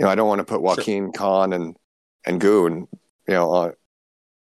know, 0.00 0.08
I 0.08 0.14
don't 0.14 0.28
want 0.28 0.40
to 0.40 0.44
put 0.44 0.62
Joaquin 0.62 1.12
Khan 1.12 1.52
and 1.52 1.76
and 2.24 2.40
Goon, 2.40 2.86
you 3.26 3.34
know, 3.34 3.50
on. 3.50 3.72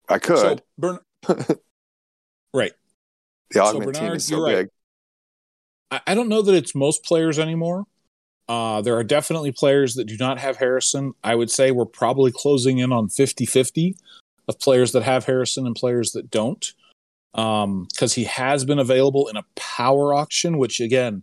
I 0.09 0.19
could. 0.19 0.39
So, 0.39 0.59
Bern- 0.79 0.99
right. 2.55 2.73
the 3.51 3.61
augment 3.61 3.95
team 3.95 4.05
Bernard, 4.05 4.17
is 4.17 4.27
so 4.27 4.37
you're 4.37 4.45
right. 4.45 4.69
Big. 5.91 6.01
I, 6.07 6.12
I 6.12 6.14
don't 6.14 6.28
know 6.28 6.43
that 6.43 6.55
it's 6.55 6.74
most 6.74 7.05
players 7.05 7.39
anymore. 7.39 7.84
Uh, 8.49 8.80
there 8.80 8.97
are 8.97 9.05
definitely 9.05 9.53
players 9.53 9.95
that 9.95 10.05
do 10.07 10.16
not 10.16 10.39
have 10.39 10.57
Harrison. 10.57 11.12
I 11.22 11.34
would 11.34 11.51
say 11.51 11.70
we're 11.70 11.84
probably 11.84 12.32
closing 12.32 12.78
in 12.78 12.93
on 12.93 13.09
50 13.09 13.45
50 13.45 13.95
of 14.49 14.59
players 14.59 14.93
that 14.93 15.03
have 15.03 15.26
Harrison 15.26 15.66
and 15.66 15.76
players 15.76 16.12
that 16.12 16.30
don't. 16.30 16.72
Because 17.34 18.14
he 18.14 18.24
has 18.24 18.64
been 18.64 18.78
available 18.78 19.28
in 19.28 19.36
a 19.36 19.45
power 19.55 20.14
auction, 20.14 20.57
which 20.57 20.80
again, 20.80 21.22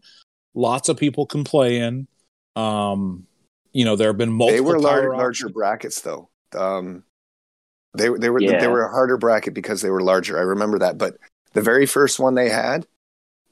lots 0.54 0.88
of 0.88 0.98
people 0.98 1.26
can 1.26 1.44
play 1.44 1.80
in. 1.80 2.08
Um, 2.56 3.26
you 3.74 3.84
know, 3.84 3.96
there 3.96 4.08
have 4.10 4.18
been 4.18 4.32
multiple 4.32 4.56
They 4.56 4.62
were 4.62 4.80
power 4.80 5.10
lar- 5.10 5.18
larger 5.18 5.50
brackets, 5.50 6.02
though. 6.02 6.30
Um, 6.56 7.04
they 7.98 8.08
they 8.10 8.30
were 8.30 8.40
Yeah. 8.40 8.60
they 8.62 8.68
were 8.68 8.84
a 8.84 8.90
harder 8.92 9.18
bracket 9.18 9.54
because 9.56 9.82
they 9.82 9.90
were 9.90 10.02
larger. 10.02 10.38
I 10.38 10.42
remember 10.44 10.78
that. 10.80 10.98
But 10.98 11.18
the 11.54 11.62
very 11.62 11.86
first 11.88 12.20
one 12.20 12.36
they 12.36 12.50
had, 12.50 12.86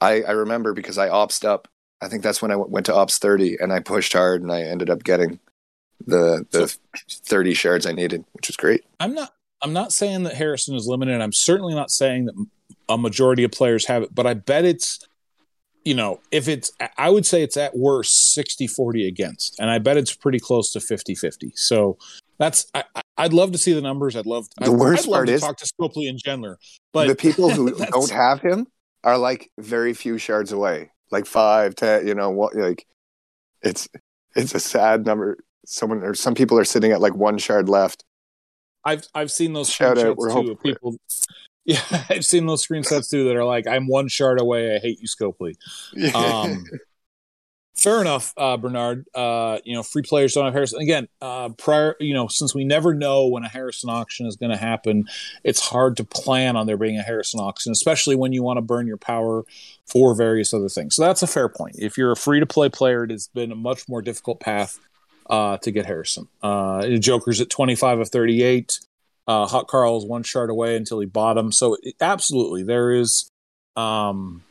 I, 0.04 0.22
I 0.22 0.30
remember 0.32 0.72
because 0.74 0.98
I 0.98 1.08
opsed 1.08 1.44
up. 1.44 1.68
I 2.00 2.08
think 2.08 2.22
that's 2.22 2.42
when 2.42 2.50
I 2.50 2.56
went, 2.56 2.70
went 2.70 2.86
to 2.86 2.94
ops 2.94 3.18
thirty, 3.18 3.56
and 3.58 3.72
I 3.72 3.80
pushed 3.80 4.12
hard, 4.12 4.42
and 4.42 4.52
I 4.52 4.62
ended 4.62 4.90
up 4.90 5.02
getting 5.04 5.40
the 6.06 6.46
the 6.50 6.74
thirty 7.08 7.54
shards 7.54 7.86
I 7.86 7.92
needed, 7.92 8.24
which 8.32 8.48
was 8.48 8.56
great. 8.56 8.84
I'm 9.00 9.14
not. 9.14 9.32
I'm 9.62 9.72
not 9.72 9.92
saying 9.92 10.24
that 10.24 10.34
Harrison 10.34 10.74
is 10.74 10.86
limited. 10.86 11.20
I'm 11.22 11.32
certainly 11.32 11.74
not 11.74 11.90
saying 11.90 12.26
that 12.26 12.34
a 12.88 12.98
majority 12.98 13.44
of 13.44 13.50
players 13.52 13.86
have 13.86 14.02
it, 14.02 14.14
but 14.14 14.26
I 14.26 14.34
bet 14.34 14.66
it's, 14.66 14.98
you 15.86 15.94
know, 15.94 16.20
if 16.30 16.48
it's, 16.48 16.70
I 16.98 17.08
would 17.08 17.24
say 17.24 17.42
it's 17.42 17.56
at 17.56 17.74
worst 17.74 18.34
60 18.34 18.66
40 18.66 19.08
against, 19.08 19.58
and 19.58 19.70
I 19.70 19.78
bet 19.78 19.96
it's 19.96 20.14
pretty 20.14 20.38
close 20.38 20.70
to 20.72 20.80
50 20.80 21.14
50. 21.14 21.52
So 21.54 21.96
that's, 22.38 22.66
I, 22.74 22.84
I'd 23.16 23.32
love 23.32 23.52
to 23.52 23.58
see 23.58 23.72
the 23.72 23.80
numbers. 23.80 24.16
I'd 24.16 24.26
love, 24.26 24.48
The 24.58 24.66
I'd, 24.66 24.70
worst 24.72 25.04
I'd 25.04 25.08
love 25.08 25.16
part 25.18 25.28
to 25.28 25.32
is- 25.34 25.40
talk 25.40 25.56
to 25.56 25.64
Scopely 25.66 26.10
and 26.10 26.22
Gendler, 26.22 26.56
but 26.92 27.08
the 27.08 27.14
people 27.16 27.48
who 27.48 27.74
don't 27.90 28.10
have 28.10 28.42
him 28.42 28.66
are 29.04 29.18
like 29.18 29.50
very 29.58 29.94
few 29.94 30.18
shards 30.18 30.50
away, 30.50 30.90
like 31.12 31.26
five, 31.26 31.76
ten. 31.76 32.06
You 32.06 32.14
know 32.14 32.30
what? 32.30 32.56
Like 32.56 32.86
it's 33.62 33.88
it's 34.34 34.54
a 34.54 34.60
sad 34.60 35.06
number. 35.06 35.38
Someone 35.66 36.02
or 36.02 36.14
some 36.14 36.34
people 36.34 36.58
are 36.58 36.64
sitting 36.64 36.90
at 36.92 37.00
like 37.00 37.14
one 37.14 37.38
shard 37.38 37.68
left. 37.68 38.04
I've, 38.84 39.06
I've 39.14 39.30
seen 39.30 39.54
those 39.54 39.70
Shout 39.70 39.96
out, 39.96 40.16
we're 40.16 40.30
too 40.30 40.52
of 40.52 40.60
people. 40.60 40.96
Yeah, 41.66 41.80
I've 42.10 42.26
seen 42.26 42.44
those 42.44 42.66
screenshots 42.66 43.08
too 43.08 43.24
that 43.24 43.36
are 43.36 43.44
like, 43.46 43.66
I'm 43.66 43.86
one 43.86 44.08
shard 44.08 44.38
away. 44.38 44.76
I 44.76 44.78
hate 44.80 45.00
you, 45.00 45.08
Scopely. 45.08 45.54
Um, 46.14 46.66
fair 47.74 48.00
enough, 48.00 48.32
uh, 48.36 48.56
Bernard. 48.56 49.06
Uh, 49.14 49.58
you 49.64 49.74
know, 49.74 49.82
free 49.82 50.02
players 50.02 50.32
don't 50.32 50.44
have 50.44 50.54
Harrison. 50.54 50.80
Again, 50.80 51.08
uh, 51.20 51.50
prior, 51.50 51.96
you 52.00 52.14
know, 52.14 52.28
since 52.28 52.54
we 52.54 52.64
never 52.64 52.94
know 52.94 53.26
when 53.26 53.44
a 53.44 53.48
Harrison 53.48 53.90
auction 53.90 54.26
is 54.26 54.36
going 54.36 54.50
to 54.50 54.56
happen, 54.56 55.06
it's 55.42 55.60
hard 55.60 55.96
to 55.96 56.04
plan 56.04 56.56
on 56.56 56.66
there 56.66 56.76
being 56.76 56.98
a 56.98 57.02
Harrison 57.02 57.40
auction, 57.40 57.72
especially 57.72 58.16
when 58.16 58.32
you 58.32 58.42
want 58.42 58.58
to 58.58 58.62
burn 58.62 58.86
your 58.86 58.96
power 58.96 59.44
for 59.86 60.14
various 60.14 60.54
other 60.54 60.68
things. 60.68 60.96
So 60.96 61.02
that's 61.02 61.22
a 61.22 61.26
fair 61.26 61.48
point. 61.48 61.76
If 61.78 61.98
you're 61.98 62.12
a 62.12 62.16
free 62.16 62.40
to 62.40 62.46
play 62.46 62.68
player, 62.68 63.04
it 63.04 63.10
has 63.10 63.28
been 63.28 63.52
a 63.52 63.56
much 63.56 63.88
more 63.88 64.02
difficult 64.02 64.40
path 64.40 64.78
uh, 65.28 65.58
to 65.58 65.70
get 65.70 65.86
Harrison. 65.86 66.28
Uh, 66.42 66.86
Joker's 66.98 67.40
at 67.40 67.50
25 67.50 68.00
of 68.00 68.08
38. 68.08 68.78
Uh, 69.26 69.46
Hot 69.46 69.68
Carl 69.68 69.96
is 69.98 70.04
one 70.04 70.22
shard 70.22 70.50
away 70.50 70.76
until 70.76 71.00
he 71.00 71.06
bought 71.06 71.38
him. 71.38 71.50
So 71.50 71.76
it, 71.82 71.94
absolutely, 72.00 72.62
there 72.62 72.92
is. 72.92 73.30
Um, 73.76 74.44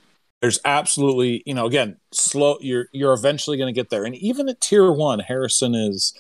there's 0.43 0.59
absolutely 0.65 1.41
you 1.45 1.53
know 1.53 1.65
again 1.65 1.95
slow 2.11 2.57
you're 2.59 2.89
you're 2.91 3.13
eventually 3.13 3.55
going 3.55 3.73
to 3.73 3.79
get 3.79 3.89
there 3.89 4.03
and 4.03 4.13
even 4.15 4.49
at 4.49 4.59
tier 4.59 4.91
one 4.91 5.19
harrison 5.19 5.73
is 5.73 6.13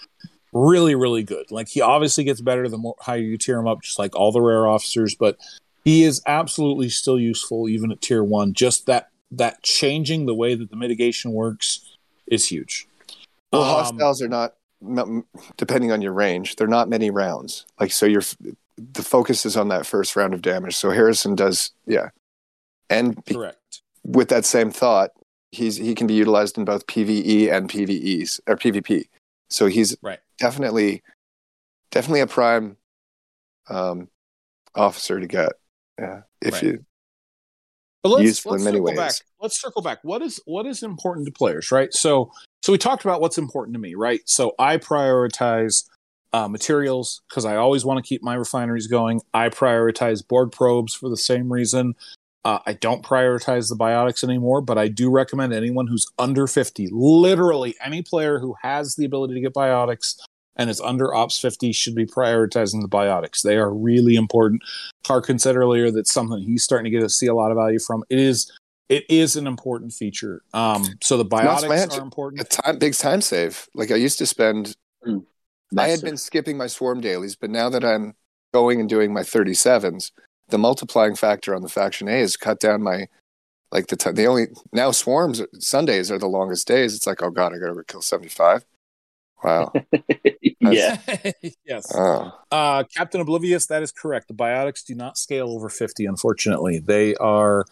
really 0.53 0.95
really 0.95 1.23
good 1.23 1.45
like 1.51 1.67
he 1.67 1.81
obviously 1.81 2.23
gets 2.23 2.39
better 2.39 2.69
the 2.69 2.77
more 2.77 2.95
higher 3.01 3.17
you 3.17 3.37
tier 3.37 3.59
him 3.59 3.67
up 3.67 3.81
just 3.81 3.99
like 3.99 4.15
all 4.15 4.31
the 4.31 4.39
rare 4.39 4.65
officers 4.65 5.13
but 5.13 5.37
he 5.83 6.03
is 6.03 6.21
absolutely 6.25 6.87
still 6.87 7.19
useful 7.19 7.67
even 7.67 7.91
at 7.91 7.99
tier 7.99 8.23
one 8.23 8.53
just 8.53 8.85
that 8.85 9.09
that 9.29 9.61
changing 9.61 10.25
the 10.25 10.33
way 10.33 10.55
that 10.55 10.69
the 10.69 10.77
mitigation 10.77 11.33
works 11.33 11.97
is 12.27 12.47
huge 12.47 12.87
Well, 13.51 13.63
Um, 13.63 13.67
hostiles 13.67 14.21
are 14.21 14.29
not, 14.29 14.53
depending 15.57 15.91
on 15.91 16.01
your 16.01 16.13
range, 16.13 16.55
they're 16.55 16.67
not 16.67 16.87
many 16.87 17.09
rounds. 17.09 17.65
Like, 17.77 17.91
so 17.91 18.05
you're, 18.05 18.21
the 18.77 19.03
focus 19.03 19.45
is 19.45 19.57
on 19.57 19.67
that 19.67 19.85
first 19.85 20.15
round 20.15 20.33
of 20.33 20.41
damage. 20.41 20.75
So 20.75 20.91
Harrison 20.91 21.35
does, 21.35 21.71
yeah. 21.85 22.09
And 22.89 23.21
be- 23.25 23.33
correct 23.33 23.57
with 24.03 24.29
that 24.29 24.45
same 24.45 24.71
thought, 24.71 25.11
he's 25.51 25.77
he 25.77 25.95
can 25.95 26.07
be 26.07 26.13
utilized 26.13 26.57
in 26.57 26.65
both 26.65 26.87
PVE 26.87 27.51
and 27.51 27.69
PVEs 27.69 28.39
or 28.47 28.55
PvP. 28.55 29.05
So 29.49 29.67
he's 29.67 29.95
Right. 30.01 30.19
definitely, 30.39 31.03
definitely 31.91 32.21
a 32.21 32.27
prime 32.27 32.77
um, 33.69 34.09
officer 34.75 35.19
to 35.19 35.27
get. 35.27 35.53
Yeah, 35.99 36.21
if 36.41 36.53
Right. 36.55 36.63
you 36.63 36.85
But 38.01 38.09
let's, 38.09 38.23
useful 38.23 38.51
let's 38.53 38.61
in 38.61 38.65
many 38.65 38.77
circle 38.77 38.85
ways. 38.85 38.97
back. 38.97 39.15
Let's 39.39 39.61
circle 39.61 39.81
back. 39.81 39.99
What 40.03 40.21
is 40.21 40.41
what 40.45 40.65
is 40.65 40.83
important 40.83 41.25
to 41.27 41.31
players, 41.31 41.71
right? 41.71 41.93
So 41.93 42.31
so 42.63 42.71
we 42.71 42.77
talked 42.77 43.05
about 43.05 43.21
what's 43.21 43.37
important 43.37 43.75
to 43.75 43.79
me, 43.79 43.95
right? 43.95 44.21
So 44.25 44.53
I 44.57 44.77
prioritize 44.77 45.83
uh, 46.33 46.47
materials 46.47 47.21
because 47.29 47.45
I 47.45 47.55
always 47.57 47.85
want 47.85 48.03
to 48.03 48.07
keep 48.07 48.23
my 48.23 48.33
refineries 48.33 48.87
going. 48.87 49.21
I 49.33 49.49
prioritize 49.49 50.27
Borg 50.27 50.51
probes 50.51 50.93
for 50.95 51.09
the 51.09 51.17
same 51.17 51.53
reason. 51.53 51.95
Uh, 52.45 52.59
I 52.65 52.73
don't 52.73 53.03
prioritize 53.03 53.69
the 53.69 53.75
biotics 53.75 54.23
anymore, 54.23 54.61
but 54.61 54.77
I 54.77 54.89
do 54.89 55.09
recommend 55.09 55.53
anyone 55.53 55.87
who's 55.87 56.05
under 56.19 56.45
50, 56.45 56.89
literally 56.91 57.75
any 57.83 58.01
player 58.01 58.39
who 58.39 58.55
has 58.61 58.95
the 58.95 59.05
ability 59.05 59.35
to 59.35 59.39
get 59.39 59.53
biotics 59.53 60.17
and 60.55 60.69
is 60.69 60.81
under 60.81 61.13
Ops 61.13 61.39
50 61.39 61.71
should 61.71 61.95
be 61.95 62.05
prioritizing 62.05 62.81
the 62.81 62.89
biotics. 62.89 63.41
They 63.41 63.57
are 63.57 63.73
really 63.73 64.15
important. 64.15 64.61
Harkin 65.05 65.39
said 65.39 65.55
earlier 65.55 65.89
that's 65.89 66.13
something 66.13 66.39
he's 66.39 66.63
starting 66.63 66.85
to 66.85 66.89
get 66.91 67.01
to 67.01 67.09
see 67.09 67.27
a 67.27 67.33
lot 67.33 67.51
of 67.51 67.57
value 67.57 67.79
from. 67.79 68.03
It 68.09 68.19
is 68.19 68.51
it 68.89 69.05
is 69.09 69.35
an 69.37 69.47
important 69.47 69.93
feature. 69.93 70.43
Um, 70.53 70.85
so 71.01 71.17
the 71.17 71.25
biotics 71.25 71.69
bad. 71.69 71.93
are 71.93 72.01
a 72.01 72.03
important. 72.03 72.49
time 72.49 72.77
big 72.77 72.93
time 72.93 73.21
save. 73.21 73.67
Like 73.73 73.91
I 73.91 73.95
used 73.95 74.19
to 74.19 74.25
spend 74.25 74.75
I 75.05 75.09
had 75.09 75.23
Massive. 75.71 76.03
been 76.03 76.17
skipping 76.17 76.57
my 76.57 76.67
swarm 76.67 77.01
dailies, 77.01 77.35
but 77.35 77.49
now 77.49 77.69
that 77.69 77.83
I'm 77.83 78.13
going 78.53 78.79
and 78.79 78.87
doing 78.87 79.11
my 79.11 79.21
37s, 79.21 80.11
the 80.49 80.57
multiplying 80.57 81.15
factor 81.15 81.55
on 81.55 81.61
the 81.61 81.69
faction 81.69 82.07
A 82.07 82.19
has 82.19 82.37
cut 82.37 82.59
down 82.59 82.83
my 82.83 83.07
like 83.71 83.87
the 83.87 83.95
time. 83.95 84.15
They 84.15 84.27
only 84.27 84.47
now 84.71 84.91
swarms 84.91 85.41
Sundays 85.59 86.11
are 86.11 86.19
the 86.19 86.27
longest 86.27 86.67
days. 86.67 86.95
It's 86.95 87.07
like, 87.07 87.23
oh 87.23 87.31
god, 87.31 87.53
I 87.53 87.57
got 87.57 87.73
to 87.73 87.83
kill 87.85 88.01
75. 88.01 88.65
Wow. 89.43 89.73
yeah. 90.61 90.97
yes. 91.65 91.91
Oh. 91.93 92.31
Uh, 92.51 92.83
Captain 92.95 93.19
Oblivious, 93.19 93.65
that 93.67 93.83
is 93.83 93.91
correct. 93.91 94.27
The 94.27 94.33
biotics 94.33 94.85
do 94.85 94.95
not 94.95 95.17
scale 95.17 95.49
over 95.49 95.69
50, 95.69 96.05
unfortunately. 96.05 96.79
They 96.79 97.15
are 97.15 97.65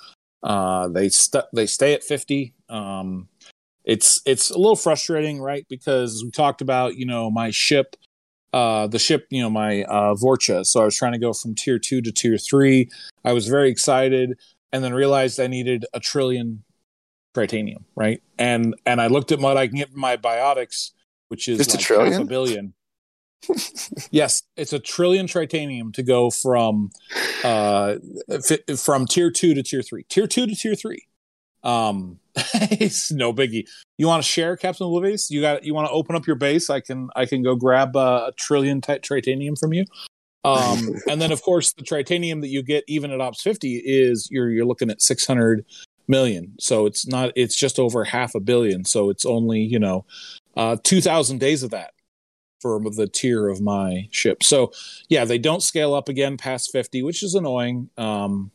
uh, 0.44 0.88
they 0.90 1.10
st- 1.10 1.46
they 1.54 1.68
stay 1.68 1.94
at 1.94 2.04
50. 2.04 2.54
Um, 2.68 3.30
it's 3.86 4.22
it's 4.26 4.50
a 4.50 4.58
little 4.58 4.76
frustrating, 4.76 5.40
right? 5.40 5.66
Because 5.70 6.24
we 6.24 6.32
talked 6.32 6.62
about, 6.62 6.96
you 6.96 7.06
know, 7.06 7.32
my 7.32 7.52
ship 7.52 7.96
uh 8.54 8.88
the 8.88 9.00
ship, 9.00 9.28
you 9.30 9.42
know, 9.42 9.50
my 9.50 9.84
uh 9.84 10.14
Vorcha. 10.16 10.66
So 10.66 10.82
I 10.82 10.86
was 10.86 10.96
trying 10.96 11.14
to 11.14 11.20
go 11.20 11.34
from 11.34 11.56
tier 11.56 11.80
2 11.80 12.02
to 12.02 12.12
tier 12.12 12.38
3. 12.38 12.90
I 13.24 13.34
was 13.34 13.48
very 13.48 13.70
excited 13.70 14.38
and 14.72 14.84
then 14.84 14.94
realized 14.94 15.40
I 15.40 15.48
needed 15.48 15.86
a 15.94 16.00
trillion 16.00 16.64
titanium, 17.34 17.86
right? 17.96 18.22
And 18.38 18.76
and 18.86 19.00
I 19.02 19.08
looked 19.08 19.32
at 19.32 19.40
what 19.40 19.58
I 19.58 19.68
can 19.68 19.78
get 19.78 19.90
from 19.92 20.02
my 20.02 20.18
biotics, 20.18 20.92
which 21.30 21.48
is 21.48 21.58
Just 21.60 21.74
a 21.76 21.78
trillion? 21.78 22.14
half 22.14 22.22
a 22.22 22.26
billion. 22.26 22.74
yes, 24.12 24.44
it's 24.56 24.72
a 24.74 24.80
trillion 24.80 25.28
titanium 25.28 25.92
to 25.94 26.04
go 26.04 26.30
from 26.30 26.92
uh 27.44 27.96
fi- 28.48 28.76
from 28.76 29.06
tier 29.08 29.32
2 29.32 29.54
to 29.56 29.64
tier 29.64 29.82
3. 29.82 30.04
Tier 30.10 30.28
2 30.28 30.48
to 30.48 30.56
tier 30.56 30.76
3. 30.76 31.06
Um 31.64 32.20
it's 32.36 33.12
no 33.12 33.34
biggie. 33.34 33.68
You 33.98 34.08
want 34.08 34.24
to 34.24 34.30
share 34.30 34.56
Captain 34.56 34.86
Oblivious? 34.86 35.30
You 35.30 35.42
got 35.42 35.64
you 35.64 35.74
want 35.74 35.88
to 35.88 35.92
open 35.92 36.16
up 36.16 36.28
your 36.28 36.36
base? 36.36 36.70
I 36.70 36.80
can 36.80 37.10
I 37.16 37.26
can 37.26 37.44
go 37.44 37.56
grab 37.56 37.96
uh, 37.96 38.28
a 38.30 38.32
trillion 38.34 38.82
ti- 38.82 39.00
titanium 39.00 39.56
from 39.56 39.74
you. 39.74 39.86
Um 40.44 40.96
and 41.10 41.22
then 41.22 41.32
of 41.32 41.42
course 41.42 41.74
the 41.74 41.84
titanium 41.84 42.42
that 42.42 42.48
you 42.48 42.64
get 42.64 42.84
even 42.88 43.12
at 43.12 43.22
ops 43.22 43.42
50 43.42 43.82
is 43.86 44.28
you're 44.32 44.50
you're 44.50 44.66
looking 44.66 44.90
at 44.90 45.02
600 45.02 45.66
million. 46.08 46.54
So 46.60 46.86
it's 46.86 47.08
not 47.08 47.32
it's 47.36 47.56
just 47.56 47.80
over 47.80 48.04
half 48.04 48.36
a 48.36 48.40
billion. 48.40 48.86
So 48.86 49.10
it's 49.10 49.26
only, 49.26 49.62
you 49.62 49.80
know, 49.80 50.06
uh 50.56 50.78
2000 50.84 51.40
days 51.40 51.64
of 51.64 51.72
that 51.72 51.92
for 52.60 52.80
the 52.80 53.08
tier 53.08 53.50
of 53.50 53.60
my 53.60 54.08
ship. 54.12 54.44
So 54.44 54.72
yeah, 55.10 55.26
they 55.26 55.38
don't 55.38 55.64
scale 55.64 55.94
up 55.94 56.10
again 56.10 56.38
past 56.38 56.72
50, 56.72 57.04
which 57.04 57.24
is 57.24 57.36
annoying. 57.36 57.90
Um 57.98 58.52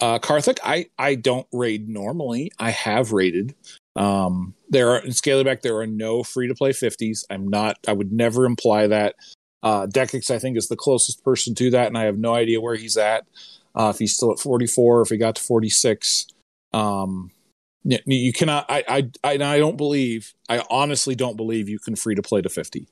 uh 0.00 0.18
Karthik, 0.18 0.58
I 0.64 0.86
I 0.98 1.14
don't 1.14 1.46
raid 1.52 1.88
normally. 1.88 2.50
I 2.58 2.70
have 2.70 3.12
raided. 3.12 3.54
Um 3.96 4.54
there 4.68 4.90
are 4.90 5.04
in 5.04 5.12
scaling 5.12 5.44
back 5.44 5.62
there 5.62 5.76
are 5.78 5.86
no 5.86 6.22
free 6.22 6.48
to 6.48 6.54
play 6.54 6.70
50s. 6.70 7.24
I'm 7.30 7.48
not 7.48 7.78
I 7.86 7.92
would 7.92 8.12
never 8.12 8.44
imply 8.44 8.86
that. 8.86 9.16
Uh 9.62 9.86
Dekix 9.86 10.30
I 10.30 10.38
think 10.38 10.56
is 10.56 10.68
the 10.68 10.76
closest 10.76 11.24
person 11.24 11.54
to 11.56 11.70
that 11.70 11.86
and 11.88 11.98
I 11.98 12.04
have 12.04 12.18
no 12.18 12.34
idea 12.34 12.60
where 12.60 12.76
he's 12.76 12.96
at. 12.96 13.26
Uh 13.74 13.90
if 13.94 13.98
he's 13.98 14.14
still 14.16 14.32
at 14.32 14.38
44 14.38 15.02
if 15.02 15.08
he 15.08 15.16
got 15.16 15.36
to 15.36 15.42
46. 15.42 16.26
Um 16.72 17.30
you, 17.84 18.32
cannot 18.32 18.66
I 18.68 18.84
I 18.88 19.10
I 19.24 19.58
don't 19.58 19.76
believe 19.76 20.34
I 20.48 20.62
honestly 20.70 21.14
don't 21.14 21.36
believe 21.36 21.68
you 21.68 21.78
can 21.78 21.96
free 21.96 22.14
to 22.14 22.22
play 22.22 22.42
to 22.42 22.48
50. 22.48 22.86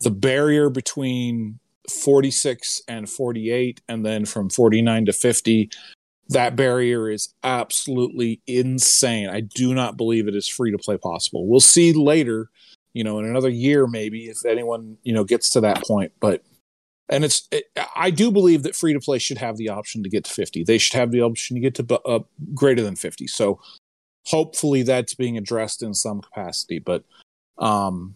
The 0.00 0.10
barrier 0.10 0.70
between 0.70 1.60
46 1.88 2.82
and 2.88 3.08
48 3.08 3.80
and 3.88 4.04
then 4.04 4.24
from 4.24 4.50
49 4.50 5.06
to 5.06 5.12
50 5.12 5.70
that 6.30 6.54
barrier 6.54 7.10
is 7.10 7.34
absolutely 7.42 8.40
insane. 8.46 9.28
I 9.28 9.40
do 9.40 9.74
not 9.74 9.96
believe 9.96 10.28
it 10.28 10.36
is 10.36 10.48
free 10.48 10.70
to 10.70 10.78
play 10.78 10.96
possible. 10.96 11.46
We'll 11.46 11.58
see 11.58 11.92
later, 11.92 12.48
you 12.92 13.02
know, 13.02 13.18
in 13.18 13.24
another 13.24 13.48
year 13.48 13.86
maybe 13.88 14.26
if 14.26 14.46
anyone, 14.46 14.96
you 15.02 15.12
know, 15.12 15.24
gets 15.24 15.50
to 15.50 15.60
that 15.60 15.82
point, 15.82 16.12
but 16.20 16.44
and 17.08 17.24
it's 17.24 17.48
it, 17.50 17.64
I 17.96 18.10
do 18.10 18.30
believe 18.30 18.62
that 18.62 18.76
free 18.76 18.92
to 18.92 19.00
play 19.00 19.18
should 19.18 19.38
have 19.38 19.56
the 19.56 19.70
option 19.70 20.04
to 20.04 20.08
get 20.08 20.24
to 20.24 20.32
50. 20.32 20.62
They 20.62 20.78
should 20.78 20.96
have 20.96 21.10
the 21.10 21.22
option 21.22 21.56
to 21.56 21.60
get 21.60 21.74
to 21.74 22.00
uh, 22.06 22.20
greater 22.54 22.82
than 22.82 22.94
50. 22.94 23.26
So 23.26 23.60
hopefully 24.26 24.84
that's 24.84 25.14
being 25.14 25.36
addressed 25.36 25.82
in 25.82 25.94
some 25.94 26.20
capacity, 26.20 26.78
but 26.78 27.04
um 27.58 28.14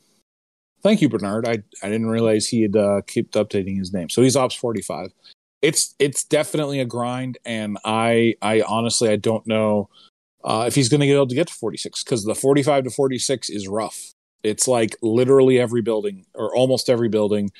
thank 0.84 1.02
you 1.02 1.08
Bernard. 1.08 1.48
I 1.48 1.64
I 1.82 1.88
didn't 1.88 2.06
realize 2.06 2.46
he 2.46 2.62
had 2.62 2.76
uh 2.76 3.00
kept 3.08 3.34
updating 3.34 3.76
his 3.76 3.92
name. 3.92 4.08
So 4.08 4.22
he's 4.22 4.36
ops 4.36 4.54
45 4.54 5.10
it's 5.64 5.94
it's 5.98 6.24
definitely 6.24 6.80
a 6.80 6.84
grind. 6.84 7.38
And 7.44 7.78
i 7.84 8.34
i 8.42 8.62
honestly 8.62 9.08
i 9.08 9.16
don't 9.16 9.46
know 9.46 9.88
uh, 10.44 10.64
if 10.66 10.74
he's 10.74 10.90
going 10.90 11.00
to 11.00 11.06
get 11.06 11.14
able 11.14 11.26
to 11.26 11.34
get 11.34 11.46
to 11.48 11.54
46 11.54 12.04
because 12.04 12.24
the 12.24 12.34
45 12.34 12.84
to 12.84 12.90
46 12.90 13.48
is 13.48 13.66
rough. 13.66 14.12
It's 14.42 14.68
like 14.68 14.94
literally 15.00 15.58
every 15.58 15.80
building 15.80 16.26
or 16.34 16.54
almost 16.54 16.90
every 16.90 17.08
building. 17.08 17.50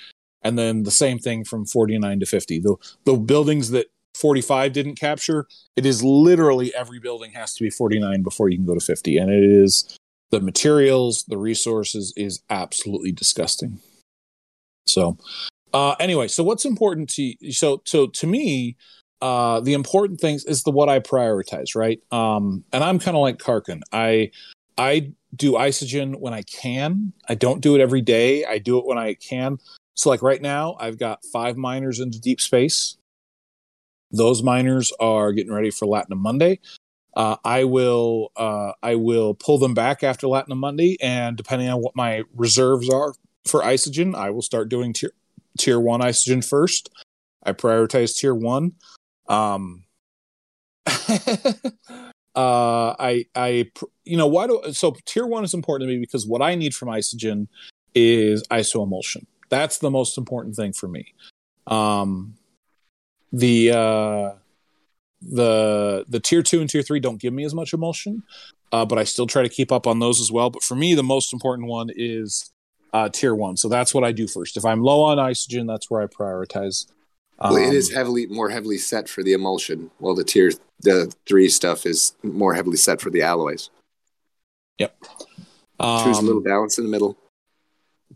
And 0.43 0.59
then 0.59 0.83
the 0.83 0.91
same 0.91 1.19
thing 1.19 1.45
from 1.45 1.65
49 1.65 2.21
to 2.21 2.27
50 2.27 2.61
the 2.61 2.77
the 3.05 3.17
buildings 3.17 3.71
that 3.71 3.87
45 4.15 4.73
didn't 4.73 5.01
capture 5.01 5.47
it 5.75 5.87
is 5.87 6.05
literally 6.05 6.73
every 6.75 7.01
building 7.01 7.33
has 7.33 7.55
to 7.55 7.65
be 7.65 7.71
49 7.71 8.23
before 8.23 8.49
you 8.49 8.59
can 8.59 8.67
go 8.67 8.75
to 8.75 8.81
50 8.81 9.17
and 9.17 9.31
it 9.31 9.43
is 9.43 9.99
the 10.31 10.41
materials 10.41 11.25
the 11.27 11.39
resources 11.39 12.13
is 12.17 12.43
absolutely 12.51 13.13
disgusting. 13.13 13.81
So 14.87 15.17
uh, 15.75 15.97
anyway, 15.99 16.29
so 16.29 16.45
what's 16.45 16.65
important 16.65 17.11
to 17.11 17.53
so 17.53 17.83
so 17.85 18.07
to 18.07 18.27
me, 18.29 18.77
uh, 19.21 19.59
the 19.61 19.75
important 19.75 20.21
things 20.21 20.45
is 20.45 20.63
the 20.63 20.71
what 20.71 20.89
I 20.89 21.01
prioritize, 21.01 21.75
right? 21.75 22.01
Um, 22.13 22.63
and 22.73 22.85
I'm 22.85 23.01
kind 23.01 23.17
of 23.17 23.23
like 23.23 23.39
Karkin. 23.39 23.83
I 23.93 24.31
I 24.79 25.13
do 25.35 25.55
isogen 25.55 26.21
when 26.21 26.33
I 26.33 26.43
can. 26.43 27.13
I 27.29 27.35
don't 27.35 27.61
do 27.61 27.75
it 27.75 27.81
every 27.81 28.03
day. 28.03 28.45
I 28.45 28.59
do 28.59 28.79
it 28.79 28.87
when 28.87 28.99
I 28.99 29.15
can. 29.15 29.59
So 29.95 30.11
like 30.11 30.23
right 30.23 30.41
now, 30.41 30.77
I've 30.79 30.97
got 30.97 31.25
five 31.33 31.57
miners 31.57 31.99
into 31.99 32.21
deep 32.21 32.41
space. 32.41 32.97
Those 34.13 34.45
miners 34.45 34.93
are 35.01 35.33
getting 35.33 35.53
ready 35.53 35.73
for 35.73 35.87
Latinum 35.87 36.19
Monday. 36.19 36.61
Uh, 37.17 37.37
I 37.45 37.65
will 37.65 38.31
uh, 38.37 38.73
I 38.81 38.95
will 38.95 39.35
pull 39.35 39.59
them 39.59 39.75
back 39.75 40.05
after 40.05 40.29
Latinum 40.29 40.59
Monday, 40.59 40.97
and 41.01 41.37
depending 41.37 41.69
on 41.69 41.81
what 41.81 41.97
my 41.97 42.23
reserves 42.33 42.89
are 42.89 43.15
for 43.45 43.61
isogen, 43.63 44.15
I 44.15 44.31
will 44.31 44.43
start 44.43 44.69
doing 44.69 44.93
tier 44.93 45.11
tier 45.59 45.81
one 45.81 46.01
isogen 46.01 46.47
first. 46.47 46.91
I 47.43 47.53
prioritize 47.53 48.17
tier 48.17 48.35
one. 48.35 48.73
Um, 49.29 49.85
uh, 50.87 51.71
I, 52.35 53.27
I, 53.35 53.71
you 54.05 54.17
know, 54.17 54.27
why 54.27 54.47
do 54.47 54.61
so 54.73 54.97
tier 55.05 55.27
one 55.27 55.45
is 55.45 55.55
important 55.55 55.89
to 55.89 55.95
me 55.95 56.01
because 56.01 56.27
what 56.27 56.43
I 56.43 56.55
need 56.55 56.75
from 56.75 56.89
isogen 56.89 57.49
is 57.95 58.43
iso 58.49 58.83
emulsion. 58.83 59.27
That's 59.51 59.79
the 59.79 59.91
most 59.91 60.19
important 60.19 60.57
thing 60.57 60.73
for 60.73 60.89
me. 60.89 61.15
Um, 61.67 62.35
the 63.33 63.73
uh, 63.73 64.33
the 65.23 66.05
the 66.09 66.21
tier 66.21 66.43
two 66.43 66.61
and 66.61 66.69
tier 66.69 66.83
three 66.83 67.01
don't 67.01 67.21
give 67.21 67.33
me 67.33 67.45
as 67.45 67.55
much 67.55 67.73
emulsion, 67.73 68.23
uh, 68.73 68.85
but 68.85 68.99
I 68.99 69.05
still 69.05 69.27
try 69.27 69.43
to 69.43 69.49
keep 69.49 69.73
up 69.73 69.87
on 69.87 69.99
those 69.99 70.21
as 70.21 70.31
well. 70.31 70.51
But 70.51 70.63
for 70.63 70.75
me, 70.75 70.95
the 70.95 71.03
most 71.03 71.33
important 71.33 71.69
one 71.69 71.91
is 71.95 72.51
uh, 72.95 73.09
tier 73.11 73.35
one. 73.35 73.59
So 73.59 73.69
that's 73.69 73.93
what 73.93 74.05
I 74.05 74.13
do 74.13 74.27
first. 74.27 74.57
If 74.57 74.65
I'm 74.65 74.81
low 74.81 75.03
on 75.03 75.19
isogen, 75.19 75.67
that's 75.67 75.91
where 75.91 76.01
I 76.01 76.07
prioritize. 76.07 76.87
Well, 77.41 77.57
it 77.57 77.75
Um, 77.75 77.91
heavily 77.91 78.27
more 78.27 78.49
heavily 78.49 78.79
set 78.79 79.09
for 79.09 79.25
the 79.25 79.33
emulsion, 79.33 79.91
while 79.99 80.15
the 80.15 80.25
tier 80.25 80.53
the 80.81 81.13
three 81.27 81.49
stuff 81.49 81.85
is 81.85 82.15
more 82.23 82.55
heavily 82.55 82.77
set 82.77 83.01
for 83.01 83.11
the 83.11 83.23
alloys. 83.23 83.71
Yep. 84.79 84.97
Um, 85.81 86.05
Choose 86.05 86.17
a 86.17 86.21
um, 86.21 86.27
little 86.27 86.41
balance 86.41 86.79
in 86.79 86.85
the 86.85 86.91
middle. 86.91 87.19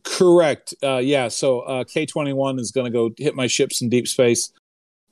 Correct. 0.05 0.73
Uh, 0.83 0.99
yeah. 0.99 1.27
So 1.27 1.61
uh, 1.61 1.85
K 1.85 2.07
twenty 2.07 2.33
one 2.33 2.61
is 2.61 2.71
going 2.71 2.85
to 2.85 2.93
go 2.93 3.11
hit 3.19 3.35
my 3.35 3.49
ships 3.49 3.83
in 3.83 3.89
deep 3.89 4.07
space. 4.07 4.53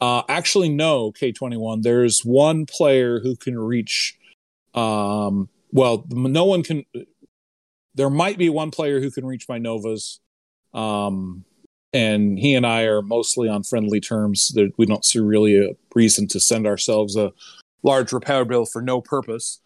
Uh, 0.00 0.22
actually, 0.28 0.68
no. 0.68 1.10
K 1.10 1.32
twenty 1.32 1.56
one. 1.56 1.80
There's 1.80 2.24
one 2.24 2.66
player 2.66 3.18
who 3.18 3.34
can 3.34 3.58
reach. 3.58 4.16
Um, 4.74 5.48
well, 5.72 6.04
no 6.08 6.44
one 6.44 6.62
can. 6.62 6.84
There 7.96 8.10
might 8.10 8.38
be 8.38 8.48
one 8.48 8.70
player 8.70 9.00
who 9.00 9.10
can 9.10 9.26
reach 9.26 9.48
my 9.48 9.58
novas, 9.58 10.20
um, 10.72 11.44
and 11.92 12.38
he 12.38 12.54
and 12.54 12.66
I 12.66 12.82
are 12.82 13.02
mostly 13.02 13.48
on 13.48 13.62
friendly 13.62 14.00
terms. 14.00 14.48
That 14.54 14.72
we 14.76 14.86
don't 14.86 15.04
see 15.04 15.18
really 15.18 15.58
a 15.58 15.70
reason 15.94 16.28
to 16.28 16.40
send 16.40 16.66
ourselves 16.66 17.16
a 17.16 17.32
large 17.82 18.12
repair 18.12 18.44
bill 18.44 18.66
for 18.66 18.82
no 18.82 19.00
purpose. 19.00 19.60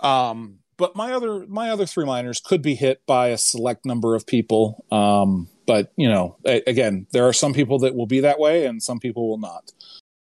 Um, 0.00 0.58
but 0.76 0.96
my 0.96 1.12
other 1.12 1.46
my 1.46 1.70
other 1.70 1.86
three 1.86 2.06
miners 2.06 2.40
could 2.40 2.62
be 2.62 2.74
hit 2.74 3.04
by 3.06 3.28
a 3.28 3.38
select 3.38 3.84
number 3.84 4.14
of 4.14 4.26
people. 4.26 4.84
Um, 4.90 5.48
but 5.66 5.92
you 5.96 6.08
know, 6.08 6.36
a- 6.46 6.62
again, 6.66 7.06
there 7.12 7.28
are 7.28 7.32
some 7.32 7.52
people 7.52 7.78
that 7.80 7.94
will 7.94 8.06
be 8.06 8.20
that 8.20 8.40
way, 8.40 8.66
and 8.66 8.82
some 8.82 8.98
people 8.98 9.28
will 9.28 9.38
not. 9.38 9.72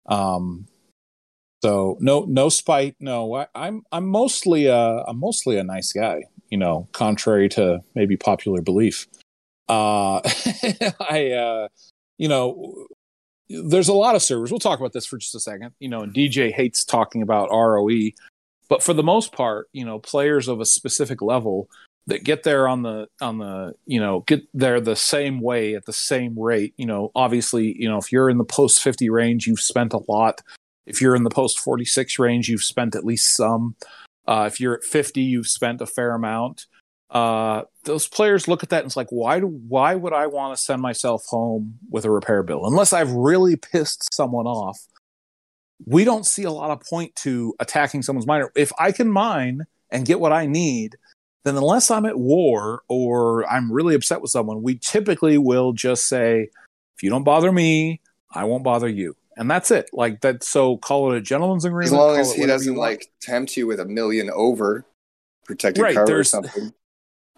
Um, 0.07 0.67
so 1.63 1.97
no 1.99 2.25
no 2.27 2.49
spite. 2.49 2.95
No, 2.99 3.33
I, 3.35 3.47
I'm 3.55 3.83
I'm 3.91 4.07
mostly 4.07 4.65
a 4.65 5.03
I'm 5.07 5.19
mostly 5.19 5.57
a 5.57 5.63
nice 5.63 5.93
guy. 5.93 6.23
You 6.49 6.57
know, 6.57 6.87
contrary 6.91 7.49
to 7.49 7.81
maybe 7.95 8.17
popular 8.17 8.61
belief. 8.61 9.07
Uh, 9.67 10.21
I 11.09 11.31
uh, 11.31 11.67
you 12.17 12.27
know. 12.27 12.87
There's 13.49 13.87
a 13.87 13.93
lot 13.93 14.13
of 14.13 14.21
servers. 14.21 14.51
We'll 14.51 14.59
talk 14.59 14.77
about 14.77 14.91
this 14.91 15.05
for 15.05 15.17
just 15.17 15.33
a 15.33 15.39
second. 15.39 15.71
You 15.79 15.87
know, 15.87 16.01
DJ 16.01 16.51
hates 16.51 16.83
talking 16.83 17.21
about 17.21 17.49
ROE 17.49 18.11
but 18.69 18.83
for 18.83 18.93
the 18.93 19.03
most 19.03 19.31
part 19.31 19.67
you 19.73 19.85
know 19.85 19.99
players 19.99 20.47
of 20.47 20.59
a 20.59 20.65
specific 20.65 21.21
level 21.21 21.69
that 22.07 22.23
get 22.23 22.43
there 22.43 22.67
on 22.67 22.83
the 22.83 23.07
on 23.21 23.37
the 23.37 23.73
you 23.85 23.99
know 23.99 24.21
get 24.21 24.41
there 24.53 24.79
the 24.79 24.95
same 24.95 25.41
way 25.41 25.75
at 25.75 25.85
the 25.85 25.93
same 25.93 26.37
rate 26.39 26.73
you 26.77 26.85
know 26.85 27.11
obviously 27.15 27.75
you 27.77 27.87
know 27.87 27.97
if 27.97 28.11
you're 28.11 28.29
in 28.29 28.37
the 28.37 28.45
post 28.45 28.81
50 28.81 29.09
range 29.09 29.47
you've 29.47 29.59
spent 29.59 29.93
a 29.93 30.01
lot 30.07 30.41
if 30.85 31.01
you're 31.01 31.15
in 31.15 31.23
the 31.23 31.29
post 31.29 31.59
46 31.59 32.17
range 32.19 32.49
you've 32.49 32.63
spent 32.63 32.95
at 32.95 33.05
least 33.05 33.35
some 33.35 33.75
uh, 34.27 34.45
if 34.47 34.59
you're 34.59 34.75
at 34.75 34.83
50 34.83 35.21
you've 35.21 35.47
spent 35.47 35.81
a 35.81 35.85
fair 35.85 36.13
amount 36.13 36.65
uh, 37.09 37.61
those 37.85 38.07
players 38.07 38.47
look 38.47 38.63
at 38.63 38.69
that 38.69 38.79
and 38.79 38.87
it's 38.87 38.97
like 38.97 39.09
why 39.09 39.39
do 39.39 39.47
why 39.47 39.95
would 39.95 40.13
i 40.13 40.27
want 40.27 40.55
to 40.55 40.61
send 40.61 40.81
myself 40.81 41.23
home 41.27 41.79
with 41.89 42.05
a 42.05 42.11
repair 42.11 42.43
bill 42.43 42.65
unless 42.65 42.91
i've 42.93 43.11
really 43.11 43.55
pissed 43.55 44.13
someone 44.13 44.45
off 44.45 44.87
we 45.85 46.03
don't 46.03 46.25
see 46.25 46.43
a 46.43 46.51
lot 46.51 46.71
of 46.71 46.81
point 46.81 47.15
to 47.17 47.53
attacking 47.59 48.01
someone's 48.01 48.27
miner. 48.27 48.51
If 48.55 48.71
I 48.79 48.91
can 48.91 49.11
mine 49.11 49.61
and 49.91 50.05
get 50.05 50.19
what 50.19 50.31
I 50.31 50.45
need, 50.45 50.95
then 51.43 51.55
unless 51.55 51.91
I'm 51.91 52.05
at 52.05 52.17
war 52.17 52.81
or 52.87 53.47
I'm 53.49 53.71
really 53.71 53.95
upset 53.95 54.21
with 54.21 54.31
someone, 54.31 54.63
we 54.63 54.77
typically 54.79 55.37
will 55.37 55.73
just 55.73 56.07
say, 56.07 56.49
if 56.95 57.03
you 57.03 57.09
don't 57.09 57.23
bother 57.23 57.51
me, 57.51 58.01
I 58.33 58.45
won't 58.45 58.63
bother 58.63 58.87
you. 58.87 59.15
And 59.37 59.49
that's 59.49 59.71
it. 59.71 59.89
Like 59.93 60.21
that. 60.21 60.43
So 60.43 60.77
call 60.77 61.13
it 61.13 61.17
a 61.17 61.21
gentleman's 61.21 61.63
agreement. 61.63 61.93
As 61.93 61.93
long 61.93 62.19
as 62.19 62.33
he 62.33 62.45
doesn't 62.45 62.75
like 62.75 63.11
tempt 63.21 63.55
you 63.55 63.67
with 63.67 63.79
a 63.79 63.85
million 63.85 64.29
over 64.29 64.85
protected 65.45 65.81
Right, 65.81 65.95
cover 65.95 66.19
or 66.19 66.23
something. 66.23 66.73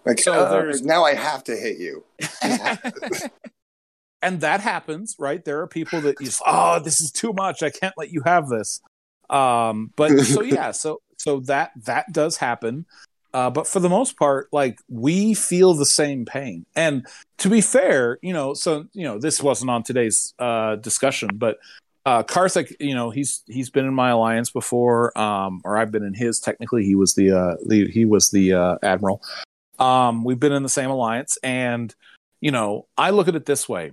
Like 0.05 0.19
So 0.19 0.33
uh, 0.33 0.73
now 0.81 1.03
I 1.03 1.13
have 1.13 1.43
to 1.45 1.55
hit 1.55 1.77
you. 1.77 2.03
and 4.21 4.41
that 4.41 4.61
happens, 4.61 5.15
right? 5.19 5.43
There 5.43 5.61
are 5.61 5.67
people 5.67 6.01
that 6.01 6.19
you 6.19 6.27
just, 6.27 6.41
oh, 6.45 6.79
this 6.79 7.01
is 7.01 7.11
too 7.11 7.33
much. 7.33 7.63
I 7.63 7.69
can't 7.69 7.93
let 7.97 8.11
you 8.11 8.21
have 8.25 8.49
this. 8.49 8.81
Um, 9.29 9.91
but 9.95 10.19
so 10.25 10.41
yeah, 10.41 10.71
so 10.71 11.01
so 11.17 11.41
that 11.41 11.71
that 11.85 12.11
does 12.11 12.37
happen. 12.37 12.85
Uh, 13.31 13.49
but 13.49 13.67
for 13.67 13.79
the 13.79 13.89
most 13.89 14.17
part, 14.17 14.47
like 14.51 14.79
we 14.89 15.35
feel 15.35 15.75
the 15.75 15.85
same 15.85 16.25
pain. 16.25 16.65
And 16.75 17.05
to 17.37 17.49
be 17.49 17.61
fair, 17.61 18.17
you 18.23 18.33
know, 18.33 18.55
so 18.55 18.85
you 18.93 19.03
know, 19.03 19.19
this 19.19 19.41
wasn't 19.41 19.69
on 19.69 19.83
today's 19.83 20.33
uh, 20.39 20.77
discussion, 20.77 21.29
but 21.33 21.59
uh, 22.05 22.23
Karthik, 22.23 22.73
you 22.79 22.95
know, 22.95 23.09
he's 23.09 23.43
he's 23.47 23.69
been 23.69 23.85
in 23.85 23.93
my 23.93 24.09
alliance 24.09 24.49
before, 24.51 25.17
um, 25.17 25.61
or 25.63 25.77
I've 25.77 25.91
been 25.91 26.03
in 26.03 26.13
his. 26.13 26.39
Technically, 26.39 26.83
he 26.85 26.95
was 26.95 27.15
the 27.15 27.31
uh, 27.31 27.55
the 27.65 27.89
he 27.89 28.05
was 28.05 28.31
the 28.31 28.53
uh, 28.53 28.77
admiral. 28.81 29.21
Um, 29.77 30.23
we've 30.23 30.39
been 30.39 30.51
in 30.53 30.63
the 30.63 30.69
same 30.69 30.89
alliance, 30.89 31.37
and 31.43 31.93
you 32.41 32.51
know, 32.51 32.87
I 32.97 33.09
look 33.11 33.27
at 33.27 33.35
it 33.35 33.45
this 33.45 33.67
way. 33.67 33.91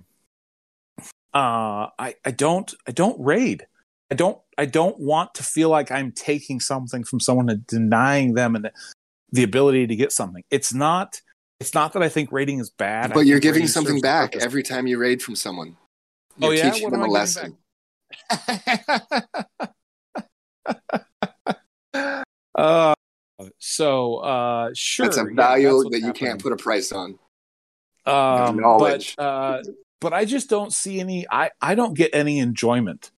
Uh, 1.33 1.89
I 1.99 2.15
I 2.25 2.31
don't 2.31 2.73
I 2.87 2.91
don't 2.91 3.19
raid. 3.23 3.67
I 4.09 4.15
don't 4.15 4.39
I 4.57 4.65
don't 4.65 4.99
want 4.99 5.33
to 5.35 5.43
feel 5.43 5.69
like 5.69 5.91
I'm 5.91 6.11
taking 6.11 6.59
something 6.59 7.03
from 7.03 7.19
someone 7.19 7.49
and 7.49 7.67
denying 7.67 8.33
them 8.33 8.55
and 8.55 8.71
the 9.31 9.43
ability 9.43 9.87
to 9.87 9.95
get 9.95 10.11
something. 10.11 10.43
It's 10.49 10.73
not 10.73 11.21
it's 11.59 11.73
not 11.73 11.93
that 11.93 12.01
I 12.01 12.09
think 12.09 12.31
raiding 12.31 12.59
is 12.59 12.69
bad. 12.69 13.11
I 13.11 13.13
But 13.13 13.25
you're 13.25 13.39
giving 13.39 13.67
something 13.67 13.99
back 13.99 14.31
purpose. 14.31 14.45
every 14.45 14.63
time 14.63 14.87
you 14.87 14.97
raid 14.97 15.21
from 15.21 15.35
someone. 15.35 15.75
Oh, 16.41 16.47
You're 16.47 16.53
yeah? 16.53 16.69
teaching 16.71 16.83
What 16.83 16.91
them 16.93 17.01
a 17.01 17.05
I 17.05 17.09
lesson. 17.09 17.57
uh, 22.55 22.95
so 23.59 24.15
uh, 24.17 24.71
sure, 24.73 25.05
That's 25.05 25.17
a 25.17 25.25
value 25.25 25.83
that's 25.83 25.91
that 25.91 26.01
you 26.01 26.13
can't 26.13 26.41
put 26.41 26.53
a 26.53 26.57
price 26.57 26.91
on. 26.91 27.19
um, 28.05 28.57
knowledge. 28.57 29.15
But, 29.17 29.23
uh, 29.23 29.63
but 29.99 30.13
I 30.13 30.25
just 30.25 30.49
don't 30.49 30.73
see 30.73 30.99
any. 30.99 31.25
I 31.29 31.51
I 31.61 31.75
don't 31.75 31.93
get 31.93 32.11
any 32.13 32.39
enjoyment 32.39 33.11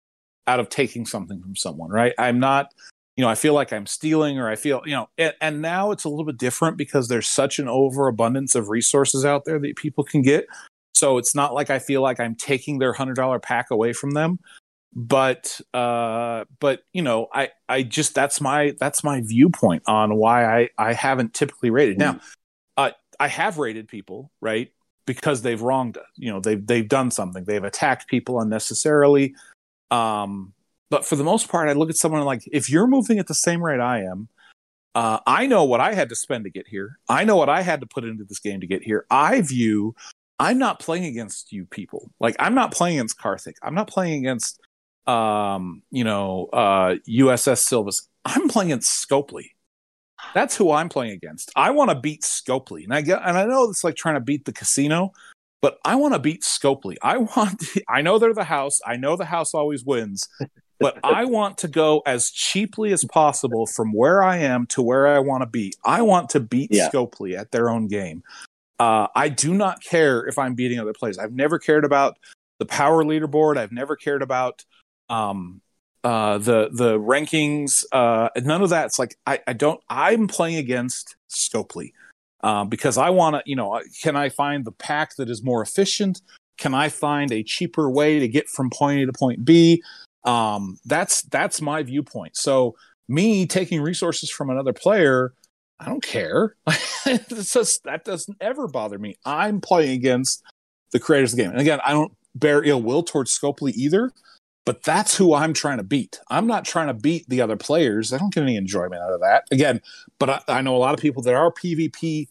out 0.48 0.60
of 0.60 0.70
taking 0.70 1.06
something 1.06 1.42
from 1.42 1.56
someone. 1.56 1.92
Right? 1.92 2.14
I'm 2.18 2.40
not. 2.40 2.74
You 3.18 3.26
know, 3.26 3.30
I 3.30 3.36
feel 3.36 3.54
like 3.54 3.74
I'm 3.74 3.86
stealing, 3.86 4.40
or 4.40 4.50
I 4.50 4.56
feel 4.56 4.82
you 4.86 4.94
know. 4.94 5.10
And, 5.18 5.34
and 5.42 5.62
now 5.62 5.92
it's 5.92 6.06
a 6.06 6.10
little 6.10 6.26
bit 6.26 6.38
different 6.38 6.78
because 6.78 7.10
there's 7.10 7.28
such 7.28 7.60
an 7.60 7.68
overabundance 7.68 8.56
of 8.56 8.70
resources 8.70 9.26
out 9.26 9.46
there 9.46 9.60
that 9.60 9.76
people 9.76 10.04
can 10.04 10.22
get. 10.22 10.48
So 10.94 11.18
it's 11.18 11.36
not 11.36 11.54
like 11.54 11.70
I 11.70 11.80
feel 11.80 12.02
like 12.02 12.20
I'm 12.20 12.36
taking 12.36 12.80
their 12.80 12.94
hundred 12.94 13.16
dollar 13.16 13.40
pack 13.40 13.72
away 13.72 13.94
from 13.94 14.12
them. 14.12 14.40
But 14.94 15.62
uh, 15.74 16.46
but 16.60 16.82
you 16.94 17.02
know, 17.02 17.28
I 17.34 17.50
I 17.68 17.84
just 17.84 18.16
that's 18.16 18.42
my 18.42 18.76
that's 18.80 19.04
my 19.04 19.22
viewpoint 19.22 19.84
on 19.88 20.16
why 20.16 20.46
I 20.46 20.70
I 20.78 20.94
haven't 20.94 21.34
typically 21.34 21.70
rated. 21.70 22.00
Now, 22.00 22.20
uh, 22.76 22.92
I 23.20 23.28
have 23.28 23.60
rated 23.60 23.88
people 23.88 24.32
right 24.42 24.72
because 25.06 25.44
they've 25.44 25.62
wronged 25.62 25.98
us. 25.98 26.06
You 26.16 26.32
know, 26.32 26.40
they've 26.40 26.66
they've 26.66 26.88
done 26.88 27.12
something. 27.12 27.44
They've 27.44 27.64
attacked 27.64 28.08
people 28.08 28.42
unnecessarily. 28.42 29.36
Um, 29.92 30.54
but 30.90 31.06
for 31.06 31.16
the 31.16 31.24
most 31.24 31.50
part, 31.50 31.70
I 31.70 31.74
look 31.74 31.90
at 31.90 31.96
someone 31.96 32.24
like 32.24 32.42
if 32.52 32.70
you're 32.70 32.88
moving 32.88 33.20
at 33.20 33.28
the 33.28 33.36
same 33.36 33.64
rate 33.64 33.80
I 33.80 34.04
am, 34.06 34.28
uh, 34.96 35.20
I 35.28 35.46
know 35.46 35.66
what 35.66 35.82
I 35.82 35.94
had 35.94 36.10
to 36.10 36.16
spend 36.16 36.46
to 36.46 36.50
get 36.50 36.68
here. 36.68 36.98
I 37.08 37.26
know 37.26 37.36
what 37.36 37.50
I 37.50 37.62
had 37.62 37.82
to 37.82 37.88
put 37.88 38.06
into 38.06 38.24
this 38.24 38.40
game 38.40 38.60
to 38.62 38.68
get 38.68 38.84
here. 38.84 39.06
I 39.12 39.42
view 39.42 39.96
I'm 40.40 40.58
not 40.58 40.80
playing 40.80 41.06
against 41.06 41.52
you 41.52 41.66
people. 41.66 42.10
Like 42.20 42.36
I'm 42.40 42.56
not 42.56 42.72
playing 42.72 42.98
against 42.98 43.20
Karthik. 43.20 43.56
I'm 43.62 43.76
not 43.76 43.88
playing 43.88 44.20
against 44.26 44.60
um, 45.08 45.84
you 45.92 46.04
know, 46.04 46.50
uh 46.54 46.96
USS 47.08 47.60
Silvus. 47.68 48.08
I'm 48.26 48.48
playing 48.50 48.72
against 48.72 49.08
Scopely. 49.08 49.52
That's 50.34 50.56
who 50.56 50.72
I'm 50.72 50.90
playing 50.90 51.14
against. 51.14 51.52
I 51.56 51.72
want 51.72 51.90
to 51.90 51.96
beat 51.96 52.22
Scopely. 52.22 52.84
And 52.84 52.94
I 52.94 53.02
get 53.02 53.22
and 53.24 53.38
I 53.38 53.46
know 53.46 53.70
it's 53.70 53.84
like 53.84 53.96
trying 53.96 54.16
to 54.16 54.22
beat 54.22 54.46
the 54.46 54.54
casino, 54.54 55.12
but 55.62 55.80
I 55.86 55.96
want 55.96 56.14
to 56.14 56.20
beat 56.20 56.44
Scopely. 56.44 56.96
I 57.02 57.18
want 57.18 57.64
I 57.90 58.02
know 58.02 58.20
they're 58.20 58.34
the 58.34 58.44
house. 58.44 58.80
I 58.86 58.98
know 58.98 59.16
the 59.16 59.26
house 59.26 59.54
always 59.54 59.84
wins. 59.84 60.28
But 60.80 60.98
I 61.04 61.26
want 61.26 61.58
to 61.60 61.68
go 61.68 62.02
as 62.06 62.30
cheaply 62.32 62.94
as 62.94 63.04
possible 63.06 63.66
from 63.66 63.92
where 63.94 64.24
I 64.24 64.38
am 64.38 64.66
to 64.68 64.82
where 64.82 65.08
I 65.08 65.20
want 65.20 65.42
to 65.42 65.48
be. 65.48 65.74
I 65.86 66.02
want 66.02 66.30
to 66.32 66.40
beat 66.40 66.70
Yeah. 66.72 66.90
Scopely 66.90 67.38
at 67.38 67.52
their 67.52 67.70
own 67.70 67.88
game. 67.88 68.24
Uh, 68.80 69.08
I 69.14 69.28
do 69.28 69.54
not 69.54 69.84
care 69.84 70.26
if 70.26 70.40
I'm 70.40 70.56
beating 70.56 70.80
other 70.80 70.94
players. 70.94 71.18
I've 71.18 71.34
never 71.34 71.60
cared 71.60 71.84
about 71.84 72.18
the 72.60 72.66
power 72.66 73.04
leaderboard. 73.04 73.58
I've 73.58 73.74
never 73.74 73.98
cared 73.98 74.22
about 74.22 74.64
um, 75.10 75.62
uh, 76.04 76.38
the 76.38 76.70
the 76.72 77.00
rankings. 77.00 77.84
Uh, 77.92 78.30
none 78.38 78.62
of 78.62 78.70
that. 78.70 78.86
It's 78.86 79.00
like 79.00 79.18
I, 79.26 79.40
I 79.48 79.54
don't. 79.54 79.82
I'm 79.90 80.28
playing 80.28 80.58
against 80.58 81.16
Scopely 81.30 81.94
uh, 82.42 82.66
because 82.66 82.98
I 82.98 83.10
want 83.10 83.36
to. 83.36 83.42
You 83.46 83.56
know, 83.56 83.82
can 84.02 84.16
I 84.16 84.30
find 84.30 84.66
the 84.66 84.72
pack 84.72 85.16
that 85.18 85.30
is 85.30 85.44
more 85.44 85.62
efficient? 85.62 86.22
Can 86.58 86.74
I 86.74 86.90
find 86.90 87.32
a 87.32 87.44
cheaper 87.44 87.90
way 87.90 88.20
to 88.20 88.28
get 88.28 88.48
from 88.50 88.70
point 88.70 89.02
A 89.02 89.06
to 89.06 89.14
point 89.14 89.46
B? 89.46 89.84
Um, 90.24 90.78
that's 90.86 91.22
that's 91.24 91.62
my 91.62 91.84
viewpoint. 91.84 92.38
So 92.38 92.76
me 93.08 93.46
taking 93.46 93.82
resources 93.82 94.30
from 94.30 94.50
another 94.50 94.74
player, 94.74 95.34
I 95.80 95.86
don't 95.86 96.04
care. 96.04 96.56
just, 97.28 97.84
that 97.84 98.04
doesn't 98.06 98.38
ever 98.40 98.68
bother 98.68 99.00
me. 99.00 99.18
I'm 99.26 99.62
playing 99.62 99.92
against 99.92 100.44
the 100.92 101.00
creators 101.00 101.34
of 101.34 101.38
the 101.38 101.44
game, 101.44 101.52
and 101.52 101.62
again, 101.62 101.80
I 101.84 101.92
don't 101.92 102.14
bear 102.36 102.64
ill 102.64 102.82
will 102.82 103.04
towards 103.04 103.38
Scopely 103.38 103.72
either. 103.74 104.12
But 104.70 104.84
that's 104.84 105.18
who 105.18 105.34
I'm 105.34 105.54
trying 105.54 105.80
to 105.80 105.84
beat. 105.84 106.20
I'm 106.30 106.46
not 106.46 106.64
trying 106.64 106.90
to 106.90 106.94
beat 106.94 107.28
the 107.28 107.42
other 107.42 107.58
players. 107.58 108.14
I 108.14 108.20
don't 108.20 108.32
get 108.32 108.44
any 108.44 108.56
enjoyment 108.56 109.02
out 109.02 109.14
of 109.14 109.20
that. 109.22 109.46
Again, 109.50 109.82
but 110.20 110.30
I, 110.30 110.42
I 110.48 110.62
know 110.62 110.76
a 110.76 110.78
lot 110.78 110.94
of 110.94 111.00
people 111.00 111.24
that 111.24 111.34
are 111.34 111.52
PvP 111.52 112.28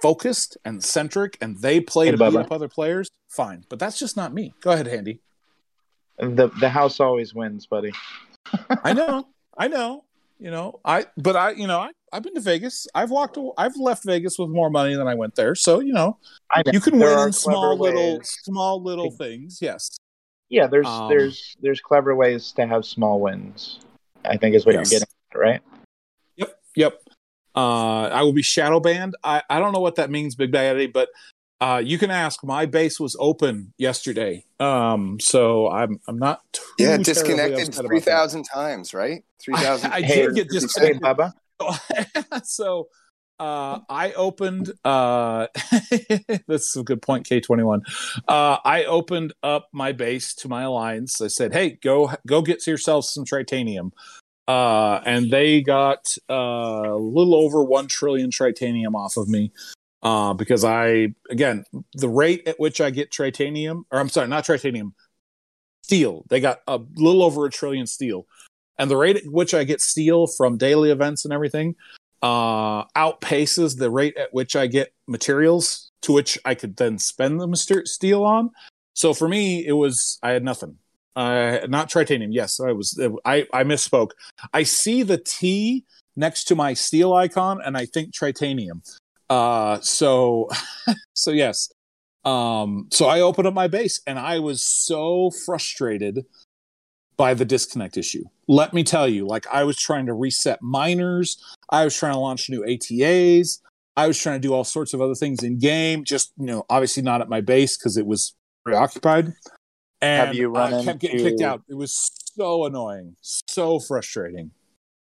focused 0.00 0.56
and 0.64 0.82
centric 0.82 1.36
and 1.42 1.60
they 1.60 1.78
play 1.78 2.06
Hey, 2.06 2.12
to 2.12 2.16
beat 2.16 2.36
up 2.36 2.50
other 2.50 2.68
players. 2.68 3.10
Fine, 3.28 3.66
but 3.68 3.78
that's 3.78 3.98
just 3.98 4.16
not 4.16 4.32
me. 4.32 4.54
Go 4.62 4.70
ahead, 4.70 4.86
Handy. 4.86 5.20
The 6.16 6.48
the 6.58 6.70
house 6.70 7.00
always 7.00 7.34
wins, 7.34 7.66
buddy. 7.66 7.92
I 8.82 8.94
know, 8.94 9.28
I 9.58 9.68
know. 9.68 10.04
You 10.38 10.50
know, 10.50 10.80
I 10.86 11.04
but 11.18 11.36
I, 11.36 11.50
you 11.50 11.66
know, 11.66 11.80
I, 11.80 11.90
I've 12.14 12.22
been 12.22 12.34
to 12.34 12.40
Vegas. 12.40 12.88
I've 12.94 13.10
walked. 13.10 13.36
I've 13.58 13.76
left 13.76 14.04
Vegas 14.04 14.38
with 14.38 14.48
more 14.48 14.70
money 14.70 14.94
than 14.94 15.06
I 15.06 15.16
went 15.16 15.34
there. 15.34 15.54
So 15.54 15.80
you 15.80 15.92
know, 15.92 16.16
I 16.50 16.62
know. 16.64 16.72
you 16.72 16.80
can 16.80 16.98
There 16.98 17.14
win 17.14 17.26
in 17.26 17.32
small 17.34 17.76
clever 17.76 17.94
little, 17.94 18.20
small 18.22 18.82
little 18.82 19.10
things. 19.10 19.58
Yes. 19.60 19.97
Yeah, 20.50 20.66
there's 20.66 20.86
Um, 20.86 21.08
there's 21.08 21.56
there's 21.60 21.80
clever 21.80 22.14
ways 22.14 22.52
to 22.52 22.66
have 22.66 22.84
small 22.84 23.20
wins. 23.20 23.80
I 24.24 24.36
think 24.36 24.54
is 24.54 24.66
what 24.66 24.74
Yes. 24.74 24.90
you're 24.90 25.00
getting 25.00 25.14
at, 25.32 25.38
right? 25.38 25.60
Yep. 26.36 26.60
Yep. 26.76 27.02
Uh, 27.54 28.02
I 28.08 28.22
will 28.22 28.32
be 28.32 28.42
shadow 28.42 28.80
banned. 28.80 29.16
I, 29.24 29.42
I 29.50 29.58
don't 29.58 29.72
know 29.72 29.80
what 29.80 29.96
that 29.96 30.10
means, 30.10 30.34
Big 30.34 30.52
Daddy, 30.52 30.86
but 30.86 31.08
uh, 31.60 31.82
you 31.84 31.98
can 31.98 32.10
ask. 32.10 32.44
My 32.44 32.66
base 32.66 33.00
was 33.00 33.16
open 33.18 33.72
yesterday, 33.78 34.44
um, 34.60 35.18
so 35.20 35.68
I'm 35.68 36.00
I'm 36.06 36.18
not 36.18 36.42
too 36.52 36.62
Yeah, 36.78 36.96
disconnected 36.98 37.68
upset 37.68 37.80
about 37.80 37.88
three 37.88 38.00
that. 38.00 38.10
thousand 38.10 38.44
times, 38.44 38.94
right? 38.94 39.24
Three 39.40 39.56
thousand. 39.56 39.92
I 39.92 40.02
Hey, 40.02 40.26
did 40.26 40.34
get 40.34 40.48
Hey, 40.48 40.60
disconnected. 40.60 41.02
Bubba. 41.02 41.32
so 42.44 42.88
uh, 43.38 43.80
I 43.88 44.12
opened. 44.12 44.72
Uh, 44.84 45.46
this 46.46 46.70
is 46.70 46.76
a 46.76 46.82
good 46.82 47.02
point, 47.02 47.26
K 47.26 47.40
twenty 47.40 47.62
one. 47.62 47.82
Uh, 48.26 48.58
I 48.64 48.84
opened 48.84 49.32
up 49.42 49.68
my 49.72 49.92
base 49.92 50.34
to 50.36 50.48
my 50.48 50.62
alliance. 50.62 51.20
I 51.20 51.28
said, 51.28 51.52
"Hey, 51.52 51.78
go 51.82 52.12
go 52.26 52.42
get 52.42 52.66
yourselves 52.66 53.10
some 53.10 53.24
tritanium," 53.24 53.90
uh, 54.46 55.00
and 55.04 55.30
they 55.30 55.60
got 55.60 56.16
uh, 56.30 56.34
a 56.34 56.98
little 56.98 57.34
over 57.34 57.62
one 57.62 57.86
trillion 57.86 58.30
tritanium 58.30 58.94
off 58.94 59.16
of 59.16 59.28
me. 59.28 59.52
Uh, 60.00 60.32
because 60.32 60.64
I 60.64 61.14
again 61.28 61.64
the 61.94 62.08
rate 62.08 62.46
at 62.46 62.60
which 62.60 62.80
I 62.80 62.90
get 62.90 63.10
tritanium, 63.10 63.82
or 63.90 63.98
I'm 63.98 64.08
sorry, 64.08 64.28
not 64.28 64.44
tritanium, 64.44 64.92
steel. 65.82 66.24
They 66.28 66.40
got 66.40 66.60
a 66.66 66.80
little 66.96 67.22
over 67.22 67.46
a 67.46 67.50
trillion 67.50 67.86
steel 67.86 68.26
and 68.78 68.90
the 68.90 68.96
rate 68.96 69.16
at 69.16 69.26
which 69.26 69.54
I 69.54 69.64
get 69.64 69.80
steel 69.80 70.26
from 70.26 70.56
daily 70.56 70.90
events 70.90 71.24
and 71.24 71.34
everything 71.34 71.74
uh, 72.22 72.84
outpaces 72.96 73.78
the 73.78 73.90
rate 73.90 74.16
at 74.16 74.32
which 74.32 74.56
I 74.56 74.66
get 74.66 74.92
materials 75.06 75.90
to 76.02 76.12
which 76.12 76.38
I 76.44 76.54
could 76.54 76.76
then 76.76 76.98
spend 76.98 77.40
the 77.40 77.82
steel 77.84 78.24
on. 78.24 78.50
So 78.94 79.14
for 79.14 79.28
me, 79.28 79.66
it 79.66 79.72
was 79.72 80.18
I 80.22 80.30
had 80.30 80.44
nothing. 80.44 80.76
Uh, 81.14 81.66
not 81.68 81.90
titanium. 81.90 82.30
Yes, 82.30 82.60
I 82.60 82.72
was. 82.72 82.98
I 83.24 83.46
I 83.52 83.64
misspoke. 83.64 84.10
I 84.52 84.62
see 84.62 85.02
the 85.02 85.18
T 85.18 85.84
next 86.16 86.44
to 86.44 86.54
my 86.54 86.74
steel 86.74 87.12
icon, 87.12 87.60
and 87.64 87.76
I 87.76 87.86
think 87.86 88.16
titanium. 88.16 88.82
Uh, 89.28 89.80
so 89.80 90.48
so 91.14 91.30
yes. 91.30 91.70
Um, 92.24 92.88
so 92.92 93.06
I 93.06 93.20
opened 93.20 93.48
up 93.48 93.54
my 93.54 93.68
base, 93.68 94.00
and 94.06 94.18
I 94.18 94.38
was 94.38 94.62
so 94.62 95.30
frustrated 95.44 96.26
by 97.18 97.34
the 97.34 97.44
disconnect 97.44 97.98
issue. 97.98 98.24
Let 98.46 98.72
me 98.72 98.82
tell 98.84 99.06
you, 99.06 99.26
like 99.26 99.46
I 99.48 99.64
was 99.64 99.76
trying 99.76 100.06
to 100.06 100.14
reset 100.14 100.62
miners, 100.62 101.36
I 101.68 101.84
was 101.84 101.94
trying 101.94 102.14
to 102.14 102.18
launch 102.18 102.48
new 102.48 102.64
ATAs, 102.64 103.60
I 103.96 104.06
was 104.06 104.18
trying 104.18 104.40
to 104.40 104.48
do 104.48 104.54
all 104.54 104.64
sorts 104.64 104.94
of 104.94 105.02
other 105.02 105.16
things 105.16 105.42
in 105.42 105.58
game, 105.58 106.04
just 106.04 106.32
you 106.38 106.46
know, 106.46 106.64
obviously 106.70 107.02
not 107.02 107.20
at 107.20 107.28
my 107.28 107.42
base 107.42 107.76
because 107.76 107.98
it 107.98 108.06
was 108.06 108.34
preoccupied. 108.64 109.34
And 110.00 110.26
Have 110.28 110.34
you 110.36 110.48
run 110.48 110.72
I 110.72 110.84
kept 110.84 111.00
getting 111.00 111.18
into- 111.18 111.30
kicked 111.32 111.42
out. 111.42 111.62
It 111.68 111.74
was 111.74 112.10
so 112.36 112.64
annoying, 112.64 113.16
so 113.20 113.80
frustrating. 113.80 114.52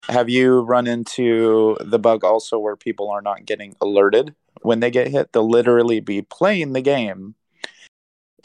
Have 0.08 0.30
you 0.30 0.60
run 0.60 0.86
into 0.86 1.76
the 1.80 1.98
bug 1.98 2.24
also 2.24 2.58
where 2.58 2.76
people 2.76 3.10
are 3.10 3.20
not 3.20 3.44
getting 3.44 3.74
alerted 3.80 4.34
when 4.62 4.78
they 4.78 4.90
get 4.92 5.08
hit? 5.08 5.32
They'll 5.32 5.50
literally 5.50 5.98
be 5.98 6.22
playing 6.22 6.72
the 6.72 6.80
game 6.80 7.34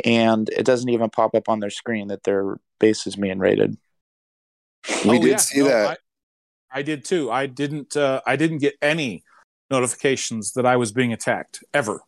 and 0.03 0.49
it 0.49 0.63
doesn't 0.65 0.89
even 0.89 1.09
pop 1.09 1.33
up 1.35 1.49
on 1.49 1.59
their 1.59 1.69
screen 1.69 2.07
that 2.09 2.23
their 2.23 2.57
base 2.79 3.05
is 3.07 3.15
being 3.15 3.39
raided. 3.39 3.77
We 5.05 5.17
Oh, 5.17 5.21
did 5.21 5.23
yeah, 5.29 5.37
see 5.37 5.59
no, 5.59 5.67
that. 5.67 5.99
I, 6.71 6.79
I 6.79 6.81
did 6.81 7.05
too. 7.05 7.31
I 7.31 7.45
didn't. 7.47 7.95
Uh, 7.95 8.21
I 8.25 8.35
didn't 8.35 8.57
get 8.57 8.75
any 8.81 9.23
notifications 9.69 10.53
that 10.53 10.65
I 10.65 10.75
was 10.75 10.91
being 10.91 11.13
attacked 11.13 11.63
ever 11.73 12.01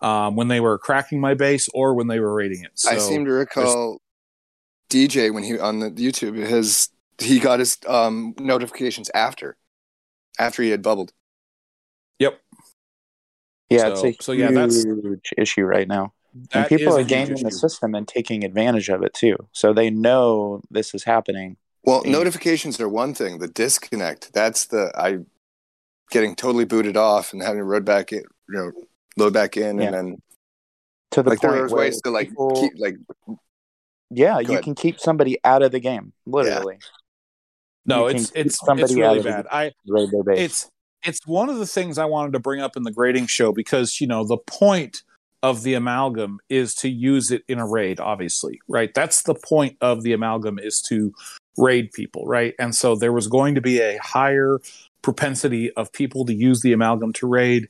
um, 0.00 0.36
when 0.36 0.48
they 0.48 0.60
were 0.60 0.78
cracking 0.78 1.20
my 1.20 1.34
base 1.34 1.68
or 1.74 1.94
when 1.94 2.06
they 2.06 2.18
were 2.20 2.32
raiding 2.34 2.64
it. 2.64 2.70
So, 2.74 2.90
I 2.90 2.98
seem 2.98 3.24
to 3.26 3.30
recall 3.32 4.00
DJ 4.90 5.32
when 5.34 5.42
he 5.44 5.58
on 5.58 5.80
the 5.80 5.90
YouTube 5.90 6.34
his 6.36 6.88
he 7.18 7.38
got 7.40 7.58
his 7.58 7.76
um, 7.86 8.34
notifications 8.38 9.10
after 9.14 9.56
after 10.38 10.62
he 10.62 10.70
had 10.70 10.82
bubbled. 10.82 11.12
Yep. 12.20 12.40
Yeah, 13.70 13.78
So- 13.94 14.06
it's 14.06 14.20
a 14.20 14.22
so 14.22 14.32
yeah, 14.32 14.50
that's- 14.50 14.82
huge 14.84 15.30
issue 15.36 15.64
right 15.64 15.86
now. 15.88 16.14
And 16.52 16.64
that 16.64 16.68
people 16.68 16.92
are 16.94 16.96
a 16.96 17.00
huge 17.00 17.08
gaming 17.08 17.42
the 17.42 17.50
system 17.50 17.94
and 17.94 18.06
taking 18.06 18.44
advantage 18.44 18.88
of 18.88 19.02
it 19.02 19.14
too. 19.14 19.36
So 19.52 19.72
they 19.72 19.90
know 19.90 20.62
this 20.70 20.94
is 20.94 21.04
happening. 21.04 21.56
Well, 21.84 22.02
Yeah. 22.04 22.12
notifications 22.12 22.80
are 22.80 22.88
one 22.88 23.14
thing. 23.14 23.38
The 23.38 23.48
disconnect 23.48 24.32
that's 24.32 24.66
the 24.66 24.90
I 24.96 25.18
getting 26.10 26.34
totally 26.34 26.64
booted 26.64 26.96
off 26.96 27.32
and 27.32 27.42
having 27.42 27.60
to 27.60 27.66
load 27.66 27.84
back 27.84 28.12
in, 28.12 28.18
you 28.48 28.54
know, 28.54 28.72
load 29.16 29.32
back 29.32 29.56
in, 29.56 29.78
Yeah. 29.78 29.84
and 29.86 29.94
then 29.94 30.22
To 31.12 31.22
the 31.22 31.30
like 31.30 31.40
point 31.40 31.54
there 31.54 31.64
are 31.64 31.68
ways 31.68 32.00
to 32.02 32.10
like 32.10 32.28
people- 32.30 32.60
keep 32.60 32.72
like 32.78 32.96
yeah, 34.10 34.34
Go 34.34 34.40
you 34.40 34.48
ahead. 34.52 34.64
can 34.64 34.74
keep 34.74 34.98
somebody 35.00 35.38
out 35.44 35.62
of 35.62 35.70
the 35.72 35.80
game, 35.80 36.12
literally. 36.26 36.78
No, 37.84 38.08
you 38.08 38.16
it's 38.16 38.32
it's 38.34 38.58
somebody 38.58 38.94
it's 38.94 39.02
out 39.02 39.16
really 39.16 39.18
of 39.18 39.24
the 39.24 39.30
bad. 39.30 39.46
I 39.50 39.72
Raid 39.86 40.10
their 40.10 40.22
base. 40.22 40.38
it's 40.40 40.70
it's 41.04 41.26
one 41.26 41.48
of 41.48 41.58
the 41.58 41.66
things 41.66 41.96
I 41.98 42.04
wanted 42.06 42.32
to 42.32 42.38
bring 42.40 42.60
up 42.60 42.76
in 42.76 42.82
the 42.82 42.90
grading 42.90 43.26
show 43.26 43.52
because 43.52 44.00
you 44.00 44.06
know 44.06 44.24
the 44.24 44.36
point 44.38 45.02
of 45.42 45.62
the 45.62 45.74
amalgam 45.74 46.40
is 46.48 46.74
to 46.76 46.88
use 46.88 47.30
it 47.30 47.42
in 47.48 47.58
a 47.58 47.66
raid, 47.66 48.00
obviously, 48.00 48.60
right? 48.68 48.92
That's 48.94 49.22
the 49.22 49.34
point 49.34 49.76
of 49.80 50.02
the 50.02 50.12
amalgam 50.12 50.58
is 50.58 50.80
to 50.82 51.12
raid 51.56 51.92
people, 51.92 52.26
right? 52.26 52.54
And 52.58 52.74
so 52.74 52.96
there 52.96 53.12
was 53.12 53.28
going 53.28 53.54
to 53.54 53.60
be 53.60 53.80
a 53.80 53.98
higher 53.98 54.60
propensity 55.02 55.72
of 55.72 55.92
people 55.92 56.24
to 56.26 56.34
use 56.34 56.60
the 56.60 56.72
amalgam 56.72 57.12
to 57.14 57.26
raid. 57.26 57.68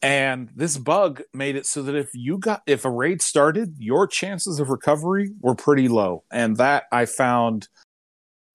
And 0.00 0.48
this 0.54 0.78
bug 0.78 1.22
made 1.34 1.56
it 1.56 1.66
so 1.66 1.82
that 1.82 1.96
if 1.96 2.10
you 2.14 2.38
got 2.38 2.62
if 2.66 2.84
a 2.84 2.90
raid 2.90 3.20
started, 3.20 3.74
your 3.78 4.06
chances 4.06 4.60
of 4.60 4.70
recovery 4.70 5.32
were 5.40 5.56
pretty 5.56 5.88
low. 5.88 6.22
And 6.30 6.56
that 6.58 6.84
I 6.92 7.04
found 7.06 7.68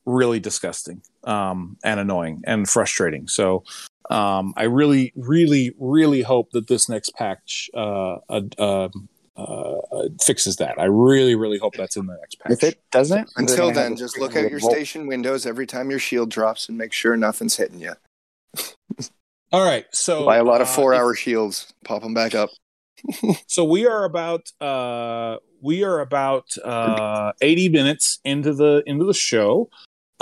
really 0.05 0.39
disgusting 0.39 1.01
um, 1.23 1.77
and 1.83 1.99
annoying 1.99 2.41
and 2.45 2.69
frustrating. 2.69 3.27
So 3.27 3.63
um, 4.09 4.53
I 4.57 4.63
really, 4.63 5.13
really, 5.15 5.73
really 5.79 6.21
hope 6.21 6.51
that 6.51 6.67
this 6.67 6.89
next 6.89 7.13
patch 7.15 7.69
uh, 7.73 8.17
uh, 8.29 8.41
um, 8.59 9.07
uh, 9.35 9.41
uh, 9.41 10.09
fixes 10.21 10.57
that. 10.57 10.79
I 10.79 10.85
really, 10.85 11.35
really 11.35 11.57
hope 11.57 11.73
that's 11.75 11.95
in 11.97 12.05
the 12.05 12.15
next 12.19 12.39
patch. 12.39 12.51
if 12.51 12.63
it 12.63 12.81
doesn't, 12.91 13.29
until 13.37 13.69
gonna 13.69 13.73
then, 13.73 13.95
just 13.95 14.19
look 14.19 14.35
at 14.35 14.43
your 14.43 14.51
revolt. 14.55 14.73
station 14.73 15.07
windows 15.07 15.45
every 15.45 15.65
time 15.65 15.89
your 15.89 15.99
shield 15.99 16.29
drops 16.29 16.69
and 16.69 16.77
make 16.77 16.93
sure 16.93 17.17
nothing's 17.17 17.55
hitting 17.55 17.79
you. 17.79 17.93
All 19.51 19.63
right, 19.63 19.85
so 19.91 20.25
Buy 20.25 20.37
a 20.37 20.43
lot 20.43 20.61
of 20.61 20.67
uh, 20.67 20.71
four 20.71 20.93
if- 20.93 20.99
hour 20.99 21.15
shields, 21.15 21.73
pop 21.85 22.01
them 22.01 22.13
back 22.13 22.35
up. 22.35 22.49
So 23.47 23.63
we 23.65 23.85
are 23.85 24.03
about 24.05 24.51
uh, 24.61 25.37
we 25.61 25.83
are 25.83 25.99
about 25.99 26.45
uh, 26.63 27.33
eighty 27.41 27.69
minutes 27.69 28.19
into 28.23 28.53
the 28.53 28.81
into 28.85 29.03
the 29.05 29.13
show, 29.13 29.69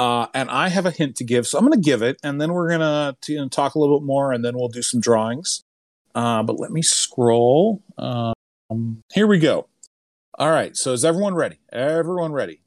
uh, 0.02 0.28
and 0.34 0.50
I 0.50 0.70
have 0.70 0.86
a 0.88 0.92
hint 0.92 1.16
to 1.18 1.24
give. 1.24 1.46
So 1.46 1.60
I'm 1.60 1.66
going 1.66 1.80
to 1.80 1.86
give 1.86 2.02
it, 2.02 2.18
and 2.24 2.42
then 2.42 2.54
we're 2.54 2.70
going 2.70 2.80
to 2.82 3.16
you 3.32 3.38
know, 3.40 3.48
talk 3.48 3.76
a 3.76 3.80
little 3.80 4.00
bit 4.00 4.06
more, 4.06 4.32
and 4.32 4.44
then 4.44 4.56
we'll 4.58 4.68
do 4.70 4.82
some 4.82 5.00
drawings. 5.00 5.64
Uh, 6.16 6.42
but 6.44 6.60
let 6.60 6.72
me 6.72 6.82
scroll. 6.82 7.82
Um, 7.98 8.34
here 9.14 9.28
we 9.28 9.38
go. 9.40 9.68
All 10.40 10.50
right. 10.50 10.76
So 10.76 10.94
is 10.94 11.06
everyone 11.06 11.36
ready? 11.36 11.58
Everyone 11.72 12.32
ready? 12.32 12.62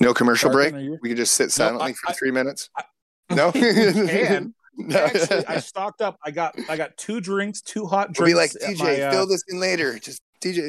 No 0.00 0.14
commercial 0.14 0.50
break. 0.52 0.74
We 0.74 1.08
could 1.08 1.16
just 1.16 1.32
sit 1.34 1.50
silently 1.50 1.90
I- 1.90 1.94
for 1.94 2.10
I- 2.10 2.12
three 2.12 2.30
minutes. 2.30 2.70
I- 2.76 2.84
no, 3.34 3.50
can. 3.52 4.54
No. 4.80 4.96
Actually, 4.96 5.44
I 5.48 5.58
stocked 5.58 6.00
up. 6.02 6.20
I 6.24 6.30
got 6.30 6.54
I 6.70 6.76
got 6.76 6.96
two 6.96 7.20
drinks, 7.20 7.60
two 7.62 7.84
hot 7.84 8.12
drinks. 8.12 8.20
We'll 8.20 8.28
be 8.28 8.34
like 8.34 8.52
DJ, 8.52 8.78
my, 8.78 9.00
uh, 9.02 9.10
fill 9.10 9.26
this 9.26 9.42
in 9.48 9.58
later. 9.58 9.98
Just 9.98 10.22
DJ. 10.40 10.68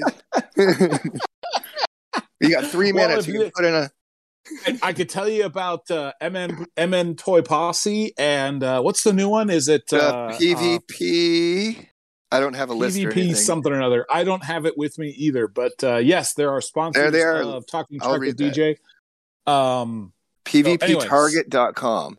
you 2.42 2.50
got 2.50 2.66
three 2.66 2.92
Well, 2.92 3.08
minutes. 3.08 3.28
You 3.28 3.34
you- 3.36 3.40
can 3.42 3.52
put 3.56 3.66
in 3.66 3.76
a 3.76 3.92
I, 4.66 4.80
I 4.84 4.94
could 4.94 5.10
tell 5.10 5.28
you 5.30 5.46
about 5.46 5.90
uh, 5.92 6.14
MN 6.22 6.66
MN 6.78 7.16
Toy 7.16 7.42
Posse 7.42 8.14
and 8.18 8.64
uh, 8.64 8.82
what's 8.82 9.04
the 9.04 9.14
new 9.14 9.30
one? 9.30 9.50
Is 9.50 9.68
it 9.68 9.92
uh, 9.94 9.98
uh, 9.98 10.38
PvP. 10.38 11.88
I 12.32 12.40
don't 12.40 12.54
have 12.56 12.70
a 12.70 12.74
uh, 12.74 12.76
list 12.76 12.98
PvP 12.98 13.36
something 13.36 13.72
or 13.72 13.76
another? 13.76 14.06
I 14.10 14.24
don't 14.24 14.44
have 14.44 14.66
it 14.66 14.78
with 14.78 14.98
me 15.00 15.10
either, 15.10 15.48
but 15.48 15.84
uh, 15.84 15.98
yes, 15.98 16.34
there 16.34 16.52
are 16.52 16.62
sponsors 16.62 17.02
There 17.02 17.12
they 17.12 17.24
are. 17.24 17.42
of 17.42 17.66
Talking 17.66 18.00
Trek 18.00 18.20
with 18.20 18.38
DJ. 18.38 18.78
Um, 19.48 20.14
PvPtarget.com. 20.46 22.18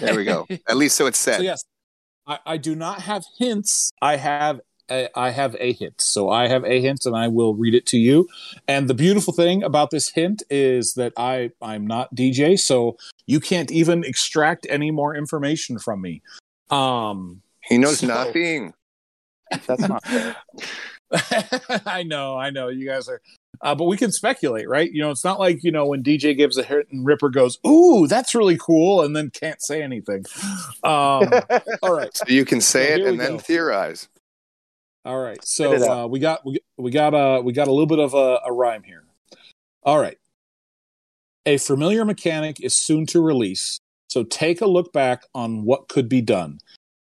There 0.00 0.16
we 0.16 0.24
go. 0.24 0.46
At 0.68 0.76
least 0.76 0.96
so 0.96 1.06
it's 1.06 1.18
set. 1.18 1.38
So 1.38 1.42
yes, 1.42 1.64
I, 2.26 2.38
I 2.46 2.56
do 2.56 2.74
not 2.74 3.02
have 3.02 3.24
hints. 3.38 3.90
I 4.00 4.16
have 4.16 4.60
a, 4.90 5.08
I 5.18 5.30
have 5.30 5.56
a 5.58 5.72
hint. 5.72 6.00
So 6.00 6.30
I 6.30 6.48
have 6.48 6.64
a 6.64 6.80
hint, 6.80 7.06
and 7.06 7.16
I 7.16 7.28
will 7.28 7.54
read 7.54 7.74
it 7.74 7.86
to 7.86 7.98
you. 7.98 8.28
And 8.68 8.88
the 8.88 8.94
beautiful 8.94 9.32
thing 9.32 9.62
about 9.62 9.90
this 9.90 10.08
hint 10.10 10.42
is 10.50 10.94
that 10.94 11.12
I 11.16 11.50
I'm 11.62 11.86
not 11.86 12.14
DJ, 12.14 12.58
so 12.58 12.96
you 13.26 13.40
can't 13.40 13.70
even 13.70 14.04
extract 14.04 14.66
any 14.70 14.90
more 14.90 15.14
information 15.14 15.78
from 15.78 16.00
me. 16.00 16.22
Um, 16.70 17.42
He 17.64 17.78
knows 17.78 18.00
So- 18.00 18.06
nothing. 18.06 18.74
That's 19.66 19.80
not 19.88 20.04
fair. 20.06 20.36
I 21.86 22.04
know, 22.04 22.36
I 22.36 22.50
know. 22.50 22.68
You 22.68 22.86
guys 22.86 23.08
are, 23.08 23.20
uh, 23.62 23.74
but 23.74 23.84
we 23.86 23.96
can 23.96 24.12
speculate, 24.12 24.68
right? 24.68 24.90
You 24.92 25.02
know, 25.02 25.10
it's 25.10 25.24
not 25.24 25.40
like 25.40 25.64
you 25.64 25.72
know 25.72 25.86
when 25.86 26.04
DJ 26.04 26.36
gives 26.36 26.56
a 26.56 26.62
hit 26.62 26.86
and 26.92 27.04
Ripper 27.04 27.30
goes, 27.30 27.58
"Ooh, 27.66 28.06
that's 28.06 28.32
really 28.32 28.56
cool," 28.56 29.02
and 29.02 29.14
then 29.16 29.28
can't 29.30 29.60
say 29.60 29.82
anything. 29.82 30.24
Um, 30.84 31.28
all 31.82 31.92
right, 31.96 32.16
So 32.16 32.24
you 32.28 32.44
can 32.44 32.60
say 32.60 32.90
So 32.90 32.94
it 32.94 33.06
and 33.08 33.18
then 33.20 33.32
go. 33.32 33.38
theorize. 33.38 34.08
All 35.04 35.18
right. 35.18 35.42
So 35.44 35.74
uh, 35.74 36.06
we 36.06 36.18
got 36.18 36.44
we, 36.44 36.58
we 36.76 36.90
got 36.90 37.14
uh 37.14 37.40
we 37.44 37.52
got 37.52 37.68
a 37.68 37.72
little 37.72 37.86
bit 37.86 37.98
of 37.98 38.14
a, 38.14 38.40
a 38.46 38.52
rhyme 38.52 38.82
here. 38.82 39.04
All 39.82 39.98
right. 39.98 40.18
A 41.46 41.56
familiar 41.56 42.04
mechanic 42.04 42.62
is 42.62 42.76
soon 42.76 43.06
to 43.06 43.20
release, 43.20 43.80
so 44.08 44.24
take 44.24 44.60
a 44.60 44.66
look 44.66 44.92
back 44.92 45.24
on 45.34 45.64
what 45.64 45.88
could 45.88 46.08
be 46.08 46.20
done. 46.20 46.58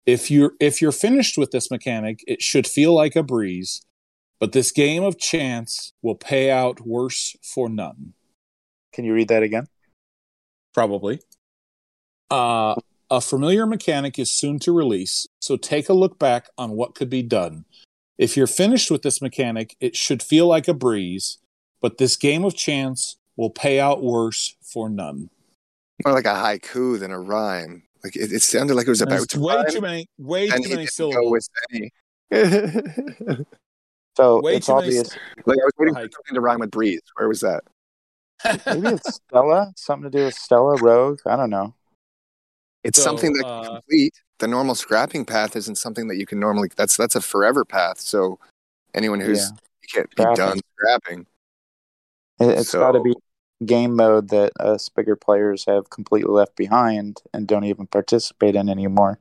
If 0.05 0.31
you're 0.31 0.53
if 0.61 0.83
you're 0.83 0.93
finished 0.93 1.39
with 1.39 1.51
this 1.51 1.71
mechanic, 1.71 2.23
it 2.27 2.43
should 2.43 2.67
feel 2.67 2.95
like 2.95 3.17
a 3.17 3.23
breeze, 3.23 3.83
but 4.39 4.53
this 4.53 4.71
game 4.71 5.03
of 5.03 5.19
chance 5.19 5.93
will 6.03 6.15
pay 6.15 6.51
out 6.51 6.87
worse 6.87 7.37
for 7.43 7.69
none. 7.69 8.13
Can 8.93 9.05
you 9.05 9.15
read 9.15 9.29
that 9.29 9.43
again? 9.43 9.67
Probably. 10.75 11.21
Uh, 12.31 12.75
a 13.11 13.21
familiar 13.21 13.67
mechanic 13.67 14.19
is 14.19 14.33
soon 14.33 14.59
to 14.61 14.73
release, 14.73 15.27
so 15.41 15.57
take 15.57 15.89
a 15.89 15.93
look 15.95 16.19
back 16.19 16.49
on 16.59 16.73
what 16.73 16.95
could 16.95 17.11
be 17.11 17.23
done. 17.23 17.65
If 18.19 18.37
you're 18.37 18.47
finished 18.47 18.91
with 18.91 19.03
this 19.03 19.23
mechanic, 19.23 19.77
it 19.81 19.97
should 19.97 20.23
feel 20.23 20.47
like 20.47 20.69
a 20.69 20.75
breeze, 20.75 21.39
but 21.81 21.99
this 21.99 22.17
game 22.17 22.45
of 22.45 22.55
chance 22.55 23.17
will 23.37 23.51
pay 23.51 23.79
out 23.81 24.03
worse 24.03 24.57
for 24.63 24.89
none. 24.89 25.31
More 26.05 26.15
like 26.15 26.27
a 26.27 26.35
haiku 26.35 26.99
than 26.99 27.11
a 27.13 27.21
rhyme. 27.21 27.85
Like 28.05 28.17
it, 28.17 28.33
it 28.33 28.43
sounded 28.43 28.75
like 28.75 28.87
it 28.87 28.91
was 28.91 29.03
about 29.03 29.17
There's 29.17 29.27
to 29.29 29.41
way 29.41 29.55
rhyme, 29.55 29.67
too 29.71 29.81
many, 29.81 30.07
way 30.19 30.49
and 30.49 30.65
too 30.65 30.71
many 30.71 30.87
syllables. 30.87 31.25
go 31.25 31.31
with 31.31 31.49
any. 32.31 33.45
So 34.17 34.41
Way 34.41 34.57
it's 34.57 34.67
too 34.67 34.75
many 34.75 34.87
obvious. 34.99 35.17
like 35.47 35.59
I 35.63 35.65
was 35.65 35.73
waiting 35.79 35.95
for 35.95 36.01
something 36.01 36.35
to 36.35 36.41
rhyme 36.41 36.59
with 36.59 36.73
breeze. 36.73 37.01
Where 37.17 37.29
was 37.29 37.39
that? 37.43 37.63
Maybe 38.67 38.89
it's 38.97 39.15
Stella. 39.15 39.73
Something 39.77 40.11
to 40.11 40.19
do 40.19 40.25
with 40.25 40.35
Stella 40.35 40.75
Rogue. 40.83 41.21
I 41.25 41.37
don't 41.37 41.51
know. 41.51 41.73
It's 42.89 42.99
So, 42.99 43.05
something 43.05 43.35
that 43.35 43.45
uh, 43.47 43.63
can 43.63 43.71
complete. 43.75 44.15
The 44.39 44.49
normal 44.49 44.75
scrapping 44.75 45.25
path 45.27 45.55
isn't 45.57 45.77
something 45.77 46.09
that 46.09 46.17
you 46.17 46.25
can 46.27 46.41
normally. 46.41 46.71
That's 46.77 46.97
that's 46.97 47.15
a 47.15 47.21
forever 47.21 47.65
path. 47.65 48.01
So 48.01 48.39
anyone 48.95 49.21
who's 49.21 49.41
Yeah. 49.41 49.57
you 49.83 49.89
can't 49.93 50.17
be 50.17 50.25
done 50.37 50.59
scrapping. 50.79 51.27
It, 52.41 52.59
it's 52.61 52.71
So- 52.71 52.81
got 52.81 52.93
to 52.93 53.01
be 53.01 53.15
game 53.67 53.95
mode 53.95 54.29
that 54.31 54.53
us 54.61 54.89
bigger 54.89 55.17
players 55.17 55.65
have 55.67 55.91
completely 55.91 56.33
left 56.33 56.57
behind 56.57 57.21
and 57.35 57.47
don't 57.47 57.65
even 57.65 57.87
participate 57.89 58.55
in 58.55 58.69
anymore 58.71 59.19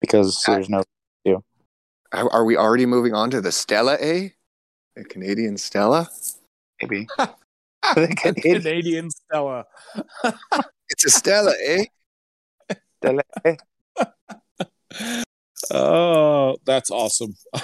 because 0.00 0.42
Yeah. 0.48 0.54
there's 0.54 0.68
no. 0.70 0.82
Are, 2.12 2.28
are 2.32 2.44
we 2.44 2.56
already 2.56 2.86
moving 2.86 3.14
on 3.14 3.30
to 3.30 3.40
the 3.40 3.52
Stella 3.52 3.96
A? 4.00 4.34
The 4.96 5.04
Canadian 5.04 5.56
Stella? 5.58 6.08
Maybe. 6.82 7.06
The 7.94 8.08
Canadian 8.42 9.10
Stella. 9.10 9.64
It's 10.90 11.04
a 11.04 11.10
Stella, 11.10 11.52
eh? 11.64 11.84
Stella. 13.00 13.22
eh, 13.44 13.56
Oh, 15.72 16.56
that's 16.64 16.90
awesome. 16.90 17.34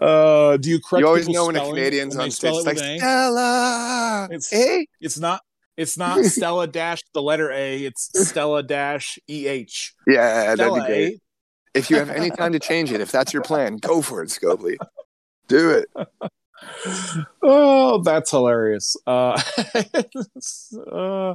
uh, 0.00 0.56
do 0.58 0.68
you 0.70 0.78
correct 0.80 1.00
You 1.00 1.06
always 1.06 1.28
know 1.28 1.46
when 1.46 1.56
a 1.56 1.60
Canadian's 1.64 2.14
when 2.16 2.24
on 2.26 2.30
stage. 2.30 2.52
it 2.52 2.56
It's 2.56 2.66
like 2.66 2.76
A? 2.78 2.98
Stella, 2.98 4.28
It's- 4.30 4.52
eh? 4.52 4.84
It's 5.00 5.18
not. 5.18 5.40
It's 5.76 5.96
not 5.98 6.22
Stella 6.26 6.66
dash 6.66 7.00
the 7.14 7.22
letter 7.22 7.50
A. 7.50 7.84
It's 7.84 8.10
Stella 8.28 8.62
dash 8.62 9.18
E 9.28 9.46
H. 9.46 9.94
Yeah, 10.06 10.54
that'd 10.54 10.74
be 10.74 10.80
great. 10.80 11.14
A. 11.14 11.18
If 11.74 11.90
you 11.90 11.96
have 11.96 12.10
any 12.10 12.30
time 12.30 12.52
to 12.52 12.58
change 12.60 12.92
it, 12.92 13.00
if 13.00 13.10
that's 13.10 13.32
your 13.32 13.42
plan, 13.42 13.76
go 13.78 14.02
for 14.02 14.22
it, 14.22 14.28
Scopely. 14.28 14.76
Do 15.48 15.70
it. 15.70 15.88
Oh, 17.42 18.02
that's 18.02 18.30
hilarious. 18.30 18.96
Uh, 19.06 19.40
uh, 20.92 21.34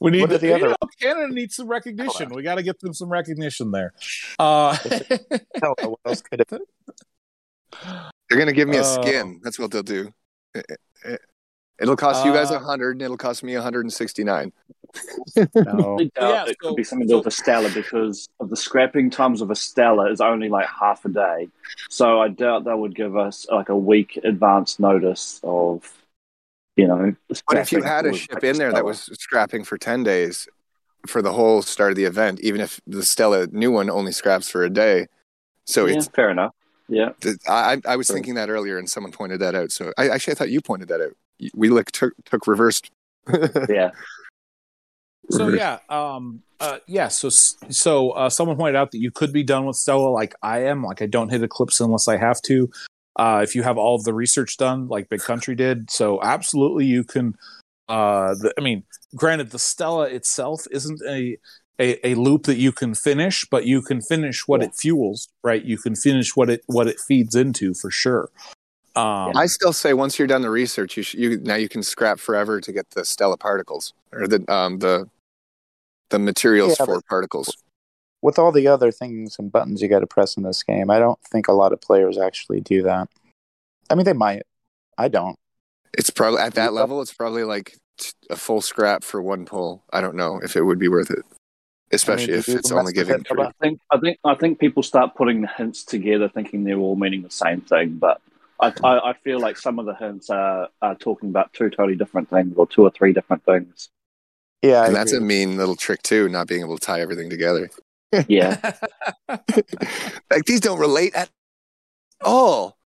we 0.00 0.10
need 0.10 0.20
What 0.22 0.32
are 0.32 0.34
to, 0.34 0.38
the 0.38 0.54
other- 0.54 0.68
know, 0.68 0.76
Canada 1.00 1.32
needs 1.32 1.56
some 1.56 1.68
recognition. 1.68 2.30
We 2.34 2.42
got 2.42 2.56
to 2.56 2.62
get 2.62 2.78
them 2.80 2.92
some 2.94 3.08
recognition 3.08 3.70
there. 3.70 3.92
Uh, 4.38 4.74
Stella. 4.76 5.74
What 5.82 5.98
else 6.06 6.22
could 6.22 6.40
it? 6.40 6.48
They're 6.48 8.38
gonna 8.38 8.52
give 8.52 8.68
me 8.68 8.76
a 8.78 8.80
Oh. 8.82 9.02
skin. 9.02 9.40
That's 9.42 9.58
what 9.58 9.70
they'll 9.70 9.82
do. 9.82 10.12
It- 10.54 10.66
it- 11.04 11.20
It'll 11.80 11.94
cost 11.94 12.26
you 12.26 12.32
guys 12.32 12.50
Uh, 12.50 12.56
a 12.56 12.58
hundred, 12.58 12.96
and 12.96 13.02
it'll 13.02 13.16
cost 13.16 13.44
me 13.44 13.54
169. 13.54 14.26
No. 14.46 14.50
I 14.50 14.77
doubt 15.64 16.00
Yeah, 16.20 16.44
it 16.44 16.56
so- 16.60 16.68
could 16.68 16.76
be 16.76 16.84
something 16.84 17.08
to 17.08 17.12
do 17.14 17.18
with 17.18 17.26
a 17.26 17.30
Stella 17.30 17.70
because 17.70 18.28
of 18.40 18.50
the 18.50 18.56
scrapping 18.56 19.10
times 19.10 19.40
of 19.40 19.50
a 19.50 19.56
Stella 19.56 20.10
is 20.10 20.20
only 20.20 20.48
like 20.48 20.66
half 20.68 21.04
a 21.04 21.08
day. 21.08 21.48
So 21.90 22.20
I 22.20 22.28
doubt 22.28 22.64
they 22.64 22.74
would 22.74 22.94
give 22.94 23.16
us 23.16 23.46
like 23.50 23.68
a 23.68 23.76
week 23.76 24.18
advance 24.24 24.78
notice 24.78 25.40
of, 25.42 25.90
you 26.76 26.86
know. 26.86 27.14
But 27.46 27.58
if 27.58 27.72
you 27.72 27.82
had 27.82 28.06
a 28.06 28.14
ship 28.14 28.34
like, 28.34 28.44
in 28.44 28.58
there 28.58 28.72
that 28.72 28.84
was 28.84 29.02
scrapping 29.18 29.64
for 29.64 29.78
10 29.78 30.02
days 30.04 30.48
for 31.06 31.22
the 31.22 31.32
whole 31.32 31.62
start 31.62 31.90
of 31.92 31.96
the 31.96 32.04
event, 32.04 32.40
even 32.40 32.60
if 32.60 32.80
the 32.86 33.04
Stella 33.04 33.46
new 33.48 33.70
one 33.70 33.88
only 33.88 34.12
scraps 34.12 34.48
for 34.50 34.64
a 34.64 34.70
day. 34.70 35.06
So 35.64 35.86
yeah, 35.86 35.96
it's 35.96 36.08
fair 36.08 36.30
enough. 36.30 36.54
Yeah, 36.88 37.10
I, 37.46 37.80
I 37.86 37.96
was 37.96 38.06
Sure. 38.06 38.14
thinking 38.16 38.34
that 38.36 38.48
earlier, 38.48 38.78
and 38.78 38.88
someone 38.88 39.12
pointed 39.12 39.40
that 39.40 39.54
out. 39.54 39.70
So 39.70 39.92
I 39.98 40.08
actually 40.08 40.32
I 40.32 40.34
thought 40.36 40.48
you 40.48 40.62
pointed 40.62 40.88
that 40.88 41.02
out. 41.02 41.12
We 41.54 41.68
like 41.68 41.92
took 41.92 42.14
took 42.24 42.46
reversed. 42.46 42.90
yeah. 43.68 43.90
So 45.30 45.48
yeah, 45.48 45.78
um, 45.88 46.42
uh, 46.60 46.78
yeah. 46.86 47.08
So 47.08 47.28
so 47.28 48.10
uh, 48.12 48.30
someone 48.30 48.56
pointed 48.56 48.76
out 48.76 48.90
that 48.92 48.98
you 48.98 49.10
could 49.10 49.32
be 49.32 49.42
done 49.42 49.66
with 49.66 49.76
Stella 49.76 50.08
like 50.08 50.34
I 50.42 50.64
am. 50.64 50.82
Like 50.82 51.02
I 51.02 51.06
don't 51.06 51.28
hit 51.28 51.42
Eclipse 51.42 51.80
unless 51.80 52.08
I 52.08 52.16
have 52.16 52.40
to. 52.42 52.70
Uh, 53.16 53.40
if 53.42 53.54
you 53.54 53.62
have 53.62 53.76
all 53.76 53.94
of 53.96 54.04
the 54.04 54.14
research 54.14 54.56
done, 54.56 54.88
like 54.88 55.08
Big 55.08 55.20
Country 55.20 55.54
did, 55.54 55.90
so 55.90 56.22
absolutely 56.22 56.86
you 56.86 57.04
can. 57.04 57.34
Uh, 57.88 58.34
the, 58.34 58.52
I 58.56 58.60
mean, 58.60 58.84
granted, 59.16 59.50
the 59.50 59.58
Stella 59.58 60.04
itself 60.08 60.66
isn't 60.70 61.00
a, 61.08 61.36
a 61.80 62.08
a 62.10 62.14
loop 62.14 62.44
that 62.44 62.56
you 62.58 62.70
can 62.72 62.94
finish, 62.94 63.44
but 63.50 63.66
you 63.66 63.82
can 63.82 64.00
finish 64.00 64.46
what 64.46 64.60
Yeah. 64.60 64.68
it 64.68 64.74
fuels, 64.76 65.28
right? 65.42 65.62
You 65.64 65.78
can 65.78 65.94
finish 65.94 66.36
what 66.36 66.48
it 66.48 66.62
what 66.66 66.86
it 66.86 66.98
feeds 67.06 67.34
into 67.34 67.74
for 67.74 67.90
sure. 67.90 68.30
Um, 68.96 69.36
I 69.36 69.46
still 69.46 69.72
say 69.72 69.92
once 69.94 70.18
you're 70.18 70.26
done 70.26 70.42
the 70.42 70.50
research, 70.50 70.96
you, 70.96 71.02
sh- 71.04 71.14
you 71.14 71.38
now 71.40 71.54
you 71.54 71.68
can 71.68 71.82
scrap 71.82 72.18
forever 72.18 72.60
to 72.60 72.72
get 72.72 72.90
the 72.90 73.04
Stella 73.04 73.36
particles 73.36 73.92
or 74.12 74.26
the 74.26 74.44
um 74.52 74.78
the 74.80 75.08
the 76.10 76.18
materials 76.18 76.76
Yeah, 76.78 76.86
for 76.86 77.00
particles. 77.08 77.52
With 78.20 78.38
all 78.38 78.50
the 78.50 78.66
other 78.66 78.90
things 78.90 79.36
and 79.38 79.52
buttons 79.52 79.80
you 79.80 79.88
got 79.88 80.00
to 80.00 80.06
press 80.06 80.36
in 80.36 80.42
this 80.42 80.62
game, 80.62 80.90
I 80.90 80.98
don't 80.98 81.20
think 81.30 81.46
a 81.46 81.52
lot 81.52 81.72
of 81.72 81.80
players 81.80 82.18
actually 82.18 82.60
do 82.60 82.82
that. 82.82 83.08
I 83.90 83.94
mean, 83.94 84.04
they 84.04 84.12
might. 84.12 84.42
I 84.96 85.08
don't. 85.08 85.38
It's 85.96 86.10
probably 86.10 86.40
at 86.40 86.54
that 86.54 86.72
level. 86.72 87.00
It's 87.00 87.14
probably 87.14 87.44
like 87.44 87.76
a 88.30 88.36
full 88.36 88.60
scrap 88.60 89.04
for 89.04 89.22
one 89.22 89.44
pull. 89.44 89.84
I 89.92 90.00
don't 90.00 90.16
know 90.16 90.40
if 90.42 90.56
it 90.56 90.62
would 90.62 90.78
be 90.78 90.88
worth 90.88 91.10
it, 91.10 91.24
especially 91.92 92.34
do 92.34 92.38
if 92.38 92.48
it's 92.48 92.72
only 92.72 92.92
giving 92.92 93.20
it 93.20 93.28
three. 93.28 93.42
I 93.42 93.50
think 93.60 93.80
I 93.90 93.98
think 93.98 94.18
I 94.24 94.34
think 94.34 94.58
people 94.58 94.82
start 94.82 95.14
putting 95.14 95.42
the 95.42 95.48
hints 95.48 95.84
together, 95.84 96.28
thinking 96.28 96.64
they're 96.64 96.78
all 96.78 96.96
meaning 96.96 97.22
the 97.22 97.30
same 97.30 97.60
thing. 97.62 97.94
But 97.94 98.20
I 98.60 98.72
I, 98.82 99.10
I 99.10 99.12
feel 99.24 99.40
like 99.40 99.56
some 99.56 99.78
of 99.78 99.86
the 99.86 99.94
hints 99.94 100.30
are, 100.30 100.68
are 100.82 100.94
talking 100.96 101.30
about 101.30 101.52
two 101.52 101.70
totally 101.70 101.96
different 101.96 102.28
things, 102.30 102.54
or 102.56 102.66
two 102.66 102.82
or 102.82 102.90
three 102.90 103.12
different 103.12 103.44
things. 103.44 103.88
Yeah, 104.62 104.82
I 104.82 104.86
and 104.86 104.96
that's 104.96 105.12
a 105.12 105.20
mean 105.20 105.56
little 105.56 105.76
trick 105.76 106.02
too, 106.02 106.28
not 106.28 106.48
being 106.48 106.62
able 106.62 106.78
to 106.78 106.84
tie 106.84 107.00
everything 107.00 107.30
together. 107.30 107.70
Yeah, 108.26 108.72
like 109.28 110.44
these 110.46 110.60
don't 110.60 110.80
relate 110.80 111.14
at 111.14 111.30
all. 112.24 112.78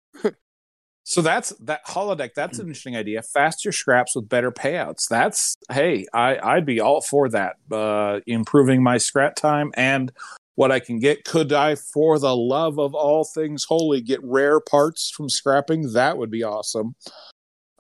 So 1.04 1.22
that's 1.22 1.50
that 1.62 1.86
holodeck. 1.86 2.34
That's 2.36 2.60
an 2.60 2.68
interesting 2.68 2.96
idea. 2.96 3.22
Faster 3.22 3.72
scraps 3.72 4.16
with 4.16 4.30
better 4.30 4.52
payouts. 4.52 5.08
That's 5.10 5.56
hey, 5.72 6.06
I 6.14 6.38
I'd 6.38 6.66
be 6.66 6.80
all 6.80 7.02
for 7.02 7.28
that. 7.30 7.56
Uh, 7.72 8.20
improving 8.28 8.82
my 8.82 8.98
scrap 8.98 9.36
time 9.36 9.72
and 9.76 10.12
what 10.56 10.72
I 10.72 10.80
can 10.80 11.00
get. 11.00 11.26
Could 11.26 11.52
I, 11.54 11.76
for 11.76 12.20
the 12.20 12.36
love 12.36 12.80
of 12.80 12.94
all 12.94 13.24
things 13.24 13.66
holy, 13.66 14.00
get 14.00 14.20
rare 14.24 14.60
parts 14.60 15.10
from 15.10 15.28
scrapping? 15.28 15.94
That 15.94 16.18
would 16.18 16.32
be 16.32 16.44
awesome. 16.44 16.96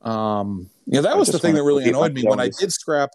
Um, 0.01 0.69
yeah, 0.85 1.01
that 1.01 1.11
I 1.11 1.15
was 1.15 1.29
the 1.29 1.39
thing 1.39 1.53
that 1.53 1.63
really 1.63 1.87
annoyed 1.87 2.13
me 2.13 2.23
when 2.23 2.39
I 2.39 2.49
did 2.49 2.73
scrap. 2.73 3.11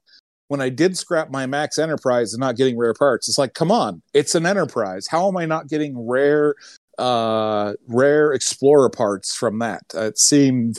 When 0.48 0.60
I 0.60 0.68
did 0.68 0.97
scrap 0.97 1.31
my 1.31 1.47
Max 1.47 1.78
Enterprise 1.78 2.32
and 2.32 2.40
not 2.40 2.56
getting 2.56 2.78
rare 2.78 2.94
parts, 2.94 3.28
it's 3.28 3.39
like, 3.39 3.55
come 3.55 3.73
on, 3.73 4.02
it's 4.14 4.35
an 4.35 4.47
Enterprise. 4.47 5.06
How 5.09 5.27
am 5.28 5.36
I 5.36 5.44
not 5.47 5.68
getting 5.68 5.98
rare 6.06 6.55
uh 6.98 7.74
rare 7.89 8.32
explorer 8.32 8.89
parts 8.89 9.35
from 9.36 9.59
that 9.59 9.82
uh, 9.94 10.01
it 10.05 10.18
seemed 10.18 10.78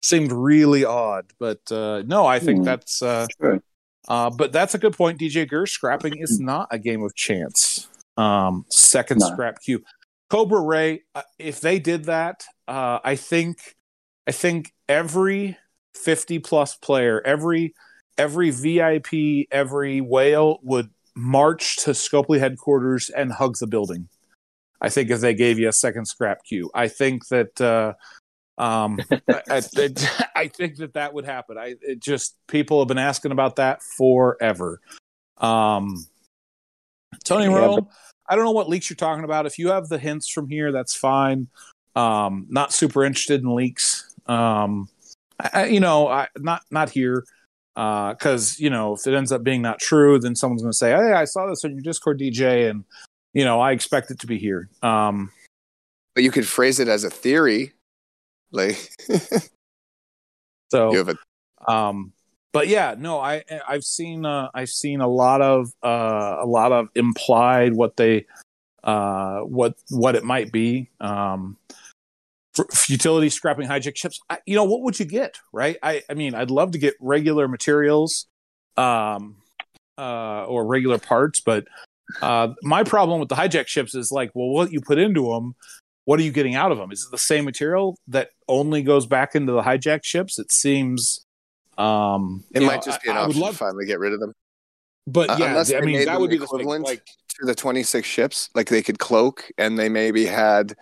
seemed 0.00 0.30
really 0.30 0.84
odd 0.84 1.24
but 1.40 1.58
uh 1.72 2.04
no 2.06 2.24
i 2.24 2.38
think 2.38 2.58
Hmm. 2.58 2.64
that's 2.66 3.02
uh 3.02 3.26
true. 3.40 3.60
uh 4.06 4.30
but 4.30 4.52
that's 4.52 4.76
a 4.76 4.78
good 4.78 4.96
point 4.96 5.18
dj 5.18 5.48
Gurr. 5.48 5.66
scrapping 5.66 6.18
is 6.18 6.38
not 6.38 6.68
a 6.70 6.78
game 6.78 7.02
of 7.02 7.16
chance 7.16 7.88
um 8.16 8.64
second 8.70 9.18
No. 9.18 9.26
scrap 9.26 9.60
queue 9.60 9.82
Cobra 10.30 10.60
Ray, 10.60 11.02
uh, 11.16 11.22
if 11.40 11.60
they 11.60 11.80
did 11.80 12.04
that, 12.04 12.44
uh, 12.68 13.00
I 13.02 13.16
think, 13.16 13.58
I 14.28 14.30
think 14.32 14.72
every 14.88 15.56
fifty 15.94 16.38
plus 16.38 16.76
player, 16.76 17.20
every 17.24 17.74
every 18.18 18.50
VIP, 18.50 19.46
every 19.50 20.00
whale 20.00 20.58
would 20.62 20.90
march 21.14 21.76
to 21.76 21.90
Scopely 21.90 22.38
headquarters 22.38 23.10
and 23.10 23.32
hug 23.32 23.56
the 23.58 23.66
building. 23.66 24.08
I 24.80 24.90
think 24.90 25.10
if 25.10 25.20
they 25.20 25.34
gave 25.34 25.58
you 25.58 25.68
a 25.68 25.72
second 25.72 26.06
scrap 26.06 26.44
queue, 26.44 26.70
I 26.74 26.88
think 26.88 27.28
that 27.28 27.60
uh, 27.60 27.94
um, 28.58 28.98
I, 29.28 29.42
I, 29.50 29.62
I, 30.36 30.48
think 30.48 30.76
that 30.76 30.94
that 30.94 31.14
would 31.14 31.24
happen. 31.24 31.56
I 31.58 31.76
it 31.80 32.00
just 32.00 32.36
people 32.46 32.80
have 32.80 32.88
been 32.88 32.98
asking 32.98 33.32
about 33.32 33.56
that 33.56 33.82
forever. 33.82 34.80
Um, 35.38 36.06
Tony 37.24 37.46
Yeah, 37.46 37.56
Rowe, 37.56 37.88
I 38.28 38.36
don't 38.36 38.44
know 38.44 38.52
what 38.52 38.68
leaks 38.68 38.90
you're 38.90 38.96
talking 38.96 39.24
about. 39.24 39.46
If 39.46 39.58
you 39.58 39.68
have 39.68 39.88
the 39.88 39.98
hints 39.98 40.28
from 40.28 40.48
here, 40.48 40.72
that's 40.72 40.94
fine. 40.94 41.48
Um, 41.94 42.46
not 42.50 42.72
super 42.72 43.04
interested 43.04 43.40
in 43.40 43.54
leaks. 43.54 44.14
Um, 44.26 44.88
I- 45.40 45.66
you 45.66 45.80
know, 45.80 46.08
I 46.08 46.28
not 46.36 46.62
not 46.70 46.90
here 46.90 47.24
because 47.76 48.58
you 48.58 48.70
know 48.70 48.94
if 48.94 49.06
it 49.06 49.14
ends 49.14 49.30
up 49.30 49.44
being 49.44 49.62
not 49.62 49.78
true, 49.78 50.18
then 50.18 50.34
someone's 50.34 50.62
going 50.62 50.72
to 50.72 50.76
say, 50.76 50.90
"Hey, 50.90 51.12
I 51.12 51.24
saw 51.26 51.46
this 51.46 51.64
on 51.64 51.72
your 51.72 51.82
Discord, 51.82 52.18
DJ," 52.18 52.68
and 52.70 52.84
you 53.34 53.44
know 53.44 53.60
I 53.60 53.72
expect 53.72 54.10
it 54.10 54.18
to 54.20 54.26
be 54.26 54.38
here. 54.38 54.68
Um, 54.82 55.30
But 56.14 56.24
you 56.24 56.30
could 56.30 56.46
phrase 56.46 56.80
it 56.80 56.88
as 56.88 57.04
a 57.04 57.10
theory. 57.10 57.74
Like 58.50 58.90
so 60.70 60.92
you 60.92 60.98
have 60.98 61.10
a 61.10 61.70
um 61.70 62.12
but 62.52 62.68
yeah 62.68 62.94
no 62.96 63.18
i 63.18 63.42
i've 63.68 63.84
seen 63.84 64.24
uh 64.24 64.48
i've 64.54 64.68
seen 64.68 65.00
a 65.00 65.08
lot 65.08 65.42
of 65.42 65.72
uh 65.82 66.36
a 66.40 66.46
lot 66.46 66.72
of 66.72 66.88
implied 66.94 67.74
what 67.74 67.96
they 67.96 68.24
uh 68.84 69.40
what 69.40 69.74
what 69.90 70.14
it 70.14 70.24
might 70.24 70.52
be 70.52 70.88
um 71.00 71.56
futility 72.72 73.28
scrapping 73.28 73.66
hijack 73.68 73.96
ships 73.96 74.18
I, 74.30 74.38
you 74.46 74.54
know 74.56 74.64
what 74.64 74.82
would 74.82 74.98
you 74.98 75.04
get 75.06 75.36
right 75.52 75.76
i 75.82 76.02
i 76.10 76.14
mean 76.14 76.34
i'd 76.34 76.50
love 76.50 76.72
to 76.72 76.78
get 76.78 76.94
regular 77.00 77.48
materials 77.48 78.26
um 78.76 79.36
uh 79.98 80.44
or 80.44 80.66
regular 80.66 80.98
parts 80.98 81.40
but 81.40 81.64
uh 82.22 82.48
my 82.62 82.82
problem 82.84 83.20
with 83.20 83.28
the 83.28 83.34
hijack 83.34 83.66
ships 83.66 83.94
is 83.94 84.10
like 84.12 84.30
well 84.34 84.48
what 84.48 84.72
you 84.72 84.80
put 84.80 84.98
into 84.98 85.22
them 85.32 85.54
what 86.04 86.20
are 86.20 86.22
you 86.22 86.30
getting 86.30 86.54
out 86.54 86.70
of 86.70 86.78
them? 86.78 86.92
Is 86.92 87.02
it 87.04 87.10
the 87.10 87.18
same 87.18 87.44
material 87.44 87.98
that 88.06 88.30
only 88.46 88.82
goes 88.82 89.06
back 89.06 89.34
into 89.34 89.50
the 89.52 89.60
hijack 89.60 90.04
ships? 90.04 90.38
It 90.38 90.52
seems. 90.52 91.26
Um, 91.76 92.44
it 92.54 92.62
might 92.62 92.76
know, 92.76 92.82
just 92.92 93.02
be 93.02 93.10
an 93.10 93.16
I- 93.16 93.22
I 93.22 93.22
would 93.22 93.30
option 93.30 93.42
love- 93.42 93.52
to 93.54 93.58
finally 93.58 93.86
get 93.86 93.98
rid 93.98 94.12
of 94.12 94.20
them. 94.20 94.32
but 95.08 95.30
Uh, 95.30 95.36
yeah, 95.40 95.46
unless 95.48 95.72
I 95.74 95.80
mean 95.80 96.04
that 96.04 96.20
would 96.20 96.30
be 96.30 96.36
the 96.38 96.44
equivalent 96.44 96.84
Like, 96.84 97.04
to 97.40 97.44
the 97.44 97.56
26 97.56 98.06
ships. 98.06 98.50
Like 98.54 98.68
they 98.68 98.82
could 98.84 99.00
cloak 99.00 99.50
and 99.58 99.76
they 99.76 99.88
maybe 99.88 100.26
had. 100.26 100.76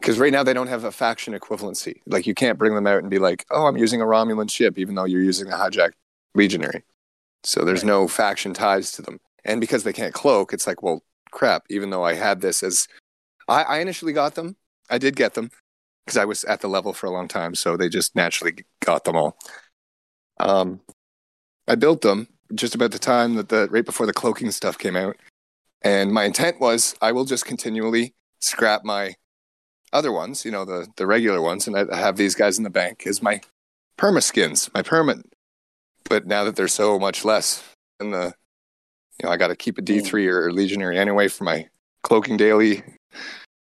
Because 0.00 0.18
right 0.18 0.32
now 0.32 0.42
they 0.42 0.52
don't 0.52 0.66
have 0.68 0.84
a 0.84 0.92
faction 0.92 1.34
equivalency. 1.34 2.00
Like 2.06 2.26
you 2.26 2.34
can't 2.34 2.58
bring 2.58 2.74
them 2.74 2.86
out 2.86 2.98
and 2.98 3.10
be 3.10 3.18
like, 3.18 3.44
oh, 3.50 3.66
I'm 3.66 3.76
using 3.76 4.00
a 4.00 4.04
Romulan 4.04 4.50
ship, 4.50 4.78
even 4.78 4.94
though 4.94 5.04
you're 5.04 5.22
using 5.22 5.48
the 5.48 5.56
hijacked 5.56 5.94
legionary. 6.34 6.82
So 7.44 7.64
there's 7.64 7.82
Right. 7.82 7.88
no 7.88 8.08
faction 8.08 8.52
ties 8.54 8.92
to 8.92 9.02
them. 9.02 9.18
And 9.44 9.60
because 9.60 9.84
they 9.84 9.92
can't 9.92 10.12
cloak, 10.14 10.52
it's 10.52 10.66
like, 10.66 10.82
well, 10.82 11.02
crap, 11.30 11.64
even 11.70 11.90
though 11.90 12.04
I 12.04 12.14
had 12.14 12.40
this 12.40 12.62
as. 12.62 12.88
I, 13.48 13.62
I 13.62 13.78
initially 13.78 14.12
got 14.12 14.34
them. 14.34 14.56
I 14.90 14.98
did 14.98 15.16
get 15.16 15.34
them 15.34 15.50
because 16.04 16.16
I 16.16 16.24
was 16.24 16.44
at 16.44 16.60
the 16.60 16.68
level 16.68 16.92
for 16.92 17.06
a 17.06 17.10
long 17.10 17.28
time. 17.28 17.54
So 17.54 17.76
they 17.76 17.88
just 17.88 18.14
naturally 18.16 18.64
got 18.84 19.04
them 19.04 19.16
all. 19.16 19.36
Um, 20.38 20.80
I 21.68 21.74
built 21.76 22.02
them 22.02 22.28
just 22.54 22.74
about 22.74 22.90
the 22.92 22.98
time 22.98 23.34
that 23.36 23.48
the 23.48 23.68
right 23.70 23.84
before 23.84 24.06
the 24.06 24.12
cloaking 24.12 24.50
stuff 24.50 24.78
came 24.78 24.96
out. 24.96 25.16
And 25.82 26.12
my 26.12 26.24
intent 26.24 26.60
was 26.60 26.94
I 27.00 27.12
will 27.12 27.24
just 27.24 27.44
continually 27.44 28.14
scrap 28.40 28.84
my 28.84 29.14
other 29.92 30.12
ones, 30.12 30.44
you 30.44 30.50
know, 30.50 30.64
the 30.64 30.86
the 30.96 31.06
regular 31.06 31.40
ones, 31.40 31.66
and 31.66 31.76
I 31.76 31.96
have 31.96 32.16
these 32.16 32.34
guys 32.34 32.58
in 32.58 32.64
the 32.64 32.70
bank 32.70 33.06
as 33.06 33.22
my 33.22 33.40
perma 33.98 34.22
skins, 34.22 34.70
my 34.74 34.82
permanent. 34.82 35.32
But 36.04 36.26
now 36.26 36.44
that 36.44 36.56
they're 36.56 36.68
so 36.68 36.98
much 36.98 37.24
less, 37.24 37.62
and 38.00 38.12
the 38.12 38.34
you 39.20 39.26
know, 39.26 39.32
I 39.32 39.36
got 39.36 39.48
to 39.48 39.56
keep 39.56 39.78
a 39.78 39.82
D 39.82 40.00
three 40.00 40.26
hmm. 40.26 40.32
or 40.32 40.52
legionary 40.52 40.98
anyway 40.98 41.28
for 41.28 41.44
my 41.44 41.68
cloaking 42.02 42.36
daily. 42.36 42.82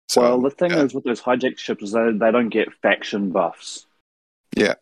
So 0.08 0.22
well, 0.22 0.42
the 0.42 0.52
thing 0.52 0.72
yeah. 0.72 0.84
is 0.84 0.94
with 0.94 1.04
those 1.04 1.22
hijack 1.22 1.58
ships 1.58 1.84
is 1.84 1.92
they 1.92 2.12
they 2.12 2.32
don't 2.32 2.50
get 2.50 2.74
faction 2.82 3.32
buffs. 3.32 3.88
Yeah. 4.56 4.76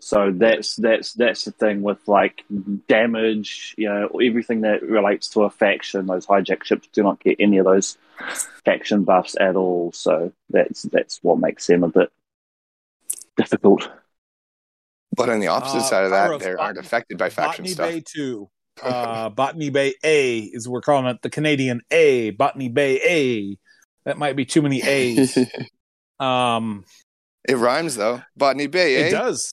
So 0.00 0.30
that's 0.32 0.76
that's 0.76 1.12
that's 1.14 1.44
the 1.44 1.50
thing 1.50 1.82
with 1.82 1.98
like 2.06 2.44
damage, 2.86 3.74
you 3.76 3.88
know, 3.88 4.06
everything 4.22 4.60
that 4.60 4.82
relates 4.82 5.28
to 5.30 5.42
a 5.42 5.50
faction. 5.50 6.06
Those 6.06 6.26
hijack 6.26 6.62
ships 6.64 6.88
do 6.92 7.02
not 7.02 7.18
get 7.20 7.36
any 7.40 7.58
of 7.58 7.64
those 7.64 7.98
faction 8.64 9.02
buffs 9.04 9.34
at 9.40 9.56
all. 9.56 9.90
So 9.92 10.32
that's 10.50 10.82
that's 10.84 11.18
what 11.22 11.38
makes 11.40 11.66
them 11.66 11.82
a 11.82 11.88
bit 11.88 12.12
difficult. 13.36 13.90
but 15.16 15.28
on 15.28 15.40
the 15.40 15.48
opposite 15.48 15.78
Uh, 15.78 15.82
side 15.82 16.04
of 16.04 16.10
that, 16.10 16.30
of 16.30 16.42
they 16.42 16.54
Bot- 16.54 16.60
aren't 16.60 16.78
affected 16.78 17.18
by 17.18 17.28
faction 17.30 17.66
stuff. 17.66 17.78
Botany 17.86 18.00
stuff. 18.02 18.14
Bay 18.14 18.20
Two, 18.20 18.50
uh, 18.82 19.28
Botany 19.30 19.70
Bay 19.70 19.94
A 20.04 20.38
is 20.40 20.68
we're 20.68 20.80
calling 20.80 21.06
it 21.06 21.22
the 21.22 21.30
Canadian 21.30 21.80
A, 21.90 22.30
Botany 22.30 22.68
Bay 22.68 23.00
A. 23.04 23.58
That 24.04 24.16
might 24.16 24.36
be 24.36 24.44
too 24.44 24.62
many 24.62 24.80
A's. 24.82 25.36
um, 26.20 26.84
it 27.48 27.56
rhymes 27.56 27.96
though. 27.96 28.22
Botany 28.36 28.68
Bay, 28.68 28.96
eh? 28.96 29.06
it 29.08 29.10
does. 29.10 29.52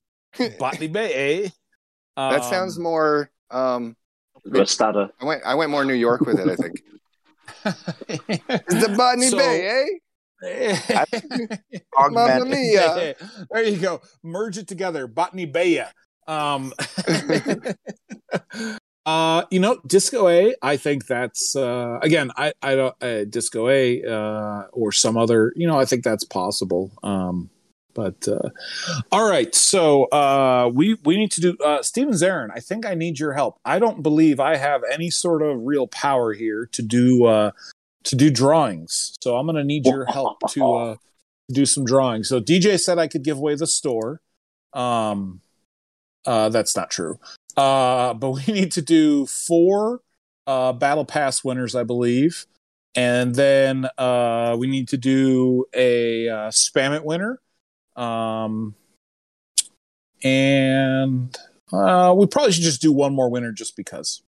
Botany 0.60 0.88
Bay 0.88 1.44
A. 1.46 1.46
Um, 2.22 2.34
That 2.34 2.44
sounds 2.46 2.78
more. 2.80 3.30
Um, 3.52 3.96
A. 4.54 4.66
I 5.22 5.26
went. 5.26 5.44
I 5.46 5.56
went 5.56 5.72
more 5.72 5.86
New 5.86 5.94
York 5.94 6.22
with 6.22 6.40
it. 6.40 6.48
I 6.50 6.56
think. 6.56 6.82
It's 8.50 8.88
the 8.88 8.94
Botany 8.96 9.30
So- 9.30 9.38
Bay, 9.38 9.68
eh? 9.68 9.86
Mamma 11.98 12.20
Augmented. 12.20 12.48
mia! 12.50 13.16
there 13.52 13.64
you 13.64 13.78
go. 13.78 14.02
Merge 14.22 14.58
it 14.60 14.68
together. 14.68 15.08
Botany 15.08 15.46
Bay. 15.46 15.84
Um, 16.28 16.74
uh, 19.06 19.44
you 19.52 19.60
know, 19.60 19.80
Disco 19.88 20.28
A. 20.28 20.56
I 20.62 20.78
think 20.78 21.06
that's 21.08 21.56
uh, 21.56 22.00
again. 22.02 22.32
I 22.38 22.54
I 22.62 22.76
don't 22.76 22.96
uh, 23.04 23.24
Disco 23.26 23.70
A 23.70 24.04
uh, 24.04 24.64
or 24.74 24.92
some 24.92 25.18
other. 25.18 25.54
You 25.56 25.68
know, 25.68 25.80
I 25.80 25.86
think 25.86 26.04
that's 26.04 26.24
possible. 26.26 26.92
Um, 27.04 27.50
but 27.96 28.28
uh, 28.28 28.50
all 29.12 29.28
right, 29.28 29.56
so 29.56 30.04
uh, 30.06 30.70
we 30.72 30.98
we 31.04 31.18
need 31.18 31.32
to 31.32 31.42
do 31.42 31.58
uh, 31.66 31.82
Steven 31.82 32.14
Zarin. 32.14 32.50
I 32.54 32.60
think 32.60 32.86
I 32.86 32.94
need 32.94 33.18
your 33.18 33.34
help. 33.34 33.58
I 33.66 33.80
don't 33.80 34.04
believe 34.04 34.40
I 34.40 34.58
have 34.58 34.82
any 34.92 35.10
sort 35.10 35.42
of 35.42 35.62
real 35.64 35.88
power 35.88 36.34
here 36.34 36.70
to 36.74 36.82
do 36.84 37.26
uh, 37.26 37.52
to 38.04 38.16
do 38.16 38.30
drawings. 38.30 39.16
So 39.22 39.38
I'm 39.38 39.46
going 39.46 39.56
to 39.56 39.64
need 39.64 39.86
your 39.86 40.06
help 40.06 40.38
to 40.52 40.74
uh, 40.74 40.96
do 41.52 41.66
some 41.66 41.86
drawings. 41.86 42.30
So 42.30 42.40
DJ 42.40 42.80
said 42.80 43.00
I 43.00 43.08
could 43.08 43.24
give 43.24 43.38
away 43.38 43.56
the 43.56 43.68
store. 43.68 44.22
Um, 44.74 45.42
uh, 46.26 46.50
that's 46.50 46.76
not 46.76 46.90
true. 46.90 47.20
Uh, 47.58 48.14
but 48.14 48.32
we 48.32 48.44
need 48.54 48.72
to 48.74 48.82
do 48.82 49.26
four 49.26 50.02
uh, 50.48 50.74
battle 50.74 51.06
pass 51.06 51.44
winners, 51.44 51.76
I 51.76 51.84
believe, 51.84 52.46
and 52.96 53.36
then 53.36 53.88
uh, 53.98 54.56
we 54.58 54.68
need 54.68 54.88
to 54.90 54.98
do 54.98 55.66
a 55.74 56.30
uh, 56.30 56.50
spam 56.50 56.96
it 56.96 57.04
winner. 57.04 57.40
Um, 57.96 58.76
and 60.24 61.36
uh, 61.72 62.14
we 62.18 62.28
probably 62.28 62.52
should 62.52 62.64
just 62.64 62.82
do 62.82 62.92
one 62.92 63.14
more 63.14 63.30
winner 63.30 63.52
just 63.52 63.76
because. 63.76 64.22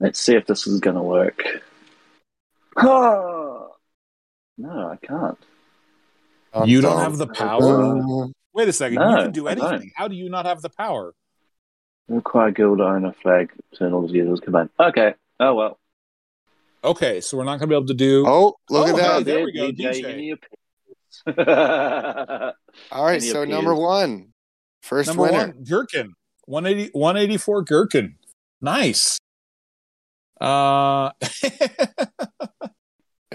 Let's 0.00 0.18
see 0.18 0.34
if 0.34 0.46
this 0.46 0.66
is 0.66 0.80
going 0.80 0.96
to 0.96 1.02
work. 1.02 1.42
no, 2.82 3.68
I 4.58 4.96
can't. 5.02 5.38
You 6.66 6.80
don't 6.80 7.00
have 7.00 7.16
the 7.18 7.26
power. 7.26 8.28
Wait 8.52 8.68
a 8.68 8.72
second. 8.72 8.94
you 9.00 9.16
can 9.16 9.32
do 9.32 9.46
anything. 9.46 9.92
How 9.94 10.08
do 10.08 10.16
you 10.16 10.28
not 10.28 10.46
have 10.46 10.62
the 10.62 10.70
power? 10.70 11.14
Require 12.08 12.50
guild 12.50 12.80
owner 12.80 13.14
flag 13.22 13.52
turn 13.78 13.92
all 13.92 14.06
the 14.06 14.12
users 14.12 14.40
command. 14.40 14.70
Okay. 14.80 15.14
Oh 15.38 15.54
well. 15.54 15.78
Okay, 16.82 17.20
so 17.20 17.36
we're 17.36 17.44
not 17.44 17.58
going 17.58 17.60
to 17.60 17.66
be 17.68 17.74
able 17.76 17.86
to 17.86 17.94
do. 17.94 18.24
Oh, 18.26 18.54
look 18.70 18.88
Oh, 18.88 18.90
at 18.90 18.96
that! 18.96 19.16
hey, 19.18 19.22
there 19.22 19.44
we 19.44 19.52
go, 19.52 19.70
DJ. 19.70 20.02
DJ. 20.02 20.38
Give 21.26 21.36
me 21.36 21.44
your 21.44 21.46
pick. 21.46 22.54
All 22.92 23.04
right, 23.04 23.14
Any 23.16 23.20
so 23.20 23.42
appeals? 23.42 23.48
number 23.48 23.74
one, 23.74 24.32
first 24.82 25.08
Number 25.08 25.22
winner. 25.24 25.36
one, 25.38 25.64
Gherkin. 25.64 26.14
180, 26.46 26.90
184 26.92 27.62
Gherkin. 27.62 28.16
Nice. 28.60 29.18
Uh, 30.40 31.10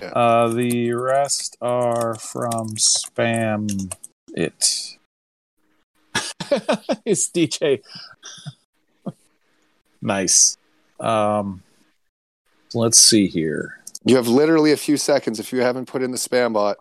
Yeah. 0.02 0.10
uh, 0.10 0.48
the 0.50 0.92
rest 0.92 1.56
are 1.62 2.16
from 2.16 2.76
Spam 2.76 3.94
It. 4.36 4.98
it's 7.06 7.32
DJ. 7.32 7.82
nice. 10.02 10.58
Um, 11.00 11.64
let's 12.74 13.00
see 13.00 13.28
here. 13.28 13.80
You 14.04 14.18
have 14.18 14.28
literally 14.28 14.74
a 14.74 14.78
few 14.78 14.98
seconds 14.98 15.40
if 15.40 15.54
you 15.54 15.62
haven't 15.62 15.86
put 15.88 16.04
in 16.04 16.12
the 16.12 16.18
spam 16.18 16.52
bot, 16.54 16.76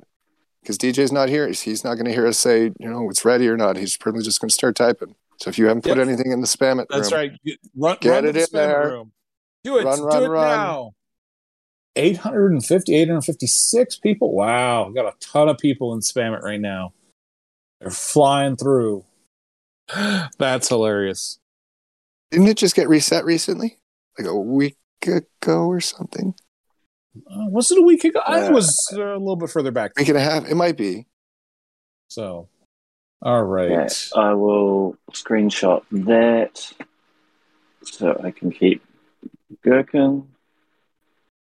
because 0.64 0.78
DJ's 0.78 1.12
not 1.12 1.28
here. 1.28 1.46
He's 1.48 1.84
not 1.84 1.94
going 1.94 2.06
to 2.06 2.12
hear 2.12 2.26
us 2.26 2.38
say, 2.38 2.72
you 2.78 2.88
know, 2.88 3.08
it's 3.10 3.22
ready 3.24 3.46
or 3.48 3.56
not. 3.56 3.76
He's 3.76 3.96
probably 3.98 4.22
just 4.22 4.40
going 4.40 4.48
to 4.48 4.54
start 4.54 4.74
typing. 4.76 5.14
So 5.38 5.50
if 5.50 5.58
you 5.58 5.66
haven't 5.66 5.82
put 5.82 5.98
Yep. 5.98 6.06
anything 6.08 6.32
in 6.32 6.40
the 6.40 6.46
spam 6.46 6.80
it 6.80 6.88
That's 6.88 7.12
room, 7.12 7.20
right. 7.20 7.32
Get- 7.44 7.58
Run, 7.76 7.96
Get 8.00 8.10
run 8.10 8.24
it 8.24 8.32
the 8.32 8.40
in 8.40 8.46
spam 8.46 8.50
there. 8.52 8.88
room. 8.88 9.12
Do 9.62 9.78
it. 9.78 9.84
Run, 9.84 9.98
Do 9.98 10.04
run, 10.06 10.22
it 10.22 10.28
run. 10.28 10.48
now. 10.56 10.90
850, 11.96 12.94
856 12.94 13.98
people. 13.98 14.34
Wow, 14.34 14.90
got 14.90 15.06
a 15.06 15.12
ton 15.20 15.48
of 15.48 15.58
people 15.58 15.92
in 15.94 16.00
spam 16.00 16.36
it 16.36 16.42
right 16.42 16.60
now. 16.60 16.92
They're 17.80 17.90
flying 17.90 18.56
through. 18.56 19.04
That's 20.38 20.68
hilarious. 20.68 21.38
Didn't 22.30 22.48
it 22.48 22.56
just 22.56 22.74
get 22.74 22.88
reset 22.88 23.24
recently? 23.24 23.78
Like 24.18 24.26
a 24.28 24.34
week 24.36 24.76
ago 25.06 25.66
or 25.66 25.80
something? 25.80 26.34
Uh, 27.16 27.46
was 27.48 27.70
it 27.70 27.78
a 27.78 27.82
week 27.82 28.04
ago? 28.04 28.20
I 28.26 28.50
was 28.50 28.88
uh, 28.92 29.00
a 29.02 29.18
little 29.18 29.36
bit 29.36 29.50
further 29.50 29.70
back. 29.70 29.92
Week 29.96 30.08
and 30.08 30.18
a 30.18 30.20
half? 30.20 30.48
It 30.48 30.54
might 30.56 30.76
be. 30.76 31.06
So, 32.08 32.48
all 33.22 33.42
right. 33.44 33.70
Yeah, 33.70 33.88
I 34.20 34.34
will 34.34 34.96
screenshot 35.12 35.82
that 35.92 36.72
so 37.84 38.20
I 38.22 38.30
can 38.30 38.50
keep 38.50 38.84
Gherkin. 39.64 40.28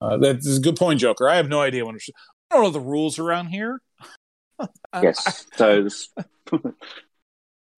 Uh, 0.01 0.17
that's 0.17 0.57
a 0.57 0.59
good 0.59 0.75
point, 0.75 0.99
Joker. 0.99 1.29
I 1.29 1.37
have 1.37 1.47
no 1.47 1.61
idea 1.61 1.85
when. 1.85 1.95
I 2.51 2.55
don't 2.55 2.63
know 2.63 2.69
the 2.71 2.79
rules 2.81 3.19
around 3.19 3.47
here. 3.47 3.81
Yes. 5.01 5.47
So 5.55 5.87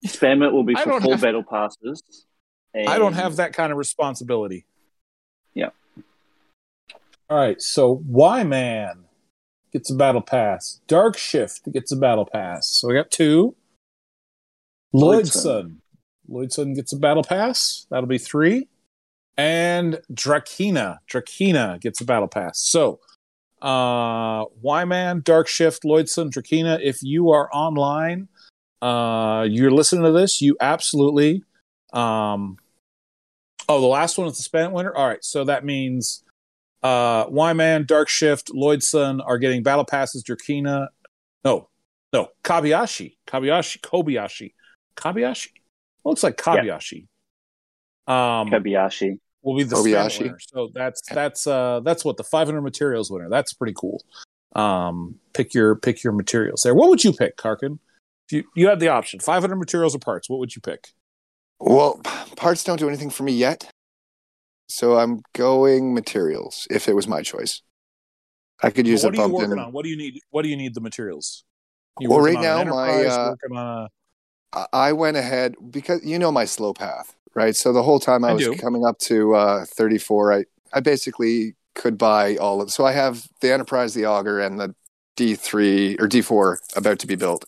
spam 0.06 0.46
it 0.46 0.52
will 0.52 0.62
be 0.62 0.74
for 0.74 0.84
don't 0.84 1.00
full 1.00 1.12
have- 1.12 1.22
battle 1.22 1.42
passes. 1.42 2.02
I 2.74 2.98
don't 2.98 3.14
have 3.14 3.36
that 3.36 3.54
kind 3.54 3.72
of 3.72 3.78
responsibility. 3.78 4.66
All 7.28 7.38
right. 7.38 7.60
So 7.60 8.02
Y 8.06 8.44
Man 8.44 9.04
gets 9.72 9.90
a 9.90 9.94
battle 9.94 10.22
pass. 10.22 10.80
Dark 10.86 11.18
Shift 11.18 11.70
gets 11.72 11.92
a 11.92 11.96
battle 11.96 12.28
pass. 12.30 12.66
So 12.66 12.88
we 12.88 12.94
got 12.94 13.10
two. 13.10 13.54
Lloydson. 14.94 15.76
Lloydson 16.30 16.74
gets 16.74 16.92
a 16.92 16.96
battle 16.96 17.24
pass. 17.24 17.86
That'll 17.90 18.08
be 18.08 18.18
three. 18.18 18.68
And 19.36 20.00
Drakina. 20.12 20.98
Drakina 21.10 21.80
gets 21.80 22.00
a 22.00 22.04
battle 22.04 22.28
pass. 22.28 22.58
So 22.60 23.00
uh 23.62 24.44
Y 24.62 24.84
Man, 24.84 25.22
Dark 25.22 25.48
Shift, 25.48 25.82
Lloydson, 25.82 26.30
Drakina, 26.30 26.78
if 26.82 27.02
you 27.02 27.30
are 27.30 27.50
online, 27.52 28.28
uh 28.82 29.46
you're 29.48 29.70
listening 29.70 30.04
to 30.04 30.12
this, 30.12 30.40
you 30.40 30.56
absolutely 30.60 31.42
um 31.92 32.58
Oh, 33.68 33.80
the 33.80 33.86
last 33.86 34.16
one 34.16 34.28
is 34.28 34.36
the 34.36 34.44
spent 34.44 34.72
winner. 34.72 34.94
All 34.94 35.08
right, 35.08 35.24
so 35.24 35.42
that 35.44 35.64
means 35.64 36.22
uh 36.82 37.26
Y-Man, 37.28 37.84
Dark 37.86 38.08
Shift, 38.08 38.48
Lloydson 38.48 39.20
are 39.24 39.38
getting 39.38 39.62
battle 39.62 39.84
passes. 39.84 40.22
Drakina, 40.22 40.88
no, 41.44 41.68
no, 42.12 42.28
Kabayashi, 42.44 43.16
Kabayashi, 43.26 43.80
Kobayashi, 43.80 44.52
Kabayashi. 44.96 45.48
Looks 46.04 46.22
like 46.22 46.36
Kabayashi. 46.36 47.06
Um, 48.06 48.50
Kobayashi. 48.50 49.18
will 49.42 49.56
be 49.56 49.64
the 49.64 49.76
Kobayashi. 49.76 50.20
winner. 50.20 50.38
So 50.40 50.70
that's 50.72 51.02
that's 51.08 51.46
uh 51.46 51.80
that's 51.80 52.04
what 52.04 52.16
the 52.16 52.24
500 52.24 52.60
materials 52.62 53.10
winner. 53.10 53.28
That's 53.28 53.52
pretty 53.52 53.74
cool. 53.76 54.02
Um, 54.54 55.16
pick 55.34 55.52
your 55.54 55.74
pick 55.76 56.02
your 56.04 56.12
materials 56.12 56.62
there. 56.62 56.74
What 56.74 56.88
would 56.90 57.04
you 57.04 57.12
pick, 57.12 57.36
Karkin? 57.36 57.78
If 58.28 58.32
you 58.32 58.44
you 58.54 58.68
had 58.68 58.80
the 58.80 58.88
option, 58.88 59.20
500 59.20 59.56
materials 59.56 59.94
or 59.94 59.98
parts. 59.98 60.30
What 60.30 60.38
would 60.38 60.54
you 60.54 60.62
pick? 60.62 60.92
Well, 61.58 62.00
parts 62.36 62.64
don't 62.64 62.78
do 62.78 62.88
anything 62.88 63.10
for 63.10 63.22
me 63.22 63.32
yet. 63.32 63.70
So 64.68 64.98
I'm 64.98 65.22
going 65.32 65.94
materials 65.94 66.66
if 66.70 66.88
it 66.88 66.94
was 66.94 67.06
my 67.06 67.22
choice. 67.22 67.62
I 68.62 68.70
could 68.70 68.86
use 68.86 69.04
what 69.04 69.14
a 69.16 69.22
are 69.22 69.26
you 69.26 69.32
working 69.34 69.52
in. 69.52 69.58
on? 69.58 69.72
What 69.72 69.84
do 69.84 69.90
you 69.90 69.96
need? 69.96 70.20
What 70.30 70.42
do 70.42 70.48
you 70.48 70.56
need 70.56 70.74
the 70.74 70.80
materials? 70.80 71.44
You 72.00 72.10
Well, 72.10 72.20
right 72.20 72.40
now, 72.40 72.64
my, 72.64 73.04
uh, 73.04 73.34
a 73.52 73.90
I- 74.52 74.66
I 74.72 74.92
went 74.92 75.16
ahead 75.16 75.54
because 75.70 76.04
you 76.04 76.18
know 76.18 76.32
my 76.32 76.44
slow 76.44 76.72
path, 76.72 77.14
right? 77.34 77.54
So 77.54 77.72
the 77.72 77.82
whole 77.82 78.00
time 78.00 78.24
I, 78.24 78.30
I 78.30 78.32
was 78.34 78.44
do. 78.44 78.54
coming 78.54 78.84
up 78.84 78.98
to 79.00 79.34
uh, 79.34 79.64
34, 79.66 80.32
I, 80.32 80.44
I 80.72 80.80
basically 80.80 81.54
could 81.74 81.98
buy 81.98 82.36
all 82.36 82.60
of. 82.62 82.70
So 82.70 82.84
I 82.84 82.92
have 82.92 83.26
the 83.40 83.52
Enterprise, 83.52 83.94
the 83.94 84.06
Augur, 84.06 84.40
and 84.40 84.58
the 84.58 84.74
D3 85.16 86.00
or 86.00 86.08
D4 86.08 86.58
about 86.76 86.98
to 87.00 87.06
be 87.06 87.16
built. 87.16 87.44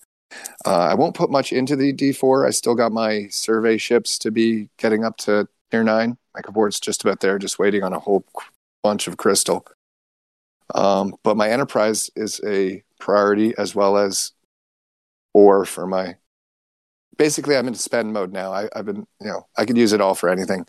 Uh, 0.67 0.77
I 0.77 0.95
won't 0.95 1.15
put 1.15 1.31
much 1.31 1.53
into 1.53 1.77
the 1.77 1.93
D4. 1.93 2.47
I 2.47 2.51
still 2.51 2.75
got 2.75 2.93
my 2.93 3.29
survey 3.29 3.79
ships 3.79 4.19
to 4.19 4.31
be 4.31 4.69
getting 4.79 5.05
up 5.05 5.17
to 5.19 5.49
tier 5.71 5.85
nine. 5.85 6.17
My 6.35 6.41
cavort's 6.43 6.81
just 6.81 7.05
about 7.05 7.21
there, 7.21 7.39
just 7.39 7.59
waiting 7.59 7.83
on 7.83 7.93
a 7.93 7.99
whole 7.99 8.25
bunch 8.83 9.07
of 9.09 9.17
crystal. 9.17 9.67
Um, 10.75 11.15
but 11.23 11.37
my 11.37 11.49
Enterprise 11.49 12.11
is 12.15 12.41
a 12.47 12.83
priority 13.01 13.55
as 13.57 13.75
well 13.75 13.97
as 13.97 14.33
ore 15.33 15.65
for 15.65 15.87
my 15.87 16.17
basically 17.17 17.57
I'm 17.57 17.69
in 17.69 17.75
spend 17.75 18.13
mode 18.13 18.33
now. 18.33 18.53
I, 18.53 18.69
I've 18.75 18.87
been, 18.87 19.07
you 19.21 19.27
know, 19.27 19.47
I 19.57 19.65
could 19.65 19.77
use 19.77 19.93
it 19.93 20.01
all 20.01 20.15
for 20.15 20.29
anything. 20.29 20.65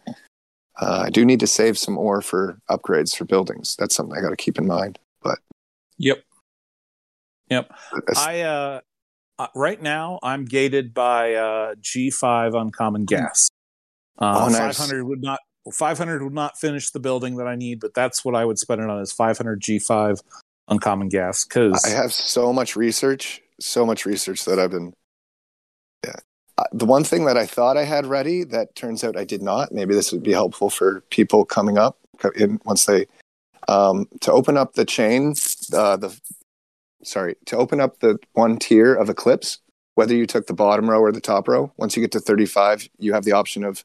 Uh, 0.82 1.04
I 1.06 1.10
do 1.10 1.26
need 1.26 1.40
to 1.42 1.48
save 1.48 1.78
some 1.78 1.98
ore 1.98 2.22
for 2.22 2.60
upgrades 2.70 3.16
for 3.16 3.26
buildings. 3.26 3.76
That's 3.78 3.96
something 3.96 4.18
I 4.18 4.22
got 4.22 4.30
to 4.30 4.36
keep 4.36 4.58
in 4.58 4.66
mind. 4.66 4.98
But 5.22 5.40
yep. 5.98 6.24
Yep. 7.50 7.72
I 8.16 8.42
uh, 8.42 8.82
uh 9.38 9.48
right 9.56 9.82
now 9.82 10.20
I'm 10.24 10.46
gated 10.46 10.94
by 10.94 11.34
uh 11.34 11.76
G5 11.76 12.60
uncommon 12.60 13.06
gas. 13.06 13.50
Uh, 14.20 14.46
Oh, 14.46 14.50
nice. 14.50 14.78
500 14.78 15.04
would 15.06 15.22
not 15.22 15.40
500 15.72 16.24
would 16.24 16.34
not 16.34 16.58
finish 16.58 16.92
the 16.92 17.00
building 17.00 17.38
that 17.38 17.48
I 17.48 17.56
need, 17.56 17.80
but 17.80 17.94
that's 17.94 18.24
what 18.26 18.36
I 18.36 18.46
would 18.46 18.60
spend 18.60 18.82
it 18.82 18.90
on 18.90 19.02
is 19.02 19.12
500 19.12 19.62
G5 19.62 20.20
uncommon 20.68 21.10
gas 21.10 21.44
cuz 21.44 21.84
I 21.86 21.90
have 21.90 22.14
so 22.14 22.54
much 22.54 22.76
research, 22.76 23.42
so 23.60 23.86
much 23.86 24.06
research 24.06 24.46
that 24.46 24.60
I've 24.60 24.72
been. 24.72 24.94
Yeah, 26.06 26.16
uh, 26.58 26.64
the 26.72 26.86
one 26.86 27.04
thing 27.04 27.26
that 27.26 27.38
I 27.38 27.46
thought 27.46 27.78
I 27.78 27.84
had 27.84 28.06
ready 28.06 28.44
that 28.46 28.76
turns 28.76 29.04
out 29.04 29.18
I 29.18 29.24
did 29.26 29.42
not. 29.42 29.72
Maybe 29.72 29.94
this 29.94 30.12
would 30.12 30.24
be 30.24 30.34
helpful 30.34 30.70
for 30.70 31.02
people 31.10 31.46
coming 31.46 31.78
up 31.78 31.98
in 32.36 32.60
once 32.66 32.86
they 32.86 33.08
um, 33.68 34.08
to 34.22 34.32
open 34.32 34.58
up 34.58 34.74
the 34.74 34.86
chain. 34.86 35.34
Uh, 35.74 35.98
the 35.98 36.20
sorry 37.04 37.36
to 37.46 37.58
open 37.58 37.80
up 37.80 38.00
the 38.00 38.18
one 38.34 38.58
tier 38.58 38.94
of 38.94 39.10
Eclipse. 39.10 39.60
Whether 39.96 40.16
you 40.16 40.26
took 40.26 40.48
the 40.48 40.54
bottom 40.54 40.90
row 40.90 41.02
or 41.02 41.12
the 41.12 41.20
top 41.20 41.48
row, 41.48 41.74
once 41.76 41.98
you 41.98 42.02
get 42.02 42.14
to 42.14 42.22
35, 42.22 42.90
you 43.00 43.14
have 43.14 43.26
the 43.26 43.34
option 43.34 43.66
of 43.66 43.84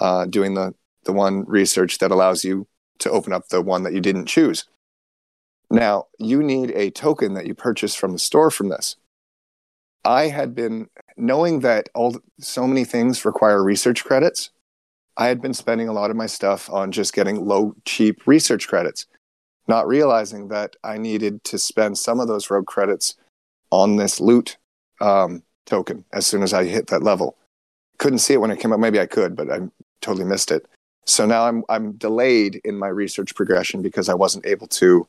uh, 0.00 0.26
doing 0.26 0.54
the 0.54 0.74
the 1.04 1.12
one 1.12 1.44
research 1.46 1.98
that 1.98 2.10
allows 2.10 2.44
you 2.44 2.66
to 2.98 3.10
open 3.10 3.32
up 3.32 3.48
the 3.48 3.62
one 3.62 3.82
that 3.84 3.94
you 3.94 4.00
didn't 4.00 4.26
choose. 4.26 4.64
Now, 5.70 6.06
you 6.18 6.42
need 6.42 6.72
a 6.72 6.90
token 6.90 7.34
that 7.34 7.46
you 7.46 7.54
purchase 7.54 7.94
from 7.94 8.12
the 8.12 8.18
store 8.18 8.50
from 8.50 8.68
this. 8.68 8.96
I 10.04 10.28
had 10.28 10.54
been 10.54 10.88
knowing 11.16 11.60
that 11.60 11.88
all 11.94 12.16
so 12.38 12.66
many 12.66 12.84
things 12.84 13.24
require 13.24 13.62
research 13.62 14.04
credits. 14.04 14.50
I 15.16 15.26
had 15.26 15.40
been 15.40 15.54
spending 15.54 15.88
a 15.88 15.92
lot 15.92 16.10
of 16.10 16.16
my 16.16 16.26
stuff 16.26 16.70
on 16.70 16.92
just 16.92 17.12
getting 17.12 17.44
low 17.44 17.74
cheap 17.84 18.26
research 18.26 18.66
credits, 18.66 19.06
not 19.68 19.86
realizing 19.86 20.48
that 20.48 20.76
I 20.82 20.98
needed 20.98 21.44
to 21.44 21.58
spend 21.58 21.98
some 21.98 22.20
of 22.20 22.28
those 22.28 22.50
rogue 22.50 22.66
credits 22.66 23.14
on 23.70 23.96
this 23.96 24.20
loot 24.20 24.56
um, 25.00 25.42
token 25.66 26.04
as 26.12 26.26
soon 26.26 26.42
as 26.42 26.52
I 26.52 26.64
hit 26.64 26.88
that 26.88 27.02
level. 27.02 27.36
Couldn't 27.98 28.20
see 28.20 28.34
it 28.34 28.40
when 28.40 28.50
it 28.50 28.58
came 28.58 28.72
up. 28.72 28.80
Maybe 28.80 28.98
I 28.98 29.06
could, 29.06 29.36
but 29.36 29.50
I 29.50 29.60
totally 30.00 30.24
missed 30.24 30.50
it. 30.50 30.66
So 31.06 31.26
now 31.26 31.46
I'm 31.46 31.64
I'm 31.68 31.92
delayed 31.92 32.60
in 32.64 32.78
my 32.78 32.88
research 32.88 33.34
progression 33.34 33.82
because 33.82 34.08
I 34.08 34.14
wasn't 34.14 34.46
able 34.46 34.66
to 34.68 35.06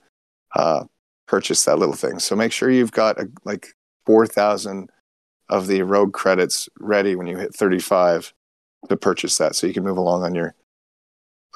uh, 0.56 0.84
purchase 1.28 1.66
that 1.66 1.80
little 1.80 1.96
thing. 1.96 2.20
So 2.20 2.36
make 2.36 2.52
sure 2.52 2.70
you've 2.70 2.92
got 2.92 3.20
a, 3.20 3.30
like 3.44 3.76
four 4.06 4.26
thousand 4.26 4.90
of 5.50 5.68
the 5.68 5.82
rogue 5.82 6.14
credits 6.14 6.70
ready 6.80 7.16
when 7.16 7.28
you 7.28 7.38
hit 7.38 7.54
thirty 7.56 7.80
five 7.80 8.34
to 8.90 8.98
purchase 8.98 9.38
that, 9.38 9.56
so 9.56 9.68
you 9.68 9.74
can 9.74 9.84
move 9.84 9.98
along 9.98 10.24
on 10.24 10.34
your 10.34 10.56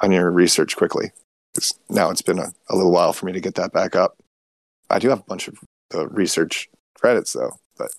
on 0.02 0.12
your 0.12 0.30
research 0.30 0.76
quickly. 0.76 1.12
'Cause 1.56 1.74
now 1.90 2.10
it's 2.10 2.22
been 2.22 2.38
a, 2.40 2.52
a 2.70 2.76
little 2.76 2.91
while 2.91 3.14
for 3.14 3.26
me 3.26 3.32
to 3.32 3.40
get 3.40 3.56
that 3.56 3.72
back 3.72 3.95
up. 3.95 4.18
I 4.90 4.99
do 4.99 5.10
have 5.10 5.22
a 5.22 5.24
bunch 5.24 5.48
of 5.48 5.57
uh, 5.94 6.07
research 6.10 6.70
credits 6.95 7.32
though, 7.32 7.53
but 7.78 7.91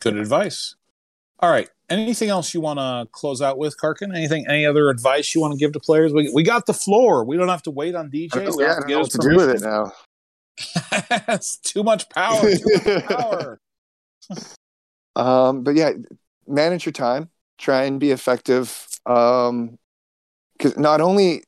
good 0.00 0.16
advice. 0.16 0.74
All 1.44 1.50
right. 1.50 1.68
Anything 1.90 2.30
else 2.30 2.54
you 2.54 2.62
want 2.62 2.78
to 2.78 3.06
close 3.12 3.42
out 3.42 3.58
with, 3.58 3.76
Karkin? 3.78 4.16
Anything? 4.16 4.46
Any 4.48 4.64
other 4.64 4.88
advice 4.88 5.34
you 5.34 5.42
want 5.42 5.52
to 5.52 5.58
give 5.58 5.72
to 5.72 5.78
players? 5.78 6.10
We, 6.10 6.30
we 6.32 6.42
got 6.42 6.64
the 6.64 6.72
floor. 6.72 7.22
We 7.22 7.36
don't 7.36 7.48
have 7.48 7.62
to 7.64 7.70
wait 7.70 7.94
on 7.94 8.10
DJ. 8.10 8.34
I 8.34 8.44
don't 8.44 8.56
We 8.56 8.64
yeah, 8.64 8.70
I 8.70 8.74
don't 8.76 8.82
to 8.82 8.88
know 8.88 8.96
what 8.96 9.04
his 9.04 9.12
to 9.12 9.28
do 9.28 9.36
with 9.36 9.50
it 9.50 9.60
now. 9.60 9.92
it's 11.28 11.56
too 11.62 11.82
much 11.82 12.08
power. 12.08 12.40
Too 12.40 12.80
much 12.86 13.04
power. 13.08 13.60
Um, 15.16 15.64
but 15.64 15.74
yeah, 15.74 15.90
manage 16.48 16.86
your 16.86 16.94
time. 16.94 17.28
Try 17.58 17.84
and 17.84 18.00
be 18.00 18.10
effective. 18.10 18.88
Um, 19.04 19.78
because 20.56 20.78
not 20.78 21.02
only 21.02 21.42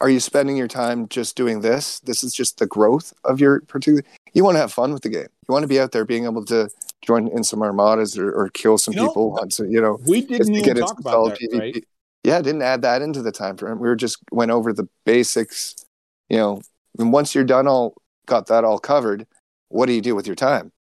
are 0.00 0.08
you 0.08 0.20
spending 0.20 0.56
your 0.56 0.68
time 0.68 1.06
just 1.06 1.36
doing 1.36 1.60
this, 1.60 2.00
this 2.00 2.24
is 2.24 2.32
just 2.32 2.56
the 2.56 2.66
growth 2.66 3.12
of 3.24 3.40
your 3.40 3.60
particular. 3.60 4.04
You 4.32 4.42
want 4.42 4.54
to 4.54 4.60
have 4.60 4.72
fun 4.72 4.94
with 4.94 5.02
the 5.02 5.10
game. 5.10 5.28
You 5.48 5.52
want 5.52 5.64
to 5.64 5.68
be 5.68 5.78
out 5.78 5.92
there 5.92 6.06
being 6.06 6.24
able 6.24 6.46
to 6.46 6.70
join 7.02 7.28
in 7.28 7.44
some 7.44 7.62
armadas 7.62 8.18
or, 8.18 8.30
or 8.30 8.48
kill 8.50 8.78
some 8.78 8.94
You 8.94 9.02
know, 9.02 9.08
people. 9.08 9.38
On 9.40 9.70
you 9.70 9.80
know, 9.80 9.98
We 10.06 10.22
didn't 10.22 10.54
even 10.54 10.62
get 10.62 10.76
talk 10.76 10.98
about 10.98 11.38
that, 11.38 11.58
right? 11.58 11.84
Yeah, 12.24 12.42
didn't 12.42 12.62
add 12.62 12.82
that 12.82 13.00
into 13.00 13.22
the 13.22 13.32
time 13.32 13.56
frame. 13.56 13.78
We 13.78 13.88
were 13.88 13.96
just 13.96 14.18
went 14.32 14.50
over 14.50 14.72
the 14.72 14.88
basics. 15.06 15.74
You 16.28 16.36
know, 16.36 16.62
and 16.98 17.12
once 17.12 17.34
you're 17.34 17.44
done, 17.44 17.66
all 17.66 17.94
got 18.26 18.46
that 18.48 18.64
all 18.64 18.78
covered. 18.78 19.26
What 19.68 19.86
do 19.86 19.92
you 19.92 20.00
do 20.00 20.14
with 20.14 20.26
your 20.26 20.36
time? 20.36 20.72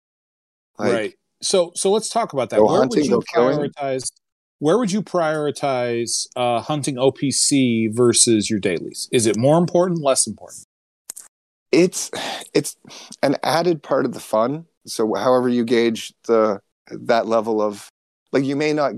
Like, 0.79 0.93
right. 0.93 1.15
So 1.43 1.73
so 1.75 1.91
let's 1.91 2.09
talk 2.09 2.33
about 2.33 2.51
that. 2.51 2.63
Where 2.63 2.79
hunting, 2.79 3.01
would 3.01 3.07
you 3.07 3.13
go 3.13 3.23
killing. 3.33 3.71
prioritize? 3.71 4.11
Where 4.59 4.79
would 4.79 4.91
you 4.91 5.03
prioritize 5.03 6.27
uh, 6.35 6.61
hunting 6.63 6.97
OPC 6.97 7.95
versus 7.95 8.49
your 8.49 8.59
dailies? 8.59 9.07
Is 9.13 9.27
it 9.27 9.37
more 9.37 9.59
important, 9.59 10.03
less 10.03 10.27
important? 10.27 10.65
it's 11.73 12.11
it's 12.55 12.77
an 13.23 13.37
added 13.43 13.83
part 13.83 14.07
of 14.07 14.15
the 14.15 14.21
fun. 14.21 14.67
So 14.87 15.15
however 15.15 15.49
you 15.49 15.65
gauge 15.65 16.13
the 16.27 16.61
that 16.91 17.27
level 17.27 17.61
of 17.61 17.89
like 18.33 18.45
you 18.45 18.57
may 18.57 18.73
not 18.73 18.95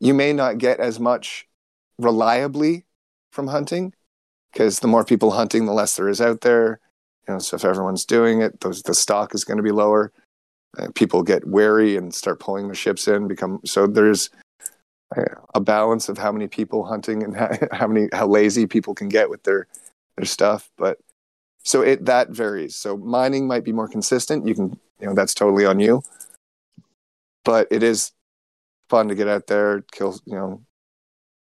you 0.00 0.14
may 0.14 0.32
not 0.32 0.58
get 0.58 0.80
as 0.80 0.98
much 0.98 1.46
reliably 1.98 2.84
from 3.32 3.48
hunting 3.48 3.92
because 4.52 4.80
the 4.80 4.88
more 4.88 5.04
people 5.04 5.32
hunting, 5.32 5.66
the 5.66 5.72
less 5.72 5.96
there 5.96 6.08
is 6.08 6.20
out 6.20 6.42
there. 6.42 6.80
You 7.26 7.34
know, 7.34 7.38
so 7.40 7.56
if 7.56 7.64
everyone's 7.64 8.04
doing 8.04 8.40
it, 8.40 8.60
those, 8.60 8.82
the 8.82 8.94
stock 8.94 9.34
is 9.34 9.44
going 9.44 9.56
to 9.56 9.62
be 9.62 9.72
lower. 9.72 10.12
Uh, 10.78 10.88
people 10.94 11.22
get 11.22 11.46
wary 11.46 11.96
and 11.96 12.14
start 12.14 12.40
pulling 12.40 12.66
their 12.66 12.74
ships 12.74 13.08
in. 13.08 13.28
Become 13.28 13.60
so 13.64 13.86
there's 13.86 14.30
a 15.54 15.60
balance 15.60 16.08
of 16.08 16.18
how 16.18 16.32
many 16.32 16.48
people 16.48 16.84
hunting 16.84 17.22
and 17.22 17.36
how, 17.36 17.50
how 17.72 17.86
many 17.86 18.08
how 18.12 18.26
lazy 18.26 18.66
people 18.66 18.94
can 18.94 19.08
get 19.08 19.30
with 19.30 19.42
their 19.44 19.66
their 20.16 20.26
stuff. 20.26 20.70
But 20.76 20.98
so 21.64 21.82
it 21.82 22.04
that 22.04 22.30
varies. 22.30 22.76
So 22.76 22.96
mining 22.96 23.46
might 23.46 23.64
be 23.64 23.72
more 23.72 23.88
consistent. 23.88 24.46
You 24.46 24.54
can 24.54 24.78
you 25.00 25.06
know 25.06 25.14
that's 25.14 25.34
totally 25.34 25.66
on 25.66 25.80
you. 25.80 26.02
But 27.44 27.68
it 27.70 27.82
is 27.82 28.12
fun 28.88 29.08
to 29.08 29.14
get 29.14 29.28
out 29.28 29.46
there, 29.48 29.84
kill 29.92 30.18
you 30.26 30.34
know 30.34 30.62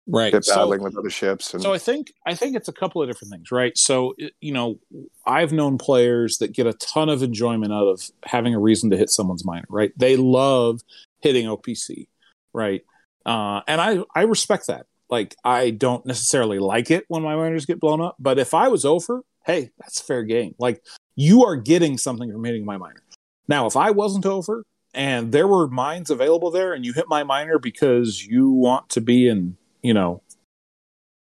right 0.08 0.34
get 0.34 0.44
So- 0.44 0.56
battling 0.56 0.82
with 0.84 0.98
other 0.98 1.10
ships 1.10 1.54
and 1.54 1.64
So 1.64 1.74
I 1.74 1.78
think 1.78 2.14
I 2.26 2.36
think 2.36 2.56
it's 2.58 2.68
a 2.68 2.74
couple 2.74 3.02
of 3.02 3.08
different 3.10 3.32
things, 3.32 3.52
right? 3.52 3.78
So 3.78 4.16
you 4.42 4.52
know, 4.52 4.80
I've 5.26 5.54
known 5.54 5.78
players 5.78 6.38
that 6.40 6.52
get 6.54 6.68
a 6.68 6.74
ton 6.74 7.10
of 7.10 7.24
enjoyment 7.24 7.72
out 7.74 7.88
of 7.88 8.10
having 8.26 8.54
a 8.54 8.60
reason 8.60 8.90
to 8.92 8.98
hit 8.98 9.10
someone's 9.10 9.46
miner, 9.46 9.66
right? 9.70 9.92
They 9.98 10.18
love 10.18 10.82
hitting 11.22 11.46
OPC, 11.48 12.08
right? 12.54 12.84
Uh, 13.26 13.62
and 13.68 13.80
I 13.80 14.04
I 14.14 14.24
respect 14.24 14.68
that. 14.68 14.86
Like 15.10 15.36
I 15.44 15.70
don't 15.70 16.06
necessarily 16.06 16.60
like 16.60 16.92
it 16.92 17.06
when 17.08 17.24
my 17.24 17.36
miners 17.36 17.66
get 17.66 17.80
blown 17.80 18.02
up, 18.02 18.16
but 18.20 18.38
if 18.40 18.54
I 18.54 18.68
was 18.68 18.84
over, 18.84 19.24
hey, 19.46 19.72
that's 19.80 20.02
fair 20.02 20.24
game. 20.24 20.56
Like 20.60 20.82
you 21.16 21.46
are 21.46 21.56
getting 21.56 21.98
something 21.98 22.32
from 22.32 22.44
hitting 22.44 22.66
my 22.66 22.78
miner. 22.78 23.02
Now, 23.48 23.66
if 23.66 23.76
I 23.76 23.92
wasn't 23.92 24.26
over 24.26 24.64
and 24.94 25.32
there 25.32 25.48
were 25.48 25.68
mines 25.68 26.10
available 26.10 26.52
there, 26.52 26.74
and 26.74 26.86
you 26.86 26.94
hit 26.94 27.06
my 27.08 27.24
miner 27.24 27.60
because 27.60 28.24
you 28.26 28.50
want 28.50 28.90
to 28.90 29.02
be 29.02 29.28
in, 29.28 29.58
you 29.82 29.94
know, 29.94 30.22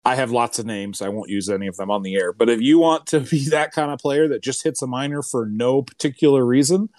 I 0.04 0.16
have 0.16 0.30
lots 0.30 0.58
of 0.58 0.66
names. 0.66 1.00
I 1.00 1.08
won't 1.08 1.30
use 1.30 1.48
any 1.48 1.66
of 1.66 1.76
them 1.76 1.90
on 1.90 2.02
the 2.02 2.16
air. 2.16 2.32
But 2.32 2.50
if 2.50 2.60
you 2.60 2.78
want 2.78 3.06
to 3.06 3.20
be 3.30 3.48
that 3.48 3.72
kind 3.72 3.90
of 3.90 3.98
player 3.98 4.28
that 4.28 4.42
just 4.42 4.62
hits 4.64 4.82
a 4.82 4.86
miner 4.86 5.22
for 5.22 5.46
no 5.46 5.82
particular 5.82 6.44
reason, 6.44 6.90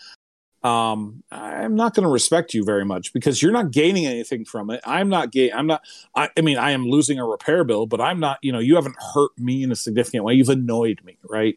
um, 0.66 1.22
I'm 1.32 1.76
not 1.76 1.94
going 1.94 2.06
to 2.06 2.10
respect 2.10 2.56
you 2.56 2.64
very 2.64 2.86
much 2.86 3.14
because 3.14 3.40
you're 3.40 3.52
not 3.52 3.70
gaining 3.70 4.08
anything 4.08 4.46
from 4.46 4.72
it. 4.72 4.82
I'm 4.84 5.10
not 5.10 5.32
gain. 5.32 5.52
I'm 5.54 5.68
not. 5.68 5.84
I, 6.16 6.30
I 6.36 6.42
mean, 6.42 6.58
I 6.58 6.72
am 6.72 6.88
losing 6.88 7.20
a 7.20 7.26
repair 7.26 7.64
bill, 7.64 7.86
but 7.86 8.02
I'm 8.02 8.20
not. 8.20 8.40
You 8.42 8.52
know, 8.52 8.58
you 8.58 8.74
haven't 8.74 8.96
hurt 9.14 9.30
me 9.38 9.62
in 9.62 9.72
a 9.72 9.76
significant 9.76 10.24
way. 10.24 10.34
You've 10.34 10.50
annoyed 10.50 11.02
me, 11.04 11.20
right? 11.30 11.56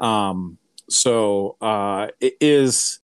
Um, 0.00 0.58
so 0.90 1.56
uh, 1.60 2.08
it 2.20 2.34
is. 2.40 2.98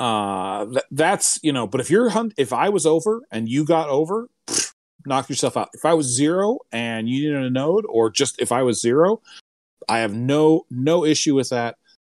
Uh, 0.00 0.64
th- 0.66 0.84
that's 0.90 1.38
you 1.44 1.52
know. 1.52 1.68
But 1.68 1.80
if 1.80 1.90
you're 1.90 2.08
hunt, 2.08 2.34
if 2.36 2.52
I 2.52 2.68
was 2.68 2.84
over 2.84 3.22
and 3.30 3.48
you 3.48 3.64
got 3.64 3.88
over, 3.90 4.28
knock 5.06 5.28
yourself 5.28 5.56
out. 5.56 5.68
If 5.74 5.84
I 5.84 5.94
was 5.94 6.06
zero 6.06 6.58
and 6.72 7.08
you 7.08 7.28
needed 7.28 7.44
a 7.44 7.50
node, 7.50 7.86
or 7.88 8.10
just 8.10 8.40
if 8.40 8.50
I 8.50 8.62
was 8.62 8.80
zero, 8.80 9.22
I 9.88 9.98
have 10.00 10.12
no 10.12 10.66
no 10.72 11.04
issue 11.04 11.36
with 11.36 11.50
that 11.50 11.76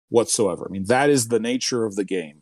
whatsoever. 0.09 0.65
I 0.67 0.71
mean, 0.71 0.85
that 0.85 1.11
is 1.11 1.27
the 1.27 1.39
nature 1.39 1.85
of 1.85 1.95
the 1.95 2.03
game. 2.03 2.41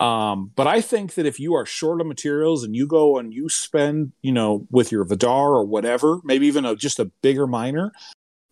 Um, 0.00 0.52
but 0.54 0.66
I 0.66 0.80
think 0.80 1.14
that 1.14 1.26
if 1.26 1.40
you 1.40 1.54
are 1.54 1.66
short 1.66 2.00
of 2.00 2.06
materials 2.06 2.62
and 2.62 2.74
you 2.76 2.86
go 2.86 3.18
and 3.18 3.34
you 3.34 3.48
spend, 3.48 4.12
you 4.22 4.30
know, 4.30 4.66
with 4.70 4.92
your 4.92 5.04
Vi'Dar 5.04 5.48
or 5.48 5.64
whatever, 5.64 6.20
maybe 6.22 6.46
even 6.46 6.64
a, 6.64 6.76
just 6.76 7.00
a 7.00 7.06
bigger 7.22 7.46
miner, 7.46 7.90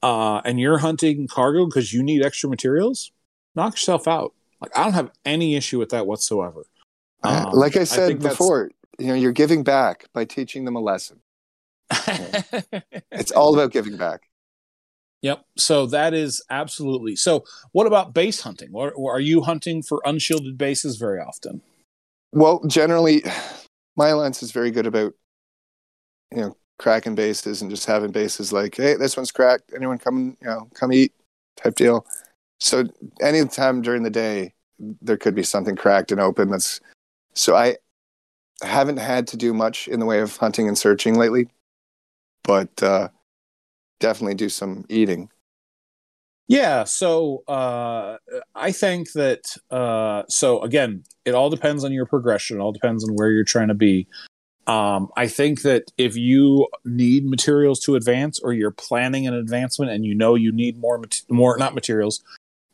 uh, 0.02 0.40
and 0.44 0.58
you're 0.58 0.78
hunting 0.78 1.28
cargo 1.28 1.66
because 1.66 1.92
you 1.92 2.02
need 2.02 2.24
extra 2.24 2.50
materials, 2.50 3.12
knock 3.54 3.74
yourself 3.74 4.08
out. 4.08 4.34
Like 4.60 4.76
I 4.76 4.84
don't 4.84 4.94
have 4.94 5.10
any 5.24 5.54
issue 5.54 5.78
with 5.78 5.90
that 5.90 6.06
whatsoever. 6.06 6.64
Um, 7.22 7.50
like 7.52 7.76
I 7.76 7.82
I 7.82 7.84
said 7.84 8.20
that's- 8.20 8.32
before, 8.36 8.70
you 8.98 9.06
know, 9.06 9.14
you're 9.14 9.32
giving 9.32 9.62
back 9.62 10.06
by 10.12 10.24
teaching 10.24 10.64
them 10.64 10.74
a 10.76 10.80
lesson. 10.80 11.20
It's 13.12 13.30
all 13.30 13.54
about 13.54 13.70
giving 13.72 13.96
back. 13.96 14.28
Yep. 15.26 15.44
So 15.56 15.86
that 15.86 16.14
is 16.14 16.40
absolutely. 16.50 17.16
So 17.16 17.42
what 17.72 17.88
about 17.88 18.14
base 18.14 18.40
hunting? 18.40 18.70
Or, 18.72 18.92
or 18.92 19.12
are 19.12 19.20
you 19.20 19.40
hunting 19.40 19.82
for 19.82 20.00
unshielded 20.04 20.56
bases 20.56 20.98
very 20.98 21.18
often? 21.18 21.60
Well, 22.30 22.62
generally, 22.68 23.24
my 23.96 24.10
alliance 24.10 24.40
is 24.44 24.52
very 24.52 24.70
good 24.70 24.86
about, 24.86 25.14
you 26.30 26.42
know, 26.42 26.56
cracking 26.78 27.16
bases 27.16 27.60
and 27.60 27.72
just 27.72 27.86
having 27.86 28.12
bases 28.12 28.52
like, 28.52 28.76
hey, 28.76 28.94
this 28.94 29.16
one's 29.16 29.32
cracked. 29.32 29.72
Anyone 29.74 29.98
come, 29.98 30.36
you 30.40 30.46
know, 30.46 30.68
come 30.74 30.92
eat, 30.92 31.12
type 31.56 31.74
deal. 31.74 32.06
So 32.60 32.84
anytime 33.20 33.82
during 33.82 34.04
the 34.04 34.10
day, 34.10 34.54
there 34.78 35.16
could 35.16 35.34
be 35.34 35.42
something 35.42 35.74
cracked 35.74 36.12
and 36.12 36.20
open. 36.20 36.50
That's 36.50 36.80
so 37.34 37.56
I 37.56 37.78
haven't 38.62 38.98
had 38.98 39.26
to 39.28 39.36
do 39.36 39.52
much 39.52 39.88
in 39.88 39.98
the 39.98 40.06
way 40.06 40.20
of 40.20 40.36
hunting 40.36 40.68
and 40.68 40.78
searching 40.78 41.16
lately, 41.18 41.48
but 42.44 42.80
uh, 42.80 43.08
definitely 44.00 44.34
do 44.34 44.48
some 44.48 44.84
eating. 44.88 45.30
Yeah. 46.48 46.84
So 46.84 47.42
uh, 47.48 48.18
I 48.54 48.72
think 48.72 49.12
that. 49.12 49.56
Uh, 49.70 50.22
so 50.28 50.62
again, 50.62 51.04
it 51.24 51.34
all 51.34 51.50
depends 51.50 51.84
on 51.84 51.92
your 51.92 52.06
progression. 52.06 52.58
It 52.58 52.60
all 52.60 52.72
depends 52.72 53.02
on 53.08 53.14
where 53.14 53.30
you're 53.30 53.44
trying 53.44 53.68
to 53.68 53.74
be. 53.74 54.06
Um, 54.66 55.10
I 55.16 55.28
think 55.28 55.62
that 55.62 55.92
if 55.96 56.16
you 56.16 56.66
need 56.84 57.24
materials 57.24 57.78
to 57.80 57.94
advance, 57.94 58.40
or 58.40 58.52
you're 58.52 58.72
planning 58.72 59.26
an 59.26 59.34
advancement, 59.34 59.92
and 59.92 60.04
you 60.04 60.14
know 60.14 60.34
you 60.34 60.50
need 60.50 60.76
more, 60.76 61.00
more 61.28 61.56
not 61.56 61.74
materials, 61.74 62.22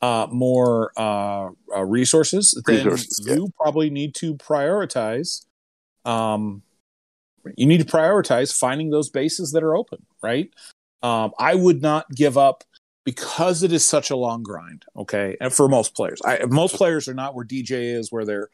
uh, 0.01 0.27
more 0.31 0.93
uh, 0.97 1.51
uh, 1.75 1.85
resources, 1.85 2.61
then 2.67 2.87
Resources, 2.87 3.25
yeah. 3.27 3.35
you 3.35 3.53
probably 3.57 3.91
need 3.91 4.15
to 4.17 4.35
prioritize. 4.35 5.45
Um, 6.05 6.63
you 7.57 7.67
need 7.67 7.79
to 7.79 7.85
prioritize 7.87 8.57
finding 8.57 8.91
those 8.91 9.11
bases 9.11 9.53
that 9.53 9.63
are 9.63 9.77
open, 9.77 10.05
right? 10.23 10.51
Um, 11.03 11.33
I 11.39 11.55
would 11.55 11.83
not 11.83 12.09
give 12.15 12.39
up 12.39 12.65
because 13.05 13.63
it 13.63 13.73
is 13.73 13.85
such 13.85 14.11
a 14.11 14.17
long 14.17 14.43
grind. 14.43 14.85
Okay, 14.97 15.37
and 15.41 15.53
for 15.53 15.69
most 15.69 15.95
players, 15.95 16.21
I, 16.25 16.45
most 16.49 16.77
players 16.77 17.09
are 17.09 17.15
not 17.15 17.35
where 17.35 17.45
DJ 17.45 17.97
is, 17.97 18.13
where 18.13 18.25
they're 18.25 18.49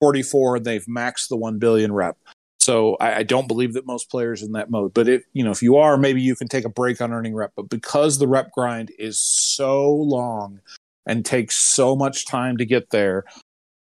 44 0.00 0.56
and 0.56 0.64
they've 0.64 0.84
maxed 0.86 1.28
the 1.28 1.36
1 1.36 1.58
billion 1.58 1.92
rep. 1.92 2.18
So 2.60 2.96
I, 2.96 3.16
I 3.16 3.22
don't 3.22 3.48
believe 3.48 3.74
that 3.74 3.86
most 3.86 4.10
players 4.10 4.42
in 4.42 4.52
that 4.52 4.70
mode. 4.70 4.94
But 4.94 5.08
if 5.08 5.22
you 5.32 5.44
know, 5.44 5.50
if 5.50 5.62
you 5.62 5.76
are, 5.76 5.96
maybe 5.96 6.22
you 6.22 6.34
can 6.34 6.48
take 6.48 6.64
a 6.64 6.70
break 6.70 7.00
on 7.00 7.12
earning 7.12 7.34
rep. 7.34 7.52
But 7.56 7.68
because 7.68 8.18
the 8.18 8.28
rep 8.28 8.52
grind 8.52 8.90
is 8.98 9.18
so 9.18 9.92
long 9.92 10.60
and 11.06 11.24
takes 11.24 11.56
so 11.56 11.94
much 11.94 12.26
time 12.26 12.56
to 12.56 12.64
get 12.64 12.90
there, 12.90 13.24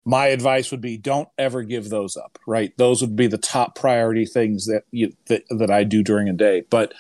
my 0.06 0.28
advice 0.28 0.70
would 0.70 0.82
be 0.82 0.98
don't 0.98 1.28
ever 1.40 1.64
give 1.64 1.90
those 1.90 2.16
up. 2.16 2.38
Right, 2.46 2.72
those 2.78 3.02
would 3.02 3.16
be 3.16 3.28
the 3.28 3.38
top 3.40 3.76
priority 3.76 4.26
things 4.26 4.68
that 4.68 4.84
you 4.92 5.14
that, 5.28 5.44
that 5.50 5.72
I 5.72 5.84
do 5.84 6.04
during 6.04 6.30
a 6.30 6.34
day. 6.34 6.64
But 6.70 6.94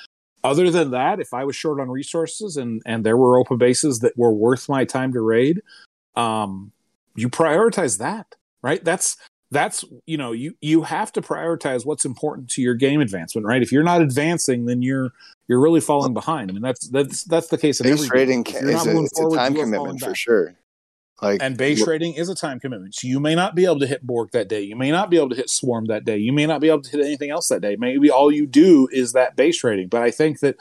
other 0.47 0.71
than 0.71 0.91
that, 0.91 1.19
if 1.19 1.33
I 1.33 1.43
was 1.43 1.55
short 1.55 1.79
on 1.79 1.89
resources 1.89 2.57
and 2.57 2.81
and 2.85 3.05
there 3.05 3.17
were 3.17 3.39
open 3.39 3.57
bases 3.57 3.99
that 3.99 4.17
were 4.17 4.31
worth 4.31 4.69
my 4.69 4.85
time 4.85 5.13
to 5.13 5.21
raid, 5.21 5.61
um, 6.15 6.71
you 7.15 7.29
prioritize 7.29 7.97
that, 7.99 8.35
right? 8.61 8.83
That's 8.83 9.17
that's 9.51 9.85
you 10.05 10.17
know 10.17 10.31
you 10.31 10.53
you 10.61 10.81
have 10.83 11.11
to 11.13 11.21
prioritize 11.21 11.85
what's 11.85 12.05
important 12.05 12.49
to 12.51 12.61
your 12.61 12.75
game 12.75 13.01
advancement, 13.01 13.45
right? 13.45 13.61
If 13.61 13.71
you're 13.71 13.83
not 13.83 14.01
advancing, 14.01 14.65
then 14.65 14.81
you're 14.81 15.11
you're 15.47 15.59
really 15.59 15.81
falling 15.81 16.13
behind. 16.13 16.49
I 16.49 16.53
mean, 16.53 16.61
that's 16.61 16.87
that's 16.89 17.23
that's 17.23 17.47
the 17.47 17.57
case 17.57 17.79
in 17.79 17.85
Base 17.85 17.93
every 17.93 18.09
game. 18.09 18.17
rating 18.17 18.45
If 18.45 18.53
ca- 18.53 18.67
is 18.67 18.87
a, 18.87 18.99
it's 18.99 19.19
a 19.19 19.29
time 19.35 19.55
you 19.55 19.61
are 19.61 19.71
falling 19.71 19.97
commitment 19.97 20.01
for 20.01 20.15
sure. 20.15 20.55
Like 21.21 21.41
And 21.41 21.57
base 21.57 21.79
look- 21.79 21.89
rating 21.89 22.13
is 22.13 22.29
a 22.29 22.35
time 22.35 22.59
commitment. 22.59 22.93
So 22.95 23.07
you 23.07 23.19
may 23.19 23.33
not 23.33 23.55
be 23.55 23.65
able 23.65 23.79
to 23.79 23.87
hit 23.87 24.05
Borg 24.05 24.29
that 24.33 24.47
day. 24.47 24.61
You 24.61 24.75
may 24.75 24.91
not 24.91 25.09
be 25.09 25.17
able 25.17 25.29
to 25.29 25.35
hit 25.35 25.49
Swarm 25.49 25.85
that 25.85 26.05
day. 26.05 26.17
You 26.17 26.31
may 26.31 26.45
not 26.45 26.61
be 26.61 26.69
able 26.69 26.81
to 26.83 26.91
hit 26.91 27.03
anything 27.05 27.31
else 27.31 27.47
that 27.47 27.61
day. 27.61 27.75
Maybe 27.75 28.11
all 28.11 28.31
you 28.31 28.45
do 28.45 28.87
is 28.91 29.13
that 29.13 29.35
base 29.35 29.63
rating. 29.63 29.87
But 29.87 30.03
I 30.03 30.11
think 30.11 30.41
that 30.41 30.57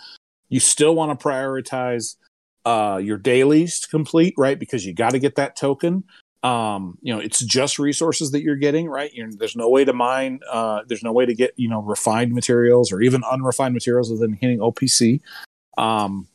you 0.49 0.61
still 0.61 0.95
want 0.95 1.19
to 1.19 1.23
prioritize 1.27 2.17
uh, 2.65 2.99
your 3.03 3.19
dailies 3.19 3.81
to 3.81 3.89
complete, 3.89 4.35
right? 4.39 4.59
Because 4.59 4.87
you 4.87 4.95
got 4.95 5.11
to 5.11 5.19
get 5.19 5.37
that 5.37 5.57
token. 5.57 6.05
Um, 6.43 6.97
you 7.03 7.13
know, 7.13 7.21
it's 7.21 7.45
just 7.45 7.79
resources 7.79 8.31
that 8.31 8.43
you're 8.43 8.57
getting, 8.57 8.89
right? 8.89 9.13
You're, 9.13 9.33
there's 9.33 9.57
no 9.57 9.69
way 9.69 9.85
to 9.85 9.93
mine. 9.93 10.41
Uh, 10.51 10.83
there's 10.87 11.03
no 11.03 11.13
way 11.13 11.27
to 11.27 11.35
get 11.35 11.53
you 11.57 11.69
know 11.69 11.83
refined 11.83 12.33
materials 12.33 12.93
or 12.93 13.01
even 13.03 13.23
unrefined 13.25 13.75
materials 13.75 14.11
other 14.11 14.21
than 14.21 14.35
hitting 14.35 14.61
OPC. 14.61 15.21
Um, 15.77 16.29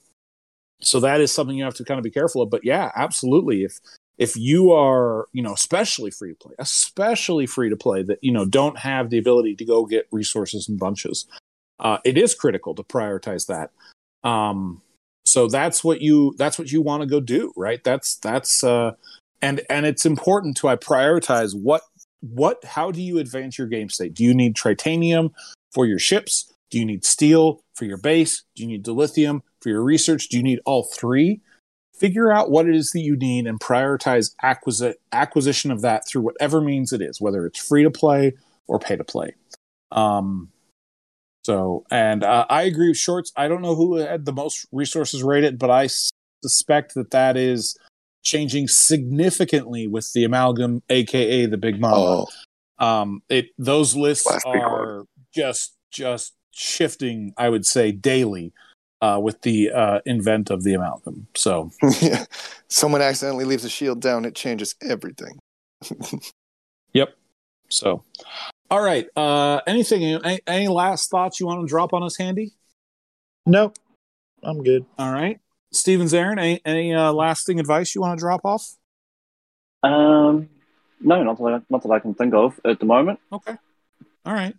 so 0.81 0.99
that 0.99 1.21
is 1.21 1.31
something 1.31 1.55
you 1.55 1.63
have 1.63 1.75
to 1.75 1.85
kind 1.85 1.97
of 1.97 2.03
be 2.03 2.09
careful 2.11 2.41
of. 2.41 2.49
But 2.49 2.65
yeah, 2.65 2.91
absolutely. 2.95 3.63
If 3.63 3.79
if 4.21 4.37
you 4.37 4.71
are, 4.71 5.25
you 5.33 5.41
know, 5.41 5.53
especially 5.53 6.11
free 6.11 6.29
to 6.29 6.35
play, 6.35 6.53
especially 6.59 7.47
free 7.47 7.71
to 7.71 7.75
play 7.75 8.03
that, 8.03 8.19
you 8.21 8.31
know, 8.31 8.45
don't 8.45 8.77
have 8.77 9.09
the 9.09 9.17
ability 9.17 9.55
to 9.55 9.65
go 9.65 9.83
get 9.83 10.07
resources 10.11 10.69
in 10.69 10.77
bunches, 10.77 11.25
uh, 11.79 11.97
it 12.05 12.19
is 12.19 12.35
critical 12.35 12.75
to 12.75 12.83
prioritize 12.83 13.47
that. 13.47 13.71
Um, 14.23 14.83
so 15.25 15.47
that's 15.47 15.83
what 15.83 16.01
you, 16.01 16.35
that's 16.37 16.59
what 16.59 16.71
you 16.71 16.83
want 16.83 17.01
to 17.01 17.07
go 17.07 17.19
do, 17.19 17.51
right? 17.57 17.83
That's, 17.83 18.17
that's, 18.17 18.63
uh, 18.63 18.91
and, 19.41 19.61
and 19.71 19.87
it's 19.87 20.05
important 20.05 20.55
to 20.57 20.67
I 20.67 20.75
prioritize 20.75 21.59
what, 21.59 21.81
what, 22.19 22.63
how 22.63 22.91
do 22.91 23.01
you 23.01 23.17
advance 23.17 23.57
your 23.57 23.65
game 23.65 23.89
state? 23.89 24.13
Do 24.13 24.23
you 24.23 24.35
need 24.35 24.55
titanium 24.55 25.31
for 25.73 25.87
your 25.87 25.97
ships? 25.97 26.53
Do 26.69 26.77
you 26.77 26.85
need 26.85 27.03
steel 27.05 27.63
for 27.73 27.85
your 27.85 27.97
base? 27.97 28.43
Do 28.55 28.61
you 28.61 28.69
need 28.69 28.85
dilithium 28.85 29.41
for 29.61 29.69
your 29.69 29.81
research? 29.81 30.29
Do 30.29 30.37
you 30.37 30.43
need 30.43 30.59
all 30.63 30.83
three? 30.83 31.41
Figure 32.01 32.31
out 32.31 32.49
what 32.49 32.67
it 32.67 32.75
is 32.75 32.91
that 32.91 33.01
you 33.01 33.15
need 33.15 33.45
and 33.45 33.59
prioritize 33.59 34.33
acquisi- 34.43 34.95
acquisition 35.13 35.69
of 35.69 35.81
that 35.81 36.07
through 36.07 36.23
whatever 36.23 36.59
means 36.59 36.91
it 36.91 37.01
is, 37.01 37.21
whether 37.21 37.45
it's 37.45 37.59
free 37.59 37.83
to 37.83 37.91
play 37.91 38.33
or 38.67 38.79
pay 38.79 38.95
to 38.95 39.03
play. 39.03 39.35
Um, 39.91 40.49
so, 41.43 41.85
and 41.91 42.23
uh, 42.23 42.47
I 42.49 42.63
agree 42.63 42.87
with 42.87 42.97
Shorts. 42.97 43.31
I 43.37 43.47
don't 43.47 43.61
know 43.61 43.75
who 43.75 43.97
had 43.97 44.25
the 44.25 44.33
most 44.33 44.65
resources 44.71 45.21
rated, 45.21 45.59
but 45.59 45.69
I 45.69 45.89
suspect 46.43 46.95
that 46.95 47.11
that 47.11 47.37
is 47.37 47.77
changing 48.23 48.67
significantly 48.67 49.85
with 49.87 50.11
the 50.13 50.23
amalgam, 50.23 50.81
aka 50.89 51.45
the 51.45 51.57
Big 51.57 51.79
Mama. 51.79 51.95
Oh, 51.97 52.27
Um, 52.79 53.21
it 53.29 53.49
those 53.59 53.95
lists 53.95 54.25
Last 54.25 54.45
are 54.45 55.05
just 55.33 55.75
just 55.91 56.33
shifting. 56.51 57.33
I 57.37 57.49
would 57.49 57.65
say 57.65 57.91
daily 57.91 58.53
uh, 59.01 59.19
with 59.21 59.41
the 59.41 59.71
uh, 59.71 59.99
invent 60.05 60.49
of 60.49 60.63
the 60.63 60.73
amalgam. 60.73 61.27
So 61.35 61.71
yeah. 62.01 62.25
Someone 62.67 63.01
accidentally 63.01 63.45
leaves 63.45 63.65
a 63.65 63.69
shield 63.69 64.01
down, 64.01 64.25
it 64.25 64.35
changes 64.35 64.75
everything. 64.81 65.39
Yep. 66.93 67.15
So, 67.69 68.03
all 68.69 68.81
right. 68.81 69.07
Uh, 69.15 69.61
anything? 69.65 70.03
Any, 70.03 70.39
any 70.45 70.67
last 70.67 71.09
thoughts 71.09 71.39
you 71.39 71.45
want 71.45 71.61
to 71.61 71.67
drop 71.67 71.93
on 71.93 72.03
us, 72.03 72.17
Handy? 72.17 72.51
Nope. 73.45 73.77
I'm 74.43 74.63
good. 74.63 74.85
All 74.97 75.11
right. 75.11 75.39
Stevens, 75.71 76.13
Aaron, 76.13 76.37
any, 76.37 76.61
any 76.65 76.93
uh, 76.93 77.13
lasting 77.13 77.59
advice 77.59 77.95
you 77.95 78.01
want 78.01 78.19
to 78.19 78.21
drop 78.21 78.41
off? 78.43 78.75
Um, 79.83 80.49
no, 80.99 81.23
not 81.23 81.37
that 81.37 81.43
I, 81.43 81.59
not 81.69 81.83
that 81.83 81.91
I 81.91 81.99
can 81.99 82.13
think 82.13 82.33
of 82.33 82.59
at 82.65 82.79
the 82.79 82.85
moment. 82.85 83.19
Okay. 83.31 83.55
All 84.25 84.33
right. 84.33 84.55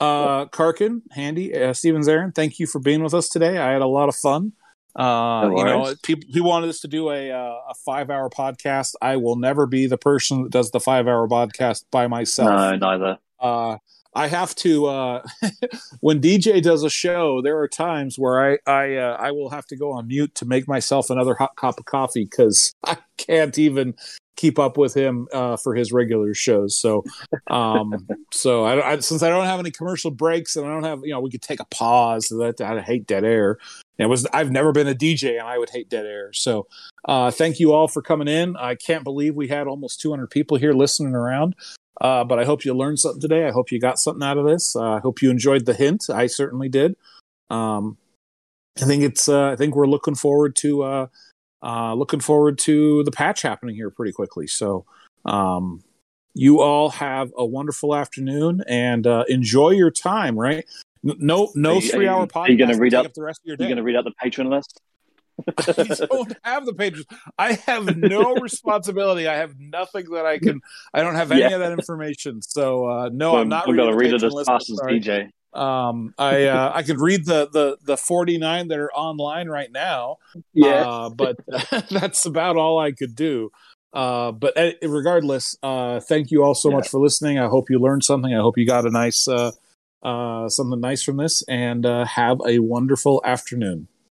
Uh, 0.00 0.46
Karkin, 0.46 1.02
Handy, 1.12 1.54
uh, 1.54 1.72
Stevens, 1.72 2.08
Aaron, 2.08 2.32
thank 2.32 2.58
you 2.58 2.66
for 2.66 2.78
being 2.78 3.02
with 3.02 3.14
us 3.14 3.28
today. 3.28 3.58
I 3.58 3.72
had 3.72 3.82
a 3.82 3.86
lot 3.86 4.08
of 4.08 4.16
fun. 4.16 4.52
Uh, 4.96 5.48
No 5.48 5.58
you 5.58 5.64
know, 5.64 5.94
people 6.02 6.24
he 6.28 6.40
wanted 6.40 6.68
us 6.68 6.80
to 6.80 6.88
do 6.88 7.10
a 7.10 7.30
uh, 7.30 7.54
a 7.70 7.74
five 7.84 8.10
hour 8.10 8.30
podcast. 8.30 8.94
I 9.02 9.16
will 9.16 9.36
never 9.36 9.66
be 9.66 9.86
the 9.86 9.98
person 9.98 10.44
that 10.44 10.52
does 10.52 10.70
the 10.70 10.78
five 10.78 11.08
hour 11.08 11.26
podcast 11.26 11.84
by 11.90 12.06
myself. 12.06 12.48
No, 12.48 12.76
neither. 12.76 13.18
uh, 13.40 13.78
I 14.14 14.28
have 14.28 14.54
to 14.56 14.86
uh, 14.86 15.22
when 16.00 16.20
DJ 16.20 16.62
does 16.62 16.82
a 16.84 16.90
show. 16.90 17.42
There 17.42 17.58
are 17.58 17.68
times 17.68 18.18
where 18.18 18.52
I 18.52 18.58
I 18.70 18.96
uh, 18.96 19.16
I 19.18 19.30
will 19.32 19.50
have 19.50 19.66
to 19.66 19.76
go 19.76 19.92
on 19.92 20.08
mute 20.08 20.34
to 20.36 20.46
make 20.46 20.68
myself 20.68 21.10
another 21.10 21.34
hot 21.34 21.56
cup 21.56 21.78
of 21.78 21.84
coffee 21.84 22.24
because 22.24 22.72
I 22.84 22.96
can't 23.16 23.58
even 23.58 23.94
keep 24.36 24.58
up 24.58 24.76
with 24.76 24.94
him 24.94 25.28
uh, 25.32 25.56
for 25.56 25.74
his 25.74 25.92
regular 25.92 26.34
shows. 26.34 26.76
So 26.76 27.04
um, 27.48 28.06
so 28.32 28.64
I, 28.64 28.92
I 28.92 28.98
since 29.00 29.22
I 29.22 29.28
don't 29.28 29.46
have 29.46 29.60
any 29.60 29.70
commercial 29.70 30.10
breaks 30.10 30.56
and 30.56 30.66
I 30.66 30.70
don't 30.70 30.84
have 30.84 31.00
you 31.02 31.10
know 31.10 31.20
we 31.20 31.30
could 31.30 31.42
take 31.42 31.60
a 31.60 31.66
pause. 31.66 32.28
That 32.28 32.60
I 32.60 32.80
hate 32.80 33.06
dead 33.06 33.24
air. 33.24 33.58
It 33.98 34.06
was 34.06 34.26
I've 34.32 34.50
never 34.50 34.72
been 34.72 34.88
a 34.88 34.94
DJ 34.94 35.38
and 35.38 35.46
I 35.46 35.58
would 35.58 35.70
hate 35.70 35.88
dead 35.88 36.06
air. 36.06 36.32
So 36.32 36.66
uh, 37.06 37.30
thank 37.30 37.60
you 37.60 37.72
all 37.72 37.88
for 37.88 38.02
coming 38.02 38.28
in. 38.28 38.56
I 38.56 38.74
can't 38.74 39.04
believe 39.04 39.34
we 39.34 39.48
had 39.48 39.66
almost 39.66 40.00
200 40.00 40.30
people 40.30 40.56
here 40.56 40.72
listening 40.72 41.14
around. 41.14 41.54
Uh, 42.00 42.24
but 42.24 42.38
I 42.38 42.44
hope 42.44 42.64
you 42.64 42.74
learned 42.74 42.98
something 42.98 43.20
today. 43.20 43.46
I 43.46 43.50
hope 43.50 43.70
you 43.70 43.78
got 43.78 43.98
something 43.98 44.26
out 44.26 44.38
of 44.38 44.46
this. 44.46 44.74
Uh, 44.74 44.94
I 44.94 44.98
hope 45.00 45.22
you 45.22 45.30
enjoyed 45.30 45.64
the 45.64 45.74
hint. 45.74 46.06
I 46.12 46.26
certainly 46.26 46.68
did. 46.68 46.96
Um, 47.50 47.98
I 48.80 48.84
think 48.84 49.04
it's. 49.04 49.28
Uh, 49.28 49.50
I 49.50 49.56
think 49.56 49.76
we're 49.76 49.86
looking 49.86 50.16
forward 50.16 50.56
to 50.56 50.82
uh, 50.82 51.06
uh, 51.62 51.94
looking 51.94 52.20
forward 52.20 52.58
to 52.58 53.04
the 53.04 53.12
patch 53.12 53.42
happening 53.42 53.76
here 53.76 53.90
pretty 53.90 54.12
quickly. 54.12 54.46
So, 54.46 54.84
um, 55.24 55.84
you 56.34 56.60
all 56.60 56.90
have 56.90 57.32
a 57.36 57.44
wonderful 57.44 57.94
afternoon 57.94 58.64
and 58.66 59.06
uh, 59.06 59.24
enjoy 59.28 59.70
your 59.70 59.92
time. 59.92 60.38
Right? 60.38 60.64
No, 61.04 61.52
no 61.54 61.80
three 61.80 62.08
hour 62.08 62.26
podcast. 62.26 62.40
are 62.40 62.50
you 62.50 62.58
going 62.58 62.72
to 62.72 62.78
read 62.78 62.94
up, 62.94 63.14
the 63.14 63.22
rest 63.22 63.40
of 63.42 63.46
your 63.46 63.56
day? 63.56 63.64
Day. 63.64 63.68
going 63.68 63.76
to 63.76 63.82
read 63.84 63.96
out 63.96 64.04
the 64.04 64.14
patron 64.20 64.50
list? 64.50 64.80
I 65.58 66.06
don't 66.10 66.36
have 66.42 66.66
the 66.66 66.74
pages. 66.74 67.04
I 67.38 67.54
have 67.54 67.96
no 67.96 68.34
responsibility. 68.40 69.26
I 69.26 69.34
have 69.36 69.58
nothing 69.58 70.06
that 70.12 70.26
I 70.26 70.38
can. 70.38 70.60
I 70.92 71.00
don't 71.02 71.14
have 71.16 71.32
any 71.32 71.40
Yeah. 71.42 71.50
of 71.54 71.60
that 71.60 71.72
information. 71.72 72.40
So 72.42 72.86
uh, 72.86 73.10
no, 73.12 73.32
Well, 73.32 73.42
I'm 73.42 73.48
not. 73.48 73.68
I'm 73.68 73.76
going 73.76 73.90
to 73.90 73.96
read 73.96 74.12
it 74.12 74.22
as 74.22 74.32
fast 74.46 74.70
as. 74.70 74.78
DJ. 74.80 75.30
Um, 75.52 76.14
I 76.18 76.46
uh, 76.46 76.72
I 76.74 76.82
could 76.82 77.00
read 77.00 77.26
the 77.26 77.48
the 77.52 77.76
the 77.84 77.96
49 77.96 78.68
that 78.68 78.78
are 78.78 78.92
online 78.92 79.48
right 79.48 79.70
now. 79.70 80.16
Yeah. 80.52 80.84
Uh, 80.88 81.08
but 81.10 81.36
that's 81.90 82.26
about 82.26 82.56
all 82.56 82.78
I 82.78 82.92
could 82.92 83.14
do. 83.14 83.50
Uh, 83.92 84.32
but 84.32 84.56
uh, 84.56 84.72
regardless, 84.82 85.56
uh, 85.62 86.00
thank 86.00 86.32
you 86.32 86.42
all 86.42 86.54
so 86.56 86.70
Yeah. 86.70 86.76
much 86.76 86.88
for 86.88 86.98
listening. 86.98 87.38
I 87.38 87.46
hope 87.46 87.70
you 87.70 87.78
learned 87.78 88.02
something. 88.02 88.34
I 88.34 88.40
hope 88.40 88.58
you 88.58 88.66
got 88.66 88.84
a 88.86 88.90
nice 88.90 89.28
uh, 89.28 89.52
uh, 90.02 90.48
something 90.48 90.80
nice 90.80 91.02
from 91.04 91.16
this, 91.18 91.42
and 91.42 91.86
uh, 91.86 92.04
have 92.04 92.38
a 92.46 92.58
wonderful 92.58 93.20
afternoon. 93.24 93.86